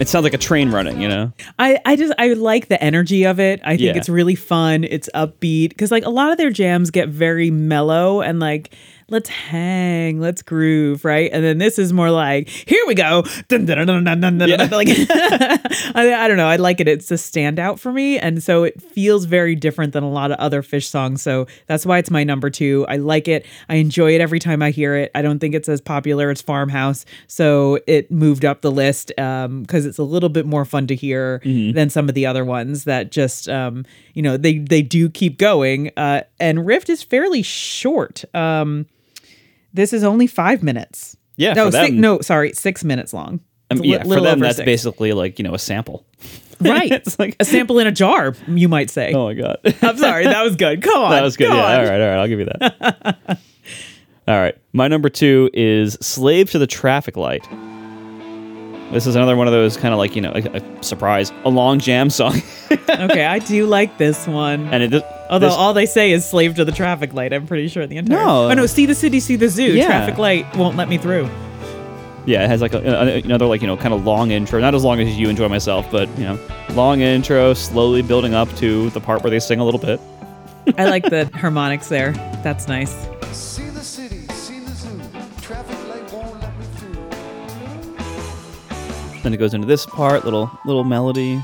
It 0.00 0.08
sounds 0.08 0.24
like 0.24 0.32
a 0.34 0.38
train 0.38 0.70
running, 0.70 1.00
you 1.00 1.08
know. 1.08 1.32
I, 1.58 1.78
I 1.84 1.94
just 1.94 2.12
I 2.18 2.32
like 2.32 2.68
the 2.68 2.82
energy 2.82 3.24
of 3.24 3.38
it. 3.38 3.60
I 3.62 3.76
think 3.76 3.80
Yeah. 3.82 3.96
it's 3.96 4.08
really 4.08 4.34
fun. 4.34 4.82
It's 4.84 5.08
upbeat 5.14 5.68
because 5.68 5.90
like 5.90 6.04
a 6.06 6.10
lot 6.10 6.32
of 6.32 6.38
their 6.38 6.50
jams 6.50 6.90
get 6.90 7.10
very 7.10 7.50
mellow 7.50 8.22
and 8.22 8.40
like 8.40 8.74
let's 9.10 9.28
hang, 9.28 10.20
let's 10.20 10.42
groove, 10.42 11.04
right? 11.04 11.30
And 11.32 11.44
then 11.44 11.58
this 11.58 11.78
is 11.78 11.92
more 11.92 12.10
like 12.10 12.48
here 12.48 12.84
we 12.86 12.94
go. 12.94 13.24
Dun, 13.48 13.66
dun, 13.66 13.86
dun, 13.86 14.40
Yeah. 14.48 14.68
Like 14.70 14.88
I, 15.94 16.14
I 16.14 16.28
don't 16.28 16.36
know. 16.36 16.48
I 16.48 16.56
like 16.56 16.80
it. 16.80 16.88
It's 16.88 17.10
a 17.10 17.14
standout 17.14 17.78
for 17.78 17.92
me, 17.92 18.18
and 18.18 18.42
so 18.42 18.64
it 18.64 18.80
feels 18.80 19.24
very 19.24 19.54
different 19.54 19.92
than 19.92 20.02
a 20.02 20.10
lot 20.10 20.30
of 20.30 20.38
other 20.38 20.62
Phish 20.62 20.86
songs. 20.86 21.22
So 21.22 21.46
that's 21.66 21.84
why 21.84 21.98
it's 21.98 22.10
my 22.10 22.24
number 22.24 22.50
two. 22.50 22.86
I 22.88 22.96
like 22.96 23.28
it. 23.28 23.44
I 23.68 23.76
enjoy 23.76 24.14
it 24.14 24.20
every 24.20 24.38
time 24.38 24.62
I 24.62 24.70
hear 24.70 24.94
it. 24.96 25.10
I 25.14 25.22
don't 25.22 25.38
think 25.38 25.54
it's 25.54 25.68
as 25.68 25.80
popular 25.80 26.30
as 26.30 26.40
Farmhouse, 26.40 27.04
so 27.26 27.78
it 27.86 28.10
moved 28.10 28.44
up 28.44 28.62
the 28.62 28.70
list 28.70 29.08
because 29.16 29.86
it's 29.86 29.98
a 29.98 30.04
little 30.04 30.28
bit 30.28 30.46
more 30.46 30.64
fun 30.64 30.86
to 30.86 30.94
hear 30.94 31.40
than 31.44 31.90
some 31.90 32.08
of 32.08 32.14
the 32.14 32.26
other 32.26 32.44
ones 32.44 32.84
that 32.84 33.10
just 33.10 33.48
um, 33.48 33.84
you 34.14 34.22
know 34.22 34.36
they 34.36 34.58
they 34.58 34.82
do 34.82 35.08
keep 35.10 35.38
going. 35.38 35.90
Uh, 35.96 36.22
and 36.38 36.66
Rift 36.66 36.88
is 36.88 37.02
fairly 37.02 37.42
short. 37.42 38.24
Um, 38.34 38.86
this 39.72 39.92
is 39.92 40.04
only 40.04 40.26
five 40.26 40.62
minutes. 40.62 41.16
Yeah, 41.36 41.54
No, 41.54 41.70
six, 41.70 41.88
them- 41.88 42.00
no, 42.00 42.20
sorry, 42.20 42.52
six 42.52 42.84
minutes 42.84 43.12
long. 43.14 43.40
Um, 43.70 43.78
mean, 43.80 43.92
yeah, 43.92 44.02
for 44.02 44.20
them 44.20 44.40
that's 44.40 44.56
six. 44.56 44.64
basically 44.66 45.12
like 45.12 45.38
you 45.38 45.44
know 45.44 45.54
a 45.54 45.58
sample. 45.58 46.04
right. 46.60 46.90
It's 46.92 47.18
like- 47.18 47.36
a 47.40 47.44
sample 47.44 47.78
in 47.78 47.86
a 47.86 47.92
jar, 47.92 48.34
you 48.48 48.68
might 48.68 48.90
say. 48.90 49.12
Oh 49.14 49.26
my 49.26 49.34
god, 49.34 49.58
I'm 49.82 49.96
sorry, 49.96 50.24
that 50.24 50.42
was 50.42 50.56
good. 50.56 50.82
Come 50.82 51.02
on, 51.04 51.10
that 51.12 51.22
was 51.22 51.36
good. 51.36 51.48
Yeah, 51.48 51.54
on. 51.54 51.58
all 51.80 51.84
right, 51.84 52.00
all 52.00 52.08
right, 52.08 52.18
I'll 52.18 52.28
give 52.28 52.40
you 52.40 52.46
that. 52.46 53.38
all 54.28 54.36
right, 54.36 54.56
my 54.72 54.88
number 54.88 55.08
two 55.08 55.48
is 55.54 55.94
"Slave 56.00 56.50
to 56.50 56.58
the 56.58 56.66
Traffic 56.66 57.16
Light." 57.16 57.46
This 58.92 59.06
is 59.06 59.14
another 59.14 59.36
one 59.36 59.46
of 59.46 59.52
those 59.52 59.76
kind 59.76 59.94
of 59.94 59.98
like 59.98 60.16
you 60.16 60.22
know, 60.22 60.32
a, 60.34 60.40
a 60.58 60.82
surprise, 60.82 61.32
a 61.44 61.48
long 61.48 61.78
jam 61.78 62.10
song, 62.10 62.42
okay, 62.88 63.24
I 63.24 63.38
do 63.38 63.66
like 63.66 63.98
this 63.98 64.26
one. 64.26 64.66
and 64.72 64.82
it. 64.94 65.04
Although 65.30 65.46
this- 65.46 65.54
all 65.54 65.72
they 65.74 65.86
say 65.86 66.10
is 66.10 66.24
slave 66.28 66.56
to 66.56 66.64
the 66.64 66.72
traffic 66.72 67.12
light, 67.14 67.32
I'm 67.32 67.46
pretty 67.46 67.68
sure 67.68 67.86
the 67.86 67.96
entire. 67.98 68.16
No. 68.18 68.50
Oh 68.50 68.54
no, 68.54 68.66
see 68.66 68.86
the 68.86 68.94
city, 68.96 69.20
see 69.20 69.36
the 69.36 69.48
zoo. 69.48 69.62
Yeah. 69.74 69.86
Traffic 69.86 70.18
light 70.18 70.56
won't 70.56 70.76
let 70.76 70.88
me 70.88 70.98
through. 70.98 71.28
Yeah, 72.26 72.44
it 72.44 72.48
has 72.48 72.60
like 72.60 72.74
a, 72.74 72.78
a- 72.78 73.20
another 73.22 73.46
like 73.46 73.60
you 73.62 73.66
know 73.68 73.76
kind 73.76 73.94
of 73.94 74.04
long 74.04 74.30
intro. 74.32 74.60
Not 74.60 74.74
as 74.74 74.82
long 74.84 75.00
as 75.00 75.16
you 75.18 75.28
enjoy 75.28 75.48
myself, 75.48 75.86
but 75.90 76.08
you 76.18 76.24
know, 76.24 76.38
long 76.70 77.00
intro, 77.00 77.54
slowly 77.54 78.02
building 78.02 78.34
up 78.34 78.52
to 78.56 78.90
the 78.90 79.00
part 79.00 79.22
where 79.22 79.30
they 79.30 79.38
sing 79.40 79.60
a 79.60 79.64
little 79.64 79.80
bit. 79.80 80.00
I 80.76 80.84
like 80.90 81.04
the 81.04 81.26
harmonics 81.34 81.88
there. 81.88 82.12
That's 82.42 82.66
nice. 82.68 82.92
Then 89.22 89.34
it 89.34 89.36
goes 89.36 89.54
into 89.54 89.66
this 89.66 89.86
part, 89.86 90.24
little 90.24 90.50
little 90.64 90.84
melody. 90.84 91.42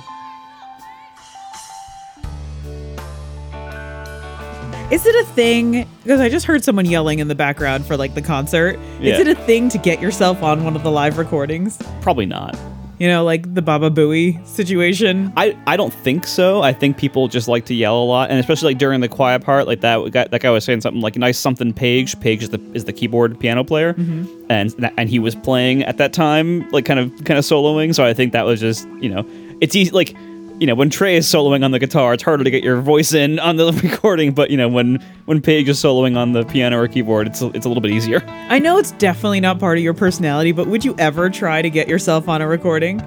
Is 4.88 5.04
it 5.04 5.16
a 5.16 5.24
thing? 5.32 5.88
Because 6.04 6.20
I 6.20 6.28
just 6.28 6.46
heard 6.46 6.62
someone 6.62 6.86
yelling 6.86 7.18
in 7.18 7.26
the 7.26 7.34
background 7.34 7.84
for 7.84 7.96
like 7.96 8.14
the 8.14 8.22
concert. 8.22 8.78
Yeah. 9.00 9.14
Is 9.14 9.20
it 9.20 9.28
a 9.28 9.34
thing 9.42 9.68
to 9.70 9.78
get 9.78 10.00
yourself 10.00 10.44
on 10.44 10.62
one 10.62 10.76
of 10.76 10.84
the 10.84 10.92
live 10.92 11.18
recordings? 11.18 11.76
Probably 12.02 12.24
not. 12.24 12.56
You 12.98 13.08
know, 13.08 13.24
like 13.24 13.54
the 13.54 13.62
Baba 13.62 13.90
Booey 13.90 14.44
situation. 14.46 15.32
I, 15.36 15.56
I 15.66 15.76
don't 15.76 15.92
think 15.92 16.26
so. 16.26 16.62
I 16.62 16.72
think 16.72 16.96
people 16.96 17.28
just 17.28 17.46
like 17.46 17.66
to 17.66 17.74
yell 17.74 18.02
a 18.02 18.04
lot, 18.04 18.30
and 18.30 18.38
especially 18.38 18.70
like 18.70 18.78
during 18.78 19.00
the 19.00 19.08
quiet 19.08 19.42
part, 19.42 19.66
like 19.66 19.82
that 19.82 20.10
guy, 20.12 20.26
that 20.28 20.40
guy 20.40 20.50
was 20.50 20.64
saying 20.64 20.80
something 20.80 21.02
like 21.02 21.16
nice 21.16 21.38
something. 21.38 21.72
Page 21.74 22.18
Page 22.20 22.42
is 22.42 22.50
the 22.50 22.60
is 22.72 22.84
the 22.84 22.92
keyboard 22.92 23.38
piano 23.38 23.64
player, 23.64 23.92
mm-hmm. 23.94 24.24
and 24.48 24.90
and 24.96 25.10
he 25.10 25.18
was 25.18 25.34
playing 25.34 25.82
at 25.82 25.98
that 25.98 26.12
time, 26.12 26.68
like 26.70 26.86
kind 26.86 27.00
of 27.00 27.12
kind 27.24 27.38
of 27.38 27.44
soloing. 27.44 27.94
So 27.94 28.04
I 28.04 28.14
think 28.14 28.32
that 28.32 28.46
was 28.46 28.60
just 28.60 28.88
you 29.00 29.10
know 29.10 29.28
it's 29.60 29.76
easy 29.76 29.90
like 29.90 30.16
you 30.58 30.66
know 30.66 30.74
when 30.74 30.88
Trey 30.90 31.16
is 31.16 31.26
soloing 31.26 31.64
on 31.64 31.70
the 31.70 31.78
guitar, 31.78 32.14
it's 32.14 32.22
harder 32.22 32.44
to 32.44 32.50
get 32.50 32.64
your 32.64 32.80
voice 32.80 33.12
in 33.12 33.38
on 33.38 33.56
the 33.56 33.72
recording. 33.82 34.32
But 34.32 34.50
you 34.50 34.56
know 34.56 34.68
when 34.68 35.02
when 35.26 35.40
Page 35.40 35.68
is 35.68 35.78
soloing 35.82 36.16
on 36.16 36.32
the 36.32 36.44
piano 36.44 36.78
or 36.78 36.88
keyboard, 36.88 37.26
it's 37.26 37.42
it's 37.42 37.66
a 37.66 37.68
little 37.68 37.80
bit 37.82 37.90
easier. 37.90 38.22
I 38.26 38.58
know 38.58 38.78
it's 38.78 38.92
definitely 38.92 39.40
not 39.40 39.58
part 39.58 39.78
of 39.78 39.84
your 39.84 39.94
personality, 39.94 40.52
but 40.52 40.66
would 40.66 40.84
you 40.84 40.94
ever 40.98 41.30
try 41.30 41.62
to 41.62 41.70
get 41.70 41.88
yourself 41.88 42.28
on 42.28 42.40
a 42.40 42.48
recording? 42.48 42.98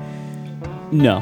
No, 0.91 1.20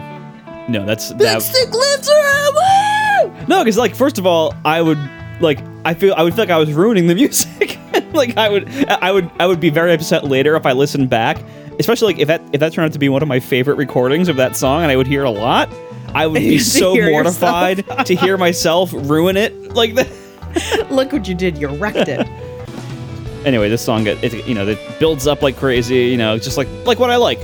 no, 0.69 0.85
that's 0.85 1.09
that. 1.13 1.41
Stick 1.41 1.73
lives 1.73 2.09
forever! 2.09 3.45
No, 3.47 3.63
because 3.63 3.77
like 3.77 3.95
first 3.95 4.17
of 4.17 4.25
all, 4.25 4.53
I 4.65 4.81
would 4.81 4.99
like 5.39 5.59
I 5.85 5.93
feel 5.93 6.13
I 6.17 6.23
would 6.23 6.33
feel 6.33 6.43
like 6.43 6.51
I 6.51 6.57
was 6.57 6.71
ruining 6.73 7.07
the 7.07 7.15
music. 7.23 7.77
like 8.13 8.37
I 8.37 8.49
would 8.49 8.67
I 8.89 9.11
would 9.11 9.29
I 9.39 9.45
would 9.45 9.59
be 9.59 9.69
very 9.69 9.93
upset 9.93 10.25
later 10.25 10.55
if 10.55 10.65
I 10.65 10.73
listened 10.73 11.09
back, 11.09 11.37
especially 11.79 12.13
like 12.13 12.21
if 12.21 12.27
that 12.27 12.41
if 12.53 12.59
that 12.59 12.73
turned 12.73 12.85
out 12.85 12.93
to 12.93 12.99
be 12.99 13.09
one 13.09 13.21
of 13.21 13.27
my 13.27 13.39
favorite 13.39 13.75
recordings 13.77 14.27
of 14.27 14.35
that 14.37 14.55
song 14.55 14.81
and 14.83 14.91
I 14.91 14.95
would 14.97 15.07
hear 15.07 15.23
it 15.23 15.27
a 15.27 15.29
lot. 15.29 15.69
I 16.13 16.27
would 16.27 16.39
be 16.39 16.59
so 16.79 16.95
mortified 16.95 17.85
to 18.05 18.15
hear 18.15 18.37
myself 18.37 18.91
ruin 18.93 19.37
it 19.37 19.73
like 19.73 19.95
that. 19.95 20.07
Look 20.89 21.11
what 21.11 21.27
you 21.27 21.35
did. 21.35 21.57
You 21.57 21.67
wrecked 21.69 22.07
it. 22.09 22.27
Anyway, 23.45 23.69
this 23.69 23.81
song 23.85 24.05
it, 24.07 24.21
it 24.21 24.45
you 24.45 24.53
know 24.53 24.67
it 24.67 24.99
builds 24.99 25.25
up 25.25 25.41
like 25.41 25.55
crazy. 25.55 26.07
You 26.07 26.17
know, 26.17 26.37
just 26.37 26.57
like 26.57 26.67
like 26.85 26.99
what 26.99 27.11
I 27.11 27.15
like. 27.15 27.39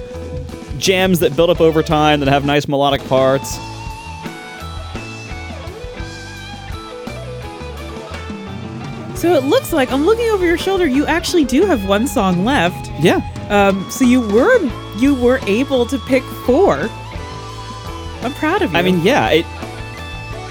jams 0.78 1.20
that 1.20 1.34
build 1.34 1.50
up 1.50 1.62
over 1.62 1.82
time 1.82 2.20
that 2.20 2.28
have 2.28 2.44
nice 2.46 2.68
melodic 2.68 3.02
parts. 3.08 3.58
So 9.16 9.34
it 9.36 9.44
looks 9.46 9.72
like 9.72 9.92
I'm 9.94 10.06
looking 10.06 10.28
over 10.32 10.46
your 10.46 10.58
shoulder. 10.58 10.86
You 10.86 11.06
actually 11.06 11.46
do 11.46 11.66
have 11.66 11.88
one 11.88 12.08
song 12.08 12.44
left. 12.44 12.92
Yeah. 13.00 13.22
Um, 13.50 13.90
so 13.90 14.04
you 14.04 14.20
were 14.20 14.60
you 14.98 15.16
were 15.16 15.40
able 15.48 15.86
to 15.86 15.98
pick 16.00 16.24
four. 16.46 16.90
I'm 18.24 18.34
proud 18.34 18.62
of 18.62 18.72
you. 18.72 18.78
I 18.78 18.82
mean, 18.82 19.02
yeah, 19.02 19.30
it, 19.30 19.46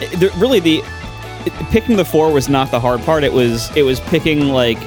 it 0.03 0.21
the, 0.21 0.31
really 0.39 0.61
the 0.61 0.83
it, 1.47 1.53
picking 1.71 1.97
the 1.97 2.05
four 2.05 2.33
was 2.33 2.49
not 2.49 2.71
the 2.71 2.81
hard 2.81 3.01
part. 3.03 3.25
It 3.25 3.33
was 3.33 3.75
it 3.77 3.83
was 3.83 4.01
picking 4.01 4.49
like 4.49 4.79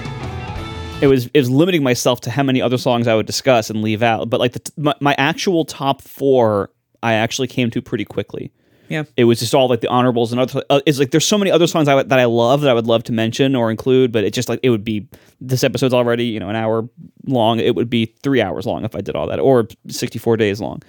it 1.02 1.08
was 1.08 1.26
it 1.28 1.38
was 1.40 1.50
limiting 1.50 1.84
myself 1.84 2.22
to 2.22 2.32
how 2.32 2.44
many 2.44 2.62
other 2.62 2.78
songs 2.78 3.08
I 3.08 3.16
would 3.16 3.26
discuss 3.26 3.70
and 3.70 3.82
leave 3.82 4.04
out. 4.04 4.30
But 4.30 4.40
like 4.40 4.54
the, 4.54 4.72
my, 4.78 4.94
my 5.02 5.16
actual 5.18 5.66
top 5.66 6.02
four, 6.02 6.70
I 7.04 7.14
actually 7.14 7.48
came 7.48 7.70
to 7.72 7.82
pretty 7.82 8.06
quickly. 8.06 8.52
yeah. 8.88 9.04
It 9.18 9.26
was 9.26 9.40
just 9.40 9.54
all 9.54 9.68
like 9.68 9.82
the 9.82 9.90
honorables 9.90 10.32
and 10.32 10.40
other. 10.40 10.64
Uh, 10.70 10.80
it's 10.86 11.00
like 11.00 11.12
there's 11.12 11.26
so 11.26 11.38
many 11.38 11.52
other 11.52 11.68
songs 11.68 11.88
I, 11.88 12.02
that 12.02 12.20
I 12.20 12.26
love 12.26 12.62
that 12.62 12.70
I 12.70 12.74
would 12.74 12.88
love 12.88 13.04
to 13.06 13.12
mention 13.12 13.56
or 13.56 13.72
include, 13.72 14.12
but 14.12 14.24
it 14.24 14.34
just 14.34 14.48
like 14.48 14.60
it 14.64 14.70
would 14.70 14.86
be 14.86 15.08
this 15.42 15.64
episode's 15.64 15.94
already 15.94 16.26
you 16.26 16.40
know 16.40 16.50
an 16.50 16.56
hour 16.56 16.88
long. 17.26 17.60
It 17.60 17.76
would 17.76 17.90
be 17.90 18.06
three 18.24 18.42
hours 18.42 18.66
long 18.66 18.86
if 18.86 18.96
I 18.96 19.02
did 19.02 19.16
all 19.16 19.28
that, 19.28 19.40
or 19.40 19.68
64 19.90 20.38
days 20.38 20.62
long. 20.62 20.82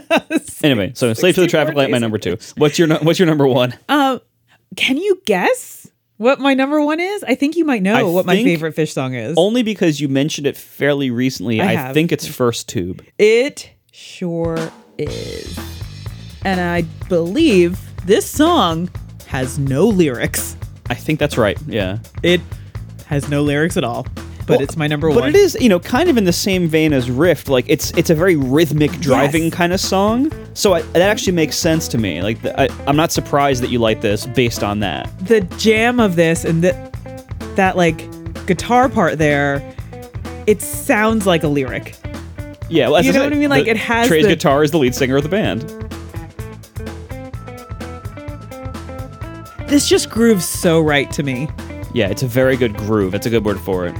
anyway, 0.62 0.92
so 0.94 1.12
slave 1.14 1.34
to 1.36 1.40
the 1.40 1.46
traffic 1.46 1.74
light, 1.74 1.90
my 1.90 1.98
number 1.98 2.18
two. 2.18 2.38
What's 2.56 2.78
your 2.78 2.88
what's 2.98 3.18
your 3.18 3.26
number 3.26 3.46
one? 3.46 3.74
Uh, 3.88 4.18
can 4.76 4.96
you 4.96 5.20
guess 5.24 5.90
what 6.16 6.40
my 6.40 6.54
number 6.54 6.82
one 6.84 7.00
is? 7.00 7.24
I 7.24 7.34
think 7.34 7.56
you 7.56 7.64
might 7.64 7.82
know 7.82 7.94
I 7.94 8.02
what 8.02 8.26
my 8.26 8.42
favorite 8.42 8.76
Phish 8.76 8.92
song 8.92 9.14
is. 9.14 9.34
Only 9.36 9.62
because 9.62 10.00
you 10.00 10.08
mentioned 10.08 10.46
it 10.46 10.56
fairly 10.56 11.10
recently. 11.10 11.60
I 11.60 11.90
I, 11.90 11.92
think 11.92 12.12
it's 12.12 12.26
first 12.26 12.68
tube. 12.68 13.04
It 13.18 13.70
sure 13.90 14.70
is. 14.98 15.58
And 16.44 16.60
I 16.60 16.82
believe 17.08 17.78
this 18.06 18.28
song 18.28 18.90
has 19.26 19.58
no 19.58 19.86
lyrics. 19.86 20.56
I 20.90 20.94
think 20.94 21.18
that's 21.18 21.38
right. 21.38 21.58
Yeah. 21.66 21.98
It 22.22 22.40
has 23.06 23.28
no 23.28 23.42
lyrics 23.42 23.76
at 23.76 23.84
all, 23.84 24.06
but 24.46 24.56
Well, 24.58 24.62
it's 24.62 24.76
my 24.76 24.86
number 24.86 25.08
but 25.08 25.14
one. 25.14 25.22
But 25.22 25.28
it 25.30 25.36
is, 25.36 25.56
you 25.60 25.68
know, 25.68 25.78
kind 25.80 26.08
of 26.08 26.16
in 26.16 26.24
the 26.24 26.32
same 26.32 26.68
vein 26.68 26.92
as 26.92 27.10
Rift. 27.10 27.48
Like 27.48 27.64
it's 27.68 27.90
it's 27.96 28.10
a 28.10 28.14
very 28.14 28.36
rhythmic 28.36 28.90
driving 29.00 29.44
Yes. 29.44 29.54
kind 29.54 29.72
of 29.72 29.80
song. 29.80 30.30
So 30.54 30.74
I, 30.74 30.82
that 30.82 31.02
actually 31.02 31.32
makes 31.34 31.56
sense 31.56 31.88
to 31.88 31.98
me. 31.98 32.22
Like 32.22 32.42
the, 32.42 32.60
I, 32.60 32.68
I'm 32.86 32.96
not 32.96 33.12
surprised 33.12 33.62
that 33.62 33.70
you 33.70 33.78
like 33.78 34.00
this 34.00 34.26
based 34.26 34.62
on 34.64 34.80
that. 34.80 35.08
the 35.26 35.40
jam 35.58 36.00
of 36.00 36.16
this 36.16 36.44
and 36.44 36.62
that 36.64 36.92
that 37.56 37.76
like 37.76 38.08
guitar 38.46 38.88
part 38.88 39.18
there, 39.18 39.62
it 40.46 40.60
sounds 40.62 41.26
like 41.26 41.42
a 41.44 41.48
lyric. 41.48 41.96
Yeah, 42.68 42.86
well, 42.88 42.96
as 42.96 43.06
You 43.06 43.12
know 43.12 43.22
what 43.24 43.32
I 43.34 43.36
mean? 43.36 43.50
Like, 43.50 43.66
it 43.66 43.76
has 43.76 44.08
Trey's 44.08 44.24
the- 44.24 44.30
guitar 44.30 44.62
is 44.64 44.70
the 44.70 44.78
lead 44.78 44.94
singer 44.94 45.16
of 45.16 45.22
the 45.22 45.28
band. 45.28 45.60
This 49.68 49.88
just 49.88 50.10
grooves 50.10 50.46
so 50.46 50.80
right 50.80 51.10
to 51.12 51.22
me. 51.22 51.48
Yeah, 51.94 52.08
it's 52.08 52.22
a 52.22 52.26
very 52.26 52.56
good 52.56 52.76
groove. 52.76 53.12
That's 53.12 53.26
a 53.26 53.30
good 53.30 53.44
word 53.44 53.60
for 53.60 53.86
it. 53.86 53.94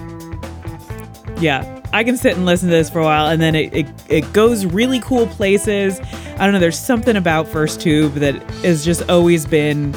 Yeah. 1.43 1.81
I 1.93 2.05
can 2.05 2.17
sit 2.17 2.37
and 2.37 2.47
listen 2.47 2.69
to 2.69 2.75
this 2.75 2.89
for 2.89 3.01
a 3.01 3.05
while 3.05 3.27
and 3.27 3.43
then 3.43 3.55
it, 3.55 3.75
it, 3.75 3.87
it 4.09 4.33
goes 4.33 4.65
really 4.65 5.01
cool 5.01 5.27
places. 5.27 6.01
I 6.01 6.45
don't 6.45 6.53
know, 6.53 6.61
there's 6.61 6.79
something 6.79 7.17
about 7.17 7.49
First 7.49 7.81
Tube 7.81 8.15
that 8.15 8.35
has 8.65 8.85
just 8.85 9.09
always 9.11 9.45
been 9.45 9.93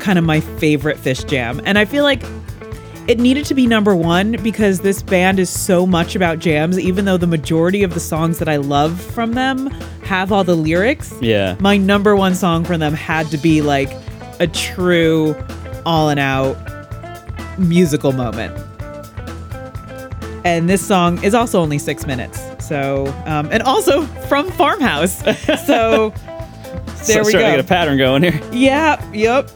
kind 0.00 0.18
of 0.18 0.24
my 0.24 0.40
favorite 0.40 0.96
Phish 0.96 1.28
jam. 1.28 1.60
And 1.64 1.78
I 1.78 1.84
feel 1.84 2.02
like 2.02 2.22
it 3.06 3.18
needed 3.18 3.46
to 3.46 3.54
be 3.54 3.66
number 3.66 3.94
one 3.94 4.32
because 4.42 4.80
this 4.80 5.02
band 5.02 5.38
is 5.38 5.48
so 5.48 5.86
much 5.86 6.14
about 6.14 6.40
jams, 6.40 6.78
even 6.78 7.04
though 7.04 7.16
the 7.16 7.26
majority 7.26 7.82
of 7.82 7.94
the 7.94 8.00
songs 8.00 8.38
that 8.38 8.48
I 8.48 8.56
love 8.56 9.00
from 9.00 9.32
them 9.32 9.68
have 10.04 10.32
all 10.32 10.44
the 10.44 10.56
lyrics. 10.56 11.14
Yeah. 11.20 11.56
My 11.60 11.76
number 11.76 12.16
one 12.16 12.34
song 12.34 12.64
from 12.64 12.80
them 12.80 12.92
had 12.92 13.28
to 13.28 13.38
be 13.38 13.62
like 13.62 13.90
a 14.40 14.46
true 14.46 15.34
all 15.86 16.10
and 16.10 16.20
out 16.20 16.56
musical 17.58 18.12
moment. 18.12 18.67
And 20.48 20.66
this 20.66 20.84
song 20.84 21.22
is 21.22 21.34
also 21.34 21.60
only 21.60 21.76
six 21.78 22.06
minutes. 22.06 22.40
So, 22.66 23.06
um, 23.26 23.50
and 23.52 23.62
also 23.62 24.02
from 24.28 24.50
Farmhouse. 24.52 25.22
So 25.66 26.10
there 26.10 27.22
so, 27.22 27.26
we 27.26 27.30
starting 27.30 27.50
to 27.50 27.56
get 27.56 27.60
a 27.60 27.64
pattern 27.64 27.98
going 27.98 28.22
here. 28.22 28.40
Yeah, 28.50 28.96
yep. 29.12 29.50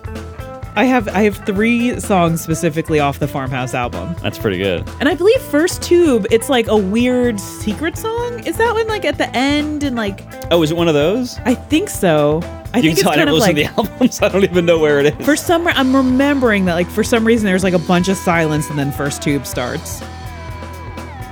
I 0.77 0.85
have 0.85 1.09
I 1.09 1.23
have 1.23 1.37
three 1.47 1.99
songs 1.99 2.41
specifically 2.43 3.01
off 3.01 3.19
the 3.19 3.27
Farmhouse 3.27 3.73
album. 3.75 4.15
That's 4.23 4.39
pretty 4.39 4.59
good. 4.59 4.87
And 5.01 5.09
I 5.09 5.15
believe 5.15 5.41
First 5.41 5.83
Tube, 5.83 6.27
it's 6.31 6.49
like 6.51 6.69
a 6.69 6.77
weird 6.77 7.41
secret 7.41 7.97
song. 7.97 8.47
Is 8.47 8.59
that 8.59 8.75
one 8.75 8.87
like 8.87 9.05
at 9.07 9.17
the 9.19 9.29
end 9.35 9.83
and 9.83 9.97
like 9.97 10.21
Oh, 10.53 10.63
is 10.63 10.71
it 10.71 10.77
one 10.77 10.89
of 10.89 10.95
those? 10.95 11.39
I 11.47 11.55
think 11.55 11.89
so. 11.89 12.41
I 12.75 12.79
You 12.79 12.83
think 12.83 12.83
can 12.83 12.91
it's 12.93 13.03
I 13.03 13.05
kind 13.05 13.19
never 13.19 13.31
of 13.33 13.39
like 13.39 13.57
to 13.57 13.63
the 13.63 13.69
album, 13.79 14.09
so 14.11 14.27
I 14.27 14.29
don't 14.29 14.45
even 14.45 14.67
know 14.67 14.79
where 14.79 15.01
it 15.01 15.19
is. 15.19 15.27
for 15.27 15.37
some 15.37 15.67
I'm 15.69 15.97
remembering 15.97 16.67
that 16.67 16.75
like 16.75 16.89
for 16.89 17.03
some 17.05 17.25
reason 17.27 17.47
there's 17.47 17.65
like 17.65 17.75
a 17.75 17.79
bunch 17.81 18.09
of 18.09 18.17
silence 18.19 18.69
and 18.71 18.79
then 18.79 18.93
First 18.93 19.23
Tube 19.23 19.47
starts. 19.47 20.03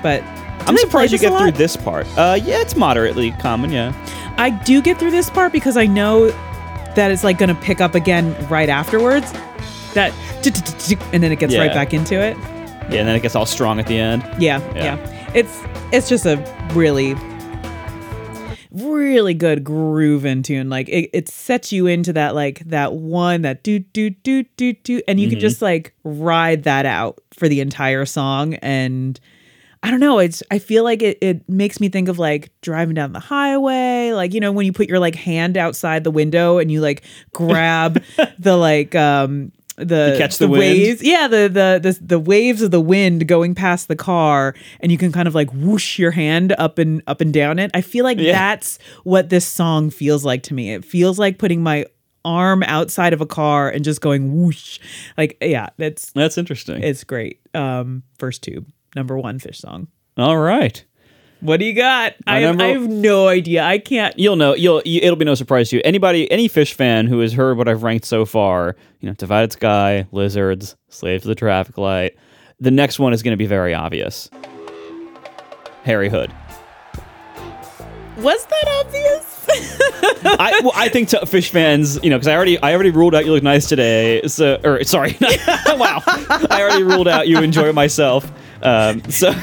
But 0.02 0.22
I'm 0.22 0.74
do 0.74 0.76
they 0.76 0.76
play 0.76 0.78
surprised 0.80 1.12
you 1.12 1.18
get 1.18 1.38
through 1.38 1.52
this 1.52 1.76
part. 1.76 2.06
Uh, 2.16 2.38
yeah, 2.42 2.60
it's 2.60 2.76
moderately 2.76 3.32
common. 3.32 3.70
Yeah. 3.72 3.92
I 4.36 4.50
do 4.50 4.80
get 4.80 4.98
through 4.98 5.10
this 5.10 5.30
part 5.30 5.52
because 5.52 5.76
I 5.76 5.86
know 5.86 6.28
that 6.94 7.10
it's 7.10 7.24
like 7.24 7.38
going 7.38 7.54
to 7.54 7.60
pick 7.62 7.80
up 7.80 7.94
again 7.94 8.34
right 8.48 8.68
afterwards. 8.68 9.32
That 9.94 10.12
and 11.12 11.22
then 11.22 11.32
it 11.32 11.38
gets 11.38 11.56
right 11.56 11.72
back 11.72 11.92
into 11.92 12.14
it. 12.14 12.36
Yeah, 12.90 13.00
and 13.00 13.08
then 13.08 13.14
it 13.16 13.20
gets 13.20 13.36
all 13.36 13.46
strong 13.46 13.78
at 13.78 13.86
the 13.86 13.98
end. 13.98 14.22
Yeah, 14.38 14.60
Yeah. 14.74 14.96
yeah. 14.96 15.30
It's 15.34 15.62
it's 15.92 16.08
just 16.08 16.26
a 16.26 16.36
really 16.72 17.14
really 18.72 19.34
good 19.34 19.64
groove 19.64 20.24
in 20.24 20.42
tune. 20.42 20.70
Like 20.70 20.88
it, 20.88 21.10
it 21.12 21.28
sets 21.28 21.72
you 21.72 21.86
into 21.86 22.12
that 22.12 22.34
like 22.34 22.60
that 22.60 22.94
one 22.94 23.42
that 23.42 23.62
do 23.62 23.80
do 23.80 24.10
do 24.10 24.44
do 24.56 24.72
do 24.72 25.02
and 25.08 25.20
you 25.20 25.28
can 25.28 25.40
just 25.40 25.60
like 25.60 25.92
ride 26.04 26.64
that 26.64 26.86
out 26.86 27.20
for 27.32 27.48
the 27.48 27.60
entire 27.60 28.04
song 28.06 28.54
and 28.54 29.18
I 29.82 29.90
don't 29.90 30.00
know, 30.00 30.18
it's 30.18 30.42
I 30.50 30.58
feel 30.58 30.84
like 30.84 31.02
it 31.02 31.16
it 31.22 31.48
makes 31.48 31.80
me 31.80 31.88
think 31.88 32.08
of 32.08 32.18
like 32.18 32.50
driving 32.60 32.94
down 32.94 33.12
the 33.12 33.20
highway, 33.20 34.12
like 34.12 34.34
you 34.34 34.40
know 34.40 34.52
when 34.52 34.66
you 34.66 34.72
put 34.72 34.88
your 34.88 34.98
like 34.98 35.14
hand 35.14 35.56
outside 35.56 36.04
the 36.04 36.10
window 36.10 36.58
and 36.58 36.70
you 36.70 36.80
like 36.80 37.02
grab 37.32 38.02
the 38.38 38.56
like 38.56 38.94
um 38.94 39.52
the, 39.76 40.16
catch 40.18 40.36
the 40.36 40.46
wind? 40.46 40.60
waves 40.60 41.02
yeah 41.02 41.26
the, 41.26 41.48
the 41.48 41.80
the 41.82 41.98
the 42.04 42.18
waves 42.18 42.60
of 42.60 42.70
the 42.70 42.80
wind 42.82 43.26
going 43.26 43.54
past 43.54 43.88
the 43.88 43.96
car 43.96 44.54
and 44.80 44.92
you 44.92 44.98
can 44.98 45.10
kind 45.10 45.26
of 45.26 45.34
like 45.34 45.48
whoosh 45.54 45.98
your 45.98 46.10
hand 46.10 46.54
up 46.58 46.76
and 46.78 47.02
up 47.06 47.22
and 47.22 47.32
down 47.32 47.58
it 47.58 47.70
i 47.72 47.80
feel 47.80 48.04
like 48.04 48.18
Yeah. 48.18 48.32
that's 48.32 48.78
what 49.04 49.30
this 49.30 49.46
song 49.46 49.88
feels 49.88 50.22
like 50.22 50.42
to 50.44 50.54
me 50.54 50.74
it 50.74 50.84
feels 50.84 51.18
like 51.18 51.38
putting 51.38 51.62
my 51.62 51.86
arm 52.26 52.62
outside 52.64 53.14
of 53.14 53.22
a 53.22 53.26
car 53.26 53.70
and 53.70 53.82
just 53.82 54.02
going 54.02 54.34
whoosh 54.38 54.78
like 55.16 55.38
yeah 55.40 55.70
that's 55.78 56.12
That's 56.12 56.36
interesting. 56.36 56.82
it's 56.82 57.02
great 57.02 57.40
um 57.54 58.02
first 58.18 58.42
tube 58.42 58.70
number 58.94 59.18
one 59.18 59.38
Phish 59.38 59.56
song 59.56 59.88
all 60.16 60.36
right. 60.36 60.84
what 61.40 61.58
do 61.58 61.64
you 61.64 61.72
got 61.72 62.14
I 62.26 62.40
have, 62.40 62.56
number- 62.56 62.64
I 62.64 62.68
have 62.68 62.88
no 62.88 63.28
idea 63.28 63.62
i 63.64 63.78
can't 63.78 64.18
You'll 64.18 64.36
know. 64.36 64.54
You'll. 64.54 64.82
You, 64.84 65.00
it'll 65.02 65.16
be 65.16 65.24
no 65.24 65.34
surprise 65.34 65.70
to 65.70 65.76
you. 65.76 65.82
Anybody, 65.84 66.30
any 66.30 66.48
Phish 66.48 66.74
fan 66.74 67.06
who 67.06 67.20
has 67.20 67.32
heard 67.32 67.56
what 67.56 67.68
I've 67.68 67.82
ranked 67.82 68.04
so 68.04 68.24
far, 68.26 68.76
you 69.00 69.08
know, 69.08 69.14
divided 69.14 69.52
sky, 69.52 70.06
lizards, 70.12 70.76
slave 70.88 71.22
to 71.22 71.28
the 71.28 71.34
traffic 71.34 71.78
light. 71.78 72.16
The 72.58 72.70
next 72.70 72.98
one 72.98 73.12
is 73.12 73.22
going 73.22 73.32
to 73.32 73.38
be 73.38 73.46
very 73.46 73.72
obvious. 73.72 74.28
Harry 75.84 76.10
Hood. 76.10 76.30
was 78.18 78.44
that 78.44 78.84
obvious 78.84 79.30
I, 80.22 80.60
well, 80.62 80.72
I 80.74 80.88
think 80.88 81.08
to 81.10 81.20
Phish 81.20 81.50
fans, 81.50 81.98
you 82.02 82.10
know, 82.10 82.16
because 82.16 82.28
I 82.28 82.34
already, 82.34 82.60
I 82.62 82.74
already 82.74 82.90
ruled 82.90 83.14
out 83.14 83.24
you 83.24 83.32
look 83.32 83.42
nice 83.42 83.68
today. 83.68 84.22
So, 84.26 84.60
or 84.64 84.84
sorry, 84.84 85.16
wow, 85.20 86.02
I 86.06 86.58
already 86.60 86.82
ruled 86.82 87.08
out 87.08 87.28
you 87.28 87.38
enjoy 87.42 87.72
myself. 87.72 88.30
Um, 88.62 89.02
so, 89.10 89.34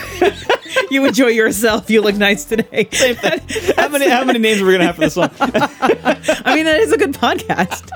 you 0.92 1.06
enjoy 1.06 1.28
yourself 1.28 1.90
you 1.90 2.02
look 2.02 2.16
nice 2.16 2.46
today 2.46 2.88
how 3.76 3.90
many, 3.90 4.08
how 4.08 4.24
many 4.24 4.40
names 4.40 4.62
are 4.62 4.66
we 4.66 4.74
gonna 4.74 4.86
have 4.86 4.96
for 4.96 5.02
this 5.02 5.16
one? 5.16 5.32
i 5.40 6.54
mean 6.56 6.66
that 6.66 6.80
is 6.80 6.92
a 6.92 6.98
good 6.98 7.14
podcast 7.14 7.90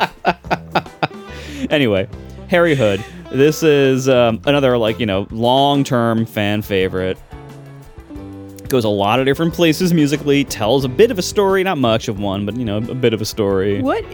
anyway, 1.69 2.07
Harry 2.49 2.75
Hood. 2.75 3.03
This 3.31 3.63
is 3.63 4.09
um, 4.09 4.41
another 4.45 4.77
like 4.77 4.99
you 4.99 5.05
know 5.05 5.27
long 5.31 5.83
term 5.83 6.25
fan 6.25 6.61
favorite. 6.61 7.17
Goes 8.67 8.85
a 8.85 8.89
lot 8.89 9.19
of 9.19 9.25
different 9.25 9.53
places 9.53 9.93
musically. 9.93 10.43
Tells 10.43 10.85
a 10.85 10.89
bit 10.89 11.11
of 11.11 11.19
a 11.19 11.21
story, 11.21 11.63
not 11.63 11.77
much 11.77 12.07
of 12.07 12.19
one, 12.19 12.45
but 12.45 12.55
you 12.55 12.65
know 12.65 12.77
a 12.77 12.95
bit 12.95 13.13
of 13.13 13.21
a 13.21 13.25
story. 13.25 13.81
What? 13.81 14.05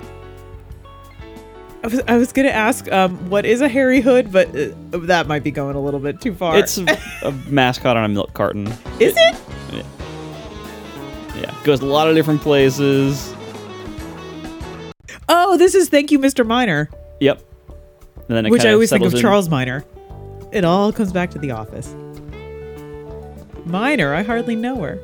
I 1.88 1.89
was, 1.89 2.01
I 2.05 2.18
was 2.18 2.34
gonna 2.34 2.49
ask, 2.49 2.91
um, 2.91 3.30
what 3.30 3.45
is 3.45 3.61
a 3.61 3.69
hairy 3.69 4.01
hood, 4.01 4.30
but 4.30 4.49
uh, 4.53 4.72
that 5.05 5.26
might 5.27 5.41
be 5.41 5.51
going 5.51 5.77
a 5.77 5.80
little 5.80 6.01
bit 6.01 6.19
too 6.19 6.34
far. 6.34 6.57
It's 6.57 6.77
a, 6.77 6.85
a 7.23 7.31
mascot 7.47 7.95
on 7.95 8.03
a 8.03 8.09
milk 8.09 8.34
carton. 8.34 8.68
is 8.99 9.15
it? 9.15 9.85
Yeah, 11.34 11.53
goes 11.64 11.80
a 11.80 11.85
lot 11.85 12.09
of 12.09 12.15
different 12.15 12.41
places. 12.41 13.34
Oh, 15.30 15.55
this 15.55 15.76
is 15.76 15.88
Thank 15.88 16.11
You, 16.11 16.19
Mr. 16.19 16.45
Miner, 16.45 16.89
Yep. 17.22 17.41
And 18.27 18.35
then 18.38 18.45
it 18.47 18.49
which 18.49 18.65
I 18.65 18.73
always 18.73 18.89
think 18.89 19.05
of 19.05 19.14
in- 19.14 19.22
Charles 19.22 19.47
Miner. 19.47 19.85
It 20.51 20.65
all 20.65 20.91
comes 20.91 21.14
back 21.14 21.31
to 21.31 21.39
The 21.39 21.51
Office. 21.51 21.95
Minor, 23.65 24.14
I 24.14 24.23
hardly 24.23 24.57
know 24.57 24.81
her. 24.81 24.95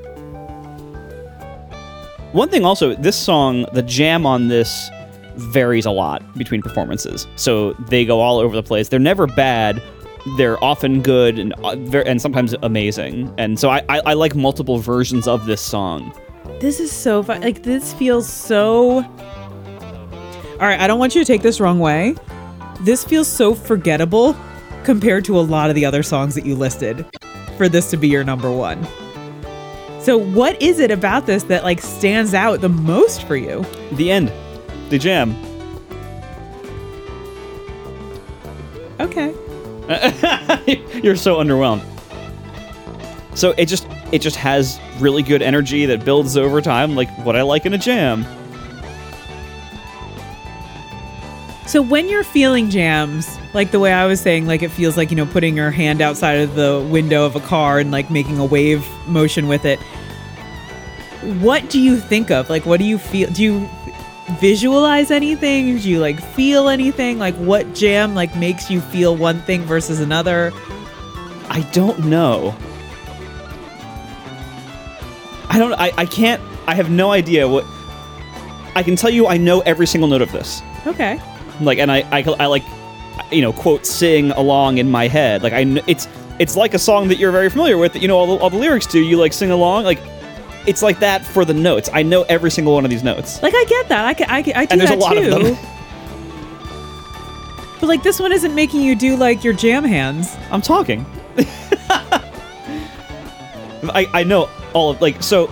One 2.33 2.49
thing 2.49 2.65
also, 2.65 2.93
this 2.93 3.15
song, 3.15 3.67
the 3.71 3.83
jam 3.83 4.25
on 4.25 4.49
this 4.49 4.89
varies 5.35 5.85
a 5.85 5.91
lot 5.91 6.21
between 6.37 6.61
performances. 6.61 7.27
So 7.35 7.73
they 7.73 8.05
go 8.05 8.19
all 8.21 8.39
over 8.39 8.55
the 8.55 8.63
place. 8.63 8.89
They're 8.89 8.99
never 8.99 9.27
bad. 9.27 9.81
They're 10.37 10.63
often 10.63 11.01
good 11.01 11.37
and 11.37 11.53
uh, 11.63 11.75
and 12.05 12.21
sometimes 12.21 12.55
amazing. 12.61 13.33
And 13.37 13.59
so 13.59 13.69
I, 13.69 13.83
I, 13.89 13.99
I 14.05 14.13
like 14.13 14.35
multiple 14.35 14.77
versions 14.77 15.27
of 15.27 15.45
this 15.45 15.61
song. 15.61 16.13
This 16.59 16.79
is 16.79 16.91
so 16.91 17.23
fun. 17.23 17.41
Like 17.41 17.63
this 17.63 17.93
feels 17.93 18.27
so. 18.27 19.03
All 20.53 20.69
right, 20.69 20.79
I 20.79 20.87
don't 20.87 20.99
want 20.99 21.13
you 21.15 21.21
to 21.21 21.25
take 21.25 21.41
this 21.41 21.59
wrong 21.59 21.79
way. 21.79 22.15
This 22.81 23.03
feels 23.03 23.27
so 23.27 23.53
forgettable 23.53 24.35
compared 24.83 25.25
to 25.25 25.37
a 25.37 25.41
lot 25.41 25.69
of 25.69 25.75
the 25.75 25.85
other 25.85 26.03
songs 26.03 26.35
that 26.35 26.45
you 26.45 26.55
listed 26.55 27.05
for 27.57 27.67
this 27.67 27.89
to 27.91 27.97
be 27.97 28.07
your 28.07 28.23
number 28.23 28.51
one. 28.51 28.85
So 29.99 30.17
what 30.17 30.61
is 30.61 30.79
it 30.79 30.91
about 30.91 31.25
this 31.25 31.43
that 31.43 31.63
like 31.63 31.79
stands 31.79 32.33
out 32.33 32.59
the 32.61 32.69
most 32.69 33.25
for 33.25 33.37
you? 33.37 33.65
The 33.93 34.11
end. 34.11 34.33
The 34.89 34.99
jam. 34.99 35.35
Okay. 38.99 39.33
You're 41.03 41.15
so 41.15 41.37
underwhelmed. 41.37 41.83
So 43.35 43.51
it 43.57 43.65
just 43.65 43.87
it 44.11 44.21
just 44.21 44.35
has 44.35 44.79
really 44.99 45.23
good 45.23 45.41
energy 45.41 45.85
that 45.87 46.05
builds 46.05 46.37
over 46.37 46.61
time, 46.61 46.95
like 46.95 47.09
what 47.25 47.35
I 47.35 47.41
like 47.41 47.65
in 47.65 47.73
a 47.73 47.77
jam. 47.77 48.25
So 51.65 51.81
when 51.81 52.07
you're 52.07 52.23
feeling 52.23 52.69
jams, 52.69 53.39
like 53.53 53.71
the 53.71 53.79
way 53.79 53.91
I 53.91 54.05
was 54.05 54.21
saying, 54.21 54.45
like 54.45 54.61
it 54.61 54.69
feels 54.69 54.95
like, 54.95 55.09
you 55.09 55.17
know, 55.17 55.25
putting 55.25 55.55
your 55.57 55.71
hand 55.71 56.01
outside 56.01 56.35
of 56.35 56.53
the 56.53 56.87
window 56.91 57.25
of 57.25 57.35
a 57.35 57.39
car 57.39 57.79
and 57.79 57.89
like 57.89 58.11
making 58.11 58.37
a 58.37 58.45
wave 58.45 58.87
motion 59.07 59.47
with 59.47 59.65
it. 59.65 59.79
What 61.39 61.69
do 61.71 61.79
you 61.79 61.97
think 61.97 62.29
of? 62.29 62.49
Like 62.49 62.67
what 62.67 62.77
do 62.77 62.83
you 62.85 62.99
feel? 62.99 63.31
Do 63.31 63.41
you 63.41 63.67
visualize 64.39 65.11
anything? 65.11 65.77
Do 65.77 65.89
you 65.89 65.99
like 65.99 66.19
feel 66.19 66.69
anything? 66.69 67.19
Like 67.19 67.35
what 67.35 67.73
jam 67.73 68.15
like 68.15 68.35
makes 68.35 68.69
you 68.69 68.81
feel 68.81 69.15
one 69.15 69.39
thing 69.41 69.63
versus 69.63 69.99
another? 69.99 70.51
I 71.49 71.61
don't 71.73 72.05
know. 72.05 72.55
I 75.49 75.59
don't 75.59 75.73
I, 75.73 75.91
I 75.97 76.05
can't 76.05 76.41
I 76.67 76.75
have 76.75 76.89
no 76.89 77.11
idea 77.11 77.47
what 77.47 77.65
I 78.75 78.83
can 78.83 78.95
tell 78.95 79.09
you 79.09 79.27
I 79.27 79.37
know 79.37 79.61
every 79.61 79.85
single 79.85 80.09
note 80.09 80.21
of 80.21 80.31
this. 80.31 80.61
Okay. 80.87 81.19
Like 81.61 81.77
and 81.77 81.91
I 81.91 81.99
I, 82.11 82.23
I 82.39 82.45
like 82.47 82.63
you 83.31 83.41
know 83.41 83.53
quote 83.53 83.85
sing 83.85 84.31
along 84.31 84.77
in 84.77 84.89
my 84.89 85.07
head. 85.07 85.43
Like 85.43 85.53
I 85.53 85.61
it's 85.85 86.07
it's 86.39 86.55
like 86.55 86.73
a 86.73 86.79
song 86.79 87.07
that 87.09 87.17
you're 87.17 87.31
very 87.31 87.49
familiar 87.49 87.77
with 87.77 87.93
that 87.93 88.01
you 88.01 88.07
know 88.07 88.17
all 88.17 88.37
the, 88.37 88.41
all 88.41 88.49
the 88.49 88.57
lyrics 88.57 88.87
to. 88.87 88.99
You 88.99 89.17
like 89.17 89.33
sing 89.33 89.51
along 89.51 89.83
like 89.83 89.99
it's 90.67 90.81
like 90.81 90.99
that 90.99 91.25
for 91.25 91.45
the 91.45 91.53
notes. 91.53 91.89
I 91.93 92.03
know 92.03 92.23
every 92.23 92.51
single 92.51 92.73
one 92.73 92.85
of 92.85 92.91
these 92.91 93.03
notes. 93.03 93.41
Like 93.41 93.53
I 93.55 93.65
get 93.65 93.89
that. 93.89 94.05
I 94.05 94.13
can, 94.13 94.29
I 94.29 94.41
can, 94.41 94.53
I 94.55 94.65
do 94.65 94.71
And 94.71 94.81
there's 94.81 94.89
that 94.89 94.97
a 94.97 95.01
lot 95.01 95.13
too. 95.13 95.35
of 95.35 95.43
them. 95.43 95.57
But 97.79 97.87
like 97.89 98.03
this 98.03 98.17
one 98.17 98.31
isn't 98.31 98.55
making 98.55 98.81
you 98.81 98.95
do 98.95 99.17
like 99.17 99.43
your 99.43 99.51
jam 99.51 99.83
hands. 99.83 100.37
I'm 100.51 100.61
talking. 100.61 101.05
I, 103.89 104.09
I 104.13 104.23
know 104.23 104.49
all 104.73 104.91
of 104.91 105.01
like 105.01 105.21
so 105.21 105.49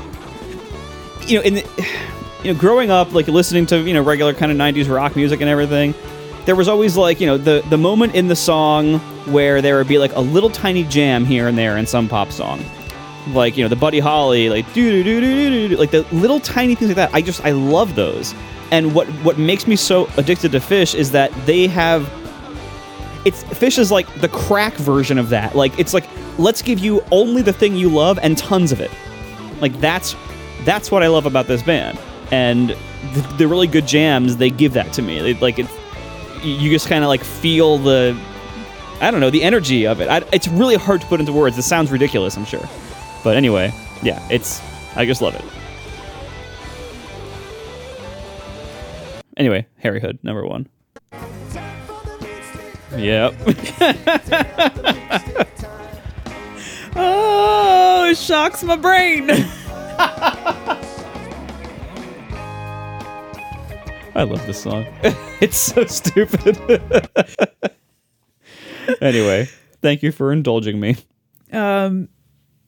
you 1.28 1.38
know 1.38 1.44
in 1.44 1.56
the, 1.56 1.62
you 2.44 2.54
know 2.54 2.60
growing 2.60 2.90
up 2.90 3.14
like 3.14 3.28
listening 3.28 3.66
to 3.68 3.80
you 3.82 3.94
know 3.94 4.02
regular 4.02 4.34
kind 4.34 4.52
of 4.52 4.58
90s 4.58 4.90
rock 4.90 5.16
music 5.16 5.42
and 5.42 5.50
everything 5.50 5.94
there 6.46 6.56
was 6.56 6.68
always 6.68 6.98
like 6.98 7.20
you 7.20 7.28
know 7.28 7.38
the 7.38 7.64
the 7.70 7.78
moment 7.78 8.16
in 8.16 8.28
the 8.28 8.36
song 8.36 9.00
where 9.32 9.62
there 9.62 9.78
would 9.78 9.88
be 9.88 9.98
like 9.98 10.16
a 10.16 10.20
little 10.22 10.50
tiny 10.50 10.84
jam 10.86 11.26
here 11.26 11.48
and 11.48 11.58
there 11.58 11.78
in 11.78 11.86
some 11.86 12.08
pop 12.08 12.32
song 12.32 12.64
like 13.30 13.58
you 13.58 13.64
know 13.64 13.70
the 13.70 13.76
Buddy 13.76 14.00
Holly 14.00 14.50
like 14.50 14.72
do 14.74 14.92
do 14.92 15.04
do 15.04 15.22
do 15.22 15.50
do 15.50 15.68
do 15.70 15.78
like 15.78 15.92
the 15.92 16.02
little 16.12 16.40
tiny 16.40 16.76
things 16.76 16.90
like 16.90 16.96
that 16.96 17.14
I 17.14 17.22
just 17.22 17.44
I 17.46 17.52
love 17.52 17.96
those 17.96 18.34
and 18.72 18.96
what 18.96 19.08
what 19.24 19.38
makes 19.38 19.68
me 19.68 19.76
so 19.76 20.10
addicted 20.18 20.52
to 20.54 20.60
Phish 20.60 20.96
is 20.96 21.12
that 21.12 21.32
they 21.46 21.68
have 21.68 22.10
it's 23.26 23.44
Phish 23.44 23.78
is 23.78 23.92
like 23.92 24.12
the 24.22 24.30
crack 24.30 24.74
version 24.76 25.18
of 25.18 25.30
that. 25.30 25.56
Like 25.56 25.78
it's 25.78 25.94
like 25.94 26.08
let's 26.38 26.62
give 26.62 26.80
you 26.80 27.04
only 27.12 27.42
the 27.42 27.54
thing 27.54 27.76
you 27.76 27.90
love 27.90 28.18
and 28.20 28.38
tons 28.38 28.72
of 28.72 28.82
it. 28.82 28.92
Like 29.60 29.80
that's 29.80 30.16
that's 30.64 30.90
what 30.90 31.04
I 31.04 31.08
love 31.08 31.26
about 31.26 31.48
this 31.48 31.62
band. 31.62 32.00
And 32.32 32.70
the, 33.14 33.36
the 33.38 33.48
really 33.48 33.68
good 33.68 33.86
jams 33.86 34.38
they 34.38 34.50
give 34.50 34.74
that 34.74 34.94
to 34.94 35.02
me. 35.02 35.20
They, 35.22 35.34
like 35.36 35.60
it's 35.60 35.72
you 36.44 36.72
just 36.72 36.88
kind 36.88 37.04
of 37.04 37.10
like 37.10 37.24
feel 37.24 37.78
the 37.78 38.20
I 39.02 39.12
don't 39.12 39.20
know 39.20 39.30
the 39.30 39.44
energy 39.44 39.86
of 39.86 40.00
it. 40.00 40.10
I, 40.10 40.24
it's 40.32 40.48
really 40.48 40.76
hard 40.76 41.02
to 41.02 41.08
put 41.08 41.20
into 41.20 41.34
words. 41.34 41.58
It 41.58 41.64
sounds 41.64 41.92
ridiculous, 41.92 42.38
I'm 42.38 42.46
sure. 42.46 42.68
But 43.24 43.38
anyway, 43.38 43.72
yeah, 44.02 44.26
it's 44.30 44.62
I 44.96 45.06
just 45.06 45.22
love 45.22 45.36
it. 45.36 45.46
Anyway, 49.38 49.66
Harry 49.78 50.02
Hood 50.02 50.20
number 50.24 50.46
one. 50.46 50.68
Yep. 52.96 53.34
Oh, 56.96 58.08
it 58.10 58.18
shocks 58.18 58.64
my 58.64 58.76
brain. 58.76 59.30
I 64.14 64.24
love 64.24 64.46
this 64.46 64.62
song. 64.62 64.86
it's 65.42 65.58
so 65.58 65.86
stupid. 65.86 66.58
anyway, 69.02 69.48
thank 69.82 70.04
you 70.04 70.12
for 70.12 70.34
indulging 70.34 70.82
me. 70.82 70.98
Um, 71.54 72.10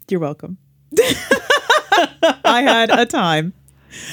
you're 0.10 0.20
welcome. 0.20 0.58
I 2.46 2.62
had 2.62 2.90
a 2.92 3.06
time. 3.06 3.54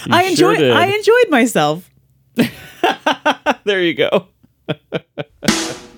You 0.07 0.13
I 0.15 0.23
enjoyed. 0.25 0.59
did. 0.59 0.73
I 0.73 0.87
enjoyed 0.87 1.31
myself. 1.31 1.91
there 3.65 3.83
you 3.83 3.95
go. 3.95 4.27